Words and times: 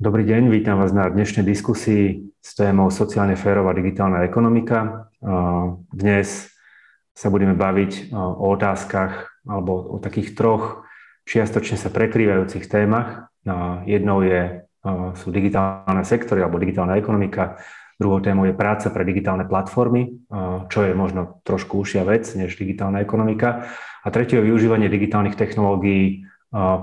Dobrý 0.00 0.24
deň, 0.24 0.48
vítam 0.48 0.80
vás 0.80 0.96
na 0.96 1.12
dnešnej 1.12 1.44
diskusii 1.44 2.32
s 2.40 2.56
témou 2.56 2.88
sociálne 2.88 3.36
férová 3.36 3.76
digitálna 3.76 4.24
ekonomika. 4.24 5.12
Dnes 5.92 6.48
sa 7.12 7.28
budeme 7.28 7.52
baviť 7.52 8.08
o 8.16 8.48
otázkach 8.48 9.44
alebo 9.44 9.76
o 9.92 10.00
takých 10.00 10.32
troch 10.32 10.88
čiastočne 11.28 11.76
sa 11.76 11.92
prekrývajúcich 11.92 12.64
témach. 12.64 13.28
Jednou 13.84 14.24
je, 14.24 14.64
sú 15.20 15.28
digitálne 15.28 16.00
sektory 16.08 16.40
alebo 16.40 16.56
digitálna 16.56 16.96
ekonomika, 16.96 17.60
druhou 18.00 18.24
témou 18.24 18.48
je 18.48 18.56
práca 18.56 18.88
pre 18.88 19.04
digitálne 19.04 19.44
platformy, 19.44 20.16
čo 20.72 20.80
je 20.80 20.96
možno 20.96 21.44
trošku 21.44 21.76
užšia 21.76 22.08
vec 22.08 22.24
než 22.40 22.56
digitálna 22.56 23.04
ekonomika. 23.04 23.68
A 24.00 24.08
tretie 24.08 24.40
je 24.40 24.48
využívanie 24.48 24.88
digitálnych 24.88 25.36
technológií 25.36 26.24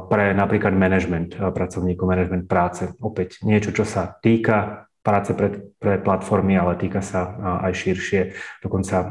pre 0.07 0.25
napríklad 0.31 0.71
management 0.71 1.35
pracovníkov, 1.35 2.07
management 2.07 2.45
práce. 2.47 2.87
Opäť 3.03 3.43
niečo, 3.43 3.75
čo 3.75 3.83
sa 3.83 4.07
týka 4.07 4.87
práce 5.03 5.31
pre, 5.31 5.71
pre 5.79 6.03
platformy, 6.03 6.59
ale 6.59 6.75
týka 6.75 6.99
sa 6.99 7.35
aj 7.63 7.71
širšie, 7.75 8.21
dokonca 8.59 9.07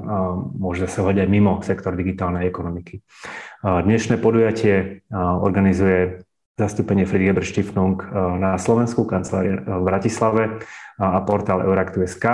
môže 0.56 0.84
zasahovať 0.84 1.24
aj 1.24 1.28
mimo 1.28 1.64
sektor 1.64 1.96
digitálnej 1.96 2.44
ekonomiky. 2.48 3.00
Dnešné 3.64 4.20
podujatie 4.20 5.08
organizuje 5.16 6.25
zastúpenie 6.56 7.04
Friedrich 7.04 7.52
Stiftung 7.52 8.00
na 8.40 8.56
Slovensku, 8.56 9.04
kancelárie 9.04 9.60
v 9.60 9.82
Bratislave 9.84 10.64
a 10.96 11.20
portál 11.20 11.60
Euraktu.sk. 11.60 12.24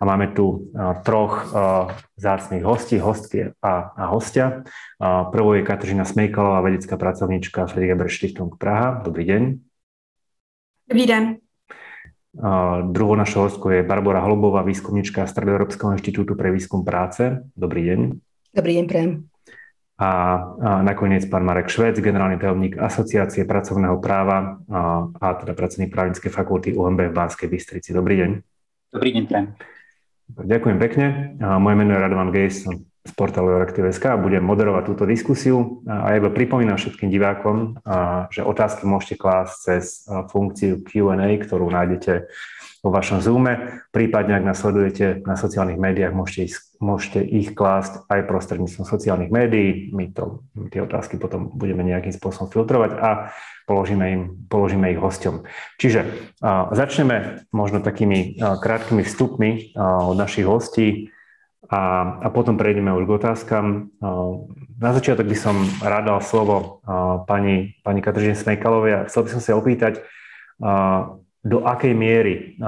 A 0.00 0.02
máme 0.08 0.32
tu 0.32 0.72
troch 1.04 1.52
zácných 2.16 2.64
hostí, 2.64 2.96
hostky 2.96 3.52
a, 3.60 3.92
a 3.92 4.04
hostia. 4.08 4.64
Prvou 5.30 5.52
je 5.52 5.62
Kateřina 5.62 6.08
Smejkalová, 6.08 6.64
vedecká 6.64 6.96
pracovníčka 6.96 7.68
Friedrich 7.68 8.16
Stiftung 8.16 8.56
Praha. 8.56 9.04
Dobrý 9.04 9.24
deň. 9.28 9.42
Dobrý 10.88 11.06
den. 11.06 11.24
Druhou 12.92 13.14
našou 13.14 13.40
hostkou 13.40 13.68
je 13.68 13.82
Barbara 13.82 14.20
Holubová, 14.24 14.62
výskumnička 14.62 15.26
Stredoeurópskeho 15.28 15.92
inštitútu 15.92 16.32
pre 16.32 16.48
výskum 16.48 16.84
práce. 16.88 17.44
Dobrý 17.52 17.84
deň. 17.84 18.00
Dobrý 18.56 18.72
deň, 18.80 18.86
prejem 18.88 19.27
a, 19.98 20.10
nakoniec 20.86 21.26
pán 21.26 21.42
Marek 21.42 21.66
Švec, 21.66 21.98
generálny 21.98 22.38
tajomník 22.38 22.78
Asociácie 22.78 23.42
pracovného 23.42 23.98
práva 23.98 24.62
a, 24.70 25.10
a 25.10 25.26
teda 25.34 25.58
pracovník 25.58 25.90
právnickej 25.90 26.30
fakulty 26.30 26.70
UMB 26.78 27.10
v 27.10 27.16
Banskej 27.18 27.50
Bystrici. 27.50 27.90
Dobrý 27.90 28.22
deň. 28.22 28.30
Dobrý 28.94 29.10
deň, 29.18 29.24
prajem. 29.26 29.46
Ďakujem 30.28 30.78
pekne. 30.78 31.06
Moje 31.40 31.74
meno 31.74 31.96
je 31.96 32.04
Radovan 32.04 32.30
Gejs 32.30 32.68
z 33.08 33.12
portálu 33.16 33.48
Euraktiv.sk 33.56 34.12
a 34.12 34.20
budem 34.20 34.44
moderovať 34.44 34.84
túto 34.92 35.04
diskusiu. 35.08 35.80
A 35.88 36.12
ja 36.12 36.20
pripomínam 36.20 36.76
všetkým 36.76 37.08
divákom, 37.08 37.80
že 38.28 38.44
otázky 38.44 38.84
môžete 38.84 39.16
klásť 39.16 39.54
cez 39.56 40.04
funkciu 40.28 40.84
Q&A, 40.84 41.40
ktorú 41.40 41.72
nájdete 41.72 42.28
vo 42.78 42.90
vašom 42.94 43.18
Zoome. 43.18 43.82
Prípadne, 43.90 44.38
ak 44.38 44.46
nás 44.46 44.58
sledujete 44.62 45.22
na 45.26 45.34
sociálnych 45.34 45.80
médiách, 45.80 46.14
môžete 46.14 46.40
ich, 46.46 46.54
môžete 46.78 47.20
ich 47.26 47.50
klásť 47.52 48.06
aj 48.06 48.30
prostredníctvom 48.30 48.86
sociálnych 48.86 49.34
médií. 49.34 49.90
My, 49.90 50.10
to, 50.14 50.46
my 50.54 50.70
tie 50.70 50.86
otázky 50.86 51.18
potom 51.18 51.50
budeme 51.50 51.82
nejakým 51.82 52.14
spôsobom 52.14 52.50
filtrovať 52.54 52.90
a 52.98 53.10
položíme, 53.66 54.04
im, 54.06 54.22
položíme 54.46 54.94
ich 54.94 55.00
hosťom. 55.02 55.42
Čiže 55.82 56.00
uh, 56.06 56.70
začneme 56.70 57.46
možno 57.50 57.82
takými 57.82 58.38
uh, 58.38 58.56
krátkými 58.62 59.02
vstupmi 59.02 59.74
od 59.78 60.16
našich 60.16 60.46
hostí 60.46 61.10
a, 61.68 62.16
a 62.24 62.26
potom 62.32 62.56
prejdeme 62.56 62.88
už 62.96 63.04
k 63.04 63.14
otázkam. 63.20 63.92
Na 64.80 64.90
začiatok 64.96 65.28
by 65.28 65.36
som 65.36 65.56
rád 65.84 66.08
dal 66.08 66.20
slovo 66.24 66.80
pani, 67.28 67.76
pani 67.84 68.00
Kateřine 68.00 68.32
Smejkalovej 68.32 68.92
a 68.94 69.06
chcel 69.10 69.28
by 69.28 69.30
som 69.36 69.40
sa 69.44 69.52
opýtať, 69.52 70.00
do 71.48 71.64
akej 71.64 71.96
miery 71.96 72.60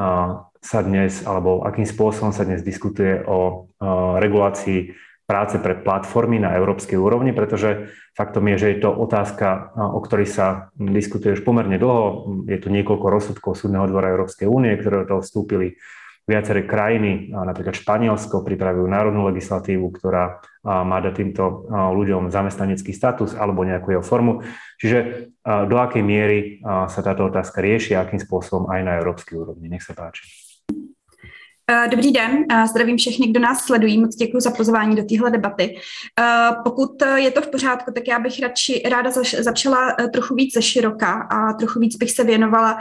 sa 0.61 0.81
dnes, 0.81 1.25
alebo 1.29 1.61
akým 1.69 1.85
spôsobom 1.85 2.33
sa 2.33 2.49
dnes 2.49 2.65
diskutuje 2.65 3.21
o 3.29 3.69
regulácii 4.17 4.97
práce 5.29 5.63
pre 5.63 5.79
platformy 5.79 6.43
na 6.43 6.59
európskej 6.59 6.99
úrovni, 6.99 7.31
pretože 7.31 7.87
faktom 8.19 8.51
je, 8.51 8.57
že 8.67 8.69
je 8.75 8.79
to 8.83 8.91
otázka, 8.91 9.79
o 9.79 10.03
ktorej 10.03 10.27
sa 10.27 10.75
diskutuje 10.75 11.39
už 11.39 11.47
pomerne 11.47 11.79
dlho. 11.79 12.27
Je 12.51 12.59
tu 12.59 12.67
niekoľko 12.67 13.07
rozsudkov 13.07 13.55
Súdneho 13.55 13.87
dvora 13.87 14.11
Európskej 14.11 14.51
únie, 14.51 14.75
ktoré 14.75 15.07
do 15.07 15.17
toho 15.17 15.21
vstúpili 15.23 15.79
Viaceré 16.27 16.63
krajiny, 16.63 17.31
napríklad 17.31 17.75
Španielsko, 17.75 18.47
pripravujú 18.47 18.87
národnú 18.87 19.27
legislatívu, 19.31 19.91
ktorá 19.99 20.39
má 20.65 20.97
dať 21.05 21.15
týmto 21.21 21.69
ľuďom 21.69 22.33
zamestnanecký 22.33 22.97
status 22.97 23.37
alebo 23.37 23.65
nejakú 23.65 23.93
jeho 23.93 24.05
formu. 24.05 24.41
Čiže 24.81 25.29
do 25.45 25.77
akej 25.77 26.01
miery 26.01 26.65
sa 26.65 27.01
táto 27.05 27.29
otázka 27.29 27.61
rieši 27.61 27.97
akým 27.97 28.21
spôsobom 28.21 28.73
aj 28.73 28.81
na 28.81 28.97
európskej 28.97 29.37
úrovni. 29.37 29.69
Nech 29.69 29.85
sa 29.85 29.93
páči. 29.93 30.40
Eh, 31.73 31.89
dobrý 31.89 32.13
den, 32.13 32.45
eh, 32.51 32.67
zdravím 32.67 32.97
všechny, 32.97 33.27
kdo 33.27 33.41
nás 33.41 33.65
sledují. 33.65 33.99
Moc 33.99 34.17
děkuji 34.17 34.41
za 34.41 34.51
pozvání 34.51 34.97
do 34.97 35.05
téhle 35.05 35.31
debaty. 35.31 35.77
Eh, 36.21 36.51
pokud 36.65 37.03
je 37.15 37.31
to 37.31 37.43
v 37.43 37.49
pořádku, 37.49 37.93
tak 37.93 38.09
já 38.09 38.19
bych 38.19 38.41
radši 38.43 38.83
ráda 38.91 39.11
začala 39.41 39.97
trochu 40.13 40.35
víc 40.35 40.55
ze 40.55 40.63
široka 40.63 41.29
a 41.31 41.53
trochu 41.53 41.81
víc 41.81 41.97
bych 41.97 42.11
se 42.11 42.25
věnovala 42.25 42.79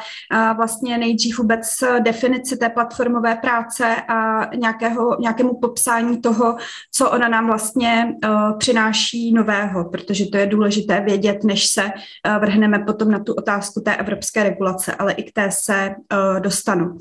vlastně 0.58 0.98
nejdřív 0.98 1.38
vůbec 1.38 1.84
definici 2.00 2.58
té 2.58 2.70
platformové 2.70 3.36
práce 3.36 3.96
a 4.08 4.50
nějakého, 4.56 5.18
nějakému 5.22 5.60
popsání 5.60 6.22
toho, 6.22 6.56
co 6.92 7.12
ona 7.12 7.28
nám 7.28 7.48
vlastně 7.48 8.16
přináší 8.58 9.34
nového, 9.34 9.86
protože 9.86 10.26
to 10.26 10.38
je 10.38 10.46
důležité 10.46 11.02
vědět, 11.02 11.44
než 11.44 11.68
se 11.68 11.92
vrhneme 12.40 12.80
potom 12.80 13.12
na 13.12 13.20
tu 13.20 13.34
otázku 13.34 13.82
té 13.82 13.96
evropské 13.96 14.44
regulace, 14.44 14.96
ale 14.96 15.14
i 15.14 15.24
k 15.24 15.34
té 15.34 15.52
se 15.52 15.96
dostanu. 16.40 16.98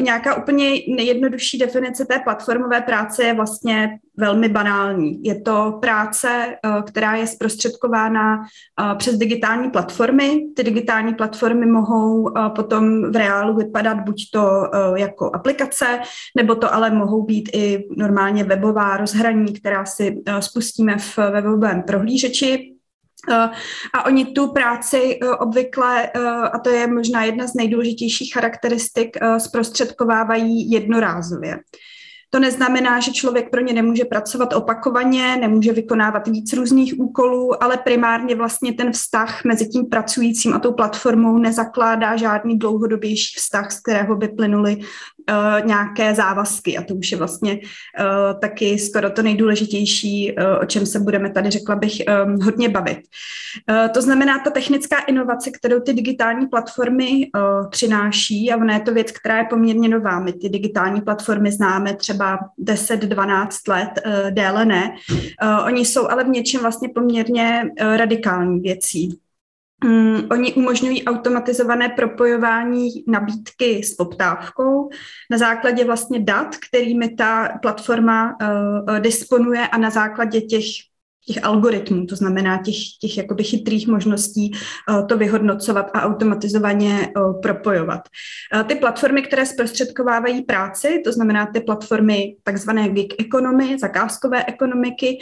Nějaká 0.00 0.34
úplně 0.34 0.53
nejjednodušší 0.96 1.58
definice 1.58 2.04
té 2.04 2.18
platformové 2.18 2.80
práce 2.80 3.24
je 3.24 3.34
vlastně 3.34 3.98
velmi 4.16 4.48
banální. 4.48 5.24
Je 5.24 5.40
to 5.40 5.78
práce, 5.80 6.56
uh, 6.66 6.82
která 6.82 7.16
je 7.16 7.26
zprostředkována 7.26 8.38
uh, 8.38 8.98
přes 8.98 9.18
digitální 9.18 9.70
platformy. 9.70 10.46
Ty 10.56 10.64
digitální 10.64 11.14
platformy 11.14 11.66
mohou 11.66 12.22
uh, 12.22 12.48
potom 12.48 13.12
v 13.12 13.16
reálu 13.16 13.56
vypadat 13.56 14.00
buď 14.00 14.30
to 14.30 14.70
jako 14.94 15.30
aplikace, 15.34 16.00
nebo 16.36 16.54
to 16.54 16.74
ale 16.74 16.90
mohou 16.90 17.22
být 17.22 17.50
i 17.52 17.84
normálně 17.96 18.44
webová 18.44 18.96
rozhraní, 18.96 19.52
která 19.52 19.84
si 19.84 20.22
spustíme 20.40 20.98
v 20.98 21.18
webovém 21.18 21.82
prohlížeči 21.82 22.73
Eh, 22.73 22.73
a 23.94 24.06
oni 24.06 24.24
tu 24.24 24.52
práci 24.52 25.18
eh, 25.22 25.30
obvykle, 25.30 26.06
eh, 26.06 26.20
a 26.52 26.58
to 26.58 26.70
je 26.70 26.86
možná 26.86 27.24
jedna 27.24 27.46
z 27.46 27.54
nejdůležitějších 27.54 28.34
charakteristik, 28.34 29.16
zprostředkovávají 29.38 30.70
jednorázově. 30.70 31.58
To 32.34 32.40
neznamená, 32.40 33.00
že 33.00 33.12
člověk 33.12 33.50
pro 33.50 33.60
ně 33.60 33.72
nemůže 33.72 34.04
pracovat 34.04 34.52
opakovaně, 34.52 35.36
nemůže 35.36 35.72
vykonávat 35.72 36.28
víc 36.28 36.52
různých 36.52 36.94
úkolů, 36.98 37.62
ale 37.62 37.76
primárně 37.76 38.34
vlastně 38.34 38.72
ten 38.72 38.92
vztah 38.92 39.44
mezi 39.44 39.68
tím 39.68 39.86
pracujícím 39.86 40.54
a 40.54 40.58
tou 40.58 40.72
platformou 40.72 41.38
nezakládá 41.38 42.16
žádný 42.16 42.58
dlouhodobější 42.58 43.34
vztah, 43.36 43.72
z 43.72 43.80
kterého 43.80 44.16
by 44.16 44.28
plynuly 44.28 44.80
uh, 45.30 45.66
nějaké 45.66 46.14
závazky. 46.14 46.78
A 46.78 46.82
to 46.82 46.94
už 46.94 47.12
je 47.12 47.18
vlastně 47.18 47.52
uh, 47.52 48.40
taky 48.40 48.78
skoro 48.78 49.10
to 49.10 49.22
nejdůležitější, 49.22 50.32
uh, 50.32 50.62
o 50.62 50.64
čem 50.64 50.86
se 50.86 51.00
budeme 51.00 51.30
tady, 51.30 51.50
řekla 51.50 51.76
bych, 51.76 51.92
um, 52.24 52.40
hodně 52.40 52.68
bavit. 52.68 52.98
Uh, 53.70 53.88
to 53.88 54.02
znamená, 54.02 54.38
ta 54.38 54.50
technická 54.50 54.98
inovace, 54.98 55.50
kterou 55.50 55.80
ty 55.80 55.92
digitální 55.92 56.46
platformy 56.46 57.30
uh, 57.36 57.70
přináší, 57.70 58.52
a 58.52 58.56
ona 58.56 58.74
je 58.74 58.80
to 58.80 58.94
věc, 58.94 59.12
která 59.12 59.38
je 59.38 59.46
poměrně 59.50 59.88
nová. 59.88 60.20
My 60.20 60.32
ty 60.32 60.48
digitální 60.48 61.00
platformy 61.00 61.52
známe 61.52 61.94
třeba 61.94 62.38
10-12 62.64 63.48
let, 63.68 63.90
uh, 64.06 64.30
déle 64.30 64.64
ne. 64.64 64.96
Uh, 65.10 65.66
oni 65.66 65.84
jsou 65.84 66.08
ale 66.08 66.24
v 66.24 66.28
něčem 66.28 66.60
vlastně 66.60 66.88
poměrně 66.94 67.62
uh, 67.80 67.96
radikální 67.96 68.60
věcí. 68.60 69.23
Um, 69.84 70.26
oni 70.30 70.54
umožňují 70.54 71.04
automatizované 71.04 71.88
propojování 71.88 72.88
nabídky 73.08 73.82
s 73.82 73.94
poptávkou 73.94 74.90
na 75.30 75.38
základě 75.38 75.84
vlastně 75.84 76.20
dat, 76.20 76.56
kterými 76.68 77.14
ta 77.14 77.58
platforma 77.62 78.36
uh, 78.42 79.00
disponuje 79.00 79.68
a 79.68 79.78
na 79.78 79.90
základě 79.90 80.40
těch 80.40 80.64
těch 81.26 81.44
algoritmů, 81.44 82.06
to 82.06 82.16
znamená 82.16 82.62
těch, 82.62 82.74
těch 83.00 83.16
jakoby 83.16 83.44
chytrých 83.44 83.88
možností 83.88 84.52
uh, 84.90 85.06
to 85.06 85.16
vyhodnocovat 85.18 85.90
a 85.94 86.02
automatizovaně 86.02 87.08
uh, 87.16 87.40
propojovat. 87.40 88.00
Uh, 88.54 88.62
ty 88.62 88.74
platformy, 88.74 89.22
které 89.22 89.46
zprostředkovávají 89.46 90.42
práci, 90.42 91.00
to 91.04 91.12
znamená 91.12 91.46
ty 91.46 91.60
platformy 91.60 92.36
takzvané 92.42 92.88
gig 92.88 93.14
economy, 93.20 93.78
zakázkové 93.78 94.44
ekonomiky, 94.44 95.18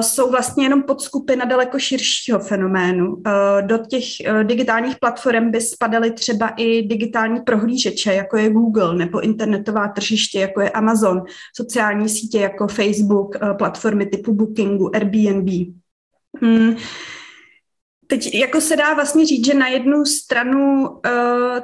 jsou 0.00 0.30
vlastně 0.30 0.64
jenom 0.64 0.82
podskupina 0.82 1.44
daleko 1.44 1.78
širšího 1.78 2.38
fenoménu. 2.38 3.22
Do 3.60 3.78
těch 3.78 4.04
digitálních 4.42 4.98
platform 4.98 5.50
by 5.50 5.60
spadaly 5.60 6.10
třeba 6.10 6.48
i 6.48 6.82
digitální 6.82 7.40
prohlížeče, 7.40 8.14
jako 8.14 8.36
je 8.36 8.50
Google, 8.50 8.94
nebo 8.94 9.20
internetová 9.20 9.88
tržiště, 9.88 10.40
jako 10.40 10.60
je 10.60 10.70
Amazon, 10.70 11.22
sociální 11.56 12.08
sítě 12.08 12.40
jako 12.40 12.66
Facebook, 12.68 13.36
platformy 13.58 14.06
typu 14.06 14.34
Bookingu, 14.34 14.96
Airbnb. 14.96 15.19
Hmm. 16.42 16.76
Teď 18.06 18.34
jako 18.34 18.60
se 18.60 18.76
dá 18.76 18.94
vlastně 18.94 19.26
říct, 19.26 19.46
že 19.46 19.54
na 19.54 19.68
jednu 19.68 20.04
stranu 20.04 20.88
uh, 20.88 20.98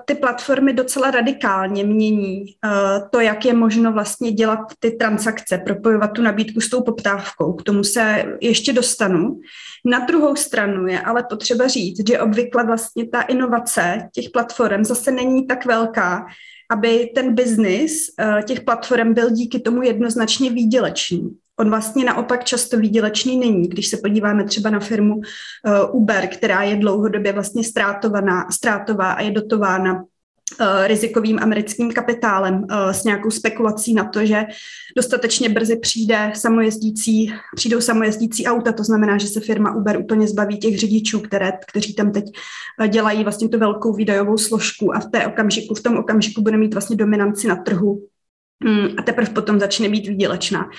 ty 0.05 0.15
platformy 0.15 0.73
docela 0.73 1.11
radikálně 1.11 1.85
mění 1.85 2.39
uh, 2.39 3.09
to, 3.11 3.21
jak 3.21 3.45
je 3.45 3.55
možno 3.55 3.93
vlastně 3.93 4.33
dělat 4.33 4.59
ty 4.79 4.91
transakce, 4.91 5.59
propojovat 5.59 6.13
tu 6.13 6.23
nabídku 6.23 6.61
s 6.61 6.71
tou 6.71 6.83
poptávkou. 6.83 7.53
K 7.53 7.63
tomu 7.63 7.85
se 7.85 8.25
ještě 8.41 8.73
dostanu. 8.73 9.41
Na 9.85 9.99
druhou 9.99 10.37
stranu 10.37 10.87
je 10.87 11.01
ale 11.01 11.25
potřeba 11.31 11.67
říct, 11.67 12.09
že 12.09 12.21
obvykle 12.21 12.65
vlastně 12.65 13.09
ta 13.09 13.23
inovace 13.23 14.09
těch 14.15 14.31
platform 14.31 14.85
zase 14.85 15.11
není 15.11 15.47
tak 15.47 15.67
velká, 15.67 16.27
aby 16.71 17.11
ten 17.15 17.35
biznis 17.35 17.93
uh, 18.21 18.43
těch 18.43 18.61
platform 18.61 19.15
byl 19.15 19.31
díky 19.31 19.61
tomu 19.61 19.83
jednoznačně 19.83 20.51
výdělečný. 20.51 21.31
On 21.61 21.71
vlastně 21.71 22.05
naopak 22.05 22.45
často 22.45 22.79
výdělečný 22.79 23.39
není. 23.39 23.69
Když 23.69 23.87
se 23.87 23.97
podíváme 23.97 24.45
třeba 24.45 24.71
na 24.71 24.81
firmu 24.81 25.15
uh, 25.17 25.23
Uber, 26.03 26.27
která 26.27 26.63
je 26.63 26.77
dlouhodobě 26.77 27.33
vlastně 27.33 27.65
ztrátovaná, 27.65 28.51
ztrátová 28.51 29.13
a 29.13 29.23
je 29.23 29.31
dotována 29.31 29.95
uh, 29.95 30.07
rizikovým 30.87 31.39
americkým 31.43 31.93
kapitálem 31.93 32.55
uh, 32.55 32.91
s 32.91 33.05
nějakou 33.05 33.31
spekulací 33.31 33.95
na 33.95 34.05
to, 34.05 34.27
že 34.27 34.45
dostatečně 34.97 35.49
brzy 35.49 35.77
přijde 35.77 36.33
samojezdící, 36.35 37.33
přijdou 37.55 37.81
samojezdící 37.81 38.47
auta, 38.47 38.73
to 38.73 38.85
znamená, 38.85 39.19
že 39.19 39.27
se 39.27 39.41
firma 39.41 39.77
Uber 39.77 39.99
úplně 39.99 40.29
zbaví 40.29 40.59
těch 40.59 40.79
řidičů, 40.79 41.21
které, 41.21 41.53
kteří 41.69 41.95
tam 41.95 42.13
teď 42.13 42.25
dělají 42.89 43.23
vlastně 43.23 43.49
tu 43.49 43.59
velkou 43.59 43.93
výdajovou 43.93 44.39
složku 44.39 44.97
a 44.97 45.01
v 45.01 45.11
té 45.11 45.27
okamžiku, 45.27 45.75
v 45.75 45.83
tom 45.83 45.97
okamžiku 45.97 46.43
bude 46.43 46.57
mít 46.57 46.75
vlastně 46.75 46.97
dominanci 46.97 47.49
na 47.49 47.57
trhu 47.57 48.03
hmm, 48.65 48.89
a 48.99 49.03
teprve 49.03 49.31
potom 49.31 49.61
začne 49.61 49.89
být 49.89 50.07
výdělečná. 50.07 50.71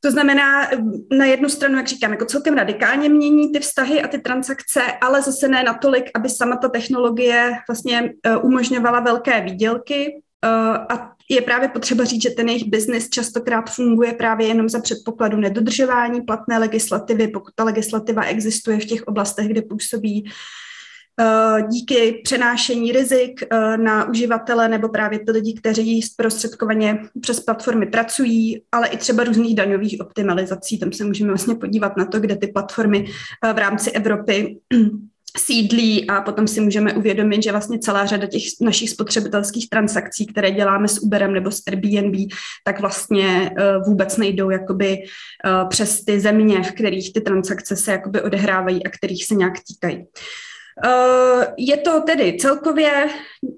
To 0.00 0.10
znamená, 0.10 0.68
na 1.12 1.24
jednu 1.24 1.48
stranu, 1.48 1.76
jak 1.76 1.88
říkám, 1.88 2.10
jako 2.10 2.24
celkem 2.24 2.54
radikálně 2.54 3.08
mění 3.08 3.52
ty 3.52 3.60
vztahy 3.60 4.02
a 4.02 4.08
ty 4.08 4.18
transakce, 4.18 4.82
ale 5.00 5.22
zase 5.22 5.48
ne 5.48 5.62
natolik, 5.62 6.10
aby 6.14 6.28
sama 6.28 6.56
ta 6.56 6.68
technologie 6.68 7.52
vlastně 7.68 8.12
eh, 8.22 8.36
umožňovala 8.36 9.00
velké 9.00 9.40
výdělky. 9.40 10.22
Eh, 10.44 10.48
a 10.94 11.12
je 11.30 11.40
právě 11.40 11.68
potřeba 11.68 12.04
říct, 12.04 12.22
že 12.22 12.30
ten 12.30 12.48
jejich 12.48 12.68
biznis 12.68 13.08
častokrát 13.08 13.70
funguje 13.70 14.12
právě 14.12 14.46
jenom 14.46 14.68
za 14.68 14.80
předpokladu 14.80 15.36
nedodržování 15.36 16.20
platné 16.20 16.58
legislativy, 16.58 17.28
pokud 17.28 17.54
ta 17.54 17.64
legislativa 17.64 18.22
existuje 18.22 18.78
v 18.80 18.84
těch 18.84 19.02
oblastech, 19.02 19.48
kde 19.48 19.62
působí 19.62 20.30
díky 21.68 22.20
přenášení 22.24 22.92
rizik 22.92 23.42
eh, 23.42 23.76
na 23.76 24.08
uživatele 24.08 24.68
nebo 24.68 24.88
právě 24.88 25.18
ty 25.18 25.30
lidi, 25.30 25.54
kteří 25.54 26.02
zprostředkovaně 26.02 26.98
přes 27.20 27.40
platformy 27.40 27.86
pracují, 27.86 28.62
ale 28.72 28.88
i 28.88 28.96
třeba 28.96 29.24
různých 29.24 29.56
daňových 29.56 30.00
optimalizací. 30.00 30.78
Tam 30.78 30.92
se 30.92 31.04
můžeme 31.04 31.30
vlastně 31.30 31.54
podívat 31.54 31.96
na 31.96 32.04
to, 32.04 32.20
kde 32.20 32.36
ty 32.36 32.46
platformy 32.46 33.06
eh, 33.44 33.52
v 33.52 33.58
rámci 33.58 33.90
Evropy 33.90 34.58
sídlí 35.36 36.10
a 36.10 36.20
potom 36.20 36.46
si 36.46 36.60
můžeme 36.60 36.92
uvědomit, 36.92 37.42
že 37.42 37.52
vlastně 37.52 37.78
celá 37.78 38.06
řada 38.06 38.26
těch 38.26 38.42
našich 38.60 38.90
spotřebitelských 38.90 39.68
transakcí, 39.68 40.26
které 40.26 40.50
děláme 40.50 40.88
s 40.88 40.98
Uberem 40.98 41.32
nebo 41.32 41.50
s 41.50 41.62
Airbnb, 41.66 42.32
tak 42.64 42.80
vlastně 42.80 43.50
vůbec 43.86 44.16
nejdou 44.16 44.50
jakoby 44.50 44.98
přes 45.68 46.04
ty 46.04 46.20
země, 46.20 46.62
v 46.62 46.72
kterých 46.72 47.12
ty 47.12 47.20
transakce 47.20 47.76
se 47.76 47.92
jakoby 47.92 48.22
odehrávají 48.22 48.86
a 48.86 48.90
kterých 48.90 49.24
se 49.24 49.34
nějak 49.34 49.54
týkají. 49.68 50.04
Eh, 50.84 51.54
je 51.56 51.76
to 51.76 52.00
tedy 52.00 52.36
celkově 52.40 53.08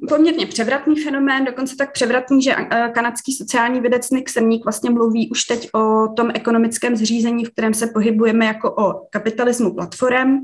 poměrně 0.09 0.47
převratný 0.47 0.97
fenomén, 0.97 1.45
dokonce 1.45 1.77
tak 1.77 1.93
převratný, 1.93 2.43
že 2.43 2.55
eh, 2.57 2.91
kanadský 2.95 3.33
sociální 3.33 3.81
vědec 3.81 4.11
Nick 4.11 4.29
Semník 4.29 4.65
vlastně 4.65 4.91
mluví 4.91 5.31
už 5.31 5.45
teď 5.45 5.69
o 5.75 6.09
tom 6.17 6.31
ekonomickém 6.35 6.97
zřízení, 6.97 7.45
v 7.45 7.51
kterém 7.51 7.75
se 7.75 7.87
pohybujeme 7.87 8.47
jako 8.47 8.75
o 8.75 9.07
kapitalismu 9.11 9.75
platform. 9.75 10.39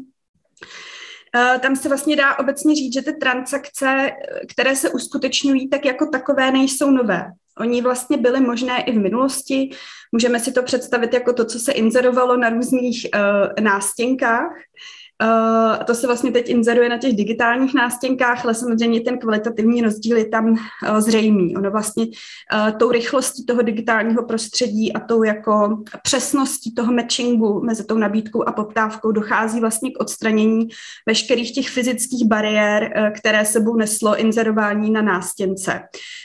Eh, 1.36 1.58
tam 1.58 1.76
se 1.76 1.88
vlastně 1.88 2.16
dá 2.16 2.38
obecně 2.38 2.74
říct, 2.74 2.94
že 2.94 3.02
ty 3.02 3.12
transakce, 3.12 4.10
které 4.52 4.76
se 4.76 4.90
uskutečňují, 4.90 5.68
tak 5.68 5.84
jako 5.84 6.06
takové 6.06 6.50
nejsou 6.50 6.90
nové. 6.90 7.24
Oni 7.58 7.82
vlastně 7.82 8.16
byly 8.16 8.40
možné 8.40 8.82
i 8.82 8.92
v 8.92 8.98
minulosti. 8.98 9.70
Můžeme 10.12 10.40
si 10.40 10.52
to 10.52 10.62
představit 10.62 11.14
jako 11.14 11.32
to, 11.32 11.44
co 11.44 11.58
se 11.58 11.72
inzerovalo 11.72 12.36
na 12.36 12.48
různých 12.48 13.06
uh, 13.14 13.64
nástěnkách. 13.64 14.52
Uh, 15.22 15.84
to 15.84 15.94
se 15.94 16.06
vlastně 16.06 16.32
teď 16.32 16.48
inzeruje 16.48 16.88
na 16.88 16.98
těch 16.98 17.12
digitálních 17.12 17.74
nástěnkách, 17.74 18.44
ale 18.44 18.54
samozřejmě 18.54 19.00
ten 19.00 19.18
kvalitativní 19.18 19.82
rozdíl 19.82 20.16
je 20.16 20.24
tam 20.24 20.50
uh, 20.50 20.58
zřejmý. 20.98 21.56
Ono 21.56 21.70
vlastně 21.70 22.06
uh, 22.06 22.70
tou 22.78 22.90
rychlostí 22.90 23.46
toho 23.46 23.62
digitálního 23.62 24.22
prostředí 24.22 24.92
a 24.92 25.00
tou 25.00 25.22
jako 25.22 25.82
přesností 26.02 26.74
toho 26.74 26.92
matchingu 26.92 27.60
mezi 27.64 27.84
tou 27.84 27.98
nabídkou 27.98 28.48
a 28.48 28.52
poptávkou 28.52 29.12
dochází 29.12 29.60
vlastně 29.60 29.90
k 29.90 30.00
odstranění 30.00 30.68
veškerých 31.06 31.54
těch 31.54 31.68
fyzických 31.68 32.26
bariér, 32.26 33.10
které 33.16 33.44
sebou 33.44 33.76
neslo 33.76 34.16
inzerování 34.16 34.90
na 34.90 35.02
nástěnce. 35.02 35.80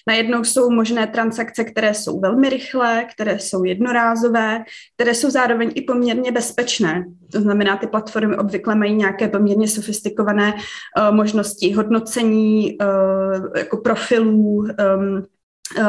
Najednou 0.07 0.43
jsou 0.43 0.69
možné 0.69 1.07
transakce, 1.07 1.63
které 1.63 1.93
jsou 1.93 2.19
velmi 2.19 2.49
rychlé, 2.49 3.05
které 3.13 3.39
jsou 3.39 3.63
jednorázové, 3.63 4.63
které 4.95 5.13
jsou 5.13 5.29
zároveň 5.29 5.71
i 5.75 5.81
poměrně 5.81 6.31
bezpečné. 6.31 7.05
To 7.31 7.41
znamená, 7.41 7.77
ty 7.77 7.87
platformy 7.87 8.37
obvykle 8.37 8.75
mají 8.81 8.95
nějaké 8.95 9.27
poměrně 9.27 9.67
sofistikované 9.67 10.53
uh, 10.53 11.15
možnosti 11.15 11.73
hodnocení 11.73 12.77
uh, 12.81 13.57
jako 13.57 13.77
profilů 13.77 14.57
um, 14.57 15.25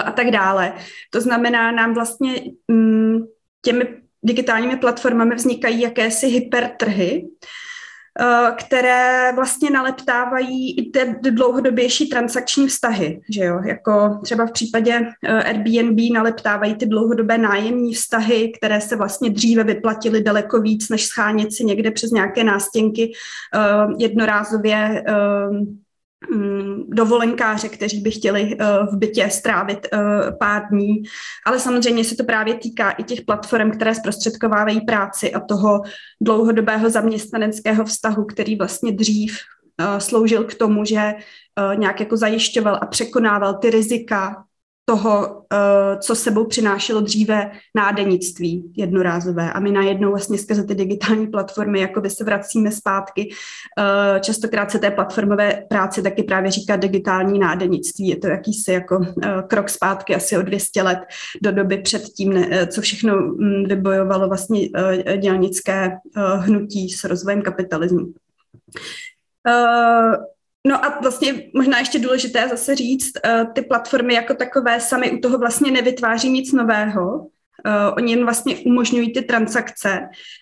a 0.04 0.12
tak 0.12 0.30
dále. 0.30 0.72
To 1.10 1.20
znamená, 1.20 1.72
nám 1.72 1.94
vlastně 1.94 2.42
um, 2.68 3.26
těmi 3.64 3.84
digitálními 4.22 4.76
platformami 4.76 5.34
vznikají 5.34 5.80
jakési 5.80 6.26
hypertrhy, 6.26 7.24
které 8.58 9.32
vlastně 9.34 9.70
naleptávají 9.70 10.78
i 10.78 10.90
ty 10.90 11.30
dlouhodobější 11.30 12.08
transakční 12.08 12.66
vztahy, 12.66 13.20
že 13.30 13.44
jo, 13.44 13.60
jako 13.66 14.20
třeba 14.22 14.46
v 14.46 14.52
případě 14.52 15.00
eh, 15.24 15.42
Airbnb 15.42 15.98
naleptávají 16.14 16.74
ty 16.74 16.86
dlouhodobé 16.86 17.38
nájemní 17.38 17.94
vztahy, 17.94 18.52
které 18.58 18.80
se 18.80 18.96
vlastně 18.96 19.30
dříve 19.30 19.64
vyplatily 19.64 20.22
daleko 20.22 20.60
víc, 20.60 20.88
než 20.88 21.06
schánět 21.06 21.52
si 21.52 21.64
někde 21.64 21.90
přes 21.90 22.10
nějaké 22.10 22.44
nástěnky 22.44 23.12
eh, 23.54 23.58
jednorázově 23.98 25.04
dovolenkáře, 26.88 27.68
kteří 27.68 28.00
by 28.00 28.10
chtěli 28.10 28.56
eh, 28.60 28.64
v 28.92 28.96
bytě 28.96 29.30
strávit 29.30 29.86
eh, 29.92 29.98
pár 30.38 30.62
dní. 30.70 31.02
Ale 31.46 31.58
samozřejmě 31.58 32.04
se 32.04 32.16
to 32.16 32.24
právě 32.24 32.54
týká 32.54 32.90
i 32.90 33.02
těch 33.02 33.20
platform, 33.22 33.70
které 33.70 33.94
zprostředkovávají 33.94 34.80
práci 34.80 35.32
a 35.32 35.40
toho 35.40 35.82
dlouhodobého 36.20 36.90
zaměstnaneckého 36.90 37.84
vztahu, 37.84 38.24
který 38.24 38.56
vlastně 38.56 38.92
dřív 38.92 39.38
eh, 39.78 40.00
sloužil 40.00 40.44
k 40.44 40.54
tomu, 40.54 40.84
že 40.84 41.14
nějak 41.74 42.00
jako 42.00 42.16
zajišťoval 42.16 42.78
a 42.82 42.86
překonával 42.86 43.54
ty 43.54 43.70
rizika 43.70 44.44
toho, 44.84 45.42
eh, 45.52 45.96
co 45.98 46.14
sebou 46.14 46.46
přinášelo 46.46 47.00
dříve 47.00 47.50
nádenictví 47.74 48.72
jednorázové. 48.76 49.52
A 49.52 49.60
my 49.60 49.72
najednou 49.72 50.10
vlastně 50.10 50.38
skrze 50.38 50.64
ty 50.64 50.74
digitální 50.74 51.26
platformy 51.26 51.80
jakoby 51.80 52.10
se 52.10 52.24
vracíme 52.24 52.70
zpátky. 52.70 53.30
Eh, 53.78 54.20
častokrát 54.20 54.70
se 54.70 54.78
té 54.78 54.90
platformové 54.90 55.64
práci 55.68 56.02
taky 56.02 56.22
právě 56.22 56.50
říká 56.50 56.76
digitální 56.76 57.38
nádenictví. 57.38 58.08
Je 58.08 58.16
to 58.16 58.26
jakýsi 58.26 58.72
jako 58.72 59.06
eh, 59.22 59.28
krok 59.48 59.68
zpátky 59.68 60.14
asi 60.14 60.36
o 60.36 60.42
200 60.42 60.82
let 60.82 60.98
do 61.42 61.52
doby 61.52 61.78
před 61.78 62.02
tím, 62.02 62.46
co 62.66 62.80
všechno 62.80 63.16
hm, 63.16 63.64
vybojovalo 63.68 64.28
vlastně 64.28 64.68
dělnické 65.20 65.96
hnutí 66.16 66.88
s 66.88 67.04
rozvojem 67.04 67.42
kapitalismu. 67.42 68.06
No 70.66 70.84
a 70.84 70.98
vlastně 71.00 71.50
možná 71.54 71.78
ještě 71.78 71.98
důležité 71.98 72.48
zase 72.48 72.74
říct, 72.74 73.12
eh, 73.24 73.44
ty 73.54 73.62
platformy 73.62 74.14
jako 74.14 74.34
takové 74.34 74.80
sami 74.80 75.10
u 75.10 75.18
toho 75.18 75.38
vlastně 75.38 75.70
nevytváří 75.70 76.30
nic 76.30 76.52
nového, 76.52 77.26
oni 77.96 78.12
jen 78.12 78.24
vlastně 78.24 78.56
umožňují 78.56 79.12
ty 79.12 79.22
transakce 79.22 80.00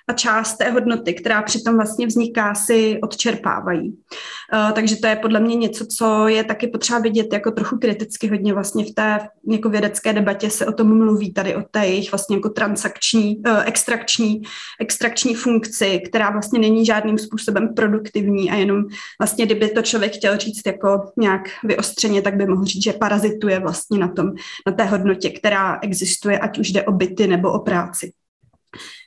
a 0.09 0.13
část 0.13 0.57
té 0.57 0.71
hodnoty, 0.71 1.15
která 1.15 1.43
přitom 1.43 1.77
vlastně 1.77 2.07
vzniká, 2.07 2.55
si 2.55 2.99
odčerpávají. 3.03 3.89
Uh, 3.89 4.73
takže 4.73 4.97
to 4.97 5.07
je 5.07 5.17
podle 5.17 5.41
mě 5.41 5.57
něco, 5.57 5.87
co 5.87 6.29
je 6.29 6.45
taky 6.45 6.67
potřeba 6.67 6.99
vidět 6.99 7.33
jako 7.33 7.51
trochu 7.51 7.79
kriticky 7.79 8.29
hodně 8.29 8.55
vlastně 8.55 8.85
v 8.85 8.95
té 8.95 9.19
jako 9.51 9.69
vědecké 9.69 10.13
debatě 10.13 10.51
se 10.51 10.67
o 10.67 10.73
tom 10.73 10.99
mluví 10.99 11.33
tady 11.33 11.57
o 11.57 11.63
té 11.71 11.87
jejich 11.87 12.13
vlastně 12.13 12.37
jako 12.37 12.49
transakční, 12.49 13.37
uh, 13.37 13.63
extrakční, 13.65 14.43
extrakční 14.81 15.35
funkci, 15.35 16.01
která 16.09 16.31
vlastně 16.31 16.59
není 16.59 16.87
žádným 16.87 17.19
způsobem 17.19 17.75
produktivní 17.75 18.51
a 18.51 18.55
jenom 18.55 18.85
vlastně, 19.19 19.47
kdyby 19.47 19.69
to 19.69 19.83
člověk 19.83 20.15
chtěl 20.15 20.37
říct 20.37 20.63
jako 20.67 21.13
nějak 21.17 21.43
vyostřeně, 21.65 22.23
tak 22.23 22.37
by 22.37 22.47
mohl 22.47 22.65
říct, 22.65 22.85
že 22.85 22.93
parazituje 22.93 23.59
vlastně 23.59 23.99
na 23.99 24.09
tom, 24.09 24.33
na 24.67 24.73
té 24.73 24.85
hodnotě, 24.85 25.31
která 25.31 25.79
existuje, 25.83 26.39
ať 26.39 26.59
už 26.59 26.71
jde 26.71 26.83
o 26.83 26.93
byt 26.93 27.10
byty 27.11 27.27
nebo 27.27 27.53
o 27.53 27.59
práci. 27.59 28.13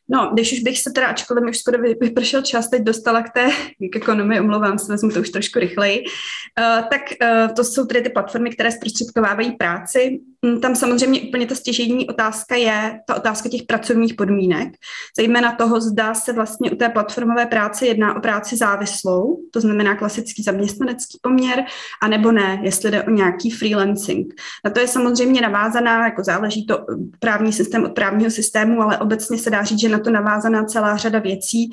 No, 0.09 0.29
když 0.33 0.53
už 0.53 0.59
bych 0.59 0.79
se 0.79 0.91
teda, 0.91 1.07
ačkoliv 1.07 1.43
mi 1.43 1.49
už 1.49 1.57
skoro 1.57 1.77
vypršel 2.01 2.41
čas, 2.41 2.69
teď 2.69 2.81
dostala 2.81 3.21
k 3.21 3.33
té 3.33 3.49
ekonomii, 3.95 4.39
omlouvám 4.39 4.79
se, 4.79 4.91
vezmu 4.91 5.09
to 5.09 5.19
už 5.19 5.29
trošku 5.29 5.59
rychleji, 5.59 5.99
uh, 5.99 6.87
tak 6.89 7.01
uh, 7.21 7.53
to 7.55 7.63
jsou 7.63 7.85
tedy 7.85 8.01
ty 8.01 8.09
platformy, 8.09 8.49
které 8.49 8.71
zprostředkovávají 8.71 9.51
práci. 9.51 10.19
Mm, 10.45 10.61
tam 10.61 10.75
samozřejmě 10.75 11.21
úplně 11.21 11.45
ta 11.45 11.55
stěžení 11.55 12.09
otázka 12.09 12.55
je 12.55 12.99
ta 13.07 13.15
otázka 13.15 13.49
těch 13.49 13.63
pracovních 13.63 14.13
podmínek, 14.13 14.73
zejména 15.17 15.51
toho, 15.51 15.81
zda 15.81 16.13
se 16.13 16.33
vlastně 16.33 16.71
u 16.71 16.75
té 16.75 16.89
platformové 16.89 17.45
práce 17.45 17.85
jedná 17.85 18.15
o 18.17 18.21
práci 18.21 18.57
závislou, 18.57 19.39
to 19.51 19.61
znamená 19.61 19.95
klasický 19.95 20.43
zaměstnanecký 20.43 21.19
poměr, 21.21 21.63
anebo 22.01 22.31
ne, 22.31 22.59
jestli 22.63 22.91
jde 22.91 23.03
o 23.03 23.09
nějaký 23.09 23.51
freelancing. 23.51 24.33
Na 24.65 24.71
to 24.71 24.79
je 24.79 24.87
samozřejmě 24.87 25.41
navázaná, 25.41 26.05
jako 26.05 26.23
záleží 26.23 26.65
to 26.65 26.85
právní 27.19 27.53
systém 27.53 27.83
od 27.83 27.91
právního 27.91 28.31
systému, 28.31 28.81
ale 28.81 28.97
obecně 28.97 29.37
se 29.37 29.49
dá 29.49 29.63
říct, 29.63 29.79
že 29.79 29.89
na 29.93 29.99
to 29.99 30.11
navázaná 30.11 30.63
celá 30.63 30.97
řada 30.97 31.19
věcí, 31.19 31.71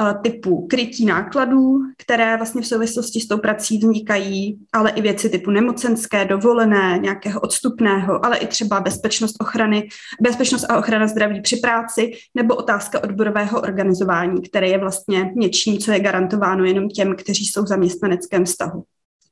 Eh, 0.00 0.14
typu 0.22 0.66
krytí 0.66 1.04
nákladů, 1.04 1.78
které 1.96 2.36
vlastně 2.36 2.62
v 2.62 2.66
souvislosti 2.66 3.20
s 3.20 3.28
tou 3.28 3.38
prací 3.38 3.78
vznikají, 3.78 4.58
ale 4.72 4.90
i 4.90 5.02
věci 5.02 5.30
typu 5.30 5.50
nemocenské, 5.50 6.24
dovolené, 6.24 6.98
nějakého 7.02 7.40
odstupného, 7.40 8.24
ale 8.24 8.36
i 8.36 8.46
třeba 8.46 8.80
bezpečnost 8.80 9.36
ochrany, 9.40 9.88
bezpečnost 10.20 10.64
a 10.70 10.78
ochrana 10.78 11.06
zdraví 11.06 11.40
při 11.40 11.56
práci, 11.56 12.12
nebo 12.34 12.54
otázka 12.54 13.04
odborového 13.04 13.60
organizování, 13.60 14.42
které 14.42 14.68
je 14.68 14.78
vlastně 14.78 15.32
něčím, 15.36 15.78
co 15.78 15.92
je 15.92 16.00
garantováno 16.00 16.64
jenom 16.64 16.88
těm, 16.88 17.16
kteří 17.16 17.46
jsou 17.46 17.62
v 17.62 17.68
zaměstnaneckém 17.68 18.44
vztahu. 18.44 18.84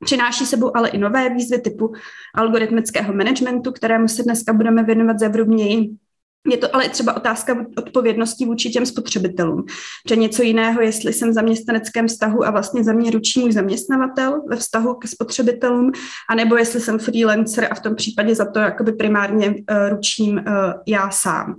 Přináší 0.04 0.46
sebou 0.46 0.76
ale 0.76 0.88
i 0.88 0.98
nové 0.98 1.30
výzvy 1.30 1.60
typu 1.60 1.92
algoritmického 2.34 3.14
managementu, 3.14 3.72
kterému 3.72 4.08
se 4.08 4.22
dneska 4.22 4.52
budeme 4.52 4.82
věnovat 4.82 5.18
zevrubněji, 5.18 5.90
je 6.50 6.56
to 6.56 6.74
ale 6.74 6.88
třeba 6.88 7.16
otázka 7.16 7.66
odpovědnosti 7.78 8.46
vůči 8.46 8.70
těm 8.70 8.86
spotřebitelům. 8.86 9.64
Že 10.08 10.16
něco 10.16 10.42
jiného, 10.42 10.82
jestli 10.82 11.12
jsem 11.12 11.30
v 11.30 11.32
zaměstnaneckém 11.32 12.08
vztahu 12.08 12.46
a 12.46 12.50
vlastně 12.50 12.84
za 12.84 12.92
mě 12.92 13.10
ručí 13.10 13.40
můj 13.40 13.52
zaměstnavatel 13.52 14.42
ve 14.48 14.56
vztahu 14.56 14.94
k 14.94 15.06
spotřebitelům, 15.06 15.92
anebo 16.30 16.56
jestli 16.56 16.80
jsem 16.80 16.98
freelancer 16.98 17.68
a 17.70 17.74
v 17.74 17.80
tom 17.80 17.94
případě 17.94 18.34
za 18.34 18.44
to 18.44 18.58
jakoby 18.58 18.92
primárně 18.92 19.48
uh, 19.48 19.54
ručím 19.90 20.34
uh, 20.34 20.72
já 20.86 21.10
sám. 21.10 21.54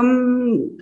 Um, 0.00 0.76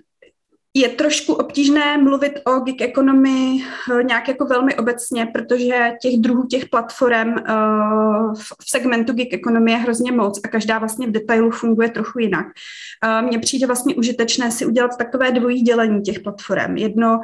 je 0.75 0.89
trošku 0.89 1.33
obtížné 1.33 1.99
mluvit 1.99 2.33
o 2.45 2.61
gig 2.61 2.83
economy 2.83 3.65
eh, 3.93 4.03
nějak 4.03 4.29
jako 4.29 4.45
velmi 4.45 4.77
obecně, 4.77 5.27
protože 5.27 5.93
těch 6.03 6.21
druhů 6.21 6.47
těch 6.47 6.69
platform 6.69 7.29
uh, 7.29 8.35
v 8.35 8.71
segmentu 8.71 9.13
gig 9.13 9.35
economy 9.35 9.73
je 9.73 9.79
hrozně 9.79 10.13
moc 10.13 10.41
a 10.45 10.49
každá 10.49 10.79
vlastně 10.79 11.07
v 11.07 11.11
detailu 11.11 11.51
funguje 11.51 11.91
trochu 11.91 12.19
jinak. 12.19 12.47
Uh, 12.47 13.29
Mně 13.29 13.39
přijde 13.39 13.67
vlastně 13.67 13.95
užitečné 13.95 14.51
si 14.51 14.67
udělat 14.67 14.99
takové 14.99 15.33
dvojí 15.33 15.63
dělení 15.63 16.03
těch 16.03 16.21
platform. 16.21 16.77
Jedno 16.77 17.21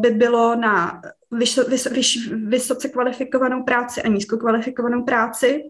by 0.00 0.10
bylo 0.10 0.56
na 0.56 1.00
vysoce 2.32 2.88
kvalifikovanou 2.88 3.62
práci 3.62 4.02
a 4.02 4.08
nízkokvalifikovanou 4.08 5.04
práci. 5.04 5.62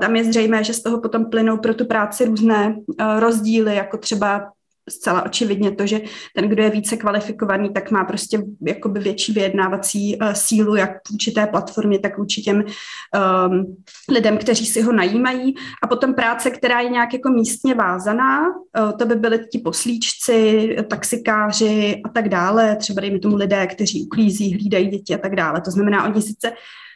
Tam 0.00 0.16
je 0.16 0.24
zřejmé, 0.24 0.64
že 0.64 0.74
z 0.74 0.82
toho 0.82 1.00
potom 1.00 1.30
plynou 1.30 1.58
pro 1.58 1.74
tu 1.74 1.86
práci 1.86 2.24
různé 2.24 2.76
rozdíly, 3.18 3.74
jako 3.74 3.96
třeba 3.96 4.52
zcela 4.88 5.26
očividně 5.26 5.70
to, 5.70 5.86
že 5.86 6.00
ten, 6.34 6.48
kdo 6.48 6.62
je 6.62 6.70
více 6.70 6.96
kvalifikovaný, 6.96 7.72
tak 7.72 7.90
má 7.90 8.04
prostě 8.04 8.42
jakoby 8.66 9.00
větší 9.00 9.32
vyjednávací 9.32 10.16
uh, 10.16 10.32
sílu, 10.32 10.76
jak 10.76 10.90
vůči 11.10 11.30
té 11.30 11.46
platformě, 11.46 11.98
tak 11.98 12.18
vůči 12.18 12.42
těm 12.42 12.64
um, 12.64 13.76
lidem, 14.10 14.38
kteří 14.38 14.66
si 14.66 14.82
ho 14.82 14.92
najímají. 14.92 15.54
A 15.82 15.86
potom 15.86 16.14
práce, 16.14 16.50
která 16.50 16.80
je 16.80 16.88
nějak 16.88 17.12
jako 17.12 17.30
místně 17.30 17.74
vázaná, 17.74 18.46
uh, 18.48 18.92
to 18.98 19.06
by 19.06 19.14
byly 19.14 19.38
ti 19.52 19.58
poslíčci, 19.58 20.68
taxikáři 20.90 22.00
a 22.04 22.08
tak 22.08 22.28
dále, 22.28 22.76
třeba 22.76 23.00
dejme 23.00 23.18
tomu 23.18 23.36
lidé, 23.36 23.66
kteří 23.66 24.04
uklízí, 24.04 24.54
hlídají 24.54 24.88
děti 24.88 25.14
a 25.14 25.18
tak 25.18 25.36
dále. 25.36 25.60
To 25.60 25.70
znamená, 25.70 26.04
oni 26.04 26.22
sice 26.22 26.52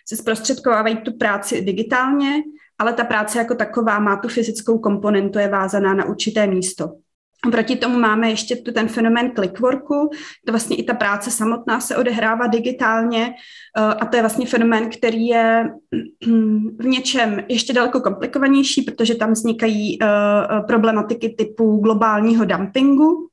si 0.08 0.16
zprostředkovávají 0.16 0.96
tu 0.96 1.12
práci 1.16 1.62
digitálně, 1.62 2.42
ale 2.78 2.92
ta 2.92 3.04
práce 3.04 3.38
jako 3.38 3.54
taková 3.54 3.98
má 3.98 4.16
tu 4.16 4.28
fyzickou 4.28 4.78
komponentu, 4.78 5.38
je 5.38 5.48
vázaná 5.48 5.94
na 5.94 6.04
určité 6.04 6.46
místo. 6.46 6.92
Proti 7.50 7.76
tomu 7.76 7.98
máme 7.98 8.30
ještě 8.30 8.56
tu 8.56 8.72
ten 8.72 8.88
fenomén 8.88 9.32
clickworku, 9.34 10.10
to 10.46 10.52
vlastně 10.52 10.76
i 10.76 10.82
ta 10.82 10.94
práce 10.94 11.30
samotná 11.30 11.80
se 11.80 11.96
odehrává 11.96 12.46
digitálně 12.46 13.34
eh, 13.78 13.80
a 13.80 14.06
to 14.06 14.16
je 14.16 14.22
vlastně 14.22 14.46
fenomén, 14.46 14.90
který 14.90 15.26
je 15.26 15.70
v 16.78 16.84
něčem 16.84 17.44
ještě 17.48 17.72
daleko 17.72 18.00
komplikovanější, 18.00 18.82
protože 18.82 19.14
tam 19.14 19.32
vznikají 19.32 19.98
eh, 20.02 20.06
problematiky 20.66 21.34
typu 21.38 21.76
globálního 21.76 22.44
dumpingu, 22.44 23.28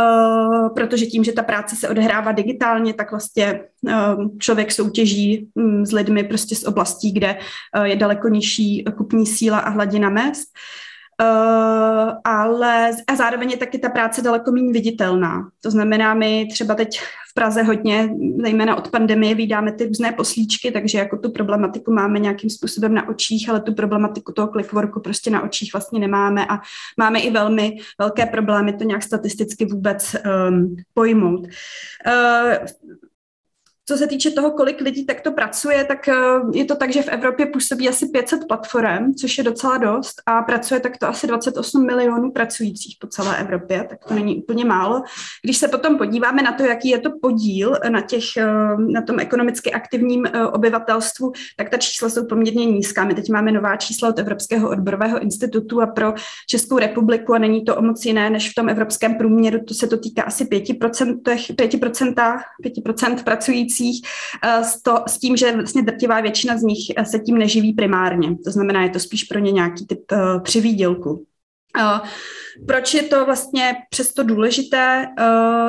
Uh, 0.00 0.74
protože 0.74 1.06
tím, 1.06 1.24
že 1.24 1.32
ta 1.32 1.42
práce 1.42 1.76
se 1.76 1.88
odehrává 1.88 2.32
digitálně, 2.32 2.94
tak 2.94 3.10
vlastně 3.10 3.60
uh, 3.82 4.38
člověk 4.38 4.72
soutěží 4.72 5.48
um, 5.54 5.86
s 5.86 5.92
lidmi 5.92 6.24
prostě 6.24 6.56
z 6.56 6.64
oblastí, 6.64 7.12
kde 7.12 7.38
uh, 7.78 7.84
je 7.84 7.96
daleko 7.96 8.28
nižší 8.28 8.84
kupní 8.96 9.26
síla 9.26 9.58
a 9.58 9.70
hladina 9.70 10.10
mest. 10.10 10.48
Uh, 11.22 12.12
ale 12.24 12.90
a 13.06 13.16
zároveň 13.16 13.50
je 13.50 13.56
taky 13.56 13.78
ta 13.78 13.88
práce 13.88 14.22
daleko 14.22 14.52
méně 14.52 14.72
viditelná. 14.72 15.48
To 15.60 15.70
znamená, 15.70 16.14
my 16.14 16.48
třeba 16.52 16.74
teď 16.74 17.00
v 17.00 17.34
Praze 17.34 17.62
hodně, 17.62 18.08
zejména 18.42 18.76
od 18.76 18.90
pandemie, 18.90 19.34
vydáme 19.34 19.72
ty 19.72 19.86
různé 19.86 20.12
poslíčky, 20.12 20.70
takže 20.70 20.98
jako 20.98 21.16
tu 21.18 21.30
problematiku 21.30 21.92
máme 21.92 22.18
nějakým 22.18 22.50
způsobem 22.50 22.94
na 22.94 23.08
očích, 23.08 23.48
ale 23.48 23.60
tu 23.60 23.74
problematiku 23.74 24.32
toho 24.32 24.48
clickworku 24.48 25.00
prostě 25.00 25.30
na 25.30 25.42
očích 25.42 25.72
vlastně 25.72 26.00
nemáme 26.00 26.46
a 26.46 26.60
máme 26.96 27.20
i 27.20 27.30
velmi 27.30 27.76
velké 27.98 28.26
problémy 28.26 28.72
to 28.72 28.84
nějak 28.84 29.02
statisticky 29.02 29.66
vůbec 29.66 30.16
um, 30.48 30.76
pojmout. 30.94 31.46
Uh, 32.06 32.66
co 33.88 33.96
se 33.96 34.06
týče 34.06 34.30
toho, 34.30 34.50
kolik 34.50 34.80
lidí 34.80 35.06
takto 35.06 35.32
pracuje, 35.32 35.84
tak 35.84 36.08
eh, 36.08 36.14
je 36.52 36.64
to 36.64 36.76
tak, 36.76 36.92
že 36.92 37.02
v 37.02 37.08
Evropě 37.08 37.46
působí 37.46 37.88
asi 37.88 38.06
500 38.08 38.40
platform, 38.48 39.14
což 39.14 39.38
je 39.38 39.44
docela 39.44 39.78
dost 39.78 40.22
a 40.26 40.42
pracuje 40.42 40.80
takto 40.80 41.08
asi 41.08 41.26
28 41.26 41.86
milionů 41.86 42.30
pracujících 42.30 42.96
po 43.00 43.06
celé 43.06 43.38
Evropě, 43.38 43.86
tak 43.88 44.04
to 44.04 44.14
není 44.14 44.36
úplně 44.36 44.64
málo. 44.64 45.02
Když 45.42 45.56
se 45.56 45.68
potom 45.68 45.98
podíváme 45.98 46.42
na 46.42 46.52
to, 46.52 46.62
jaký 46.62 46.88
je 46.88 46.98
to 46.98 47.10
podíl 47.22 47.76
na, 47.88 48.00
těch, 48.00 48.24
eh, 48.36 48.46
na 48.76 49.02
tom 49.02 49.20
ekonomicky 49.20 49.72
aktivním 49.72 50.26
eh, 50.26 50.46
obyvatelstvu, 50.46 51.32
tak 51.56 51.70
ta 51.70 51.76
čísla 51.76 52.08
jsou 52.08 52.26
poměrně 52.26 52.64
nízká. 52.64 53.04
My 53.04 53.14
teď 53.14 53.30
máme 53.30 53.52
nová 53.52 53.76
čísla 53.76 54.08
od 54.08 54.18
Evropského 54.18 54.70
odborového 54.70 55.18
institutu 55.18 55.82
a 55.82 55.86
pro 55.86 56.14
Českou 56.48 56.78
republiku 56.78 57.34
a 57.34 57.38
není 57.38 57.64
to 57.64 57.76
o 57.76 57.82
moc 57.82 58.04
jiné 58.04 58.30
než 58.30 58.50
v 58.50 58.54
tom 58.54 58.68
evropském 58.68 59.14
průměru, 59.14 59.58
to 59.64 59.74
se 59.74 59.86
to 59.86 59.96
týká 59.96 60.22
asi 60.22 60.44
5%, 60.44 61.20
5%, 61.22 62.40
5% 62.64 63.24
pracujících 63.24 63.75
pracujících 63.76 64.02
eh, 64.42 64.64
s, 64.64 64.82
to, 64.82 65.04
s 65.08 65.18
tím, 65.18 65.36
že 65.36 65.52
vlastně 65.52 65.82
drtivá 65.82 66.20
většina 66.20 66.58
z 66.58 66.62
nich 66.62 66.78
eh, 66.96 67.04
se 67.04 67.18
tím 67.18 67.38
neživí 67.38 67.72
primárně. 67.72 68.36
To 68.44 68.50
znamená, 68.50 68.82
je 68.82 68.90
to 68.90 69.00
spíš 69.00 69.24
pro 69.24 69.38
ně 69.38 69.52
nějaký 69.52 69.86
typ 69.86 70.12
uh, 70.12 70.42
přivýdělku. 70.42 71.26
Proč 72.66 72.94
je 72.94 73.02
to 73.02 73.24
vlastně 73.24 73.74
přesto 73.90 74.22
důležité? 74.22 75.06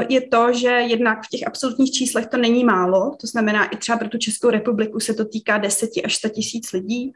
Je 0.10 0.22
to, 0.22 0.54
že 0.54 0.68
jednak 0.68 1.20
v 1.24 1.28
těch 1.28 1.48
absolutních 1.48 1.92
číslech 1.92 2.28
to 2.28 2.38
není 2.38 2.64
málo, 2.64 3.16
to 3.22 3.28
znamená 3.28 3.66
i 3.66 3.78
třeba 3.78 3.98
pro 3.98 4.10
tu 4.10 4.18
Českou 4.18 4.50
republiku 4.50 5.00
se 5.00 5.14
to 5.14 5.26
týká 5.26 5.58
10 5.58 5.90
až 6.06 6.16
100 6.16 6.30
tisíc 6.30 6.72
lidí. 6.72 7.12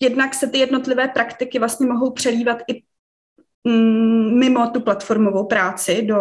Jednak 0.00 0.34
se 0.34 0.46
ty 0.46 0.58
jednotlivé 0.58 1.08
praktiky 1.08 1.58
vlastně 1.58 1.86
mohou 1.86 2.10
přelívat 2.10 2.58
i 2.68 2.82
mimo 3.64 4.66
tu 4.66 4.80
platformovou 4.80 5.44
práci 5.44 6.02
do 6.02 6.16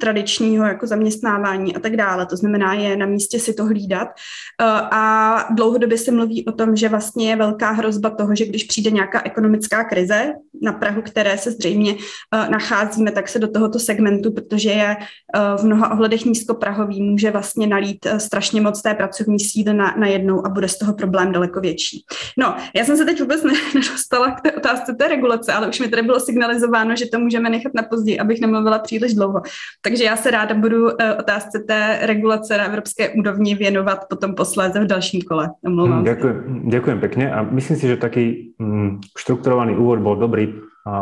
tradičního 0.00 0.66
jako 0.66 0.86
zaměstnávání 0.86 1.76
a 1.76 1.80
tak 1.80 1.96
dále. 1.96 2.26
To 2.26 2.36
znamená, 2.36 2.74
je 2.74 2.96
na 2.96 3.06
místě 3.06 3.38
si 3.38 3.54
to 3.54 3.64
hlídat. 3.64 4.08
Eh, 4.08 4.64
a 4.90 5.46
dlouhodobě 5.50 5.98
se 5.98 6.10
mluví 6.10 6.44
o 6.46 6.52
tom, 6.52 6.76
že 6.76 6.88
vlastně 6.88 7.30
je 7.30 7.36
velká 7.36 7.70
hrozba 7.70 8.10
toho, 8.10 8.34
že 8.34 8.46
když 8.46 8.64
přijde 8.64 8.90
nějaká 8.90 9.22
ekonomická 9.24 9.84
krize 9.84 10.32
na 10.62 10.72
Prahu, 10.72 11.02
které 11.02 11.38
se 11.38 11.50
zřejmě 11.50 11.96
eh, 12.34 12.48
nacházíme, 12.50 13.12
tak 13.12 13.28
se 13.28 13.38
do 13.38 13.48
tohoto 13.48 13.78
segmentu, 13.78 14.32
protože 14.32 14.70
je 14.70 14.96
eh, 14.96 15.40
v 15.58 15.64
mnoha 15.64 15.92
ohledech 15.92 16.24
nízkoprahový, 16.24 17.02
může 17.02 17.30
vlastně 17.30 17.66
nalít 17.66 18.06
strašně 18.18 18.60
moc 18.60 18.82
té 18.82 18.94
pracovní 18.94 19.40
síly 19.40 19.74
na, 19.74 19.94
na 19.98 20.06
jednou 20.06 20.46
a 20.46 20.48
bude 20.48 20.68
z 20.68 20.78
toho 20.78 20.94
problém 20.94 21.32
daleko 21.32 21.60
větší. 21.60 22.04
No, 22.38 22.56
já 22.74 22.84
jsem 22.84 22.96
se 22.96 23.04
teď 23.04 23.20
vůbec 23.20 23.42
nedostala 23.74 24.30
k 24.30 24.40
té 24.40 24.52
otázce 24.52 24.94
té 24.98 25.08
regulace, 25.08 25.52
ale 25.52 25.68
už 25.68 25.80
mi 25.80 25.88
tady 25.88 26.02
bylo 26.02 26.20
signalizováno, 26.20 26.73
avizováno, 26.74 26.96
že 26.96 27.06
to 27.06 27.18
můžeme 27.18 27.50
nechat 27.50 27.74
na 27.74 27.82
později, 27.82 28.18
abych 28.18 28.40
nemluvila 28.40 28.78
příliš 28.78 29.14
dlouho. 29.14 29.42
Takže 29.82 30.04
já 30.04 30.16
se 30.16 30.30
ráda 30.30 30.54
budu 30.54 31.02
eh, 31.02 31.14
otázce 31.14 31.58
té 31.66 31.98
regulace 32.02 32.58
na 32.58 32.64
evropské 32.64 33.08
úrovni 33.08 33.54
věnovat 33.54 34.04
potom 34.08 34.34
posléze 34.34 34.80
v 34.80 34.86
dalším 34.86 35.22
kole. 35.22 35.50
Omlouvám 35.66 36.04
ďakujem, 36.04 36.68
ďakujem 36.68 36.98
pekne 37.00 37.24
a 37.32 37.42
myslím 37.42 37.76
si, 37.76 37.86
že 37.86 37.96
taký 37.96 38.54
mm, 38.58 39.14
štrukturovaný 39.18 39.76
úvod 39.76 40.02
bol 40.02 40.16
dobrý, 40.16 40.50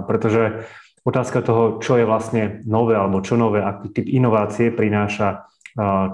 pretože 0.07 0.69
otázka 1.05 1.43
toho, 1.43 1.83
čo 1.83 1.97
je 1.97 2.05
vlastne 2.05 2.63
nové 2.69 2.95
alebo 2.95 3.21
čo 3.25 3.35
nové, 3.37 3.65
aký 3.65 3.91
typ 3.91 4.07
inovácie 4.07 4.71
prináša 4.71 5.49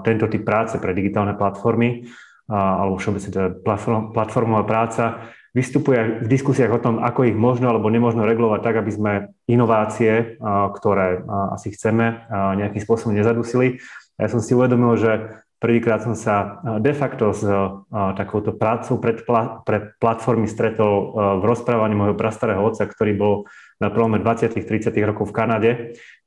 tento 0.01 0.25
typ 0.31 0.41
práce 0.47 0.79
pre 0.79 0.95
digitálne 0.95 1.35
platformy 1.35 2.07
alebo 2.49 2.97
všeobecne 2.97 3.29
teda 3.29 3.49
platform, 3.61 4.15
platformová 4.15 4.63
práca, 4.65 5.29
vystupuje 5.51 6.21
v 6.23 6.27
diskusiách 6.29 6.77
o 6.77 6.83
tom, 6.83 7.01
ako 7.01 7.25
ich 7.25 7.33
možno 7.33 7.73
alebo 7.73 7.89
nemožno 7.89 8.23
regulovať 8.23 8.61
tak, 8.61 8.75
aby 8.79 8.91
sme 8.93 9.13
inovácie, 9.49 10.37
ktoré 10.77 11.25
asi 11.53 11.73
chceme, 11.73 12.29
nejakým 12.29 12.81
spôsobom 12.85 13.17
nezadusili. 13.17 13.81
Ja 14.19 14.29
som 14.29 14.43
si 14.43 14.53
uvedomil, 14.53 14.93
že 14.99 15.41
prvýkrát 15.59 15.99
som 16.01 16.15
sa 16.15 16.63
de 16.79 16.95
facto 16.95 17.35
s 17.35 17.43
takouto 17.91 18.55
prácou 18.55 18.97
pred, 18.97 19.21
pred 19.67 19.83
platformy 19.99 20.47
stretol 20.47 21.13
v 21.39 21.43
rozprávaní 21.43 21.93
môjho 21.93 22.15
prastarého 22.15 22.63
otca, 22.63 22.87
ktorý 22.87 23.13
bol 23.13 23.33
na 23.79 23.91
prelome 23.91 24.19
20 24.19 24.55
30 24.55 24.91
rokov 25.07 25.31
v 25.31 25.35
Kanade. 25.35 25.71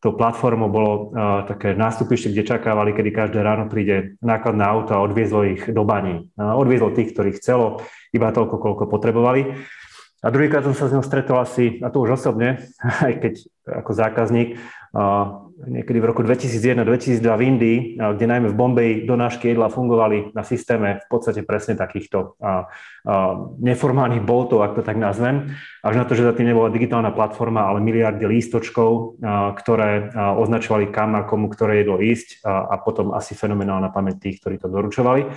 To 0.05 0.17
platformou 0.17 0.69
bolo 0.69 0.93
také 1.49 1.73
nástupište, 1.73 2.33
kde 2.33 2.49
čakávali, 2.57 2.93
kedy 2.93 3.11
každé 3.13 3.41
ráno 3.41 3.69
príde 3.69 4.21
nákladné 4.25 4.65
auto 4.65 4.97
a 4.97 5.05
odviezlo 5.05 5.45
ich 5.49 5.65
do 5.69 5.85
baní. 5.85 6.29
Odviezlo 6.37 6.93
tých, 6.93 7.13
ktorých 7.17 7.39
chcelo, 7.41 7.85
iba 8.13 8.33
toľko, 8.33 8.57
koľko 8.57 8.85
potrebovali. 8.89 9.57
A 10.23 10.31
druhýkrát 10.31 10.63
som 10.63 10.77
sa 10.77 10.87
s 10.87 10.95
ňou 10.95 11.03
stretol 11.03 11.43
asi, 11.43 11.83
a 11.83 11.91
to 11.91 11.99
už 11.99 12.15
osobne, 12.15 12.63
aj 13.07 13.13
keď 13.19 13.35
ako 13.83 13.91
zákazník, 13.91 14.49
niekedy 15.67 15.99
v 16.03 16.07
roku 16.11 16.27
2001-2002 16.27 17.23
v 17.23 17.43
Indii, 17.43 17.79
kde 17.97 18.27
najmä 18.27 18.51
v 18.51 18.59
Bombeji 18.59 18.93
donášky 19.07 19.55
jedla 19.55 19.71
fungovali 19.71 20.35
na 20.35 20.43
systéme 20.43 21.03
v 21.03 21.07
podstate 21.07 21.47
presne 21.47 21.79
takýchto 21.79 22.35
neformálnych 23.63 24.27
boltov, 24.27 24.67
ak 24.67 24.79
to 24.79 24.83
tak 24.83 24.99
nazvem, 24.99 25.55
až 25.83 25.95
na 25.99 26.05
to, 26.07 26.19
že 26.19 26.27
za 26.27 26.35
tým 26.35 26.51
nebola 26.51 26.75
digitálna 26.75 27.15
platforma, 27.15 27.71
ale 27.71 27.83
miliardy 27.83 28.27
lístočkov, 28.27 29.23
ktoré 29.59 30.11
označovali 30.15 30.91
kam 30.91 31.15
a 31.15 31.27
komu 31.27 31.47
ktoré 31.47 31.87
jedlo 31.87 32.03
ísť 32.03 32.43
a 32.47 32.79
potom 32.83 33.15
asi 33.15 33.39
fenomenálna 33.39 33.95
pamäť 33.95 34.29
tých, 34.29 34.43
ktorí 34.43 34.59
to 34.59 34.67
doručovali. 34.71 35.31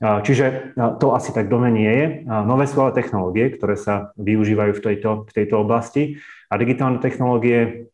Čiže 0.00 0.72
to 0.96 1.12
asi 1.12 1.28
tak 1.36 1.52
dome 1.52 1.68
nie 1.68 1.92
je. 1.92 2.06
Nové 2.24 2.64
sú 2.64 2.80
ale 2.80 2.96
technológie, 2.96 3.52
ktoré 3.52 3.76
sa 3.76 4.16
využívajú 4.16 4.72
v 4.72 4.80
tejto, 4.80 5.28
v 5.28 5.32
tejto 5.36 5.60
oblasti 5.60 6.16
a 6.48 6.56
digitálne 6.56 7.04
technológie 7.04 7.92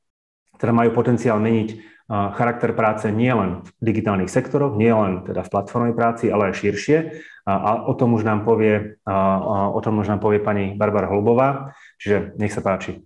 ktoré 0.57 0.73
majú 0.73 0.91
potenciál 0.97 1.39
meniť 1.39 1.97
charakter 2.07 2.71
práce 2.71 3.11
nielen 3.11 3.67
v 3.67 3.69
digitálnych 3.83 4.31
sektoroch, 4.31 4.79
nielen 4.79 5.27
teda 5.27 5.43
v 5.43 5.51
platformnej 5.51 5.95
práci, 5.95 6.31
ale 6.31 6.55
aj 6.55 6.63
širšie. 6.63 6.99
A 7.47 7.83
o 7.87 7.95
tom 7.99 8.15
už 8.15 8.23
nám 8.23 8.47
povie, 8.47 8.99
o 9.07 9.81
tom 9.83 9.99
už 10.03 10.15
nám 10.15 10.23
povie 10.23 10.39
pani 10.39 10.79
Barbara 10.79 11.11
Holbová. 11.11 11.75
Čiže 11.99 12.39
nech 12.39 12.55
sa 12.55 12.63
páči. 12.63 13.03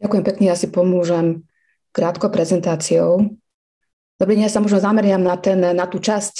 Ďakujem 0.00 0.24
pekne, 0.24 0.44
ja 0.52 0.56
si 0.56 0.68
pomôžem 0.68 1.48
krátko 1.90 2.28
prezentáciou. 2.28 3.32
Dobrý 4.20 4.36
deň, 4.36 4.44
ja 4.44 4.52
sa 4.52 4.60
možno 4.60 4.78
zameriam 4.78 5.24
na, 5.24 5.40
ten, 5.40 5.58
na 5.58 5.86
tú 5.88 5.96
časť 5.96 6.36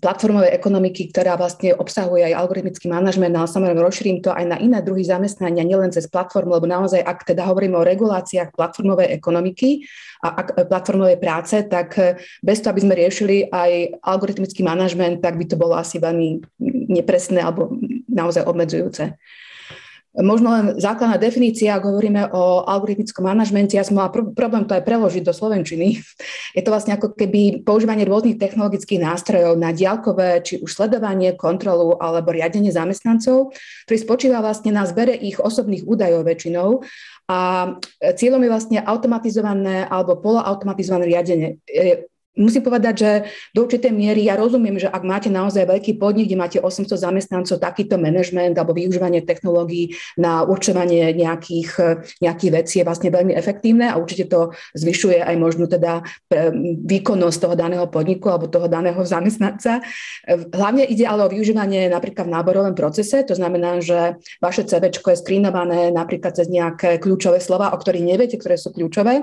platformovej 0.00 0.50
ekonomiky, 0.56 1.12
ktorá 1.12 1.36
vlastne 1.36 1.76
obsahuje 1.76 2.26
aj 2.32 2.38
algoritmický 2.40 2.86
manažment, 2.88 3.34
ale 3.36 3.48
samozrejme 3.50 3.80
rozšírim 3.84 4.18
to 4.24 4.32
aj 4.32 4.44
na 4.48 4.56
iné 4.56 4.80
druhy 4.80 5.04
zamestnania, 5.04 5.66
nielen 5.66 5.92
cez 5.92 6.08
platformu, 6.08 6.56
lebo 6.56 6.64
naozaj, 6.64 7.04
ak 7.04 7.28
teda 7.28 7.44
hovoríme 7.44 7.76
o 7.76 7.84
reguláciách 7.84 8.56
platformovej 8.56 9.12
ekonomiky 9.12 9.84
a 10.24 10.40
ak, 10.40 10.68
platformovej 10.72 11.18
práce, 11.20 11.56
tak 11.68 11.88
eh, 12.00 12.16
bez 12.40 12.64
toho, 12.64 12.72
aby 12.72 12.82
sme 12.82 12.94
riešili 12.96 13.36
aj 13.52 14.00
algoritmický 14.00 14.64
manažment, 14.64 15.20
tak 15.20 15.36
by 15.36 15.44
to 15.44 15.60
bolo 15.60 15.76
asi 15.76 16.00
veľmi 16.00 16.40
nepresné 16.88 17.44
alebo 17.44 17.76
naozaj 18.08 18.48
obmedzujúce. 18.48 19.14
Možno 20.14 20.54
len 20.54 20.66
základná 20.78 21.18
definícia, 21.18 21.74
ak 21.74 21.90
hovoríme 21.90 22.30
o 22.30 22.62
algoritmickom 22.62 23.26
manažmente, 23.26 23.74
ja 23.74 23.82
som 23.82 23.98
mala 23.98 24.14
pr- 24.14 24.30
problém 24.30 24.62
to 24.62 24.78
aj 24.78 24.86
preložiť 24.86 25.26
do 25.26 25.34
slovenčiny. 25.34 25.98
Je 26.56 26.62
to 26.62 26.70
vlastne 26.70 26.94
ako 26.94 27.18
keby 27.18 27.66
používanie 27.66 28.06
rôznych 28.06 28.38
technologických 28.38 29.02
nástrojov 29.02 29.58
na 29.58 29.74
diálkové, 29.74 30.38
či 30.46 30.62
už 30.62 30.70
sledovanie, 30.70 31.34
kontrolu 31.34 31.98
alebo 31.98 32.30
riadenie 32.30 32.70
zamestnancov, 32.70 33.50
ktorý 33.90 33.98
spočíva 33.98 34.38
vlastne 34.38 34.70
na 34.70 34.86
zbere 34.86 35.18
ich 35.18 35.42
osobných 35.42 35.82
údajov 35.82 36.22
väčšinou 36.22 36.86
a 37.26 37.74
cieľom 38.14 38.38
je 38.44 38.52
vlastne 38.54 38.78
automatizované 38.86 39.88
alebo 39.90 40.20
poloautomatizované 40.22 41.10
riadenie 41.10 41.58
Musím 42.34 42.66
povedať, 42.66 42.94
že 42.98 43.10
do 43.54 43.62
určitej 43.62 43.94
miery 43.94 44.26
ja 44.26 44.34
rozumiem, 44.34 44.74
že 44.74 44.90
ak 44.90 45.06
máte 45.06 45.30
naozaj 45.30 45.70
veľký 45.70 46.02
podnik, 46.02 46.26
kde 46.26 46.34
máte 46.38 46.58
800 46.58 46.98
zamestnancov, 46.98 47.62
takýto 47.62 47.94
manažment 47.94 48.58
alebo 48.58 48.74
využívanie 48.74 49.22
technológií 49.22 49.94
na 50.18 50.42
určovanie 50.42 51.14
nejakých, 51.14 52.02
nejakých 52.18 52.50
vecí 52.50 52.74
je 52.82 52.86
vlastne 52.90 53.14
veľmi 53.14 53.38
efektívne 53.38 53.86
a 53.86 54.02
určite 54.02 54.26
to 54.26 54.50
zvyšuje 54.74 55.22
aj 55.22 55.36
možno 55.38 55.70
teda 55.70 56.02
e, 56.26 56.50
výkonnosť 56.82 57.38
toho 57.38 57.54
daného 57.54 57.86
podniku 57.86 58.34
alebo 58.34 58.50
toho 58.50 58.66
daného 58.66 58.98
zamestnanca. 59.06 59.86
Hlavne 60.50 60.90
ide 60.90 61.06
ale 61.06 61.22
o 61.22 61.30
využívanie 61.30 61.86
napríklad 61.86 62.26
v 62.26 62.34
náborovom 62.34 62.74
procese, 62.74 63.22
to 63.22 63.38
znamená, 63.38 63.78
že 63.78 64.18
vaše 64.42 64.66
CV 64.66 64.90
je 64.90 65.22
skrinované 65.22 65.94
napríklad 65.94 66.34
cez 66.34 66.50
nejaké 66.50 66.98
kľúčové 66.98 67.38
slova, 67.38 67.70
o 67.70 67.78
ktorých 67.78 68.10
neviete, 68.10 68.42
ktoré 68.42 68.58
sú 68.58 68.74
kľúčové 68.74 69.22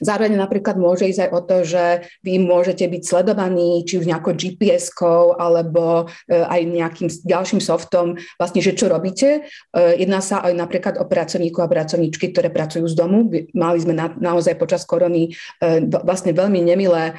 Zároveň 0.00 0.36
napríklad 0.36 0.76
môže 0.76 1.08
ísť 1.08 1.28
aj 1.28 1.30
o 1.30 1.40
to, 1.44 1.56
že 1.64 1.84
vy 2.22 2.40
môžete 2.40 2.84
byť 2.86 3.02
sledovaní 3.02 3.82
či 3.84 4.00
už 4.00 4.08
nejakou 4.08 4.36
GPS-kou 4.36 5.36
alebo 5.36 6.10
e, 6.28 6.36
aj 6.36 6.60
nejakým 6.64 7.08
ďalším 7.10 7.60
softom, 7.60 8.18
vlastne, 8.36 8.60
že 8.60 8.76
čo 8.76 8.90
robíte. 8.90 9.46
E, 9.74 9.80
jedná 9.98 10.20
sa 10.20 10.42
aj 10.44 10.54
napríklad 10.54 10.94
o 11.00 11.04
pracovníkov 11.08 11.64
a 11.64 11.72
pracovníčky, 11.72 12.30
ktoré 12.32 12.48
pracujú 12.50 12.86
z 12.88 12.94
domu. 12.94 13.28
Mali 13.54 13.78
sme 13.80 13.94
na, 13.96 14.12
naozaj 14.12 14.56
počas 14.58 14.84
korony 14.84 15.32
e, 15.60 15.84
vlastne 15.84 16.34
veľmi 16.34 16.60
nemilé 16.64 17.16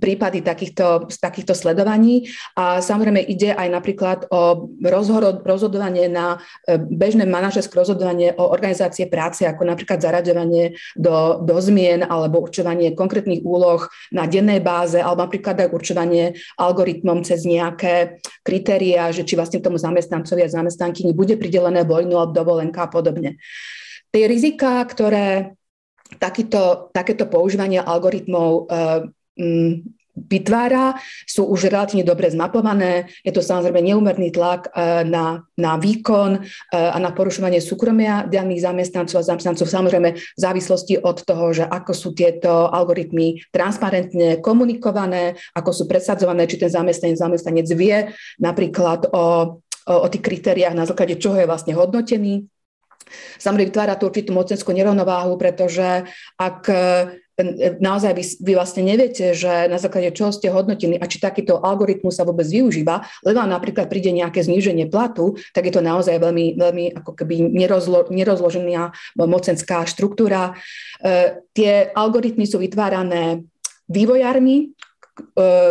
prípady 0.00 0.40
takýchto, 0.40 1.10
takýchto 1.20 1.52
sledovaní 1.52 2.30
a 2.56 2.80
samozrejme 2.80 3.20
ide 3.22 3.52
aj 3.52 3.68
napríklad 3.68 4.18
o 4.32 4.72
rozhodovanie 5.44 6.08
na 6.08 6.40
bežné 6.78 7.28
manažerské 7.28 7.74
rozhodovanie 7.76 8.34
o 8.36 8.50
organizácie 8.50 9.06
práce, 9.06 9.44
ako 9.44 9.64
napríklad 9.68 10.00
zaraďovanie 10.02 10.76
do, 10.96 11.40
do 11.44 11.56
zmien 11.70 12.02
alebo 12.02 12.42
určovanie 12.42 12.98
konkrétnych 12.98 13.46
úloh 13.46 13.86
na 14.10 14.26
dennej 14.26 14.58
báze 14.58 14.98
alebo 14.98 15.22
napríklad 15.30 15.54
aj 15.62 15.70
určovanie 15.70 16.34
algoritmom 16.58 17.22
cez 17.22 17.46
nejaké 17.46 18.18
kritéria, 18.42 19.14
že 19.14 19.22
či 19.22 19.38
vlastne 19.38 19.62
tomu 19.62 19.78
zamestnancovi 19.78 20.42
a 20.42 20.50
zamestnankyni 20.50 21.14
bude 21.14 21.38
pridelené 21.38 21.86
vojnu 21.86 22.18
alebo 22.18 22.34
dovolenka 22.34 22.84
a 22.84 22.92
podobne. 22.92 23.38
Tie 24.10 24.26
rizika, 24.26 24.82
ktoré 24.82 25.54
takýto, 26.18 26.90
takéto 26.90 27.30
používanie 27.30 27.78
algoritmov 27.78 28.66
uh, 28.66 29.06
vytvára, 30.26 30.98
sú 31.24 31.48
už 31.48 31.72
relatívne 31.72 32.04
dobre 32.04 32.28
zmapované. 32.28 33.08
Je 33.24 33.32
to 33.32 33.40
samozrejme 33.40 33.80
neúmerný 33.80 34.34
tlak 34.34 34.68
e, 34.70 35.04
na, 35.08 35.46
na 35.56 35.72
výkon 35.80 36.38
e, 36.38 36.40
a 36.74 36.96
na 37.00 37.10
porušovanie 37.14 37.62
súkromia 37.62 38.26
daných 38.28 38.66
zamestnancov 38.66 39.22
a 39.22 39.28
zamestnancov, 39.28 39.66
samozrejme 39.68 40.08
v 40.16 40.40
závislosti 40.40 41.00
od 41.00 41.22
toho, 41.24 41.52
že 41.56 41.64
ako 41.64 41.92
sú 41.92 42.08
tieto 42.12 42.68
algoritmy 42.68 43.40
transparentne 43.54 44.42
komunikované, 44.42 45.38
ako 45.56 45.70
sú 45.72 45.84
presadzované, 45.88 46.44
či 46.44 46.60
ten 46.60 46.68
zamestnanec, 46.68 47.16
zamestnanec 47.16 47.68
vie 47.72 48.12
napríklad 48.42 49.08
o, 49.12 49.58
o, 49.86 49.94
o 49.94 50.06
tých 50.08 50.24
kritériách, 50.24 50.76
na 50.76 50.88
základe 50.88 51.16
čoho 51.16 51.38
je 51.38 51.48
vlastne 51.48 51.72
hodnotený. 51.76 52.48
Samozrejme 53.42 53.74
vytvára 53.74 53.98
tú 53.98 54.06
určitú 54.06 54.30
mocenskú 54.30 54.70
nerovnováhu, 54.70 55.34
pretože 55.34 56.06
ak 56.38 56.62
naozaj 57.80 58.12
vy, 58.14 58.24
vy 58.40 58.52
vlastne 58.56 58.82
neviete, 58.86 59.32
že 59.32 59.68
na 59.68 59.76
základe 59.76 60.12
čoho 60.14 60.32
ste 60.32 60.52
hodnotení 60.52 60.96
a 60.96 61.06
či 61.06 61.22
takýto 61.22 61.60
algoritmus 61.60 62.16
sa 62.16 62.26
vôbec 62.26 62.46
využíva, 62.46 63.04
lebo 63.26 63.42
napríklad 63.44 63.86
príde 63.90 64.12
nejaké 64.14 64.44
zníženie 64.44 64.88
platu, 64.88 65.36
tak 65.52 65.68
je 65.68 65.74
to 65.74 65.82
naozaj 65.84 66.16
veľmi, 66.18 66.58
veľmi 66.58 66.84
ako 67.00 67.12
keby 67.16 67.50
nerozlo, 67.50 68.08
nerozložená 68.08 68.92
mocenská 69.18 69.84
štruktúra. 69.84 70.56
E, 71.02 71.42
tie 71.52 71.92
algoritmy 71.92 72.48
sú 72.48 72.60
vytvárané 72.60 73.44
vývojármi, 73.90 74.70
E, 74.70 74.79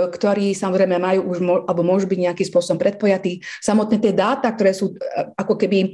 ktorí 0.09 0.53
samozrejme 0.53 0.97
majú 0.99 1.21
už, 1.31 1.37
alebo 1.65 1.81
môžu 1.81 2.05
byť 2.09 2.19
nejakým 2.19 2.47
spôsobom 2.47 2.79
predpojatí. 2.79 3.41
Samotné 3.63 3.97
tie 4.01 4.13
dáta, 4.13 4.51
ktoré 4.53 4.71
sú 4.75 4.93
e, 4.93 4.95
ako 5.35 5.53
keby 5.59 5.77
e, 5.79 5.87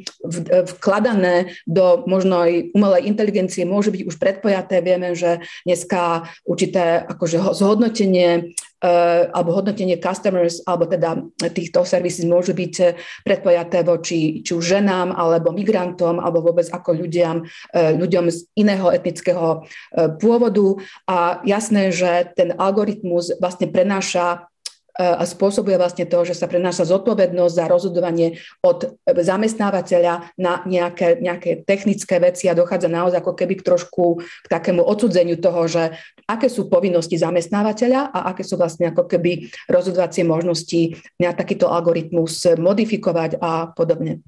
vkladané 0.78 1.56
do 1.66 2.04
možno 2.06 2.44
aj 2.44 2.72
umelej 2.76 3.08
inteligencie, 3.08 3.68
môžu 3.68 3.96
byť 3.96 4.04
už 4.08 4.16
predpojaté. 4.18 4.80
Vieme, 4.82 5.16
že 5.16 5.44
dneska 5.64 6.30
určité 6.46 7.04
akože 7.06 7.56
zhodnotenie 7.56 8.56
alebo 8.84 9.56
hodnotenie 9.56 9.98
customers, 9.98 10.62
alebo 10.68 10.86
teda 10.86 11.24
týchto 11.50 11.88
services 11.88 12.28
môžu 12.28 12.54
byť 12.54 12.76
predpojaté 13.24 13.82
voči 13.82 14.46
či 14.46 14.52
už 14.54 14.78
ženám, 14.78 15.16
alebo 15.16 15.56
migrantom, 15.56 16.22
alebo 16.22 16.46
vôbec 16.46 16.68
ako 16.70 16.94
ľuďom, 16.94 17.36
eh, 17.74 17.94
ľuďom 17.98 18.26
z 18.30 18.38
iného 18.58 18.88
etnického 18.92 19.64
eh, 19.64 20.12
pôvodu. 20.20 20.78
A 21.10 21.42
jasné, 21.48 21.90
že 21.90 22.30
ten 22.36 22.54
algoritmus 22.58 23.38
vlastne 23.42 23.70
prenáša 23.70 24.50
a 24.96 25.28
spôsobuje 25.28 25.76
vlastne 25.76 26.08
to, 26.08 26.24
že 26.24 26.40
sa 26.40 26.48
prenáša 26.48 26.88
zodpovednosť 26.88 27.56
za 27.56 27.66
rozhodovanie 27.68 28.40
od 28.64 28.96
zamestnávateľa 29.04 30.32
na 30.40 30.64
nejaké, 30.64 31.20
nejaké 31.20 31.68
technické 31.68 32.16
veci 32.24 32.48
a 32.48 32.56
dochádza 32.56 32.88
naozaj 32.88 33.20
ako 33.20 33.36
keby 33.36 33.60
k 33.60 33.66
trošku 33.68 34.24
k 34.24 34.48
takému 34.48 34.80
odsudzeniu 34.80 35.36
toho, 35.36 35.68
že 35.68 35.84
aké 36.24 36.48
sú 36.48 36.72
povinnosti 36.72 37.20
zamestnávateľa 37.20 38.16
a 38.16 38.32
aké 38.32 38.48
sú 38.48 38.56
vlastne 38.56 38.96
ako 38.96 39.04
keby 39.04 39.52
rozhodovacie 39.68 40.24
možnosti 40.24 40.96
na 41.20 41.36
takýto 41.36 41.68
algoritmus 41.68 42.56
modifikovať 42.56 43.44
a 43.44 43.76
podobne. 43.76 44.24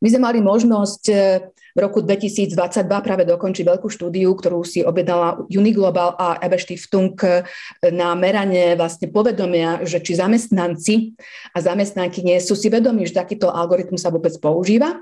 My 0.00 0.08
sme 0.12 0.20
mali 0.28 0.44
možnosť 0.44 1.02
v 1.76 1.78
roku 1.78 2.00
2022 2.00 2.56
práve 2.88 3.28
dokončiť 3.28 3.64
veľkú 3.64 3.88
štúdiu, 3.92 4.32
ktorú 4.32 4.64
si 4.64 4.80
objednala 4.80 5.44
Uniglobal 5.52 6.16
a 6.16 6.40
Ebe 6.40 6.56
Stiftung 6.56 7.16
na 7.80 8.16
meranie 8.16 8.76
vlastne 8.76 9.12
povedomia, 9.12 9.84
že 9.84 10.00
či 10.00 10.16
zamestnanci 10.16 11.16
a 11.52 11.58
zamestnanky 11.60 12.24
nie 12.24 12.40
sú 12.40 12.56
si 12.56 12.72
vedomi, 12.72 13.04
že 13.04 13.20
takýto 13.20 13.52
algoritmus 13.52 14.00
sa 14.04 14.12
vôbec 14.12 14.32
používa. 14.40 15.00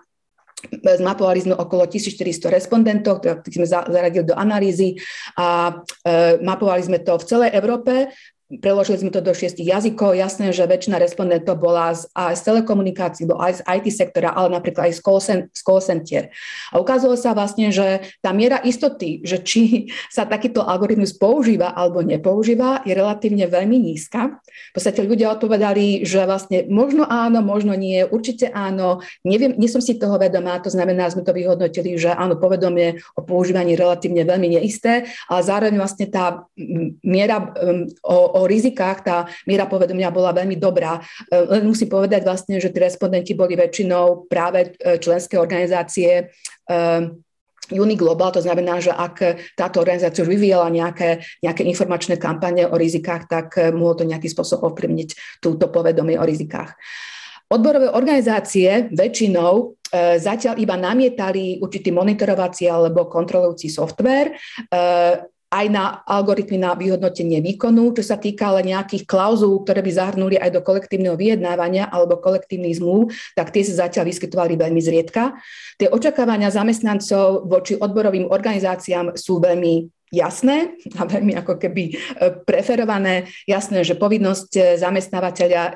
Zmapovali 0.72 1.44
sme 1.44 1.54
okolo 1.54 1.84
1400 1.84 2.48
respondentov, 2.48 3.20
ktorých 3.20 3.58
sme 3.60 3.68
zaradili 3.68 4.24
do 4.24 4.32
analýzy 4.32 4.96
a 5.36 5.76
e, 6.00 6.40
mapovali 6.40 6.80
sme 6.80 6.98
to 7.04 7.20
v 7.20 7.28
celej 7.28 7.50
Európe 7.52 8.08
Preložili 8.44 9.00
sme 9.00 9.08
to 9.08 9.24
do 9.24 9.32
šiestich 9.32 9.64
jazykov. 9.64 10.12
Jasné, 10.12 10.52
že 10.52 10.68
väčšina 10.68 11.00
respondentov 11.00 11.64
bola 11.64 11.96
z, 11.96 12.04
aj 12.12 12.36
z 12.36 12.42
telekomunikácií, 12.44 13.24
aj 13.24 13.52
z 13.56 13.60
IT 13.64 13.86
sektora, 13.88 14.36
ale 14.36 14.52
napríklad 14.52 14.92
aj 14.92 14.92
z 14.92 15.00
call, 15.00 15.20
z 15.48 15.62
call 15.64 15.80
center. 15.80 16.28
A 16.68 16.76
ukázalo 16.76 17.16
sa 17.16 17.32
vlastne, 17.32 17.72
že 17.72 18.04
tá 18.20 18.36
miera 18.36 18.60
istoty, 18.60 19.24
že 19.24 19.40
či 19.40 19.88
sa 20.12 20.28
takýto 20.28 20.60
algoritmus 20.60 21.16
používa 21.16 21.72
alebo 21.72 22.04
nepoužíva, 22.04 22.84
je 22.84 22.92
relatívne 22.92 23.48
veľmi 23.48 23.80
nízka. 23.80 24.36
V 24.44 24.72
podstate 24.76 25.00
ľudia 25.08 25.32
odpovedali, 25.32 26.04
že 26.04 26.28
vlastne 26.28 26.68
možno 26.68 27.08
áno, 27.08 27.40
možno 27.40 27.72
nie, 27.72 28.04
určite 28.04 28.52
áno, 28.52 29.00
neviem, 29.24 29.56
nie 29.56 29.72
som 29.72 29.80
si 29.80 29.96
toho 29.96 30.20
vedomá, 30.20 30.60
to 30.60 30.68
znamená, 30.68 31.08
sme 31.08 31.24
to 31.24 31.32
vyhodnotili, 31.32 31.96
že 31.96 32.12
áno, 32.12 32.36
povedomie 32.36 33.00
o 33.16 33.24
používaní 33.24 33.72
relatívne 33.72 34.28
veľmi 34.28 34.60
neisté, 34.60 35.08
ale 35.32 35.40
zároveň 35.40 35.80
vlastne 35.80 36.06
tá 36.12 36.44
miera 37.00 37.54
o, 38.04 38.33
o 38.34 38.40
rizikách 38.50 38.98
tá 39.06 39.16
miera 39.46 39.70
povedomia 39.70 40.10
bola 40.10 40.34
veľmi 40.34 40.58
dobrá. 40.58 40.98
E, 41.30 41.38
len 41.38 41.62
musím 41.62 41.86
povedať 41.86 42.26
vlastne, 42.26 42.58
že 42.58 42.74
tí 42.74 42.78
respondenti 42.82 43.32
boli 43.38 43.54
väčšinou 43.54 44.26
práve 44.26 44.74
e, 44.82 44.98
členské 44.98 45.38
organizácie 45.38 46.10
e, 46.18 46.72
Uniglobal, 47.72 48.28
to 48.28 48.44
znamená, 48.44 48.76
že 48.76 48.92
ak 48.92 49.40
táto 49.56 49.80
organizácia 49.80 50.20
už 50.20 50.28
vyvíjala 50.28 50.68
nejaké, 50.68 51.24
nejaké 51.40 51.64
informačné 51.64 52.20
kampane 52.20 52.68
o 52.68 52.76
rizikách, 52.76 53.24
tak 53.24 53.56
mohlo 53.72 53.96
to 53.96 54.04
nejaký 54.04 54.28
spôsob 54.28 54.68
ovplyvniť 54.68 55.40
túto 55.40 55.72
povedomie 55.72 56.20
o 56.20 56.28
rizikách. 56.28 56.76
Odborové 57.48 57.88
organizácie 57.88 58.92
väčšinou 58.92 59.80
zatiaľ 60.20 60.60
iba 60.60 60.76
namietali 60.76 61.56
určitý 61.56 61.88
monitorovací 61.88 62.68
alebo 62.68 63.08
kontrolujúci 63.08 63.72
software. 63.72 64.36
Aj 65.54 65.70
na 65.70 66.02
algoritmy 66.02 66.58
na 66.58 66.74
vyhodnotenie 66.74 67.38
výkonu, 67.38 67.94
čo 67.94 68.02
sa 68.02 68.18
týka 68.18 68.50
ale 68.50 68.66
nejakých 68.66 69.06
klauzul, 69.06 69.62
ktoré 69.62 69.86
by 69.86 69.92
zahrnuli 69.94 70.34
aj 70.34 70.50
do 70.50 70.66
kolektívneho 70.66 71.14
vyjednávania 71.14 71.86
alebo 71.94 72.18
kolektívnych 72.18 72.82
zmluv, 72.82 73.14
tak 73.38 73.54
tie 73.54 73.62
sa 73.62 73.86
zatiaľ 73.86 74.10
vyskytovali 74.10 74.58
veľmi 74.58 74.82
zriedka. 74.82 75.38
Tie 75.78 75.86
očakávania 75.86 76.50
zamestnancov 76.50 77.46
voči 77.46 77.78
odborovým 77.78 78.26
organizáciám 78.34 79.14
sú 79.14 79.38
veľmi 79.38 79.93
jasné 80.14 80.78
a 80.94 81.02
veľmi 81.02 81.34
ako 81.34 81.58
keby 81.58 81.82
e, 81.90 81.92
preferované. 82.46 83.26
Jasné, 83.50 83.82
že 83.82 83.98
povinnosť 83.98 84.50
e, 84.54 84.60
zamestnávateľa 84.78 85.62
e, 85.66 85.72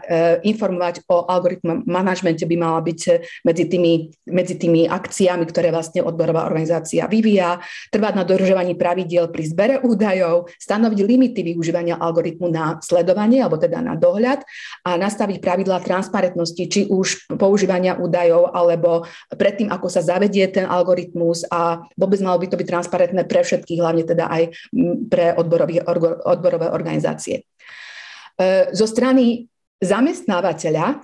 informovať 0.46 1.02
o 1.10 1.26
algoritmu 1.26 1.84
manažmente 1.90 2.46
by 2.46 2.56
mala 2.56 2.78
byť 2.78 3.00
medzi 3.42 3.64
tými, 3.66 3.92
medzi 4.30 4.54
tými 4.54 4.86
akciami, 4.86 5.44
ktoré 5.50 5.74
vlastne 5.74 6.06
odborová 6.06 6.46
organizácia 6.46 7.10
vyvíja, 7.10 7.58
trvať 7.90 8.14
na 8.14 8.22
dodržovaní 8.22 8.78
pravidiel 8.78 9.28
pri 9.34 9.42
zbere 9.50 9.74
údajov, 9.82 10.46
stanoviť 10.62 11.00
limity 11.02 11.40
využívania 11.42 11.98
algoritmu 11.98 12.46
na 12.46 12.78
sledovanie 12.78 13.42
alebo 13.42 13.58
teda 13.58 13.82
na 13.82 13.98
dohľad 13.98 14.46
a 14.86 14.94
nastaviť 14.94 15.42
pravidlá 15.42 15.82
transparentnosti, 15.82 16.64
či 16.68 16.80
už 16.86 17.34
používania 17.34 17.98
údajov 17.98 18.54
alebo 18.54 19.08
predtým, 19.34 19.72
ako 19.72 19.88
sa 19.88 20.04
zavedie 20.04 20.46
ten 20.52 20.68
algoritmus 20.68 21.48
a 21.48 21.82
vôbec 21.96 22.20
malo 22.20 22.38
by 22.38 22.46
to 22.52 22.58
byť 22.60 22.68
transparentné 22.68 23.22
pre 23.24 23.40
všetkých, 23.40 23.80
hlavne 23.80 24.04
teda 24.04 24.27
aj 24.28 24.42
pre 25.08 25.32
odborové 26.28 26.68
organizácie. 26.68 27.42
E, 28.38 28.70
zo 28.70 28.86
strany 28.86 29.48
zamestnávateľa 29.82 31.02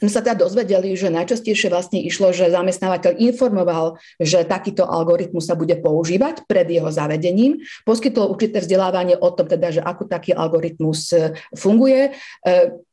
sme 0.00 0.08
sa 0.08 0.24
teda 0.24 0.48
dozvedeli, 0.48 0.96
že 0.96 1.12
najčastejšie 1.12 1.68
vlastne 1.68 2.00
išlo, 2.00 2.32
že 2.32 2.48
zamestnávateľ 2.48 3.20
informoval, 3.20 4.00
že 4.16 4.48
takýto 4.48 4.88
algoritmus 4.88 5.44
sa 5.44 5.52
bude 5.52 5.76
používať 5.76 6.48
pred 6.48 6.64
jeho 6.72 6.88
zavedením, 6.88 7.60
poskytol 7.84 8.32
určité 8.32 8.64
vzdelávanie 8.64 9.20
o 9.20 9.28
tom, 9.28 9.44
teda, 9.44 9.68
že 9.68 9.84
ako 9.84 10.08
taký 10.08 10.32
algoritmus 10.32 11.12
e, 11.12 11.36
funguje, 11.52 12.08
e, 12.08 12.50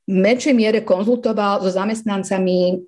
v 0.07 0.15
menšej 0.15 0.55
miere 0.55 0.79
konzultoval 0.87 1.63
so 1.63 1.71
zamestnancami 1.71 2.79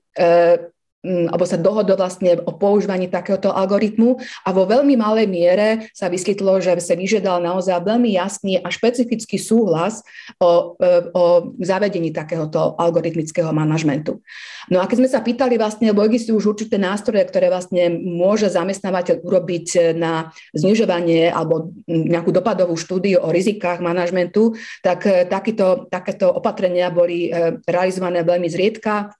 alebo 1.05 1.47
sa 1.47 1.55
dohodol 1.55 1.95
vlastne 1.95 2.43
o 2.43 2.51
používaní 2.51 3.07
takéhoto 3.07 3.55
algoritmu 3.55 4.19
a 4.43 4.49
vo 4.51 4.67
veľmi 4.67 4.99
malej 4.99 5.31
miere 5.31 5.87
sa 5.95 6.11
vyskytlo, 6.11 6.59
že 6.59 6.75
sa 6.83 6.99
vyžiadal 6.99 7.39
naozaj 7.39 7.87
veľmi 7.87 8.11
jasný 8.19 8.59
a 8.59 8.67
špecifický 8.67 9.39
súhlas 9.39 10.03
o, 10.43 10.75
e, 10.75 11.07
o 11.15 11.55
zavedení 11.63 12.11
takéhoto 12.11 12.75
algoritmického 12.75 13.47
manažmentu. 13.55 14.19
No 14.67 14.83
a 14.83 14.91
keď 14.91 14.97
sme 14.99 15.09
sa 15.09 15.23
pýtali 15.23 15.55
vlastne, 15.55 15.87
lebo 15.95 16.03
existujú 16.03 16.35
už 16.35 16.59
určité 16.59 16.75
nástroje, 16.75 17.23
ktoré 17.23 17.47
vlastne 17.47 17.87
môže 17.95 18.51
zamestnávateľ 18.51 19.23
urobiť 19.23 19.95
na 19.95 20.35
znižovanie 20.51 21.31
alebo 21.31 21.71
nejakú 21.87 22.35
dopadovú 22.35 22.75
štúdiu 22.75 23.23
o 23.23 23.31
rizikách 23.31 23.79
manažmentu, 23.79 24.59
tak 24.83 25.07
e, 25.07 25.23
takýto, 25.23 25.87
takéto 25.87 26.27
opatrenia 26.27 26.91
boli 26.91 27.31
e, 27.31 27.63
realizované 27.63 28.27
veľmi 28.27 28.51
zriedka 28.51 29.15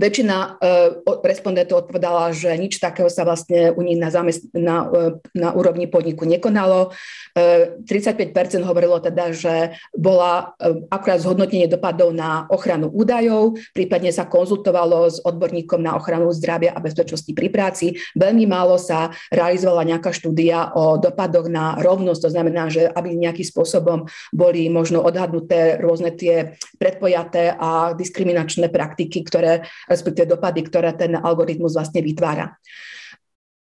Väčšina 0.00 0.36
uh, 0.56 1.20
respondentov 1.20 1.86
odpovedala, 1.86 2.32
že 2.32 2.52
nič 2.56 2.80
takého 2.80 3.10
sa 3.12 3.28
vlastne 3.28 3.70
u 3.74 3.80
nich 3.84 4.00
na, 4.00 4.08
zamest- 4.08 4.48
na, 4.56 4.88
uh, 4.88 5.18
na 5.36 5.52
úrovni 5.52 5.86
podniku 5.86 6.24
nekonalo. 6.24 6.92
Uh, 7.36 7.76
35% 7.84 8.34
hovorilo 8.64 8.98
teda, 9.02 9.32
že 9.34 9.76
bola 9.92 10.52
akurát 10.88 11.20
zhodnotenie 11.20 11.66
dopadov 11.68 12.14
na 12.14 12.46
ochranu 12.48 12.88
údajov, 12.90 13.58
prípadne 13.74 14.10
sa 14.14 14.26
konzultovalo 14.26 15.10
s 15.10 15.18
odborníkom 15.22 15.80
na 15.82 15.96
ochranu 15.96 16.32
zdravia 16.32 16.72
a 16.72 16.82
bezpečnosti 16.82 17.30
pri 17.32 17.48
práci. 17.52 17.98
Veľmi 18.16 18.46
málo 18.46 18.78
sa 18.78 19.12
realizovala 19.30 19.86
nejaká 19.86 20.14
štúdia 20.14 20.72
o 20.74 20.96
dopadoch 20.96 21.50
na 21.50 21.76
rovnosť, 21.78 22.20
to 22.26 22.30
znamená, 22.32 22.70
že 22.72 22.86
aby 22.88 23.16
nejakým 23.16 23.46
spôsobom 23.46 24.06
boli 24.30 24.68
možno 24.70 25.02
odhadnuté 25.02 25.80
rôzne 25.80 26.14
tie 26.14 26.56
predpojaté 26.78 27.54
a 27.56 27.92
diskriminačné 27.96 28.70
praktiky, 28.70 29.26
ktoré 29.26 29.49
respektíve 29.90 30.36
dopady, 30.36 30.60
ktoré 30.66 30.94
ten 30.94 31.18
algoritmus 31.18 31.74
vlastne 31.74 32.04
vytvára. 32.04 32.54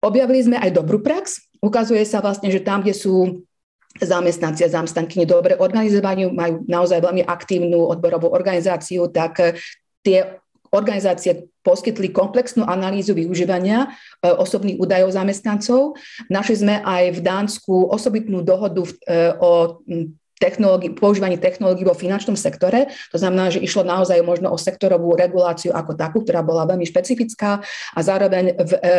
Objavili 0.05 0.41
sme 0.45 0.57
aj 0.61 0.71
dobrú 0.77 1.03
prax. 1.03 1.51
Ukazuje 1.59 2.07
sa 2.07 2.23
vlastne, 2.23 2.53
že 2.55 2.63
tam, 2.63 2.87
kde 2.87 2.95
sú 2.95 3.43
zamestnanci 3.99 4.63
a 4.63 4.71
zamestnanky 4.71 5.27
dobre 5.27 5.59
organizovaní, 5.59 6.31
majú 6.31 6.63
naozaj 6.71 7.03
veľmi 7.03 7.27
aktívnu 7.27 7.91
odborovú 7.91 8.31
organizáciu, 8.31 9.11
tak 9.11 9.59
tie 10.07 10.39
organizácie 10.71 11.49
poskytli 11.65 12.13
komplexnú 12.13 12.65
analýzu 12.65 13.17
využívania 13.17 13.89
e, 13.89 14.29
osobných 14.29 14.77
údajov 14.81 15.17
zamestnancov. 15.17 15.97
Našli 16.29 16.57
sme 16.61 16.75
aj 16.85 17.05
v 17.17 17.21
Dánsku 17.25 17.89
osobitnú 17.89 18.45
dohodu 18.45 18.85
e, 18.85 18.93
o 19.41 19.81
technológi- 20.39 20.95
používaní 20.95 21.37
technológií 21.37 21.85
vo 21.85 21.99
finančnom 21.99 22.39
sektore. 22.39 22.87
To 23.11 23.19
znamená, 23.19 23.51
že 23.51 23.59
išlo 23.59 23.83
naozaj 23.83 24.23
možno 24.23 24.55
o 24.55 24.59
sektorovú 24.59 25.19
reguláciu 25.19 25.75
ako 25.75 25.99
takú, 25.99 26.23
ktorá 26.23 26.47
bola 26.47 26.65
veľmi 26.65 26.87
špecifická 26.87 27.61
a 27.95 28.01
zároveň, 28.01 28.55
v, 28.55 28.73
e, 28.79 28.93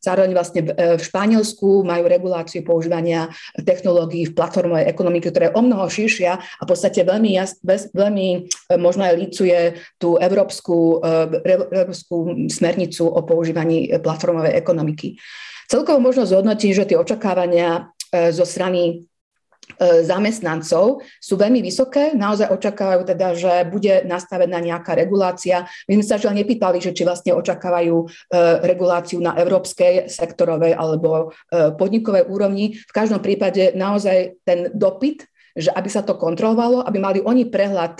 zároveň 0.00 0.32
vlastne 0.32 0.60
v, 0.64 0.70
e, 0.72 0.84
v 0.96 1.02
Španielsku 1.04 1.84
majú 1.84 2.08
reguláciu 2.08 2.64
používania 2.64 3.28
technológií 3.60 4.32
v 4.32 4.34
platformovej 4.34 4.88
ekonomike, 4.88 5.28
ktorá 5.28 5.52
je 5.52 5.56
o 5.56 5.62
mnoho 5.62 5.86
širšia 5.86 6.32
a 6.40 6.62
v 6.64 6.68
podstate 6.68 7.04
veľmi, 7.04 7.36
jas, 7.36 7.60
bez, 7.60 7.92
veľmi 7.92 8.26
e, 8.72 8.76
možno 8.80 9.04
aj 9.04 9.14
lícuje 9.20 9.58
tú 10.00 10.16
európsku, 10.16 11.04
európsku 11.44 12.48
smernicu 12.48 13.04
o 13.04 13.20
používaní 13.22 13.92
platformovej 14.00 14.56
ekonomiky. 14.56 15.20
Celkovo 15.68 15.98
možno 15.98 16.24
zhodnotiť, 16.24 16.70
že 16.72 16.88
tie 16.88 16.96
očakávania 16.96 17.90
zo 18.30 18.46
strany 18.46 19.02
zamestnancov 19.80 21.04
sú 21.20 21.34
veľmi 21.36 21.60
vysoké. 21.60 22.14
Naozaj 22.16 22.54
očakávajú 22.54 23.02
teda, 23.04 23.28
že 23.36 23.52
bude 23.68 24.06
nastavená 24.08 24.62
nejaká 24.62 24.96
regulácia. 24.96 25.68
My 25.90 26.00
sme 26.00 26.06
sa 26.06 26.20
žiaľ 26.20 26.38
nepýtali, 26.40 26.78
že 26.80 26.94
či 26.96 27.02
vlastne 27.04 27.36
očakávajú 27.36 27.96
e, 27.98 28.06
reguláciu 28.64 29.20
na 29.20 29.36
európskej, 29.36 30.08
sektorovej 30.08 30.72
alebo 30.72 31.34
e, 31.50 31.74
podnikovej 31.76 32.24
úrovni. 32.30 32.78
V 32.78 32.92
každom 32.94 33.20
prípade 33.20 33.74
naozaj 33.76 34.40
ten 34.46 34.70
dopyt 34.72 35.28
že 35.56 35.72
aby 35.72 35.88
sa 35.88 36.04
to 36.04 36.20
kontrolovalo, 36.20 36.84
aby 36.84 37.00
mali 37.00 37.18
oni 37.24 37.48
prehľad, 37.48 37.96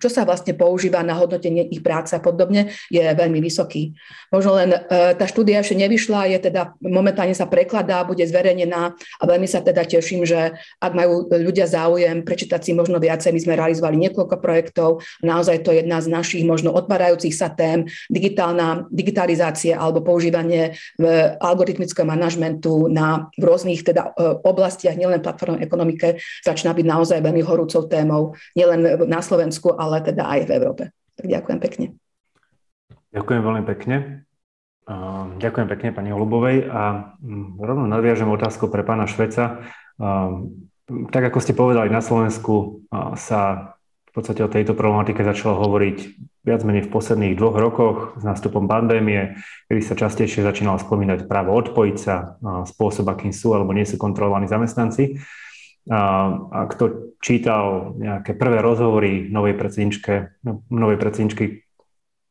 čo 0.00 0.08
sa 0.08 0.24
vlastne 0.24 0.56
používa 0.56 1.04
na 1.04 1.12
hodnotenie 1.14 1.68
ich 1.68 1.84
práce 1.84 2.16
a 2.16 2.20
podobne, 2.24 2.72
je 2.88 3.04
veľmi 3.04 3.38
vysoký. 3.44 3.92
Možno 4.32 4.56
len 4.56 4.72
e, 4.72 4.78
tá 5.14 5.24
štúdia 5.28 5.60
ešte 5.60 5.76
nevyšla, 5.76 6.32
je 6.32 6.50
teda 6.50 6.74
momentálne 6.80 7.36
sa 7.36 7.44
prekladá, 7.44 8.02
bude 8.08 8.24
zverejnená 8.24 8.96
a 8.96 9.22
veľmi 9.28 9.44
sa 9.44 9.60
teda 9.60 9.84
teším, 9.84 10.24
že 10.24 10.56
ak 10.80 10.92
majú 10.96 11.28
ľudia 11.28 11.68
záujem 11.68 12.24
prečítať 12.24 12.60
si 12.64 12.72
možno 12.72 12.96
viacej, 12.96 13.34
my 13.34 13.40
sme 13.40 13.58
realizovali 13.60 14.00
niekoľko 14.08 14.36
projektov, 14.40 15.04
naozaj 15.20 15.60
to 15.60 15.76
je 15.76 15.84
jedna 15.84 16.00
z 16.00 16.08
našich 16.08 16.44
možno 16.46 16.72
otvárajúcich 16.72 17.34
sa 17.34 17.52
tém, 17.52 17.84
digitálna, 18.08 18.88
digitalizácia 18.88 19.76
alebo 19.76 20.00
používanie 20.00 20.78
algoritmického 21.40 22.06
manažmentu 22.06 22.86
na 22.86 23.28
v 23.34 23.42
rôznych 23.42 23.82
teda 23.82 24.14
e, 24.14 24.38
oblastiach, 24.46 24.94
nielen 24.94 25.24
platformnej 25.24 25.66
ekonomike, 25.66 26.22
začína 26.46 26.72
byť 26.76 26.86
naozaj 26.86 27.18
veľmi 27.18 27.42
horúcou 27.42 27.90
témou, 27.90 28.38
nielen 28.54 29.10
na 29.10 29.20
Slovensku, 29.20 29.74
ale 29.74 29.89
teda 29.98 30.30
aj 30.30 30.46
v 30.46 30.50
Európe. 30.54 30.84
Tak 31.18 31.26
ďakujem 31.26 31.58
pekne. 31.58 31.86
Ďakujem 33.10 33.42
veľmi 33.42 33.64
pekne. 33.66 34.22
Ďakujem 35.42 35.66
pekne 35.66 35.88
pani 35.90 36.14
Holubovej 36.14 36.70
a 36.70 37.14
rovno 37.58 37.90
nadviažem 37.90 38.30
otázku 38.30 38.70
pre 38.70 38.86
pána 38.86 39.10
Šveca. 39.10 39.66
Tak 40.90 41.22
ako 41.34 41.38
ste 41.42 41.58
povedali, 41.58 41.90
na 41.90 42.02
Slovensku 42.02 42.86
sa 43.18 43.74
v 44.10 44.12
podstate 44.14 44.42
o 44.42 44.50
tejto 44.50 44.74
problematike 44.74 45.22
začalo 45.22 45.62
hovoriť 45.62 45.98
viac 46.42 46.66
menej 46.66 46.90
v 46.90 46.92
posledných 46.94 47.38
dvoch 47.38 47.54
rokoch 47.54 47.98
s 48.18 48.26
nástupom 48.26 48.66
pandémie, 48.66 49.38
kedy 49.70 49.80
sa 49.86 49.94
častejšie 49.94 50.42
začínalo 50.42 50.82
spomínať 50.82 51.30
právo 51.30 51.54
odpojiť 51.54 51.96
sa, 52.00 52.34
spôsob, 52.66 53.06
akým 53.06 53.30
sú 53.30 53.54
alebo 53.54 53.70
nie 53.70 53.86
sú 53.86 53.94
kontrolovaní 53.94 54.50
zamestnanci. 54.50 55.22
A 55.88 56.60
kto 56.68 57.16
čítal 57.24 57.96
nejaké 57.96 58.36
prvé 58.36 58.60
rozhovory 58.60 59.32
novej 59.32 59.56
predsedničke, 59.56 60.44
novej 60.68 60.98
predsedničky 61.00 61.64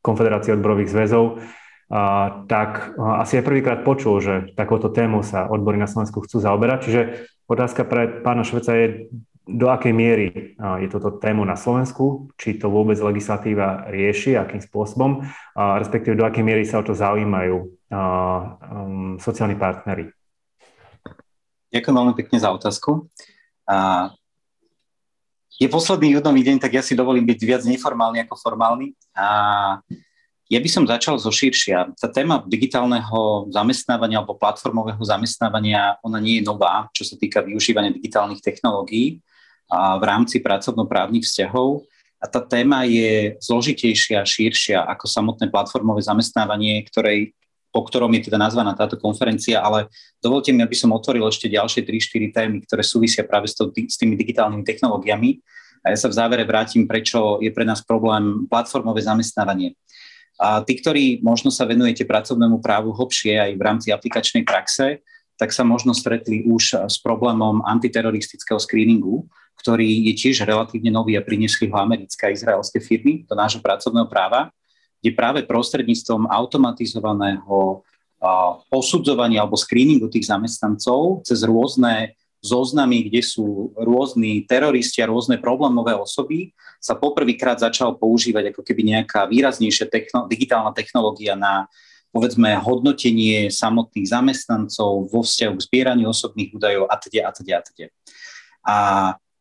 Konfederácie 0.00 0.54
odborových 0.54 0.92
zväzov, 0.94 1.42
a, 1.90 2.46
tak 2.46 2.94
a, 2.96 3.20
asi 3.20 3.42
aj 3.42 3.44
prvýkrát 3.44 3.80
počul, 3.82 4.22
že 4.22 4.34
takouto 4.54 4.88
tému 4.88 5.26
sa 5.26 5.50
odbory 5.50 5.76
na 5.76 5.90
Slovensku 5.90 6.22
chcú 6.24 6.40
zaoberať. 6.40 6.78
Čiže 6.86 7.00
otázka 7.50 7.82
pre 7.84 8.22
pána 8.22 8.46
Šveca 8.46 8.72
je, 8.78 9.10
do 9.50 9.66
akej 9.66 9.90
miery 9.90 10.54
je 10.56 10.88
toto 10.88 11.18
tému 11.18 11.42
na 11.42 11.58
Slovensku, 11.58 12.30
či 12.38 12.54
to 12.54 12.70
vôbec 12.70 12.94
legislatíva 13.02 13.90
rieši, 13.90 14.38
akým 14.38 14.62
spôsobom, 14.62 15.26
a 15.58 15.76
respektíve 15.82 16.14
do 16.14 16.22
akej 16.22 16.46
miery 16.46 16.62
sa 16.62 16.78
o 16.78 16.86
to 16.86 16.94
zaujímajú 16.94 17.56
um, 17.58 19.18
sociálni 19.18 19.58
partnery. 19.58 20.14
Ďakujem 21.74 21.96
veľmi 21.98 22.14
pekne 22.14 22.38
za 22.38 22.54
otázku. 22.54 23.10
A 23.70 24.10
je 25.60 25.68
posledný 25.70 26.18
judnový 26.18 26.42
deň, 26.42 26.56
tak 26.58 26.74
ja 26.74 26.82
si 26.82 26.98
dovolím 26.98 27.28
byť 27.28 27.40
viac 27.46 27.62
neformálny 27.68 28.26
ako 28.26 28.34
formálny. 28.34 28.96
A 29.14 29.26
ja 30.50 30.58
by 30.58 30.66
som 30.66 30.82
začal 30.82 31.14
zo 31.20 31.30
širšia. 31.30 31.94
Tá 31.94 32.10
téma 32.10 32.42
digitálneho 32.42 33.46
zamestnávania 33.54 34.18
alebo 34.18 34.34
platformového 34.34 34.98
zamestnávania, 34.98 35.94
ona 36.02 36.18
nie 36.18 36.42
je 36.42 36.48
nová, 36.50 36.90
čo 36.90 37.06
sa 37.06 37.14
týka 37.14 37.38
využívania 37.46 37.94
digitálnych 37.94 38.42
technológií 38.42 39.22
a 39.70 39.94
v 40.00 40.02
rámci 40.02 40.42
pracovnoprávnych 40.42 41.22
vzťahov. 41.22 41.86
A 42.18 42.26
tá 42.26 42.42
téma 42.42 42.82
je 42.82 43.38
zložitejšia, 43.38 44.26
širšia 44.26 44.82
ako 44.90 45.06
samotné 45.06 45.46
platformové 45.48 46.02
zamestnávanie, 46.02 46.82
ktorej, 46.90 47.32
po 47.70 47.86
ktorom 47.86 48.10
je 48.18 48.30
teda 48.30 48.38
nazvaná 48.38 48.74
táto 48.74 48.98
konferencia, 48.98 49.62
ale 49.62 49.86
dovolte 50.18 50.50
mi, 50.50 50.60
aby 50.60 50.74
som 50.74 50.90
otvoril 50.90 51.22
ešte 51.30 51.46
ďalšie 51.46 51.86
3-4 51.86 52.34
témy, 52.34 52.56
ktoré 52.66 52.82
súvisia 52.82 53.22
práve 53.22 53.46
s, 53.46 53.54
to, 53.54 53.70
s 53.70 53.94
tými 53.94 54.18
digitálnymi 54.18 54.66
technológiami. 54.66 55.38
A 55.86 55.94
ja 55.94 55.96
sa 55.96 56.10
v 56.10 56.18
závere 56.18 56.44
vrátim, 56.44 56.84
prečo 56.84 57.40
je 57.40 57.48
pre 57.54 57.64
nás 57.64 57.80
problém 57.80 58.44
platformové 58.50 59.00
zamestnávanie. 59.00 59.78
A 60.40 60.60
tí, 60.64 60.76
ktorí 60.76 61.20
možno 61.22 61.48
sa 61.48 61.64
venujete 61.64 62.04
pracovnému 62.04 62.60
právu 62.60 62.92
hlbšie 62.92 63.38
aj 63.38 63.52
v 63.56 63.62
rámci 63.62 63.88
aplikačnej 63.92 64.44
praxe, 64.44 65.00
tak 65.40 65.56
sa 65.56 65.64
možno 65.64 65.96
stretli 65.96 66.44
už 66.44 66.84
s 66.84 67.00
problémom 67.00 67.64
antiteroristického 67.64 68.60
screeningu, 68.60 69.24
ktorý 69.56 70.08
je 70.08 70.12
tiež 70.16 70.44
relatívne 70.44 70.92
nový 70.92 71.16
a 71.16 71.24
priniesli 71.24 71.68
ho 71.68 71.76
americké 71.80 72.28
a 72.28 72.34
izraelské 72.36 72.80
firmy 72.80 73.24
do 73.28 73.36
nášho 73.36 73.60
pracovného 73.60 74.08
práva, 74.08 74.52
kde 75.00 75.10
práve 75.16 75.40
prostredníctvom 75.48 76.28
automatizovaného 76.28 77.84
posudzovania 78.68 79.40
alebo 79.40 79.56
screeningu 79.56 80.12
tých 80.12 80.28
zamestnancov 80.28 81.24
cez 81.24 81.40
rôzne 81.40 82.14
zoznamy, 82.40 83.08
kde 83.08 83.20
sú 83.20 83.72
rôzni 83.76 84.44
teroristi 84.48 85.04
a 85.04 85.08
rôzne 85.08 85.36
problémové 85.36 85.92
osoby, 85.92 86.56
sa 86.80 86.96
poprvýkrát 86.96 87.60
začal 87.60 88.00
používať 88.00 88.52
ako 88.52 88.64
keby 88.64 88.96
nejaká 88.96 89.28
výraznejšia 89.28 89.92
techno- 89.92 90.24
digitálna 90.24 90.72
technológia 90.72 91.36
na 91.36 91.68
povedzme 92.10 92.56
hodnotenie 92.58 93.52
samotných 93.52 94.08
zamestnancov 94.08 95.12
vo 95.12 95.20
vzťahu 95.20 95.52
k 95.56 95.64
zbieraniu 95.68 96.10
osobných 96.10 96.50
údajov 96.56 96.88
a 96.88 96.96
teda 96.96 97.28
a 97.28 97.30
teda 97.30 97.54
a 97.56 97.62
teda. 97.62 97.86
A 98.60 98.76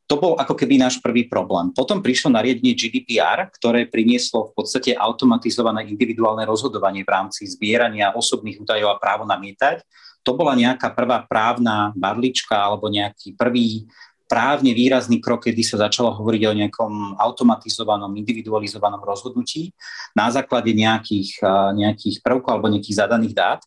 to 0.09 0.17
bol 0.17 0.33
ako 0.41 0.57
keby 0.57 0.81
náš 0.81 0.97
prvý 0.97 1.29
problém. 1.29 1.69
Potom 1.69 2.01
prišlo 2.01 2.33
nariadenie 2.33 2.73
GDPR, 2.73 3.45
ktoré 3.53 3.85
prinieslo 3.85 4.49
v 4.49 4.57
podstate 4.57 4.97
automatizované 4.97 5.85
individuálne 5.85 6.41
rozhodovanie 6.49 7.05
v 7.05 7.13
rámci 7.13 7.45
zbierania 7.45 8.17
osobných 8.17 8.57
údajov 8.57 8.97
a 8.97 8.99
právo 8.99 9.29
namietať 9.29 9.85
to 10.23 10.35
bola 10.35 10.53
nejaká 10.55 10.91
prvá 10.91 11.23
právna 11.25 11.95
barlička 11.95 12.53
alebo 12.53 12.91
nejaký 12.91 13.33
prvý 13.39 13.87
právne 14.29 14.77
výrazný 14.77 15.17
krok, 15.17 15.49
kedy 15.49 15.65
sa 15.65 15.89
začalo 15.89 16.13
hovoriť 16.13 16.41
o 16.45 16.53
nejakom 16.53 16.93
automatizovanom, 17.17 18.13
individualizovanom 18.13 19.01
rozhodnutí 19.01 19.73
na 20.13 20.29
základe 20.29 20.69
nejakých, 20.69 21.41
nejakých 21.73 22.21
prvkov 22.21 22.61
alebo 22.61 22.69
nejakých 22.69 22.99
zadaných 23.01 23.33
dát. 23.33 23.61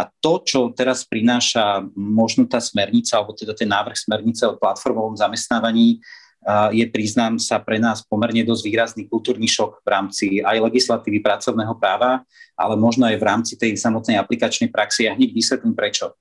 A 0.00 0.08
to, 0.08 0.40
čo 0.40 0.72
teraz 0.72 1.04
prináša 1.04 1.84
možno 1.92 2.48
tá 2.48 2.56
smernica, 2.56 3.20
alebo 3.20 3.36
teda 3.36 3.52
ten 3.52 3.68
návrh 3.68 4.00
smernice 4.00 4.48
o 4.48 4.56
platformovom 4.56 5.12
zamestnávaní, 5.12 6.00
je, 6.72 6.84
priznám 6.88 7.36
sa, 7.36 7.60
pre 7.60 7.76
nás 7.76 8.00
pomerne 8.00 8.40
dosť 8.40 8.62
výrazný 8.64 9.02
kultúrny 9.04 9.44
šok 9.44 9.84
v 9.84 9.88
rámci 9.92 10.26
aj 10.40 10.56
legislatívy 10.72 11.20
pracovného 11.20 11.76
práva, 11.76 12.24
ale 12.56 12.80
možno 12.80 13.04
aj 13.04 13.20
v 13.20 13.26
rámci 13.28 13.52
tej 13.60 13.76
samotnej 13.76 14.16
aplikačnej 14.16 14.72
praxi. 14.72 15.04
Ja 15.04 15.12
hneď 15.12 15.36
vysvetlím 15.36 15.76
prečo. 15.76 16.16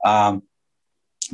A 0.00 0.40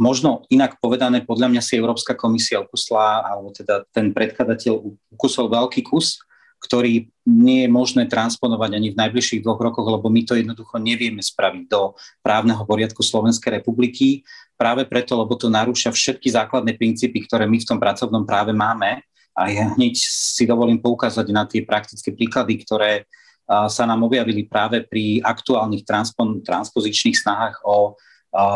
možno 0.03 0.43
inak 0.51 0.83
povedané, 0.83 1.23
podľa 1.23 1.47
mňa 1.47 1.63
si 1.63 1.79
Európska 1.79 2.19
komisia 2.19 2.59
ukusla, 2.59 3.23
alebo 3.23 3.55
teda 3.55 3.87
ten 3.95 4.11
predkladateľ 4.11 4.75
ukusol 5.15 5.47
veľký 5.47 5.87
kus, 5.87 6.19
ktorý 6.59 7.07
nie 7.27 7.65
je 7.65 7.69
možné 7.71 8.11
transponovať 8.11 8.71
ani 8.75 8.89
v 8.93 8.99
najbližších 8.99 9.43
dvoch 9.47 9.63
rokoch, 9.63 9.87
lebo 9.87 10.11
my 10.11 10.27
to 10.27 10.35
jednoducho 10.35 10.83
nevieme 10.83 11.23
spraviť 11.23 11.65
do 11.71 11.95
právneho 12.21 12.63
poriadku 12.67 13.01
Slovenskej 13.01 13.63
republiky 13.63 14.27
práve 14.59 14.83
preto, 14.91 15.15
lebo 15.15 15.39
to 15.39 15.47
narúša 15.47 15.95
všetky 15.95 16.35
základné 16.35 16.75
princípy, 16.75 17.25
ktoré 17.31 17.47
my 17.47 17.63
v 17.63 17.69
tom 17.69 17.79
pracovnom 17.79 18.27
práve 18.27 18.51
máme. 18.51 19.07
A 19.39 19.55
ja 19.55 19.71
hneď 19.71 19.95
si 20.03 20.51
dovolím 20.51 20.83
poukázať 20.83 21.27
na 21.31 21.47
tie 21.47 21.63
praktické 21.63 22.11
príklady, 22.11 22.59
ktoré 22.67 23.07
sa 23.49 23.89
nám 23.89 24.05
objavili 24.05 24.45
práve 24.45 24.85
pri 24.85 25.25
aktuálnych 25.25 25.87
transpon- 25.87 26.45
transpozičných 26.45 27.17
snahách 27.17 27.65
o, 27.65 27.97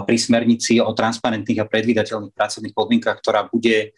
pri 0.04 0.16
smernici 0.20 0.84
o 0.84 0.92
transparentných 0.92 1.64
a 1.64 1.70
predvídateľných 1.70 2.36
pracovných 2.36 2.76
podmienkach, 2.76 3.22
ktorá 3.24 3.48
bude, 3.48 3.96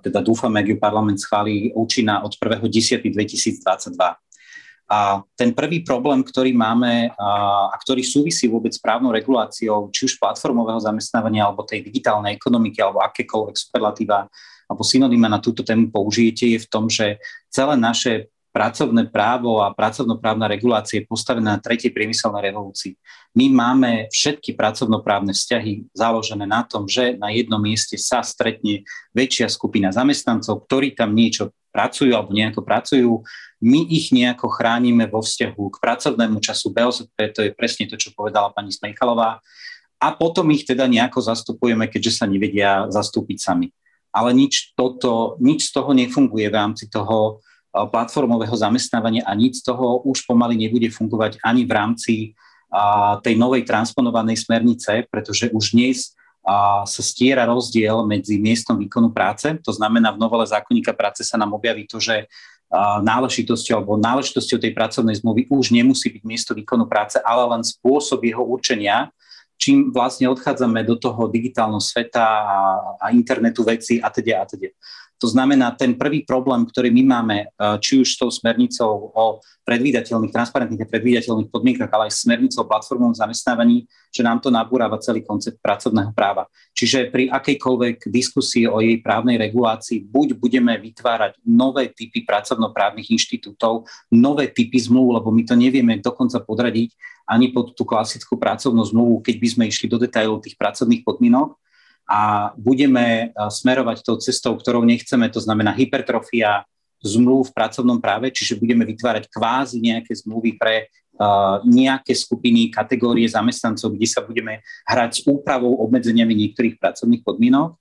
teda 0.00 0.24
dúfame, 0.24 0.64
ak 0.64 0.72
ju 0.72 0.76
parlament 0.80 1.20
schválí, 1.20 1.72
účinná 1.76 2.24
od 2.24 2.32
1.10.2022. 2.32 3.92
A 4.86 5.18
ten 5.34 5.50
prvý 5.50 5.82
problém, 5.82 6.22
ktorý 6.22 6.54
máme 6.54 7.10
a, 7.18 7.30
a 7.74 7.76
ktorý 7.82 8.06
súvisí 8.06 8.46
vôbec 8.46 8.70
s 8.70 8.78
právnou 8.78 9.10
reguláciou, 9.10 9.90
či 9.90 10.06
už 10.06 10.22
platformového 10.22 10.78
zamestnávania 10.78 11.42
alebo 11.42 11.66
tej 11.66 11.82
digitálnej 11.82 12.38
ekonomiky 12.38 12.78
alebo 12.78 13.02
akékoľvek 13.02 13.56
superlatíva 13.58 14.30
alebo 14.66 14.82
synonyma 14.86 15.26
na 15.30 15.42
túto 15.42 15.66
tému 15.66 15.90
použijete, 15.90 16.54
je 16.54 16.58
v 16.62 16.70
tom, 16.70 16.86
že 16.86 17.18
celé 17.50 17.74
naše 17.78 18.30
pracovné 18.56 19.12
právo 19.12 19.60
a 19.60 19.68
pracovnoprávna 19.76 20.48
regulácia 20.48 21.04
je 21.04 21.04
postavená 21.04 21.60
na 21.60 21.60
tretej 21.60 21.92
priemyselnej 21.92 22.48
revolúcii. 22.48 22.96
My 23.36 23.52
máme 23.52 24.08
všetky 24.08 24.56
pracovnoprávne 24.56 25.36
vzťahy 25.36 25.92
založené 25.92 26.48
na 26.48 26.64
tom, 26.64 26.88
že 26.88 27.20
na 27.20 27.28
jednom 27.28 27.60
mieste 27.60 28.00
sa 28.00 28.24
stretne 28.24 28.88
väčšia 29.12 29.52
skupina 29.52 29.92
zamestnancov, 29.92 30.64
ktorí 30.64 30.96
tam 30.96 31.12
niečo 31.12 31.52
pracujú 31.68 32.16
alebo 32.16 32.32
nejako 32.32 32.64
pracujú 32.64 33.12
my 33.60 33.88
ich 33.88 34.12
nejako 34.12 34.52
chránime 34.52 35.08
vo 35.08 35.24
vzťahu 35.24 35.62
k 35.72 35.76
pracovnému 35.80 36.38
času 36.44 36.76
BOZP, 36.76 37.16
to 37.32 37.40
je 37.40 37.56
presne 37.56 37.88
to, 37.88 37.96
čo 37.96 38.12
povedala 38.12 38.52
pani 38.52 38.68
Smejkalová, 38.68 39.40
a 39.96 40.08
potom 40.12 40.52
ich 40.52 40.68
teda 40.68 40.84
nejako 40.84 41.24
zastupujeme, 41.24 41.88
keďže 41.88 42.20
sa 42.20 42.28
nevedia 42.28 42.84
zastúpiť 42.92 43.38
sami. 43.40 43.72
Ale 44.12 44.36
nič, 44.36 44.76
toto, 44.76 45.40
nič 45.40 45.72
z 45.72 45.80
toho 45.80 45.96
nefunguje 45.96 46.52
v 46.52 46.56
rámci 46.56 46.84
toho 46.92 47.40
platformového 47.92 48.56
zamestnávania 48.56 49.28
a 49.28 49.36
nič 49.36 49.60
z 49.60 49.68
toho 49.68 50.00
už 50.08 50.24
pomaly 50.24 50.56
nebude 50.56 50.88
fungovať 50.88 51.36
ani 51.44 51.68
v 51.68 51.72
rámci 51.76 52.14
a, 52.72 53.20
tej 53.20 53.36
novej 53.36 53.68
transponovanej 53.68 54.40
smernice, 54.40 55.04
pretože 55.12 55.52
už 55.52 55.76
dnes 55.76 56.16
a, 56.40 56.82
sa 56.88 57.02
stiera 57.04 57.44
rozdiel 57.44 58.08
medzi 58.08 58.40
miestom 58.40 58.80
výkonu 58.80 59.12
práce. 59.12 59.52
To 59.60 59.72
znamená, 59.76 60.16
v 60.16 60.22
novele 60.24 60.48
zákonníka 60.48 60.96
práce 60.96 61.20
sa 61.26 61.36
nám 61.36 61.52
objaví 61.52 61.84
to, 61.84 62.00
že 62.00 62.24
náležitosťou 63.06 63.78
alebo 63.78 63.94
náležitosťou 63.94 64.58
tej 64.58 64.74
pracovnej 64.74 65.14
zmluvy 65.22 65.46
už 65.54 65.70
nemusí 65.70 66.10
byť 66.10 66.22
miesto 66.26 66.50
výkonu 66.50 66.90
práce, 66.90 67.14
ale 67.22 67.46
len 67.54 67.62
spôsob 67.62 68.26
jeho 68.26 68.42
určenia, 68.42 69.06
čím 69.54 69.94
vlastne 69.94 70.26
odchádzame 70.26 70.82
do 70.82 70.98
toho 70.98 71.30
digitálneho 71.30 71.78
sveta 71.78 72.26
a, 72.26 72.58
a 72.98 73.06
internetu 73.14 73.62
veci 73.62 74.02
a 74.02 74.10
teda 74.10 74.42
a 74.42 74.44
teda. 74.50 74.74
To 75.16 75.26
znamená, 75.32 75.72
ten 75.72 75.96
prvý 75.96 76.28
problém, 76.28 76.68
ktorý 76.68 76.92
my 76.92 77.02
máme, 77.08 77.36
e, 77.44 77.46
či 77.80 77.96
už 77.96 78.08
s 78.14 78.20
tou 78.20 78.28
smernicou 78.28 79.12
o 79.16 79.40
predvídateľných, 79.64 80.30
transparentných 80.30 80.84
a 80.84 80.90
predvídateľných 80.92 81.50
podmienkach, 81.50 81.90
ale 81.90 82.12
aj 82.12 82.20
smernicou 82.22 82.62
o 82.62 82.70
platformovom 82.70 83.16
zamestnávaní, 83.16 83.88
že 84.12 84.22
nám 84.22 84.38
to 84.38 84.52
nabúrava 84.52 85.00
celý 85.02 85.26
koncept 85.26 85.58
pracovného 85.58 86.14
práva. 86.14 86.46
Čiže 86.76 87.10
pri 87.10 87.32
akejkoľvek 87.32 88.12
diskusii 88.12 88.68
o 88.68 88.78
jej 88.78 89.00
právnej 89.00 89.40
regulácii 89.40 90.06
buď 90.06 90.36
budeme 90.38 90.76
vytvárať 90.76 91.40
nové 91.48 91.90
typy 91.90 92.22
pracovnoprávnych 92.22 93.10
inštitútov, 93.10 93.88
nové 94.12 94.52
typy 94.52 94.78
zmluv, 94.78 95.18
lebo 95.18 95.28
my 95.34 95.42
to 95.42 95.58
nevieme 95.58 95.98
dokonca 95.98 96.38
podradiť 96.44 96.94
ani 97.26 97.50
pod 97.50 97.74
tú 97.74 97.82
klasickú 97.82 98.38
pracovnú 98.38 98.86
zmluvu, 98.86 99.18
keď 99.26 99.36
by 99.42 99.48
sme 99.50 99.64
išli 99.66 99.90
do 99.90 99.98
detailov 99.98 100.46
tých 100.46 100.54
pracovných 100.54 101.02
podmienok, 101.02 101.58
a 102.06 102.54
budeme 102.54 103.34
smerovať 103.34 104.06
tou 104.06 104.16
cestou, 104.22 104.54
ktorou 104.54 104.86
nechceme, 104.86 105.26
to 105.26 105.42
znamená 105.42 105.74
hypertrofia 105.74 106.62
zmluv 107.02 107.50
v 107.50 107.54
pracovnom 107.54 107.98
práve, 107.98 108.30
čiže 108.30 108.56
budeme 108.56 108.86
vytvárať 108.86 109.28
kvázi 109.28 109.82
nejaké 109.82 110.16
zmluvy 110.16 110.56
pre 110.56 110.88
uh, 110.88 111.60
nejaké 111.66 112.16
skupiny, 112.16 112.72
kategórie 112.72 113.28
zamestnancov, 113.28 113.94
kde 113.94 114.08
sa 114.08 114.24
budeme 114.24 114.64
hrať 114.88 115.10
s 115.12 115.20
úpravou 115.28 115.76
obmedzeniami 115.86 116.32
niektorých 116.32 116.80
pracovných 116.80 117.22
podmienok, 117.22 117.76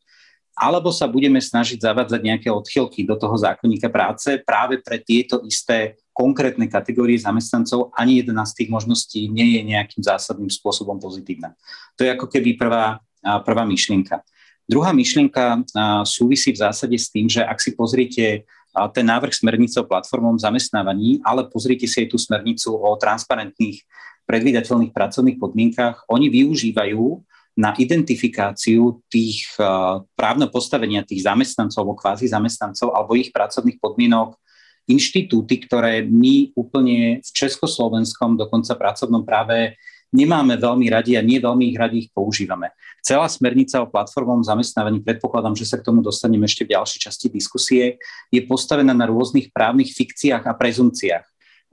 alebo 0.55 0.87
sa 0.87 1.11
budeme 1.11 1.43
snažiť 1.43 1.83
zavádzať 1.83 2.21
nejaké 2.23 2.47
odchylky 2.47 3.03
do 3.03 3.19
toho 3.19 3.35
zákonníka 3.35 3.91
práce 3.91 4.39
práve 4.39 4.79
pre 4.79 5.03
tieto 5.03 5.43
isté 5.43 5.99
konkrétne 6.15 6.71
kategórie 6.71 7.19
zamestnancov, 7.19 7.91
ani 7.91 8.23
jedna 8.23 8.47
z 8.47 8.63
tých 8.63 8.69
možností 8.71 9.27
nie 9.27 9.59
je 9.59 9.61
nejakým 9.67 9.99
zásadným 9.99 10.47
spôsobom 10.47 10.95
pozitívna. 10.95 11.51
To 11.99 12.07
je 12.07 12.15
ako 12.15 12.31
keby 12.31 12.55
prvá 12.55 13.03
prvá 13.43 13.65
myšlienka. 13.65 14.21
Druhá 14.65 14.93
myšlienka 14.93 15.65
súvisí 16.05 16.53
v 16.53 16.61
zásade 16.61 16.97
s 16.97 17.09
tým, 17.09 17.25
že 17.25 17.41
ak 17.41 17.57
si 17.57 17.73
pozriete 17.73 18.45
ten 18.93 19.05
návrh 19.07 19.33
smernice 19.33 19.81
o 19.81 19.89
platformom 19.89 20.37
zamestnávaní, 20.37 21.21
ale 21.25 21.47
pozrite 21.49 21.87
si 21.89 22.05
aj 22.05 22.11
tú 22.11 22.17
smernicu 22.21 22.75
o 22.75 22.93
transparentných, 22.99 23.81
predvídateľných 24.25 24.89
pracovných 24.89 25.37
podmienkach, 25.37 26.09
oni 26.09 26.33
využívajú 26.33 27.03
na 27.55 27.71
identifikáciu 27.79 28.99
tých 29.07 29.47
právneho 30.17 30.51
postavenia 30.51 31.07
tých 31.07 31.23
zamestnancov 31.23 31.87
alebo 31.87 31.95
kvázi 31.95 32.27
zamestnancov 32.27 32.91
alebo 32.91 33.15
ich 33.15 33.31
pracovných 33.31 33.79
podmienok 33.79 34.35
inštitúty, 34.91 35.63
ktoré 35.63 36.03
my 36.03 36.51
úplne 36.53 37.23
v 37.23 37.29
Československom, 37.31 38.35
dokonca 38.35 38.75
pracovnom 38.75 39.23
práve 39.23 39.79
nemáme 40.13 40.59
veľmi 40.59 40.87
radi 40.91 41.17
a 41.17 41.25
nie 41.25 41.41
veľmi 41.41 41.73
ich 41.73 41.77
radi 41.77 42.05
ich 42.05 42.09
používame. 42.13 42.73
Celá 43.05 43.29
smernica 43.29 43.81
o 43.81 43.89
platformovom 43.89 44.41
zamestnávaní, 44.45 45.01
predpokladám, 45.01 45.53
že 45.57 45.69
sa 45.69 45.77
k 45.77 45.85
tomu 45.85 46.01
dostaneme 46.01 46.45
ešte 46.49 46.65
v 46.65 46.73
ďalšej 46.77 46.99
časti 47.09 47.27
diskusie, 47.29 48.01
je 48.33 48.41
postavená 48.45 48.93
na 48.93 49.05
rôznych 49.05 49.53
právnych 49.53 49.93
fikciách 49.93 50.43
a 50.45 50.53
prezumciách. 50.57 51.25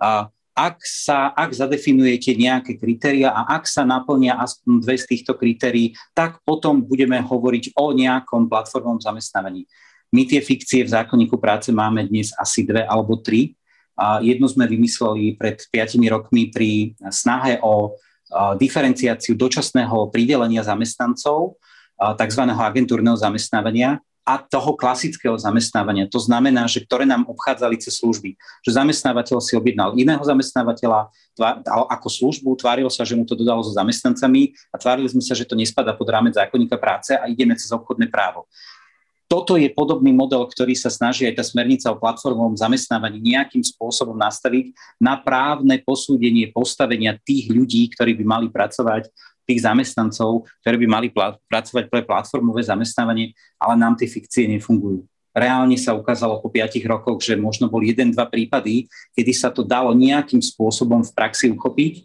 A 0.02 0.28
ak, 0.52 0.84
sa, 0.84 1.32
ak 1.32 1.48
zadefinujete 1.56 2.36
nejaké 2.36 2.76
kritéria 2.76 3.32
a 3.32 3.56
ak 3.56 3.64
sa 3.64 3.88
naplnia 3.88 4.36
aspoň 4.36 4.84
dve 4.84 4.96
z 5.00 5.08
týchto 5.08 5.32
kritérií, 5.32 5.96
tak 6.12 6.44
potom 6.44 6.84
budeme 6.84 7.16
hovoriť 7.24 7.72
o 7.72 7.96
nejakom 7.96 8.52
platformovom 8.52 9.00
zamestnávaní. 9.00 9.64
My 10.12 10.28
tie 10.28 10.44
fikcie 10.44 10.84
v 10.84 10.92
zákonníku 10.92 11.40
práce 11.40 11.72
máme 11.72 12.04
dnes 12.04 12.36
asi 12.36 12.68
dve 12.68 12.84
alebo 12.84 13.16
tri. 13.16 13.56
A 13.96 14.20
jednu 14.20 14.44
sme 14.48 14.68
vymysleli 14.68 15.40
pred 15.40 15.64
piatimi 15.72 16.12
rokmi 16.12 16.52
pri 16.52 16.96
snahe 17.08 17.60
o 17.64 17.96
diferenciáciu 18.56 19.36
dočasného 19.36 20.08
pridelenia 20.08 20.64
zamestnancov, 20.64 21.60
tzv. 21.96 22.42
agentúrneho 22.48 23.14
zamestnávania 23.14 24.00
a 24.22 24.38
toho 24.38 24.78
klasického 24.78 25.34
zamestnávania. 25.34 26.06
To 26.06 26.22
znamená, 26.22 26.70
že 26.70 26.86
ktoré 26.86 27.02
nám 27.02 27.26
obchádzali 27.26 27.74
cez 27.82 27.98
služby. 27.98 28.38
Že 28.62 28.78
zamestnávateľ 28.78 29.42
si 29.42 29.58
objednal 29.58 29.98
iného 29.98 30.22
zamestnávateľa 30.22 31.10
ako 31.90 32.08
službu, 32.08 32.54
tváril 32.54 32.86
sa, 32.86 33.02
že 33.02 33.18
mu 33.18 33.26
to 33.26 33.34
dodalo 33.34 33.66
so 33.66 33.74
zamestnancami 33.74 34.54
a 34.70 34.78
tvárili 34.78 35.10
sme 35.10 35.26
sa, 35.26 35.34
že 35.34 35.42
to 35.42 35.58
nespada 35.58 35.90
pod 35.90 36.06
rámec 36.06 36.38
zákonníka 36.38 36.78
práce 36.78 37.18
a 37.18 37.26
ideme 37.26 37.58
cez 37.58 37.74
obchodné 37.74 38.14
právo 38.14 38.46
toto 39.32 39.56
je 39.56 39.64
podobný 39.72 40.12
model, 40.12 40.44
ktorý 40.44 40.76
sa 40.76 40.92
snaží 40.92 41.24
aj 41.24 41.40
tá 41.40 41.44
smernica 41.48 41.88
o 41.88 41.96
platformovom 41.96 42.52
zamestnávaní 42.52 43.16
nejakým 43.32 43.64
spôsobom 43.64 44.12
nastaviť 44.12 44.76
na 45.00 45.16
právne 45.16 45.80
posúdenie 45.80 46.52
postavenia 46.52 47.16
tých 47.16 47.48
ľudí, 47.48 47.88
ktorí 47.96 48.12
by 48.20 48.24
mali 48.28 48.46
pracovať, 48.52 49.08
tých 49.48 49.64
zamestnancov, 49.64 50.44
ktorí 50.60 50.84
by 50.84 50.86
mali 50.86 51.08
pl- 51.08 51.40
pracovať 51.48 51.88
pre 51.88 52.04
platformové 52.04 52.60
zamestnávanie, 52.60 53.32
ale 53.56 53.80
nám 53.80 53.96
tie 53.96 54.04
fikcie 54.04 54.44
nefungujú. 54.52 55.08
Reálne 55.32 55.80
sa 55.80 55.96
ukázalo 55.96 56.36
po 56.44 56.52
piatich 56.52 56.84
rokoch, 56.84 57.24
že 57.24 57.32
možno 57.32 57.72
boli 57.72 57.88
jeden, 57.88 58.12
dva 58.12 58.28
prípady, 58.28 58.84
kedy 59.16 59.32
sa 59.32 59.48
to 59.48 59.64
dalo 59.64 59.96
nejakým 59.96 60.44
spôsobom 60.44 61.00
v 61.00 61.14
praxi 61.16 61.48
uchopiť. 61.48 62.04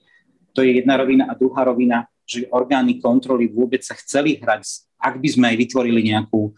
To 0.56 0.64
je 0.64 0.80
jedna 0.80 0.96
rovina. 0.96 1.28
A 1.28 1.36
druhá 1.36 1.68
rovina, 1.68 2.08
že 2.24 2.48
orgány 2.56 3.04
kontroly 3.04 3.52
vôbec 3.52 3.84
sa 3.84 4.00
chceli 4.00 4.40
hrať, 4.40 4.88
ak 4.96 5.20
by 5.20 5.28
sme 5.28 5.46
aj 5.52 5.58
vytvorili 5.60 6.08
nejakú 6.08 6.56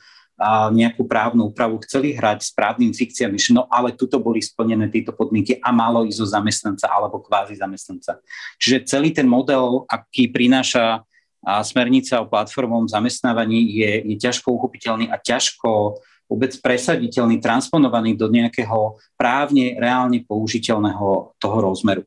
nejakú 0.71 1.03
právnu 1.03 1.51
úpravu, 1.51 1.83
chceli 1.83 2.15
hrať 2.15 2.39
s 2.47 2.51
právnym 2.55 2.95
fikciami, 2.95 3.35
no 3.51 3.67
ale 3.67 3.91
tuto 3.91 4.23
boli 4.23 4.39
splnené 4.39 4.87
tieto 4.87 5.11
podmienky 5.11 5.59
a 5.59 5.75
malo 5.75 6.07
ísť 6.07 6.19
zo 6.23 6.27
zamestnanca 6.31 6.87
alebo 6.87 7.19
kvázi 7.19 7.59
zamestnanca. 7.59 8.23
Čiže 8.55 8.87
celý 8.87 9.11
ten 9.11 9.27
model, 9.27 9.83
aký 9.91 10.31
prináša 10.31 11.03
a 11.39 11.63
smernica 11.63 12.19
o 12.19 12.27
platformovom 12.27 12.91
zamestnávaní 12.91 13.63
je, 13.79 13.91
je 14.11 14.15
ťažko 14.19 14.59
uchopiteľný 14.59 15.07
a 15.07 15.15
ťažko 15.15 15.95
vôbec 16.27 16.51
presaditeľný, 16.61 17.39
transponovaný 17.39 18.13
do 18.13 18.27
nejakého 18.27 18.99
právne, 19.15 19.79
reálne 19.79 20.21
použiteľného 20.27 21.33
toho 21.39 21.57
rozmeru. 21.57 22.03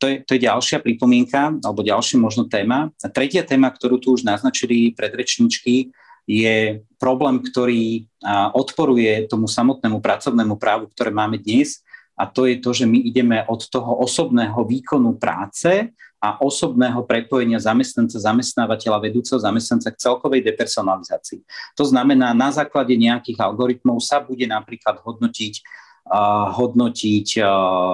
To 0.00 0.08
je, 0.08 0.24
to 0.24 0.36
je 0.36 0.44
ďalšia 0.48 0.80
pripomienka, 0.80 1.60
alebo 1.60 1.84
ďalšia 1.84 2.16
možno 2.16 2.48
téma. 2.48 2.88
A 3.04 3.08
tretia 3.08 3.44
téma, 3.44 3.68
ktorú 3.68 4.00
tu 4.00 4.16
už 4.16 4.24
naznačili 4.24 4.96
predrečničky, 4.96 5.92
je 6.30 6.86
problém, 7.02 7.42
ktorý 7.42 8.06
odporuje 8.54 9.26
tomu 9.26 9.50
samotnému 9.50 9.98
pracovnému 9.98 10.54
právu, 10.62 10.86
ktoré 10.94 11.10
máme 11.10 11.42
dnes, 11.42 11.82
a 12.14 12.28
to 12.28 12.44
je 12.44 12.60
to, 12.60 12.70
že 12.76 12.84
my 12.84 13.00
ideme 13.00 13.42
od 13.48 13.64
toho 13.66 13.96
osobného 14.04 14.60
výkonu 14.68 15.16
práce 15.16 15.88
a 16.20 16.36
osobného 16.36 17.00
prepojenia 17.08 17.56
zamestnanca, 17.56 18.20
zamestnávateľa, 18.20 19.08
vedúceho 19.08 19.40
zamestnanca 19.40 19.88
k 19.88 20.00
celkovej 20.04 20.44
depersonalizácii. 20.44 21.40
To 21.80 21.84
znamená, 21.88 22.36
na 22.36 22.52
základe 22.52 22.92
nejakých 22.92 23.40
algoritmov 23.40 24.04
sa 24.04 24.20
bude 24.20 24.44
napríklad 24.44 25.00
hodnotiť 25.00 25.64
hodnotiť, 26.50 27.38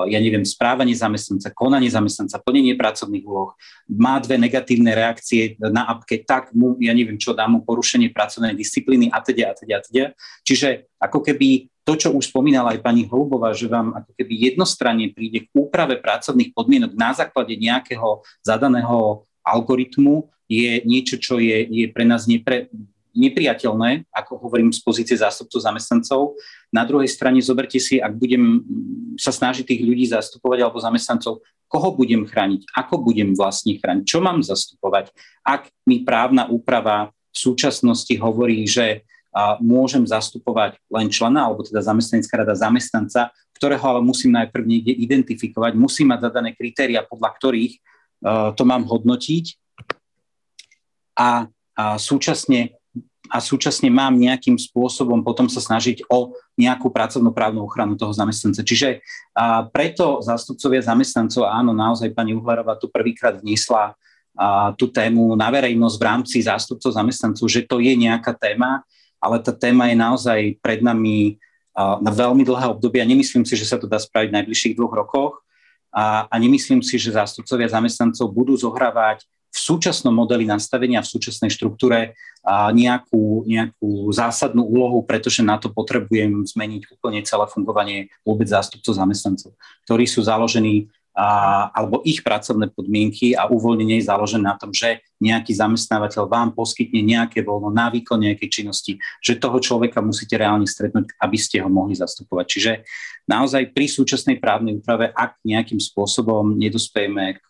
ja 0.08 0.18
neviem, 0.18 0.40
správanie 0.40 0.96
zamestnanca, 0.96 1.52
konanie 1.52 1.92
zamestnanca, 1.92 2.40
plnenie 2.40 2.72
pracovných 2.72 3.24
úloh, 3.28 3.52
má 3.92 4.16
dve 4.24 4.40
negatívne 4.40 4.96
reakcie 4.96 5.60
na 5.60 5.84
apke, 5.84 6.24
tak 6.24 6.48
mu, 6.56 6.80
ja 6.80 6.96
neviem 6.96 7.20
čo, 7.20 7.36
dá 7.36 7.44
mu 7.44 7.60
porušenie 7.60 8.08
pracovnej 8.16 8.56
disciplíny 8.56 9.12
a 9.12 9.20
teda, 9.20 9.52
a 9.52 9.54
teda, 9.54 9.74
a 9.76 9.80
teda. 9.84 10.04
Čiže 10.48 10.88
ako 10.96 11.20
keby 11.20 11.68
to, 11.84 11.92
čo 11.94 12.08
už 12.16 12.32
spomínala 12.32 12.72
aj 12.72 12.82
pani 12.82 13.04
Holubová, 13.04 13.52
že 13.52 13.68
vám 13.68 13.92
ako 13.94 14.10
keby 14.16 14.34
jednostranne 14.50 15.12
príde 15.12 15.46
k 15.46 15.52
úprave 15.52 16.00
pracovných 16.00 16.56
podmienok 16.56 16.96
na 16.96 17.12
základe 17.12 17.52
nejakého 17.54 18.24
zadaného 18.40 19.28
algoritmu, 19.44 20.26
je 20.48 20.82
niečo, 20.88 21.20
čo 21.20 21.36
je, 21.36 21.68
je 21.68 21.86
pre 21.92 22.02
nás 22.08 22.24
nepre, 22.24 22.72
nepriateľné, 23.16 24.12
ako 24.12 24.38
hovorím 24.46 24.70
z 24.70 24.80
pozície 24.84 25.16
zástupcov 25.16 25.58
zamestnancov. 25.58 26.36
Na 26.70 26.84
druhej 26.84 27.08
strane 27.08 27.40
zoberte 27.40 27.80
si, 27.80 27.96
ak 27.96 28.12
budem 28.14 28.62
sa 29.16 29.32
snažiť 29.32 29.64
tých 29.64 29.82
ľudí 29.82 30.06
zastupovať 30.06 30.58
alebo 30.62 30.78
zamestnancov, 30.78 31.40
koho 31.66 31.88
budem 31.96 32.22
chrániť, 32.22 32.70
ako 32.78 33.02
budem 33.02 33.34
vlastne 33.34 33.74
chrániť, 33.74 34.04
čo 34.06 34.22
mám 34.22 34.38
zastupovať, 34.44 35.10
ak 35.42 35.66
mi 35.88 36.06
právna 36.06 36.46
úprava 36.46 37.10
v 37.10 37.36
súčasnosti 37.36 38.14
hovorí, 38.16 38.64
že 38.68 39.02
a 39.36 39.60
môžem 39.60 40.00
zastupovať 40.08 40.80
len 40.88 41.12
člena, 41.12 41.44
alebo 41.44 41.60
teda 41.60 41.84
zamestnanecká 41.84 42.40
rada 42.40 42.56
zamestnanca, 42.56 43.28
ktorého 43.52 43.84
ale 43.84 44.00
musím 44.00 44.32
najprv 44.32 44.64
niekde 44.64 44.96
identifikovať, 44.96 45.76
musím 45.76 46.08
mať 46.08 46.32
zadané 46.32 46.56
kritéria, 46.56 47.04
podľa 47.04 47.36
ktorých 47.36 47.72
uh, 47.76 48.56
to 48.56 48.64
mám 48.64 48.88
hodnotiť. 48.88 49.60
A, 51.20 51.52
a 51.76 52.00
súčasne 52.00 52.75
a 53.30 53.42
súčasne 53.42 53.90
mám 53.92 54.14
nejakým 54.16 54.56
spôsobom 54.56 55.20
potom 55.20 55.46
sa 55.50 55.60
snažiť 55.60 56.06
o 56.10 56.34
nejakú 56.56 56.88
pracovnoprávnu 56.88 57.62
ochranu 57.62 57.94
toho 57.98 58.10
zamestnanca. 58.14 58.62
Čiže 58.64 59.04
a 59.36 59.66
preto 59.68 60.24
zástupcovia 60.24 60.82
zamestnancov, 60.82 61.46
áno, 61.46 61.76
naozaj 61.76 62.14
pani 62.16 62.32
Uhlerová 62.32 62.78
tu 62.80 62.88
prvýkrát 62.88 63.38
vniesla 63.38 63.92
a, 64.36 64.72
tú 64.74 64.88
tému 64.88 65.36
na 65.36 65.52
verejnosť 65.52 65.96
v 65.98 66.06
rámci 66.06 66.36
zástupcov 66.44 66.94
zamestnancov, 66.94 67.46
že 67.48 67.66
to 67.66 67.82
je 67.82 67.92
nejaká 67.92 68.32
téma, 68.36 68.86
ale 69.20 69.42
tá 69.42 69.50
téma 69.50 69.88
je 69.90 69.96
naozaj 69.96 70.40
pred 70.60 70.80
nami 70.80 71.36
na 71.76 72.08
veľmi 72.08 72.40
dlhé 72.40 72.72
obdobie 72.72 73.04
a 73.04 73.06
nemyslím 73.06 73.44
si, 73.44 73.52
že 73.52 73.68
sa 73.68 73.76
to 73.76 73.84
dá 73.84 74.00
spraviť 74.00 74.32
v 74.32 74.36
najbližších 74.40 74.76
dvoch 74.80 74.96
rokoch 74.96 75.44
a, 75.92 76.24
a 76.24 76.34
nemyslím 76.40 76.80
si, 76.80 76.96
že 76.96 77.12
zástupcovia 77.12 77.68
zamestnancov 77.68 78.32
budú 78.32 78.56
zohrávať 78.56 79.28
v 79.56 79.60
súčasnom 79.64 80.12
modeli 80.12 80.44
nastavenia, 80.44 81.00
v 81.00 81.08
súčasnej 81.16 81.48
štruktúre 81.48 82.12
nejakú, 82.76 83.48
nejakú 83.48 84.12
zásadnú 84.12 84.68
úlohu, 84.68 85.00
pretože 85.00 85.40
na 85.40 85.56
to 85.56 85.72
potrebujem 85.72 86.44
zmeniť 86.44 86.92
úplne 86.92 87.24
celé 87.24 87.48
fungovanie 87.48 88.12
vôbec 88.20 88.46
zástupcov 88.52 88.92
zamestnancov, 88.92 89.56
ktorí 89.88 90.04
sú 90.04 90.20
založení 90.20 90.92
a, 91.16 91.72
alebo 91.72 92.04
ich 92.04 92.20
pracovné 92.20 92.68
podmienky 92.76 93.32
a 93.32 93.48
uvoľnenie 93.48 94.04
je 94.04 94.08
založené 94.12 94.44
na 94.44 94.54
tom, 94.60 94.68
že 94.68 95.00
nejaký 95.16 95.56
zamestnávateľ 95.56 96.28
vám 96.28 96.52
poskytne 96.52 97.00
nejaké 97.00 97.40
voľno 97.40 97.72
na 97.72 97.88
výkon 97.88 98.20
nejakej 98.20 98.60
činnosti, 98.60 99.00
že 99.24 99.40
toho 99.40 99.56
človeka 99.56 100.04
musíte 100.04 100.36
reálne 100.36 100.68
stretnúť, 100.68 101.16
aby 101.16 101.38
ste 101.40 101.64
ho 101.64 101.72
mohli 101.72 101.96
zastupovať. 101.96 102.46
Čiže 102.52 102.72
naozaj 103.24 103.72
pri 103.72 103.88
súčasnej 103.88 104.36
právnej 104.36 104.76
úprave, 104.76 105.08
ak 105.08 105.40
nejakým 105.40 105.80
spôsobom 105.80 106.52
nedospejeme 106.52 107.40
k 107.40 107.48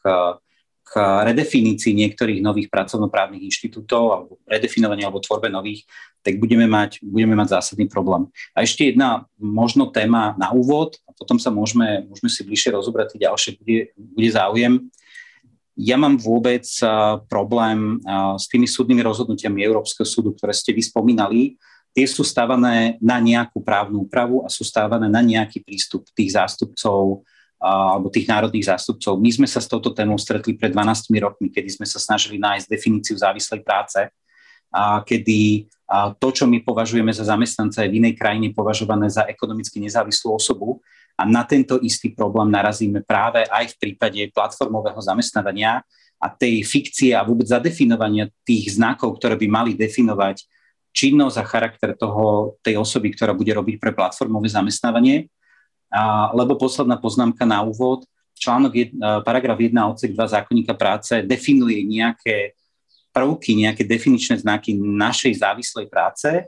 k 0.86 1.02
redefinícii 1.02 1.90
niektorých 1.98 2.38
nových 2.38 2.70
pracovnoprávnych 2.70 3.42
inštitútov 3.42 4.02
alebo 4.14 4.32
redefinovanie 4.46 5.02
alebo 5.02 5.18
tvorbe 5.18 5.50
nových, 5.50 5.82
tak 6.22 6.38
budeme 6.38 6.70
mať, 6.70 7.02
budeme 7.02 7.34
mať 7.34 7.58
zásadný 7.58 7.90
problém. 7.90 8.30
A 8.54 8.62
ešte 8.62 8.94
jedna 8.94 9.26
možno 9.34 9.90
téma 9.90 10.38
na 10.38 10.54
úvod, 10.54 10.94
a 11.02 11.10
potom 11.10 11.42
sa 11.42 11.50
môžeme, 11.50 12.06
môžeme 12.06 12.30
si 12.30 12.46
bližšie 12.46 12.78
rozobrať 12.78 13.18
tie 13.18 13.26
ďalšie, 13.26 13.50
bude, 13.58 13.78
bude 13.98 14.30
záujem. 14.30 14.86
Ja 15.74 15.98
mám 15.98 16.22
vôbec 16.22 16.64
uh, 16.86 17.18
problém 17.26 17.98
uh, 18.06 18.38
s 18.38 18.46
tými 18.46 18.70
súdnymi 18.70 19.02
rozhodnutiami 19.02 19.66
Európskeho 19.66 20.06
súdu, 20.06 20.38
ktoré 20.38 20.54
ste 20.54 20.70
vyspomínali. 20.70 21.58
Tie 21.92 22.06
sú 22.06 22.22
stávané 22.22 22.94
na 23.02 23.18
nejakú 23.18 23.58
právnu 23.58 24.06
úpravu 24.06 24.46
a 24.46 24.48
sú 24.48 24.62
stávané 24.62 25.10
na 25.10 25.18
nejaký 25.18 25.66
prístup 25.66 26.06
tých 26.14 26.38
zástupcov 26.38 27.26
alebo 27.66 28.06
tých 28.14 28.30
národných 28.30 28.70
zástupcov. 28.70 29.18
My 29.18 29.30
sme 29.34 29.48
sa 29.50 29.58
s 29.58 29.66
touto 29.66 29.90
témou 29.90 30.14
stretli 30.22 30.54
pred 30.54 30.70
12 30.70 31.10
rokmi, 31.18 31.50
kedy 31.50 31.82
sme 31.82 31.86
sa 31.88 31.98
snažili 31.98 32.38
nájsť 32.38 32.70
definíciu 32.70 33.18
závislej 33.18 33.66
práce, 33.66 34.06
a 34.70 35.00
kedy 35.02 35.66
a 35.86 36.10
to, 36.18 36.34
čo 36.34 36.50
my 36.50 36.66
považujeme 36.66 37.14
za 37.14 37.22
zamestnanca, 37.22 37.86
je 37.86 37.90
v 37.94 38.02
inej 38.02 38.18
krajine 38.18 38.50
považované 38.50 39.06
za 39.06 39.22
ekonomicky 39.30 39.78
nezávislú 39.78 40.34
osobu 40.34 40.82
a 41.14 41.22
na 41.22 41.46
tento 41.46 41.78
istý 41.78 42.10
problém 42.10 42.50
narazíme 42.50 43.06
práve 43.06 43.46
aj 43.46 43.70
v 43.70 43.78
prípade 43.78 44.20
platformového 44.34 44.98
zamestnávania 44.98 45.86
a 46.18 46.26
tej 46.26 46.66
fikcie 46.66 47.14
a 47.14 47.22
vôbec 47.22 47.46
zadefinovania 47.46 48.26
tých 48.42 48.74
znakov, 48.74 49.14
ktoré 49.22 49.38
by 49.38 49.46
mali 49.46 49.72
definovať 49.78 50.42
činnosť 50.90 51.36
a 51.38 51.44
charakter 51.46 51.90
toho, 51.94 52.58
tej 52.66 52.82
osoby, 52.82 53.14
ktorá 53.14 53.30
bude 53.30 53.54
robiť 53.54 53.78
pre 53.78 53.94
platformové 53.94 54.50
zamestnávanie. 54.50 55.30
A, 55.92 56.32
lebo 56.34 56.58
posledná 56.58 56.98
poznámka 56.98 57.46
na 57.46 57.62
úvod, 57.62 58.04
článok 58.36 58.72
1, 58.96 59.24
paragraf 59.24 59.56
1 59.56 59.72
odsek 59.96 60.10
2 60.12 60.34
zákonníka 60.36 60.74
práce 60.76 61.24
definuje 61.24 61.80
nejaké 61.86 62.52
prvky, 63.16 63.56
nejaké 63.64 63.88
definičné 63.88 64.44
znaky 64.44 64.76
našej 64.76 65.40
závislej 65.40 65.88
práce, 65.88 66.44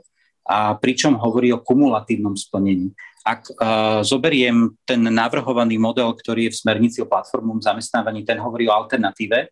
a 0.49 0.73
pričom 0.73 1.13
hovorí 1.13 1.53
o 1.53 1.61
kumulatívnom 1.61 2.33
splnení. 2.33 2.89
Ak 3.21 3.45
uh, 3.53 4.01
zoberiem 4.01 4.73
ten 4.81 4.97
navrhovaný 5.05 5.77
model, 5.77 6.09
ktorý 6.17 6.49
je 6.49 6.57
v 6.57 6.59
smernici 6.65 6.97
o 7.05 7.09
platformovom 7.09 7.61
zamestnávaní, 7.61 8.25
ten 8.25 8.41
hovorí 8.41 8.65
o 8.65 8.73
alternatíve 8.73 9.45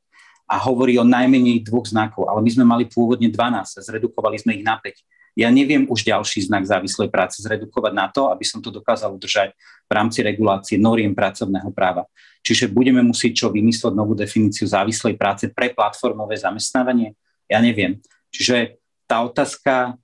a 0.50 0.56
hovorí 0.58 0.98
o 0.98 1.06
najmenej 1.06 1.62
dvoch 1.70 1.86
znakov, 1.86 2.26
ale 2.26 2.42
my 2.42 2.50
sme 2.50 2.66
mali 2.66 2.90
pôvodne 2.90 3.30
12, 3.30 3.78
zredukovali 3.78 4.42
sme 4.42 4.58
ich 4.58 4.66
na 4.66 4.82
5 4.82 4.90
ja 5.38 5.54
neviem 5.54 5.86
už 5.86 6.02
ďalší 6.02 6.50
znak 6.50 6.66
závislej 6.66 7.14
práce 7.14 7.46
zredukovať 7.46 7.94
na 7.94 8.10
to, 8.10 8.34
aby 8.34 8.42
som 8.42 8.58
to 8.58 8.74
dokázal 8.74 9.14
udržať 9.14 9.54
v 9.86 9.92
rámci 9.94 10.26
regulácie 10.26 10.82
noriem 10.82 11.14
pracovného 11.14 11.70
práva. 11.70 12.10
Čiže 12.42 12.74
budeme 12.74 13.06
musieť 13.06 13.46
čo 13.46 13.48
vymysleť 13.54 13.94
novú 13.94 14.18
definíciu 14.18 14.66
závislej 14.66 15.14
práce 15.14 15.46
pre 15.54 15.70
platformové 15.78 16.42
zamestnávanie? 16.42 17.14
Ja 17.46 17.62
neviem. 17.62 18.02
Čiže 18.34 18.82
tá 19.06 19.22
otázka 19.22 19.96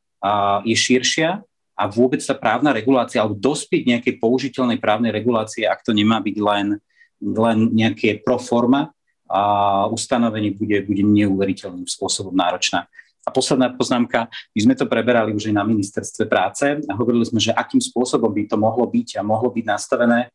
je 0.63 0.77
širšia 0.77 1.41
a 1.73 1.83
vôbec 1.89 2.21
tá 2.21 2.37
právna 2.37 2.69
regulácia 2.69 3.17
alebo 3.17 3.33
dospieť 3.33 3.89
nejakej 3.89 4.13
použiteľnej 4.21 4.77
právnej 4.77 5.09
regulácie, 5.09 5.65
ak 5.65 5.81
to 5.81 5.97
nemá 5.97 6.21
byť 6.21 6.37
len, 6.37 6.77
len 7.19 7.57
nejaké 7.73 8.21
pro 8.21 8.37
forma, 8.37 8.93
a 9.33 9.89
ustanovenie 9.89 10.53
bude, 10.53 10.85
bude 10.85 11.01
neuveriteľným 11.01 11.89
spôsobom 11.89 12.37
náročná. 12.37 12.85
A 13.23 13.31
posledná 13.31 13.71
poznámka, 13.71 14.27
my 14.51 14.59
sme 14.59 14.75
to 14.75 14.83
preberali 14.83 15.31
už 15.31 15.47
aj 15.47 15.55
na 15.55 15.63
ministerstve 15.63 16.27
práce 16.27 16.67
a 16.67 16.93
hovorili 16.99 17.23
sme, 17.23 17.39
že 17.39 17.55
akým 17.55 17.79
spôsobom 17.79 18.27
by 18.27 18.51
to 18.51 18.59
mohlo 18.59 18.83
byť 18.83 19.19
a 19.19 19.21
mohlo 19.23 19.47
byť 19.47 19.63
nastavené 19.63 20.27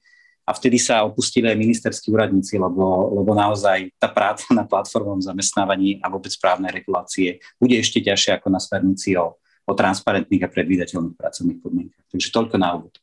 a 0.49 0.51
vtedy 0.57 0.81
sa 0.81 1.05
opustili 1.05 1.45
aj 1.45 1.61
ministerskí 1.61 2.09
úradníci, 2.09 2.57
lebo, 2.57 3.13
lebo 3.13 3.37
naozaj 3.37 3.93
tá 4.01 4.09
práca 4.09 4.49
na 4.57 4.65
platformovom 4.65 5.21
zamestnávaní 5.21 6.01
a 6.01 6.09
vôbec 6.09 6.33
správnej 6.33 6.73
regulácie 6.73 7.45
bude 7.61 7.77
ešte 7.77 8.01
ťažšie 8.01 8.41
ako 8.41 8.49
na 8.49 8.57
smernici 8.57 9.13
o, 9.21 9.37
o 9.69 9.73
transparentných 9.77 10.49
a 10.49 10.53
predvídateľných 10.53 11.21
pracovných 11.21 11.61
podmienkach. 11.61 12.05
Takže 12.09 12.33
toľko 12.33 12.57
na 12.57 12.81
úvod. 12.81 12.97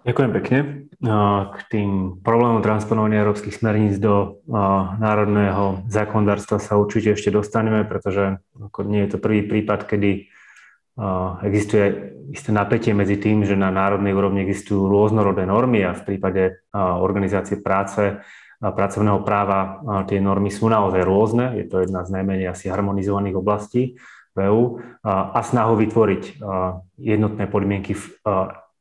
Ďakujem 0.00 0.32
pekne. 0.32 0.58
K 1.52 1.58
tým 1.68 2.20
problémom 2.24 2.64
transponovania 2.64 3.20
európskych 3.20 3.52
smerníc 3.52 4.00
do 4.00 4.40
národného 4.96 5.84
zákonodárstva 5.92 6.56
sa 6.56 6.80
určite 6.80 7.12
ešte 7.12 7.28
dostaneme, 7.28 7.84
pretože 7.84 8.40
nie 8.88 9.04
je 9.04 9.10
to 9.12 9.18
prvý 9.20 9.44
prípad, 9.44 9.84
kedy 9.84 10.32
existuje 11.44 12.16
isté 12.32 12.48
napätie 12.52 12.96
medzi 12.96 13.20
tým, 13.20 13.44
že 13.44 13.60
na 13.60 13.68
národnej 13.68 14.16
úrovni 14.16 14.40
existujú 14.44 14.88
rôznorodé 14.88 15.44
normy 15.44 15.84
a 15.84 15.92
v 15.92 16.16
prípade 16.16 16.64
organizácie 16.76 17.60
práce 17.60 18.24
a 18.60 18.68
pracovného 18.72 19.20
práva 19.20 19.84
tie 20.08 20.16
normy 20.20 20.48
sú 20.48 20.68
naozaj 20.68 21.00
rôzne. 21.04 21.60
Je 21.60 21.68
to 21.68 21.84
jedna 21.84 22.08
z 22.08 22.12
najmenej 22.16 22.48
asi 22.48 22.72
harmonizovaných 22.72 23.36
oblastí 23.36 24.00
v 24.32 24.48
EU 24.48 24.80
a 25.04 25.40
snahu 25.44 25.76
vytvoriť 25.76 26.40
jednotné 26.96 27.44
podmienky 27.52 27.92
v 27.96 28.04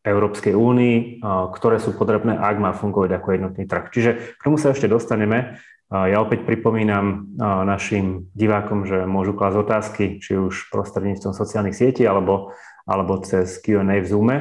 Európskej 0.09 0.57
únii, 0.57 1.21
ktoré 1.53 1.77
sú 1.77 1.93
potrebné, 1.93 2.35
ak 2.35 2.57
má 2.57 2.71
fungovať 2.73 3.21
ako 3.21 3.27
jednotný 3.33 3.63
trh. 3.69 3.85
Čiže 3.93 4.11
k 4.35 4.41
tomu 4.41 4.57
sa 4.57 4.73
ešte 4.73 4.89
dostaneme. 4.89 5.61
Ja 5.89 6.21
opäť 6.21 6.45
pripomínam 6.45 7.33
našim 7.65 8.29
divákom, 8.37 8.85
že 8.85 9.09
môžu 9.09 9.33
klásť 9.33 9.57
otázky, 9.57 10.05
či 10.21 10.37
už 10.37 10.69
prostredníctvom 10.69 11.33
sociálnych 11.33 11.73
sietí 11.73 12.05
alebo, 12.05 12.53
alebo 12.85 13.17
cez 13.25 13.57
Q&A 13.57 13.97
v 13.97 14.09
Zoome. 14.09 14.37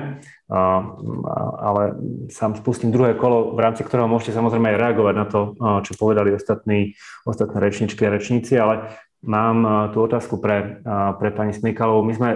Ale 0.49 1.83
sám 2.29 2.57
spustím 2.61 2.93
druhé 2.93 3.16
kolo, 3.16 3.57
v 3.57 3.64
rámci 3.64 3.81
ktorého 3.81 4.09
môžete 4.09 4.37
samozrejme 4.37 4.77
aj 4.77 4.81
reagovať 4.81 5.14
na 5.16 5.27
to, 5.29 5.41
čo 5.89 5.97
povedali 5.97 6.37
ostatní, 6.37 6.93
ostatné 7.25 7.57
rečničky 7.64 8.05
a 8.05 8.12
rečníci, 8.12 8.53
ale 8.57 8.93
Mám 9.19 9.91
tú 9.91 10.07
otázku 10.07 10.39
pre, 10.39 10.79
pre 11.19 11.31
pani 11.35 11.51
Smikalovú. 11.51 12.07
My 12.07 12.14
sme 12.14 12.31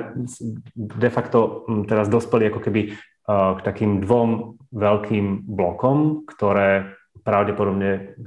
de 0.75 1.11
facto 1.15 1.63
teraz 1.87 2.11
dospeli 2.11 2.51
ako 2.51 2.59
keby 2.59 2.99
k 3.29 3.61
takým 3.63 4.03
dvom 4.03 4.59
veľkým 4.73 5.47
blokom, 5.47 6.27
ktoré 6.27 6.99
pravdepodobne 7.23 8.19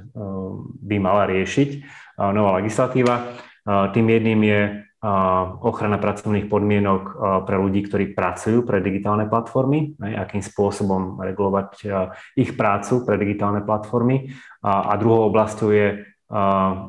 by 0.80 0.96
mala 0.96 1.28
riešiť 1.28 1.68
nová 2.32 2.56
legislatíva. 2.56 3.36
Tým 3.66 4.06
jedným 4.08 4.40
je 4.40 4.60
ochrana 5.60 6.00
pracovných 6.00 6.48
podmienok 6.48 7.02
pre 7.44 7.60
ľudí, 7.60 7.84
ktorí 7.84 8.16
pracujú 8.16 8.64
pre 8.64 8.80
digitálne 8.80 9.28
platformy, 9.28 9.94
akým 10.00 10.40
spôsobom 10.40 11.20
regulovať 11.20 11.68
ich 12.40 12.56
prácu 12.56 13.04
pre 13.04 13.20
digitálne 13.20 13.60
platformy. 13.62 14.32
A 14.64 14.96
druhou 14.96 15.28
oblasťou 15.28 15.68
je 15.70 15.86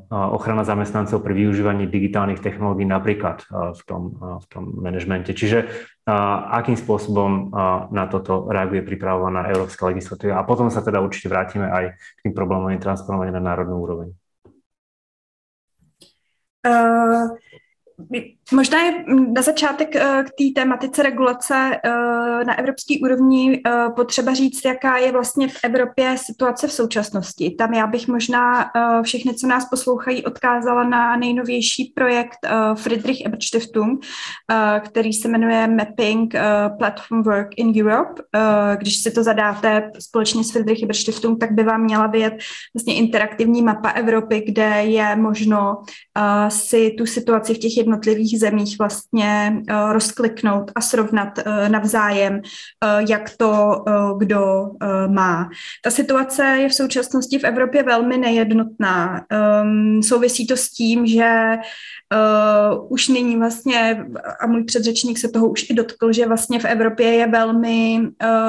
ochrana 0.10 0.66
zamestnancov 0.66 1.22
pri 1.22 1.34
využívaní 1.46 1.86
digitálnych 1.86 2.42
technológií 2.42 2.90
napríklad 2.90 3.46
v 3.50 3.82
tom, 3.86 4.18
v 4.18 4.46
tom 4.50 4.64
manažmente. 4.82 5.38
Čiže 5.38 5.70
akým 6.50 6.74
spôsobom 6.74 7.54
na 7.94 8.06
toto 8.10 8.50
reaguje 8.50 8.82
pripravovaná 8.82 9.46
európska 9.54 9.86
legislatíva. 9.86 10.42
A 10.42 10.48
potom 10.48 10.74
sa 10.74 10.82
teda 10.82 10.98
určite 11.06 11.30
vrátime 11.30 11.70
aj 11.70 11.94
k 11.94 12.20
tým 12.26 12.34
problémom 12.34 12.74
transponovania 12.82 13.38
na 13.38 13.54
národnú 13.54 13.78
úroveň. 13.78 14.10
Uh, 16.68 17.38
Možná 18.52 18.84
je 18.84 19.06
na 19.08 19.42
začátek 19.42 19.96
eh, 19.96 20.24
k 20.24 20.30
té 20.30 20.62
tématice 20.62 21.04
regulace 21.04 21.80
eh, 21.84 21.90
na 22.46 22.60
evropské 22.60 22.96
úrovni 23.04 23.62
eh, 23.66 23.72
potřeba 23.96 24.34
říct, 24.34 24.66
jaká 24.66 24.98
je 24.98 25.12
vlastně 25.12 25.48
v 25.48 25.56
Evropě 25.64 26.16
situace 26.18 26.68
v 26.68 26.72
současnosti. 26.72 27.52
Tam 27.52 27.74
já 27.74 27.88
bych 27.88 28.08
možná 28.08 28.72
všechny, 29.02 29.34
co 29.34 29.48
nás 29.48 29.70
poslouchají, 29.70 30.26
odkázala 30.26 30.84
na 30.84 31.16
nejnovější 31.16 31.94
projekt 31.96 32.38
Friedrich 32.76 33.26
Ebert 33.26 33.44
Stiftung, 33.44 34.06
který 34.80 35.14
se 35.14 35.28
jmenuje 35.28 35.68
Mapping 35.68 36.34
Platform 36.78 37.24
Work 37.24 37.50
in 37.58 37.74
Europe. 37.82 38.24
Když 38.78 39.04
si 39.04 39.12
to 39.12 39.24
zadáte 39.24 39.92
společně 40.00 40.44
s 40.44 40.52
Friedrich 40.52 40.84
Ebert 40.84 40.98
Stiftung, 40.98 41.40
tak 41.40 41.52
by 41.52 41.64
vám 41.64 41.82
měla 41.82 42.08
vyjet 42.08 42.34
vlastně 42.74 42.96
interaktivní 42.96 43.62
mapa 43.62 43.90
Evropy, 43.90 44.44
kde 44.48 44.84
je 44.84 45.16
možno 45.16 45.82
si 46.50 46.92
tu 46.98 47.06
situaci 47.06 47.54
v 47.54 47.58
těch 47.58 47.78
jednotlivých 47.88 48.40
zemích 48.40 48.80
vlastně 48.80 49.64
rozkliknout 49.92 50.72
a 50.76 50.82
srovnat 50.82 51.40
navzájem, 51.68 52.42
jak 53.10 53.32
to 53.38 53.84
kdo 54.18 54.66
má. 55.08 55.50
Ta 55.84 55.92
situace 55.92 56.44
je 56.44 56.70
v 56.70 56.74
současnosti 56.74 57.40
v 57.40 57.44
Evropě 57.44 57.84
velmi 57.84 58.18
nejednotná. 58.18 59.26
Ehm, 59.30 60.04
souvisí 60.04 60.48
to 60.48 60.58
s 60.58 60.70
tím, 60.70 61.08
že 61.08 61.58
už 62.90 63.08
nyní 63.08 63.38
vlastně, 63.38 64.06
a 64.42 64.48
můj 64.48 64.64
předřečník 64.64 65.18
se 65.18 65.30
toho 65.30 65.50
už 65.50 65.70
i 65.70 65.74
dotkl, 65.74 66.12
že 66.12 66.28
vlastně 66.28 66.60
v 66.60 66.66
Evropě 66.66 67.08
je 67.08 67.28
velmi 67.28 68.00